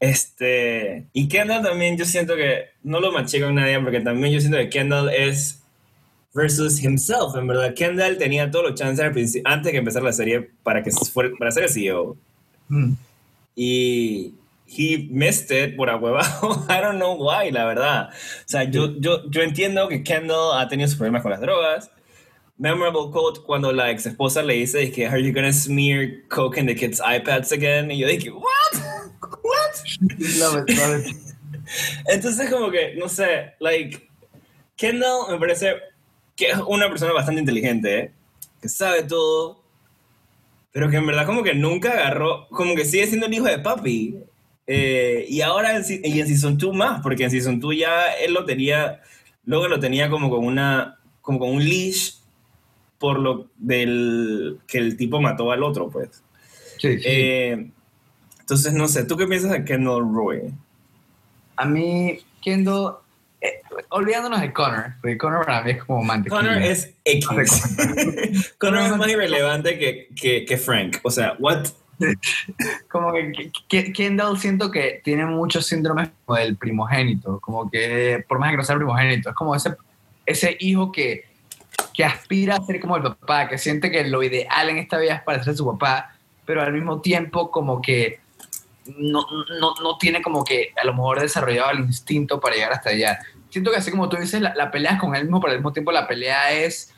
Este, 0.00 1.06
y 1.12 1.28
Kendall 1.28 1.62
también 1.62 1.96
yo 1.96 2.04
siento 2.04 2.36
que 2.36 2.66
no 2.84 3.00
lo 3.00 3.10
maché 3.10 3.40
con 3.40 3.54
nadie 3.54 3.80
porque 3.80 4.00
también 4.00 4.32
yo 4.32 4.40
siento 4.40 4.58
que 4.58 4.68
Kendall 4.68 5.10
es 5.10 5.62
versus 6.34 6.82
himself, 6.82 7.34
en 7.36 7.46
verdad. 7.46 7.74
Kendall 7.74 8.16
tenía 8.16 8.50
todos 8.50 8.70
los 8.70 8.74
chances 8.78 9.04
antes 9.44 9.72
de 9.72 9.78
empezar 9.78 10.02
la 10.02 10.12
serie 10.12 10.50
para, 10.62 10.82
que 10.82 10.90
fuera, 10.90 11.30
para 11.38 11.50
ser 11.50 11.64
el 11.64 11.70
CEO. 11.70 12.16
Mm. 12.68 12.92
Y 13.56 14.34
he 14.66 15.08
missed 15.10 15.50
it 15.50 15.74
por 15.74 15.90
ahuevado. 15.90 16.64
I 16.68 16.80
don't 16.80 16.98
know 16.98 17.16
why, 17.16 17.50
la 17.50 17.64
verdad. 17.64 18.10
O 18.10 18.48
sea, 18.48 18.64
yo, 18.64 18.94
yo, 19.00 19.28
yo 19.30 19.42
entiendo 19.42 19.88
que 19.88 20.04
Kendall 20.04 20.60
ha 20.60 20.68
tenido 20.68 20.88
sus 20.88 20.96
problemas 20.96 21.22
con 21.22 21.32
las 21.32 21.40
drogas. 21.40 21.90
Memorable 22.58 23.10
quote 23.12 23.40
cuando 23.42 23.72
la 23.72 23.90
ex 23.90 24.06
esposa 24.06 24.42
le 24.42 24.54
dice 24.54 24.90
que 24.90 25.06
Are 25.06 25.22
you 25.22 25.32
gonna 25.32 25.52
smear 25.52 26.26
coke 26.28 26.58
in 26.58 26.66
the 26.66 26.74
kids' 26.74 27.00
iPads 27.00 27.52
again? 27.52 27.90
Y 27.90 27.98
yo 27.98 28.08
dije, 28.08 28.30
What? 28.30 28.42
What? 29.42 30.66
Entonces, 32.06 32.50
como 32.50 32.70
que, 32.70 32.94
no 32.96 33.08
sé, 33.08 33.54
like, 33.60 34.08
Kendall 34.76 35.30
me 35.30 35.38
parece 35.38 35.74
que 36.34 36.46
es 36.50 36.58
una 36.66 36.88
persona 36.88 37.12
bastante 37.12 37.40
inteligente, 37.40 37.98
¿eh? 37.98 38.12
que 38.60 38.68
sabe 38.68 39.02
todo, 39.02 39.62
pero 40.72 40.88
que 40.88 40.96
en 40.96 41.06
verdad 41.06 41.26
como 41.26 41.42
que 41.42 41.54
nunca 41.54 41.92
agarró, 41.92 42.48
como 42.48 42.74
que 42.74 42.84
sigue 42.84 43.06
siendo 43.06 43.26
el 43.26 43.34
hijo 43.34 43.46
de 43.46 43.58
papi. 43.58 44.16
Eh, 44.66 45.24
y 45.28 45.40
ahora 45.40 45.76
en, 45.76 45.84
y 46.04 46.20
en 46.20 46.26
Season 46.28 46.58
2 46.58 46.76
más, 46.76 47.00
porque 47.02 47.24
en 47.24 47.30
Season 47.30 47.58
2 47.58 47.76
ya 47.76 48.12
él 48.12 48.34
lo 48.34 48.44
tenía, 48.44 49.00
luego 49.44 49.66
lo 49.66 49.80
tenía 49.80 50.10
como 50.10 50.28
con 50.30 50.44
una, 50.44 50.98
como 51.22 51.38
con 51.38 51.50
un 51.50 51.64
leash 51.64 52.17
por 52.98 53.18
lo 53.18 53.46
del 53.56 54.58
que 54.66 54.78
el 54.78 54.96
tipo 54.96 55.20
mató 55.20 55.50
al 55.52 55.62
otro, 55.62 55.88
pues. 55.88 56.22
Sí, 56.78 56.98
sí. 56.98 57.04
Eh, 57.04 57.70
entonces, 58.40 58.72
no 58.72 58.88
sé, 58.88 59.04
¿tú 59.04 59.16
qué 59.16 59.26
piensas 59.26 59.52
de 59.52 59.64
Kendall 59.64 60.12
Roy? 60.12 60.54
A 61.56 61.64
mí, 61.64 62.18
Kendall, 62.42 62.96
eh, 63.40 63.60
olvidándonos 63.90 64.40
de 64.40 64.52
Connor, 64.52 64.94
porque 65.00 65.18
Connor 65.18 65.44
para 65.44 65.62
mí 65.62 65.72
es 65.72 65.84
como 65.84 66.02
mantequilla. 66.02 66.40
Connor 66.40 66.62
es 66.62 66.94
X. 67.04 68.54
Connor 68.58 68.82
es 68.82 68.96
más 68.96 69.08
irrelevante 69.08 69.78
que, 69.78 70.08
que, 70.18 70.44
que 70.44 70.56
Frank. 70.56 70.98
O 71.02 71.10
sea, 71.10 71.36
what? 71.38 71.66
como 72.90 73.12
que, 73.12 73.92
Kendall 73.92 74.38
siento 74.38 74.70
que 74.70 75.00
tiene 75.04 75.26
muchos 75.26 75.66
síndromes 75.66 76.10
como 76.24 76.38
del 76.38 76.56
primogénito, 76.56 77.40
como 77.40 77.70
que 77.70 78.24
por 78.28 78.38
más 78.38 78.50
que 78.50 78.56
no 78.56 78.64
sea 78.64 78.76
primogénito, 78.76 79.30
es 79.30 79.34
como 79.34 79.54
ese, 79.54 79.74
ese 80.24 80.56
hijo 80.60 80.92
que, 80.92 81.24
que 81.94 82.04
aspira 82.04 82.56
a 82.56 82.64
ser 82.64 82.80
como 82.80 82.96
el 82.96 83.02
papá, 83.02 83.48
que 83.48 83.58
siente 83.58 83.90
que 83.90 84.04
lo 84.04 84.22
ideal 84.22 84.68
en 84.68 84.78
esta 84.78 84.98
vida 84.98 85.14
es 85.14 85.22
parecer 85.22 85.54
a 85.54 85.56
su 85.56 85.66
papá, 85.66 86.14
pero 86.44 86.62
al 86.62 86.72
mismo 86.72 87.00
tiempo 87.00 87.50
como 87.50 87.82
que 87.82 88.20
no, 88.96 89.26
no, 89.60 89.74
no, 89.82 89.98
tiene 89.98 90.22
como 90.22 90.44
que 90.44 90.72
a 90.80 90.86
lo 90.86 90.94
mejor 90.94 91.20
desarrollado 91.20 91.72
el 91.72 91.80
instinto 91.80 92.40
para 92.40 92.54
llegar 92.54 92.72
hasta 92.72 92.90
allá. 92.90 93.18
Siento 93.50 93.70
que 93.70 93.78
así 93.78 93.90
como 93.90 94.08
tú 94.08 94.16
dices, 94.16 94.40
la, 94.40 94.70
pelea 94.70 94.92
es 94.92 95.00
con 95.00 95.14
él 95.14 95.24
mismo, 95.24 95.40
pero 95.40 95.52
al 95.52 95.58
mismo 95.58 95.72
tiempo 95.72 95.92
la 95.92 96.06
pelea 96.06 96.52
es 96.52 96.94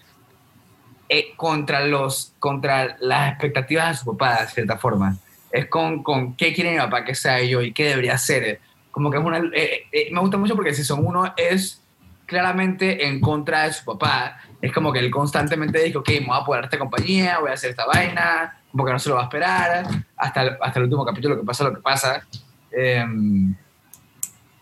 eh, 1.08 1.32
contra, 1.36 1.84
los, 1.86 2.34
contra 2.38 2.96
las 3.00 3.30
expectativas 3.30 3.90
de 3.90 3.96
su 3.96 4.16
papá, 4.16 4.42
de 4.42 4.48
cierta 4.48 4.78
forma. 4.78 5.16
Es 5.50 5.66
con, 5.66 6.02
con 6.02 6.36
qué 6.36 6.52
quiere 6.52 6.72
mi 6.72 6.78
papá 6.78 7.04
que 7.04 7.14
sea 7.14 7.42
yo 7.42 7.62
y 7.62 7.72
qué 7.72 7.86
debería 7.86 8.18
ser. 8.18 8.60
Como 8.90 9.10
que 9.10 9.18
es 9.18 9.24
una, 9.24 9.38
eh, 9.54 9.86
eh, 9.90 10.08
me 10.12 10.20
gusta 10.20 10.36
mucho 10.36 10.54
porque 10.54 10.74
si 10.74 10.84
son 10.84 11.04
uno 11.04 11.32
es 11.36 11.82
claramente 12.30 13.08
en 13.08 13.20
contra 13.20 13.64
de 13.64 13.72
su 13.72 13.84
papá. 13.84 14.40
Es 14.62 14.72
como 14.72 14.92
que 14.92 15.00
él 15.00 15.10
constantemente 15.10 15.82
dice, 15.82 15.98
ok, 15.98 16.08
me 16.20 16.26
voy 16.26 16.38
a 16.40 16.44
poner 16.44 16.64
esta 16.64 16.78
compañía, 16.78 17.40
voy 17.40 17.50
a 17.50 17.54
hacer 17.54 17.70
esta 17.70 17.86
vaina, 17.86 18.56
como 18.70 18.84
que 18.84 18.92
no 18.92 18.98
se 19.00 19.08
lo 19.08 19.16
va 19.16 19.22
a 19.22 19.24
esperar, 19.24 19.84
hasta 20.16 20.42
el, 20.42 20.56
hasta 20.60 20.78
el 20.78 20.84
último 20.84 21.04
capítulo 21.04 21.36
que 21.36 21.44
pasa 21.44 21.64
lo 21.64 21.74
que 21.74 21.80
pasa. 21.80 22.24
Em, 22.70 23.52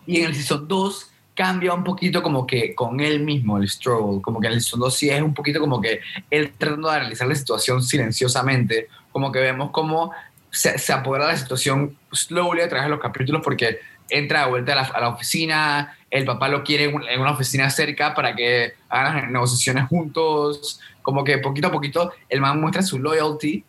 y 0.06 0.20
en 0.20 0.24
el 0.24 0.34
Season 0.34 0.66
2 0.66 1.10
cambia 1.34 1.74
un 1.74 1.84
poquito 1.84 2.22
como 2.22 2.46
que 2.46 2.74
con 2.74 3.00
él 3.00 3.20
mismo, 3.20 3.58
el 3.58 3.68
Stroll, 3.68 4.22
como 4.22 4.40
que 4.40 4.46
el 4.46 4.62
Season 4.62 4.90
sí 4.90 5.10
es 5.10 5.20
un 5.20 5.34
poquito 5.34 5.60
como 5.60 5.78
que 5.78 6.00
él 6.30 6.54
tratando 6.56 6.88
de 6.88 6.96
analizar 6.96 7.28
la 7.28 7.34
situación 7.34 7.82
silenciosamente, 7.82 8.88
como 9.12 9.30
que 9.30 9.40
vemos 9.40 9.72
cómo 9.72 10.12
se, 10.50 10.78
se 10.78 10.92
apodera 10.94 11.26
de 11.26 11.32
la 11.32 11.38
situación 11.38 11.98
slowly 12.12 12.62
a 12.62 12.68
través 12.70 12.86
de 12.86 12.90
los 12.90 13.00
capítulos 13.00 13.42
porque 13.44 13.78
entra 14.10 14.44
de 14.44 14.50
vuelta 14.50 14.72
a 14.72 15.00
la, 15.00 15.08
oficina, 15.08 15.96
el 16.10 16.24
papá 16.24 16.48
lo 16.48 16.64
quiere 16.64 16.84
en 16.84 17.20
una 17.20 17.32
oficina 17.32 17.68
cerca 17.70 18.14
para 18.14 18.34
que 18.34 18.74
hagan 18.88 19.32
negociaciones 19.32 19.88
juntos, 19.88 20.80
como 21.02 21.24
que 21.24 21.38
poquito 21.38 21.68
a 21.68 21.72
poquito 21.72 22.12
el 22.28 22.40
man 22.40 22.60
muestra 22.60 22.82
su 22.82 22.98
loyalty, 22.98 23.64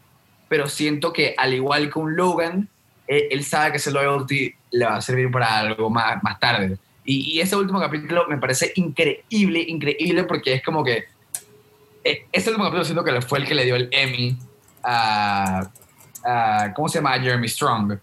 pero 0.47 0.67
siento 0.67 1.13
que 1.13 1.35
al 1.37 1.53
igual 1.53 1.91
que 1.91 1.99
un 1.99 2.15
Logan, 2.15 2.69
él, 3.07 3.23
él 3.31 3.43
sabe 3.43 3.71
que 3.71 3.77
ese 3.77 3.91
loyalty 3.91 4.53
le 4.71 4.85
va 4.85 4.97
a 4.97 5.01
servir 5.01 5.31
para 5.31 5.59
algo 5.59 5.89
más, 5.89 6.21
más 6.23 6.39
tarde. 6.39 6.77
Y, 7.11 7.39
ese 7.39 7.55
último 7.55 7.79
capítulo 7.79 8.27
me 8.27 8.37
parece 8.37 8.71
increíble, 8.75 9.65
increíble, 9.67 10.25
porque 10.25 10.53
es 10.53 10.63
como 10.63 10.83
que. 10.83 11.05
Eh, 12.03 12.27
ese 12.31 12.49
último 12.49 12.65
capítulo 12.65 12.85
siento 12.85 13.03
que 13.03 13.21
fue 13.21 13.39
el 13.39 13.47
que 13.47 13.55
le 13.55 13.65
dio 13.65 13.75
el 13.75 13.89
Emmy 13.91 14.37
a. 14.83 15.71
¿Cómo 16.75 16.87
se 16.87 16.99
llama? 16.99 17.19
Jeremy 17.19 17.47
Strong. 17.47 17.97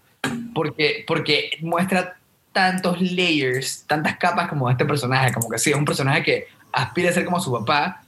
Porque, 0.53 1.05
porque 1.07 1.51
muestra 1.61 2.17
tantos 2.57 2.99
layers, 2.99 3.83
tantas 3.85 4.17
capas 4.17 4.47
como 4.47 4.67
este 4.67 4.83
personaje. 4.83 5.31
Como 5.31 5.47
que 5.47 5.59
sí, 5.59 5.69
es 5.69 5.75
un 5.75 5.85
personaje 5.85 6.23
que 6.23 6.47
aspira 6.73 7.11
a 7.11 7.13
ser 7.13 7.23
como 7.23 7.39
su 7.39 7.51
papá, 7.51 8.01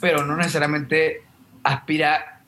pero 0.00 0.24
no 0.24 0.34
necesariamente 0.34 1.20
aspira 1.62 2.40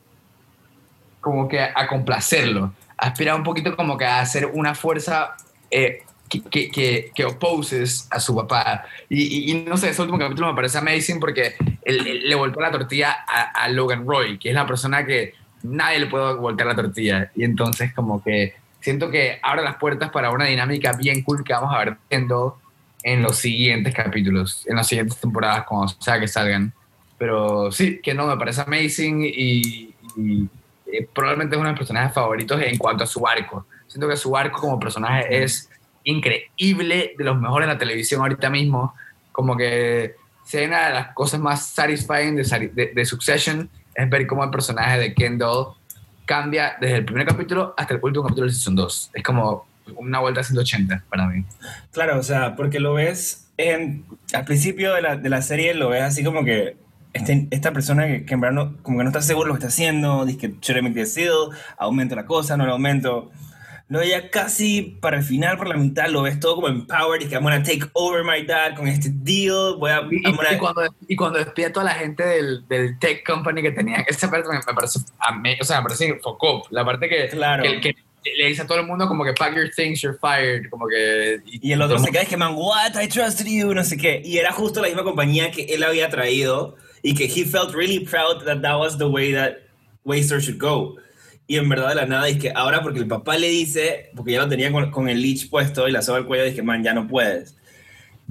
como 1.21 1.47
que 1.47 1.61
a 1.61 1.87
complacerlo. 1.87 2.73
Aspira 2.97 3.37
un 3.37 3.43
poquito 3.43 3.77
como 3.77 3.99
que 3.99 4.07
a 4.07 4.25
ser 4.25 4.47
una 4.55 4.75
fuerza 4.75 5.37
eh, 5.71 6.05
que, 6.31 6.71
que, 6.71 7.13
que, 7.15 7.25
opposes 7.27 8.09
a 8.11 8.19
su 8.21 8.35
papá. 8.35 8.87
Y, 9.11 9.51
y, 9.53 9.65
no 9.65 9.77
sé, 9.77 9.91
ese 9.91 10.01
último 10.01 10.19
capítulo 10.19 10.49
me 10.49 10.55
parece 10.55 10.79
amazing 10.79 11.21
porque 11.21 11.57
le 11.85 12.35
volteó 12.35 12.63
la 12.63 12.71
tortilla 12.71 13.13
a, 13.13 13.69
Logan 13.69 14.07
Roy, 14.07 14.39
que 14.39 14.49
es 14.49 14.55
la 14.55 14.67
persona 14.67 15.05
que 15.05 15.35
nadie 15.63 15.99
le 15.99 16.07
puede 16.07 16.37
voltear 16.37 16.69
la 16.69 16.75
tortilla. 16.75 17.31
Y 17.37 17.45
entonces 17.45 17.93
como 17.93 18.23
que 18.25 18.55
siento 18.85 19.11
que 19.11 19.39
abre 19.43 19.63
las 19.63 19.77
puertas 19.77 20.11
para 20.11 20.31
una 20.31 20.45
dinámica 20.45 20.93
bien 20.93 21.23
cool 21.23 21.43
que 21.43 21.55
vamos 21.55 21.75
a 21.75 21.79
ver 21.79 21.97
viendo 22.11 22.59
en 23.03 23.23
los 23.23 23.39
siguientes 23.39 23.95
capítulos, 23.95 24.67
en 24.67 24.77
las 24.77 24.87
siguientes 24.87 25.19
temporadas, 25.19 25.65
cuando 25.65 25.89
sea 25.89 26.21
que 26.21 26.29
salgan. 26.29 26.71
Pero 27.17 27.73
sí, 27.73 27.99
que 28.03 28.13
no, 28.13 28.27
me 28.27 28.37
parece 28.37 28.61
amazing 28.61 29.25
y, 29.25 29.95
y 30.17 30.49
eh, 30.93 31.09
probablemente 31.15 31.57
es 31.57 31.61
uno 31.61 31.69
de 31.69 31.73
mis 31.73 31.79
personajes 31.79 32.13
favoritos 32.13 32.61
en 32.61 32.77
cuanto 32.77 33.05
a 33.05 33.07
su 33.07 33.27
arco. 33.27 33.67
Siento 33.87 34.07
que 34.07 34.19
su 34.19 34.37
arco 34.37 34.61
como 34.61 34.79
personaje 34.79 35.43
es 35.43 35.71
increíble, 36.05 37.15
de 37.17 37.25
los 37.25 37.41
mejores 37.41 37.67
de 37.67 37.73
la 37.73 37.79
televisión 37.79 38.21
ahorita 38.21 38.51
mismo. 38.51 38.95
Como 39.33 39.57
que 39.57 40.15
si 40.45 40.59
una 40.59 40.89
de 40.89 40.95
las 40.95 41.15
cosas 41.15 41.41
más 41.41 41.69
satisfying 41.69 42.37
de, 42.37 42.93
de, 42.95 43.05
Succession 43.07 43.71
es 43.95 44.11
ver 44.11 44.27
cómo 44.27 44.45
el 44.45 44.51
personaje 44.51 44.99
de 44.99 45.15
Kendall 45.15 45.69
cambia 46.25 46.77
desde 46.81 46.97
el 46.97 47.05
primer 47.05 47.27
capítulo 47.27 47.75
hasta 47.77 47.95
el 47.95 48.01
último 48.03 48.25
capítulo 48.25 48.47
de 48.47 48.53
Season 48.53 48.75
2. 48.75 49.11
Es 49.15 49.23
como 49.23 49.67
una 49.97 50.21
vuelta 50.21 50.41
a 50.41 50.45
180 50.45 51.05
para 51.09 51.27
mí. 51.27 51.45
Claro, 51.93 52.19
o 52.19 52.23
sea, 52.23 52.57
porque 52.57 52.81
lo 52.81 52.95
ves 52.95 53.49
en, 53.57 54.05
al 54.33 54.45
principio 54.45 54.95
de 54.95 55.03
la, 55.03 55.17
de 55.17 55.29
la 55.29 55.43
serie, 55.43 55.75
lo 55.75 55.91
ves 55.91 56.03
así 56.03 56.25
como 56.25 56.45
que 56.45 56.77
este, 57.13 57.47
esta 57.51 57.73
persona 57.73 58.07
que, 58.07 58.35
en 58.35 58.41
verdad 58.41 58.55
no, 58.55 58.77
como 58.83 58.99
que 58.99 59.05
no 59.05 59.11
está 59.11 59.23
seguro 59.23 59.49
lo 59.49 59.55
que 59.55 59.59
está 59.59 59.69
haciendo, 59.69 60.25
dice 60.25 60.39
que 60.39 60.61
chévere 60.61 60.83
me 60.83 60.91
decido, 60.91 61.51
aumento 61.79 62.17
la 62.17 62.27
cosa, 62.27 62.57
no 62.57 62.67
la 62.67 62.73
aumento. 62.73 63.31
Luego 63.89 64.09
ya 64.09 64.31
casi 64.31 64.97
para 65.01 65.19
el 65.19 65.23
final, 65.23 65.59
por 65.59 65.69
la 65.69 65.77
mitad, 65.77 66.09
lo 66.09 66.23
ves 66.23 66.41
todo 66.41 66.57
como 66.57 66.69
empowered 66.69 67.27
y 67.27 67.29
que 67.29 67.35
I'm 67.35 67.43
gonna 67.43 67.63
take 67.63 67.83
over 67.93 68.25
my 68.25 68.43
dad 68.45 68.75
con 68.77 68.89
este 68.89 69.11
deal. 69.13 69.77
Voy 69.79 69.91
a, 69.91 70.01
y, 70.11 70.27
y, 70.27 70.59
cuando, 70.59 70.83
y 71.07 71.17
cuando 71.17 71.39
despide 71.39 71.67
a 71.67 71.73
toda 71.73 71.85
la 71.85 71.95
gente 71.95 72.25
del, 72.25 72.67
del 72.67 72.99
tech 72.99 73.27
company 73.27 73.61
que 73.61 73.73
tenía, 73.73 73.99
esa 74.09 74.31
parte 74.31 74.49
me, 74.49 74.75
parece, 74.75 75.01
o 75.01 75.65
sea, 75.65 75.81
me 75.81 75.83
parece 75.83 76.19
focó. 76.23 76.67
La 76.71 76.83
parte 76.83 77.09
que, 77.09 77.29
claro. 77.29 77.63
que, 77.63 77.95
le 78.39 78.47
dice 78.47 78.63
a 78.63 78.67
todo 78.67 78.81
el 78.81 78.87
mundo 78.87 79.07
como 79.07 79.23
que 79.23 79.35
pack 79.35 79.55
your 79.55 79.69
things, 79.77 80.01
you're 80.01 80.19
fired, 80.19 80.71
como 80.71 80.87
que... 80.89 81.41
Y, 81.45 81.73
el 81.73 81.83
otro 81.83 81.99
se 81.99 82.11
cae 82.11 82.25
que, 82.25 82.39
man, 82.39 82.55
what, 82.57 82.99
I 82.99 83.07
trusted 83.07 83.45
you, 83.45 83.75
no 83.75 83.85
sé 83.85 83.99
qué. 83.99 84.23
Y 84.25 84.39
era 84.39 84.51
justo 84.51 84.81
la 84.81 84.89
misma 84.89 85.05
compañía 85.05 85.51
que 85.51 85.65
él 85.65 85.83
había 85.83 86.09
traído 86.09 86.77
y 87.03 87.15
que 87.15 87.25
he 87.25 87.45
felt 87.45 87.75
really 87.75 88.01
proud 88.01 88.43
that 88.47 88.63
that 88.63 88.79
was 88.79 88.97
the 88.97 89.05
way 89.05 89.35
that 89.35 89.59
Waster 90.05 90.41
should 90.41 90.59
go 90.59 90.97
y 91.47 91.57
en 91.57 91.69
verdad 91.69 91.91
de 91.91 91.95
la 91.97 92.07
nada, 92.07 92.29
es 92.29 92.39
que 92.39 92.53
ahora 92.55 92.83
porque 92.83 93.01
el 93.01 93.07
papá 93.07 93.37
le 93.37 93.49
dice, 93.49 94.11
porque 94.17 94.33
ya 94.33 94.43
lo 94.43 94.49
tenía 94.49 94.73
con, 94.91 95.09
el 95.09 95.21
leech 95.21 95.51
puesto 95.51 95.87
y 95.87 95.93
la 95.93 96.03
soga 96.03 96.19
al 96.19 96.27
cuello, 96.27 96.45
dije, 96.45 96.63
man, 96.63 96.83
ya 96.83 96.95
no 96.95 97.07
puedes. 97.07 97.57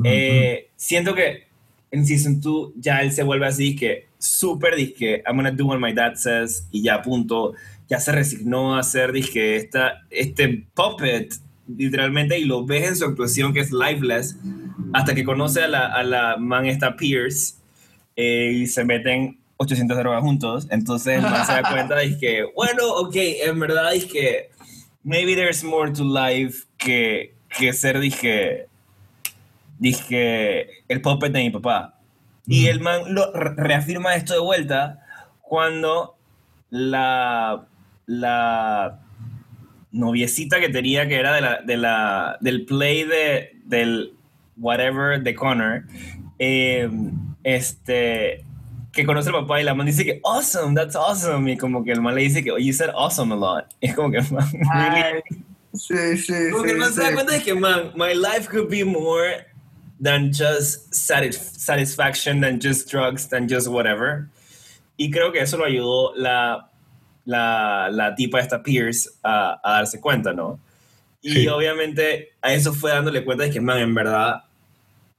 Eh, 0.04 0.70
siento 0.76 1.14
que 1.14 1.44
en 1.92 2.08
Season 2.08 2.42
2 2.42 2.72
ya 2.78 3.02
él 3.02 3.12
se 3.12 3.22
vuelve 3.22 3.46
así, 3.46 3.76
que 3.76 4.08
súper, 4.18 4.76
dije, 4.76 5.22
I'm 5.28 5.36
gonna 5.36 5.52
do 5.52 5.68
what 5.68 5.78
my 5.78 5.94
dad 5.94 6.16
says, 6.16 6.68
y 6.72 6.82
ya 6.82 7.04
punto, 7.04 7.54
ya 7.88 8.00
se 8.00 8.12
resignó 8.12 8.76
a 8.76 8.80
hacer, 8.80 9.12
dije, 9.12 9.58
esta, 9.58 10.02
este 10.10 10.66
puppet, 10.74 11.36
literalmente, 11.68 12.40
y 12.40 12.46
lo 12.46 12.66
ves 12.66 12.88
en 12.88 12.96
su 12.96 13.06
actuación 13.06 13.54
que 13.54 13.60
es 13.60 13.72
lifeless, 13.72 14.38
hasta 14.92 15.14
que 15.14 15.24
conoce 15.24 15.62
a 15.62 15.68
la, 15.68 15.86
a 15.86 16.04
la 16.04 16.38
man 16.38 16.66
esta 16.66 16.96
Pierce, 16.96 17.58
eh, 18.16 18.52
y 18.56 18.66
se 18.66 18.84
meten 18.84 19.38
800 19.64 19.98
drogas 19.98 20.22
juntos. 20.22 20.68
Entonces 20.70 21.18
el 21.18 21.24
man 21.24 21.46
se 21.46 21.54
da 21.54 21.64
cuenta 21.72 21.96
de 21.96 22.18
que, 22.18 22.46
bueno, 22.56 22.88
ok, 22.96 23.16
en 23.16 23.60
verdad 23.60 23.94
es 23.94 24.06
que 24.06 24.50
maybe 25.04 25.36
there's 25.36 25.64
more 25.64 25.92
to 25.92 26.04
life 26.04 26.66
que, 26.78 27.34
que 27.58 27.74
ser, 27.74 28.00
dije, 28.00 28.68
dije, 29.80 30.84
el 30.88 31.02
puppet 31.02 31.32
de 31.32 31.40
mi 31.44 31.50
papá. 31.50 32.00
Y 32.46 32.68
el 32.68 32.82
man 32.82 33.14
lo 33.14 33.32
reafirma 33.34 34.16
esto 34.16 34.34
de 34.34 34.40
vuelta 34.40 35.00
cuando 35.42 36.16
la, 36.70 37.66
la 38.06 39.00
noviecita 39.92 40.60
que 40.60 40.70
tenía, 40.70 41.08
que 41.08 41.16
era 41.16 41.34
de 41.34 41.42
la, 41.42 41.62
de 41.62 41.78
la, 41.78 42.38
del 42.42 42.66
play 42.66 43.04
de, 43.04 43.56
del 43.64 44.14
whatever 44.58 45.22
de 45.22 45.36
Connor, 45.36 45.84
eh, 46.40 46.90
este, 47.44 48.44
que 48.94 49.06
conoce 49.06 49.30
al 49.30 49.36
papá 49.36 49.60
y 49.60 49.64
la 49.64 49.74
man 49.74 49.88
dice 49.88 50.06
que 50.06 50.22
awesome, 50.24 50.76
that's 50.76 50.96
awesome. 50.96 51.52
Y 51.52 51.58
como 51.58 51.84
que 51.84 51.92
el 51.92 52.02
man 52.02 52.16
le 52.16 52.22
dice 52.22 52.44
que, 52.44 52.52
oh, 52.52 52.58
you 52.58 52.72
said 52.72 52.90
awesome 52.96 53.34
a 53.34 53.36
lot. 53.36 53.66
es 53.82 53.94
como 53.96 54.12
que, 54.12 54.22
man, 54.32 54.48
really. 54.74 55.22
Sí, 55.74 56.18
sí, 56.18 56.52
Como 56.52 56.64
que 56.64 56.72
el 56.72 56.78
man 56.78 56.94
se 56.94 57.02
da 57.02 57.14
cuenta 57.14 57.34
de 57.34 57.42
que, 57.42 57.56
man, 57.56 57.92
my 57.96 58.14
life 58.14 58.48
could 58.48 58.70
be 58.70 58.84
more 58.84 59.48
than 60.00 60.32
just 60.32 60.94
satisf 60.94 61.58
satisfaction, 61.58 62.40
than 62.42 62.60
just 62.62 62.90
drugs, 62.92 63.28
than 63.28 63.50
just 63.50 63.68
whatever. 63.68 64.30
Y 64.98 65.10
creo 65.10 65.32
que 65.32 65.40
eso 65.42 65.58
lo 65.58 65.66
ayudó 65.66 66.14
la, 66.16 66.70
la, 67.26 67.90
la 67.92 68.14
tipa 68.14 68.40
esta 68.40 68.62
Pierce 68.62 69.10
a, 69.24 69.60
a 69.64 69.72
darse 69.78 70.00
cuenta, 70.00 70.32
¿no? 70.34 70.60
Y 71.24 71.32
Sí. 71.32 71.48
obviamente 71.48 72.34
a 72.42 72.54
eso 72.54 72.74
fue 72.74 72.92
dándole 72.92 73.24
cuenta 73.26 73.46
de 73.46 73.50
que, 73.50 73.60
man, 73.60 73.80
en 73.80 73.96
verdad, 73.96 74.44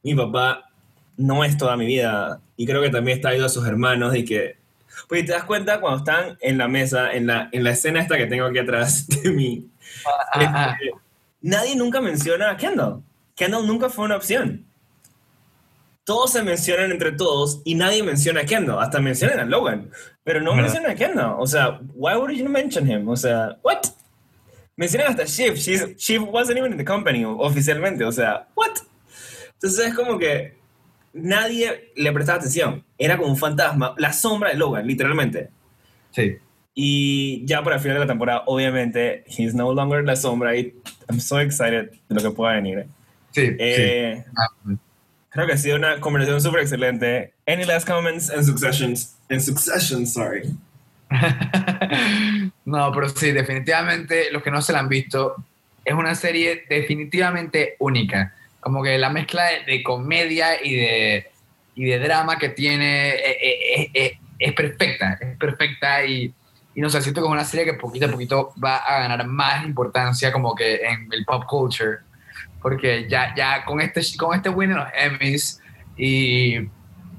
mi 0.04 0.14
papá 0.14 0.70
no 1.16 1.42
es 1.42 1.56
toda 1.58 1.76
mi 1.76 1.86
vida. 1.86 2.40
Y 2.56 2.66
creo 2.66 2.80
que 2.82 2.90
también 2.90 3.16
está 3.18 3.30
ayudando 3.30 3.46
a 3.46 3.50
sus 3.50 3.66
hermanos 3.66 4.14
y 4.16 4.24
que... 4.24 4.56
Pues 5.08 5.26
te 5.26 5.32
das 5.32 5.44
cuenta 5.44 5.80
cuando 5.80 5.98
están 5.98 6.38
en 6.40 6.56
la 6.56 6.68
mesa, 6.68 7.12
en 7.12 7.26
la, 7.26 7.48
en 7.52 7.64
la 7.64 7.70
escena 7.72 8.00
esta 8.00 8.16
que 8.16 8.26
tengo 8.26 8.46
aquí 8.46 8.58
atrás 8.58 9.06
de 9.22 9.30
mí, 9.30 9.66
Ah, 10.06 10.40
ah. 10.54 10.76
este, 10.80 10.92
nadie 11.42 11.74
nunca 11.76 12.00
menciona 12.00 12.50
a 12.50 12.56
Kendall. 12.56 13.02
Kendall 13.34 13.66
nunca 13.66 13.90
fue 13.90 14.04
una 14.04 14.16
opción. 14.16 14.64
Todos 16.04 16.32
se 16.32 16.42
mencionan 16.42 16.90
entre 16.92 17.12
todos 17.12 17.60
y 17.64 17.74
nadie 17.74 18.02
menciona 18.02 18.42
a 18.42 18.44
Kendall. 18.44 18.78
Hasta 18.82 19.00
mencionan 19.00 19.40
a 19.40 19.44
Logan, 19.44 19.90
pero 20.22 20.40
no 20.40 20.50
Verdad. 20.50 20.62
mencionan 20.64 20.90
a 20.90 20.94
Kendall. 20.94 21.36
O 21.38 21.46
sea, 21.46 21.80
why 21.94 22.14
would 22.14 22.30
you 22.32 22.48
mention 22.48 22.88
him? 22.88 23.08
O 23.08 23.16
sea, 23.16 23.56
what? 23.62 23.80
Mencionan 24.76 25.08
hasta 25.08 25.24
Shiv. 25.24 25.54
She's- 25.56 25.96
Shiv 25.96 26.22
wasn't 26.22 26.58
even 26.58 26.72
in 26.72 26.78
the 26.78 26.84
company 26.84 27.24
oficialmente. 27.24 28.04
O 28.04 28.12
sea, 28.12 28.46
what? 28.54 28.72
Entonces 29.54 29.86
es 29.88 29.94
como 29.94 30.18
que 30.18 30.56
nadie 31.14 31.92
le 31.96 32.12
prestaba 32.12 32.38
atención. 32.38 32.84
Era 32.98 33.16
como 33.16 33.30
un 33.30 33.36
fantasma, 33.36 33.94
la 33.98 34.12
sombra 34.12 34.50
de 34.50 34.56
Logan, 34.56 34.86
literalmente. 34.86 35.48
Sí. 36.10 36.36
Y 36.74 37.44
ya 37.46 37.62
para 37.62 37.76
el 37.76 37.82
final 37.82 37.96
de 37.96 38.00
la 38.00 38.06
temporada, 38.06 38.42
obviamente, 38.46 39.24
he's 39.28 39.54
no 39.54 39.72
longer 39.72 40.04
la 40.04 40.16
sombra 40.16 40.56
y 40.56 40.74
I'm 41.08 41.20
so 41.20 41.40
excited 41.40 41.90
de 42.08 42.14
lo 42.14 42.20
que 42.20 42.30
pueda 42.30 42.54
venir. 42.54 42.86
Sí, 43.30 43.56
Eh, 43.58 44.24
sí. 44.66 44.76
Creo 45.30 45.46
que 45.48 45.52
ha 45.54 45.58
sido 45.58 45.76
una 45.76 45.98
conversación 45.98 46.40
súper 46.40 46.60
excelente. 46.60 47.32
Any 47.46 47.64
last 47.64 47.88
comments 47.88 48.30
and 48.30 48.44
successions? 48.44 49.16
En 49.28 49.40
succession, 49.40 50.06
sorry. 50.06 50.42
no, 52.64 52.92
pero 52.92 53.08
sí, 53.08 53.32
definitivamente 53.32 54.30
los 54.30 54.42
que 54.42 54.50
no 54.52 54.62
se 54.62 54.72
la 54.72 54.78
han 54.80 54.88
visto, 54.88 55.34
es 55.84 55.94
una 55.94 56.14
serie 56.14 56.64
definitivamente 56.68 57.74
única. 57.80 58.32
Como 58.64 58.82
que 58.82 58.96
la 58.96 59.10
mezcla 59.10 59.44
de, 59.44 59.64
de 59.70 59.82
comedia 59.82 60.64
y 60.64 60.74
de, 60.74 61.30
y 61.74 61.84
de 61.84 61.98
drama 61.98 62.38
que 62.38 62.48
tiene 62.48 63.10
eh, 63.10 63.30
eh, 63.30 63.58
eh, 63.76 63.90
eh, 63.92 64.18
es 64.38 64.52
perfecta, 64.54 65.18
es 65.20 65.36
perfecta 65.36 66.02
y, 66.04 66.32
y 66.74 66.80
no 66.80 66.88
sé, 66.88 67.02
siento 67.02 67.20
es 67.20 67.26
una 67.26 67.44
serie 67.44 67.66
que 67.66 67.74
poquito 67.74 68.06
a 68.06 68.10
poquito 68.10 68.54
va 68.62 68.78
a 68.78 69.00
ganar 69.00 69.26
más 69.26 69.66
importancia 69.66 70.32
como 70.32 70.54
que 70.54 70.76
en 70.76 71.08
el 71.12 71.26
pop 71.26 71.44
culture, 71.46 71.98
porque 72.62 73.06
ya, 73.06 73.34
ya 73.36 73.66
con 73.66 73.82
este, 73.82 74.00
con 74.16 74.34
este 74.34 74.48
win 74.48 74.70
en 74.70 74.78
los 74.78 74.88
Emmys 74.96 75.60
y, 75.98 76.56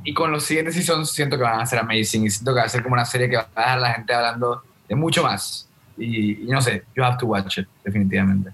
y 0.04 0.14
con 0.16 0.32
los 0.32 0.44
siguientes 0.44 0.74
seasons 0.74 1.12
siento 1.12 1.38
que 1.38 1.44
van 1.44 1.62
a 1.62 1.66
ser 1.68 1.78
amazing 1.78 2.26
y 2.26 2.32
siento 2.32 2.54
que 2.54 2.60
va 2.60 2.66
a 2.66 2.70
ser 2.70 2.82
como 2.82 2.94
una 2.94 3.06
serie 3.06 3.30
que 3.30 3.38
va 3.38 3.48
a 3.56 3.60
dejar 3.62 3.78
a 3.78 3.82
la 3.82 3.94
gente 3.94 4.14
hablando 4.16 4.64
de 4.90 4.96
mucho 4.96 5.22
más 5.22 5.70
y, 5.96 6.44
y 6.44 6.48
no 6.48 6.60
sé, 6.60 6.84
you 6.96 7.04
have 7.04 7.18
to 7.20 7.28
watch 7.28 7.60
it, 7.60 7.68
definitivamente. 7.84 8.52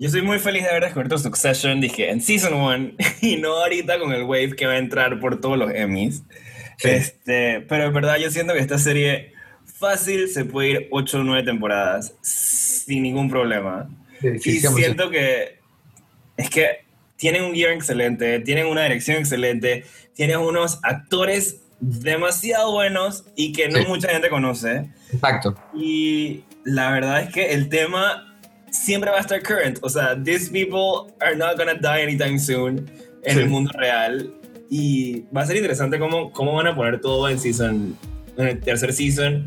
Yo 0.00 0.06
estoy 0.06 0.22
muy 0.22 0.38
feliz 0.38 0.62
de 0.62 0.70
haber 0.70 0.84
descubierto 0.84 1.18
Succession, 1.18 1.78
dije, 1.78 2.08
en 2.08 2.22
Season 2.22 2.54
1 2.54 2.92
y 3.20 3.36
no 3.36 3.52
ahorita 3.52 3.98
con 3.98 4.14
el 4.14 4.22
wave 4.22 4.56
que 4.56 4.64
va 4.64 4.72
a 4.72 4.78
entrar 4.78 5.20
por 5.20 5.42
todos 5.42 5.58
los 5.58 5.70
Emmys. 5.74 6.22
Sí. 6.78 6.88
Este, 6.88 7.60
pero 7.68 7.84
en 7.84 7.92
verdad 7.92 8.16
yo 8.16 8.30
siento 8.30 8.54
que 8.54 8.60
esta 8.60 8.78
serie 8.78 9.34
fácil 9.66 10.28
se 10.30 10.46
puede 10.46 10.68
ir 10.70 10.88
8 10.90 11.18
o 11.18 11.22
9 11.22 11.42
temporadas 11.42 12.14
sin 12.22 13.02
ningún 13.02 13.28
problema. 13.28 13.90
Sí, 14.22 14.38
sí, 14.38 14.50
y 14.56 14.60
100%. 14.62 14.74
siento 14.74 15.10
que 15.10 15.58
es 16.38 16.48
que 16.48 16.86
tienen 17.16 17.44
un 17.44 17.52
guion 17.52 17.72
excelente, 17.72 18.40
tienen 18.40 18.68
una 18.68 18.84
dirección 18.84 19.18
excelente, 19.18 19.84
tienen 20.14 20.38
unos 20.38 20.80
actores 20.82 21.60
demasiado 21.78 22.72
buenos 22.72 23.26
y 23.36 23.52
que 23.52 23.68
no 23.68 23.86
mucha 23.86 24.08
gente 24.08 24.30
conoce. 24.30 24.88
Exacto. 25.12 25.54
Y 25.74 26.44
la 26.64 26.90
verdad 26.90 27.20
es 27.20 27.34
que 27.34 27.52
el 27.52 27.68
tema 27.68 28.29
siempre 28.70 29.10
va 29.10 29.18
a 29.18 29.20
estar 29.20 29.42
current. 29.42 29.78
O 29.82 29.88
sea, 29.88 30.16
these 30.22 30.50
people 30.50 31.12
are 31.20 31.36
not 31.36 31.56
gonna 31.56 31.74
die 31.74 32.02
anytime 32.02 32.38
soon 32.38 32.90
en 33.24 33.34
Sí. 33.36 33.40
el 33.40 33.48
mundo 33.48 33.70
real. 33.78 34.32
Y 34.70 35.22
va 35.36 35.42
a 35.42 35.46
ser 35.46 35.56
interesante 35.56 35.98
cómo, 35.98 36.30
cómo 36.32 36.54
van 36.54 36.68
a 36.68 36.76
poner 36.76 37.00
todo 37.00 37.28
en 37.28 37.38
season, 37.38 37.96
en 38.36 38.46
el 38.46 38.60
tercer 38.60 38.92
season. 38.92 39.44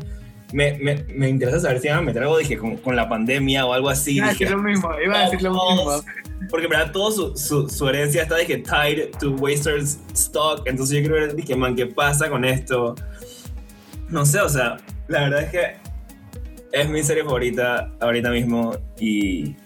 Me, 0.52 0.78
me, 0.78 1.02
me 1.08 1.28
interesa 1.28 1.58
saber 1.58 1.80
si 1.80 1.88
van 1.88 1.98
a 1.98 2.02
meter 2.02 2.22
algo, 2.22 2.38
dije, 2.38 2.56
con, 2.58 2.76
con 2.76 2.94
la 2.94 3.08
pandemia 3.08 3.66
o 3.66 3.72
algo 3.72 3.88
así. 3.88 4.16
Iba 4.16 4.26
a 4.26 4.30
dije, 4.30 4.44
decir 4.44 4.56
lo 4.56 4.62
mismo, 4.62 4.90
iba 5.04 5.18
a 5.18 5.24
decir 5.24 5.42
lo 5.42 5.50
mismo. 5.52 6.02
porque 6.50 6.66
en 6.66 6.70
verdad 6.70 6.92
toda 6.92 7.10
su, 7.10 7.36
su, 7.36 7.68
su 7.68 7.88
herencia 7.88 8.22
está 8.22 8.36
que 8.44 8.58
tied 8.58 9.10
to 9.18 9.30
Wasters 9.32 9.98
stock. 10.12 10.62
Entonces 10.66 10.96
yo 10.96 11.00
quiero 11.00 11.14
ver, 11.26 11.34
dije, 11.34 11.56
man, 11.56 11.74
¿qué 11.74 11.86
pasa 11.86 12.28
con 12.28 12.44
esto? 12.44 12.94
No 14.10 14.24
sé, 14.26 14.38
o 14.40 14.48
sea, 14.48 14.76
la 15.08 15.22
verdad 15.22 15.42
es 15.44 15.50
que 15.50 15.76
es 16.74 16.88
mi 16.88 17.02
serie 17.02 17.22
favorita 17.24 17.92
ahorita 18.00 18.30
mismo 18.30 18.76
y 18.98 19.56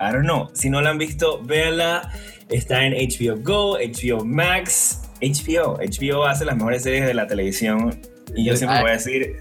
I 0.00 0.12
don't 0.12 0.24
know. 0.24 0.48
Si 0.52 0.70
no 0.70 0.80
la 0.80 0.90
han 0.90 0.98
visto, 0.98 1.42
véanla. 1.42 2.12
Está 2.48 2.84
en 2.84 2.92
HBO 2.92 3.36
Go, 3.42 3.78
HBO 3.78 4.24
Max, 4.24 5.02
HBO. 5.20 5.78
HBO 5.78 6.24
hace 6.24 6.44
las 6.44 6.56
mejores 6.56 6.82
series 6.82 7.06
de 7.06 7.14
la 7.14 7.26
televisión 7.26 8.00
y 8.34 8.44
yo 8.44 8.56
siempre 8.56 8.80
voy 8.80 8.90
a 8.90 8.92
decir 8.94 9.36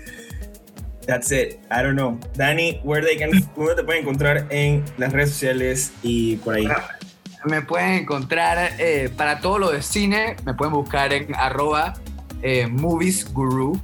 That's 1.05 1.31
it. 1.31 1.59
I 1.71 1.81
don't 1.81 1.95
know. 1.95 2.19
Dani, 2.35 2.81
where 2.83 3.01
they 3.01 3.17
can, 3.17 3.31
¿dónde 3.55 3.75
te 3.75 3.83
pueden 3.83 4.01
encontrar 4.01 4.45
en 4.49 4.83
las 4.97 5.13
redes 5.13 5.29
sociales 5.29 5.93
y 6.03 6.35
por 6.37 6.55
ahí? 6.55 6.67
Me 7.45 7.61
pueden 7.61 7.93
encontrar 7.93 8.73
eh, 8.77 9.09
para 9.15 9.39
todo 9.39 9.57
lo 9.57 9.71
de 9.71 9.81
cine, 9.81 10.35
me 10.45 10.53
pueden 10.53 10.73
buscar 10.73 11.13
en 11.13 11.33
arroba 11.35 11.93
eh, 12.41 12.67
moviesguru. 12.67 13.79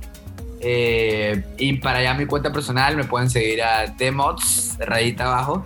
Eh, 0.64 1.44
y 1.58 1.74
para 1.74 2.00
allá 2.00 2.14
mi 2.14 2.26
cuenta 2.26 2.52
personal 2.52 2.96
me 2.96 3.04
pueden 3.04 3.30
seguir 3.30 3.62
a 3.62 3.88
Demods, 3.88 4.78
rayita 4.80 5.26
abajo. 5.26 5.64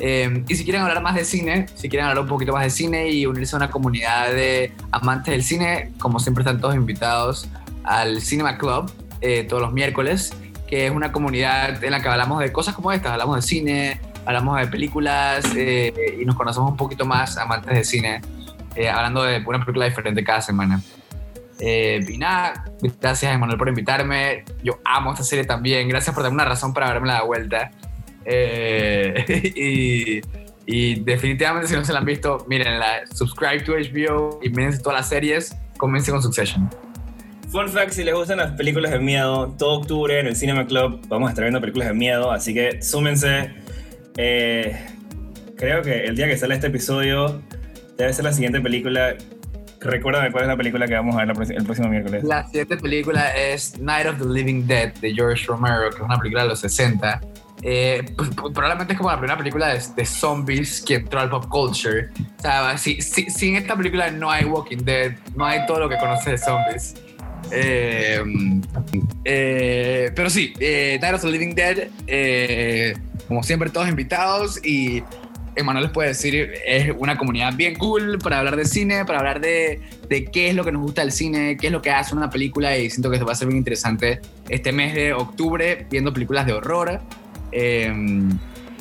Eh, 0.00 0.44
y 0.48 0.54
si 0.54 0.64
quieren 0.64 0.82
hablar 0.82 1.02
más 1.02 1.14
de 1.14 1.24
cine, 1.24 1.66
si 1.74 1.88
quieren 1.88 2.06
hablar 2.08 2.22
un 2.22 2.28
poquito 2.28 2.52
más 2.52 2.64
de 2.64 2.70
cine 2.70 3.10
y 3.10 3.26
unirse 3.26 3.56
a 3.56 3.58
una 3.58 3.70
comunidad 3.70 4.30
de 4.32 4.72
amantes 4.92 5.32
del 5.32 5.42
cine, 5.42 5.92
como 5.98 6.20
siempre 6.20 6.42
están 6.42 6.60
todos 6.60 6.74
invitados 6.74 7.48
al 7.84 8.20
Cinema 8.20 8.58
Club 8.58 8.90
eh, 9.20 9.44
todos 9.48 9.60
los 9.60 9.72
miércoles, 9.72 10.32
que 10.68 10.86
es 10.86 10.92
una 10.92 11.10
comunidad 11.10 11.82
en 11.82 11.90
la 11.90 12.00
que 12.00 12.08
hablamos 12.08 12.38
de 12.38 12.52
cosas 12.52 12.74
como 12.74 12.92
estas, 12.92 13.12
hablamos 13.12 13.34
de 13.36 13.42
cine, 13.42 14.00
hablamos 14.26 14.60
de 14.60 14.68
películas 14.68 15.44
eh, 15.56 15.92
y 16.20 16.24
nos 16.24 16.36
conocemos 16.36 16.70
un 16.70 16.76
poquito 16.76 17.04
más 17.04 17.36
amantes 17.36 17.74
de 17.74 17.84
cine, 17.84 18.20
eh, 18.76 18.88
hablando 18.88 19.24
de 19.24 19.42
una 19.44 19.58
película 19.58 19.86
diferente 19.86 20.22
cada 20.22 20.40
semana. 20.40 20.80
Eh, 21.60 22.04
y 22.08 22.18
nada, 22.18 22.64
gracias 23.00 23.34
Emanuel 23.34 23.58
por 23.58 23.68
invitarme. 23.68 24.44
Yo 24.62 24.78
amo 24.84 25.12
esta 25.12 25.24
serie 25.24 25.44
también. 25.44 25.88
Gracias 25.88 26.14
por 26.14 26.22
darme 26.22 26.36
una 26.36 26.44
razón 26.44 26.72
para 26.72 26.92
verme 26.92 27.08
la 27.08 27.22
vuelta. 27.22 27.70
Eh, 28.24 29.24
y, 29.56 30.20
y 30.66 31.00
definitivamente 31.00 31.68
si 31.68 31.74
no 31.74 31.84
se 31.84 31.92
la 31.92 32.00
han 32.00 32.04
visto, 32.04 32.44
mírenla. 32.48 33.06
Subscribe 33.12 33.60
to 33.60 33.72
HBO 33.72 34.40
y 34.42 34.50
mírense 34.50 34.80
todas 34.80 35.00
las 35.00 35.08
series. 35.08 35.56
Comience 35.78 36.10
con 36.10 36.22
Succession. 36.22 36.68
Fun 37.50 37.68
fact, 37.70 37.92
si 37.92 38.04
les 38.04 38.14
gustan 38.14 38.36
las 38.36 38.52
películas 38.52 38.90
de 38.90 38.98
miedo, 38.98 39.54
todo 39.58 39.80
octubre 39.80 40.20
en 40.20 40.26
el 40.26 40.36
Cinema 40.36 40.66
Club 40.66 41.00
vamos 41.08 41.28
a 41.28 41.30
estar 41.30 41.44
viendo 41.44 41.60
películas 41.60 41.88
de 41.88 41.94
miedo, 41.94 42.30
así 42.30 42.52
que 42.52 42.82
súmense. 42.82 43.54
Eh, 44.18 44.76
creo 45.56 45.80
que 45.80 46.04
el 46.04 46.14
día 46.14 46.26
que 46.26 46.36
sale 46.36 46.54
este 46.54 46.66
episodio 46.66 47.40
debe 47.96 48.12
ser 48.12 48.26
la 48.26 48.34
siguiente 48.34 48.60
película. 48.60 49.16
Recuérdame 49.80 50.30
cuál 50.32 50.44
es 50.44 50.48
la 50.48 50.56
película 50.56 50.86
que 50.88 50.94
vamos 50.94 51.14
a 51.16 51.24
ver 51.24 51.36
el 51.52 51.64
próximo 51.64 51.88
miércoles. 51.88 52.24
La 52.24 52.44
siguiente 52.46 52.76
película 52.78 53.30
es 53.36 53.78
Night 53.78 54.06
of 54.06 54.18
the 54.18 54.24
Living 54.26 54.66
Dead 54.66 54.92
de 54.94 55.14
George 55.14 55.46
Romero, 55.46 55.90
que 55.90 55.96
es 55.96 56.02
una 56.02 56.18
película 56.18 56.42
de 56.42 56.48
los 56.48 56.60
60. 56.60 57.20
Eh, 57.62 58.04
pues, 58.16 58.30
pues, 58.36 58.54
probablemente 58.54 58.92
es 58.92 58.96
como 58.98 59.10
la 59.10 59.16
primera 59.18 59.36
película 59.38 59.68
de, 59.68 59.80
de 59.96 60.04
zombies 60.06 60.80
que 60.80 60.94
entró 60.96 61.20
al 61.20 61.28
pop 61.30 61.46
culture. 61.48 62.08
O 62.38 62.42
sea, 62.42 62.76
si, 62.78 63.00
si- 63.02 63.30
sin 63.30 63.56
esta 63.56 63.76
película 63.76 64.10
no 64.10 64.30
hay 64.30 64.44
Walking 64.44 64.78
Dead, 64.84 65.12
no 65.36 65.44
hay 65.44 65.64
todo 65.66 65.80
lo 65.80 65.88
que 65.88 65.96
conoces 65.96 66.26
de 66.26 66.38
zombies. 66.38 66.94
Eh, 67.50 68.20
eh, 69.24 70.12
pero 70.14 70.30
sí, 70.30 70.52
eh, 70.60 70.98
Night 71.00 71.14
of 71.14 71.22
the 71.22 71.30
Living 71.30 71.54
Dead, 71.54 71.88
eh, 72.06 72.96
como 73.26 73.42
siempre, 73.42 73.70
todos 73.70 73.88
invitados 73.88 74.64
y 74.64 75.02
Emanuel 75.58 75.84
les 75.84 75.92
puede 75.92 76.08
decir, 76.08 76.52
es 76.66 76.92
una 76.96 77.18
comunidad 77.18 77.54
bien 77.54 77.74
cool 77.74 78.18
para 78.18 78.38
hablar 78.38 78.56
de 78.56 78.64
cine, 78.64 79.04
para 79.04 79.18
hablar 79.18 79.40
de, 79.40 79.80
de 80.08 80.24
qué 80.26 80.48
es 80.48 80.54
lo 80.54 80.64
que 80.64 80.72
nos 80.72 80.82
gusta 80.82 81.02
del 81.02 81.12
cine, 81.12 81.56
qué 81.56 81.66
es 81.66 81.72
lo 81.72 81.82
que 81.82 81.90
hace 81.90 82.14
una 82.14 82.30
película 82.30 82.76
y 82.78 82.90
siento 82.90 83.10
que 83.10 83.16
esto 83.16 83.26
va 83.26 83.32
a 83.32 83.36
ser 83.36 83.48
bien 83.48 83.58
interesante 83.58 84.20
este 84.48 84.72
mes 84.72 84.94
de 84.94 85.12
octubre 85.12 85.86
viendo 85.90 86.12
películas 86.12 86.46
de 86.46 86.52
horror. 86.52 87.00
Eh, 87.52 87.92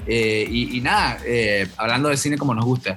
eh, 0.08 0.48
y, 0.49 0.78
y 0.78 0.82
nada, 0.82 1.18
eh, 1.26 1.68
hablando 1.76 2.10
de 2.10 2.18
cine 2.18 2.38
como 2.38 2.54
nos 2.54 2.64
gusta. 2.64 2.95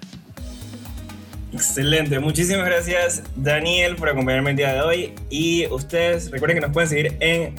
Excelente, 1.52 2.20
muchísimas 2.20 2.64
gracias 2.64 3.24
Daniel 3.34 3.96
por 3.96 4.08
acompañarme 4.08 4.50
el 4.50 4.56
día 4.56 4.72
de 4.72 4.80
hoy 4.82 5.12
y 5.30 5.66
ustedes 5.66 6.30
recuerden 6.30 6.58
que 6.58 6.60
nos 6.60 6.72
pueden 6.72 6.88
seguir 6.88 7.16
en 7.18 7.56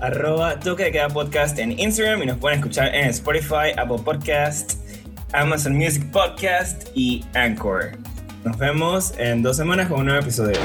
arroba 0.00 0.60
toque 0.60 0.84
de 0.84 0.92
queda 0.92 1.08
podcast 1.08 1.58
en 1.58 1.76
Instagram 1.76 2.22
y 2.22 2.26
nos 2.26 2.38
pueden 2.38 2.60
escuchar 2.60 2.94
en 2.94 3.06
Spotify, 3.06 3.72
Apple 3.76 3.98
Podcast, 4.04 4.74
Amazon 5.34 5.74
Music 5.74 6.04
Podcast 6.10 6.88
y 6.94 7.24
Anchor. 7.34 7.92
Nos 8.44 8.56
vemos 8.56 9.14
en 9.18 9.42
dos 9.42 9.56
semanas 9.56 9.88
con 9.88 10.00
un 10.00 10.06
nuevo 10.06 10.20
episodio. 10.20 10.58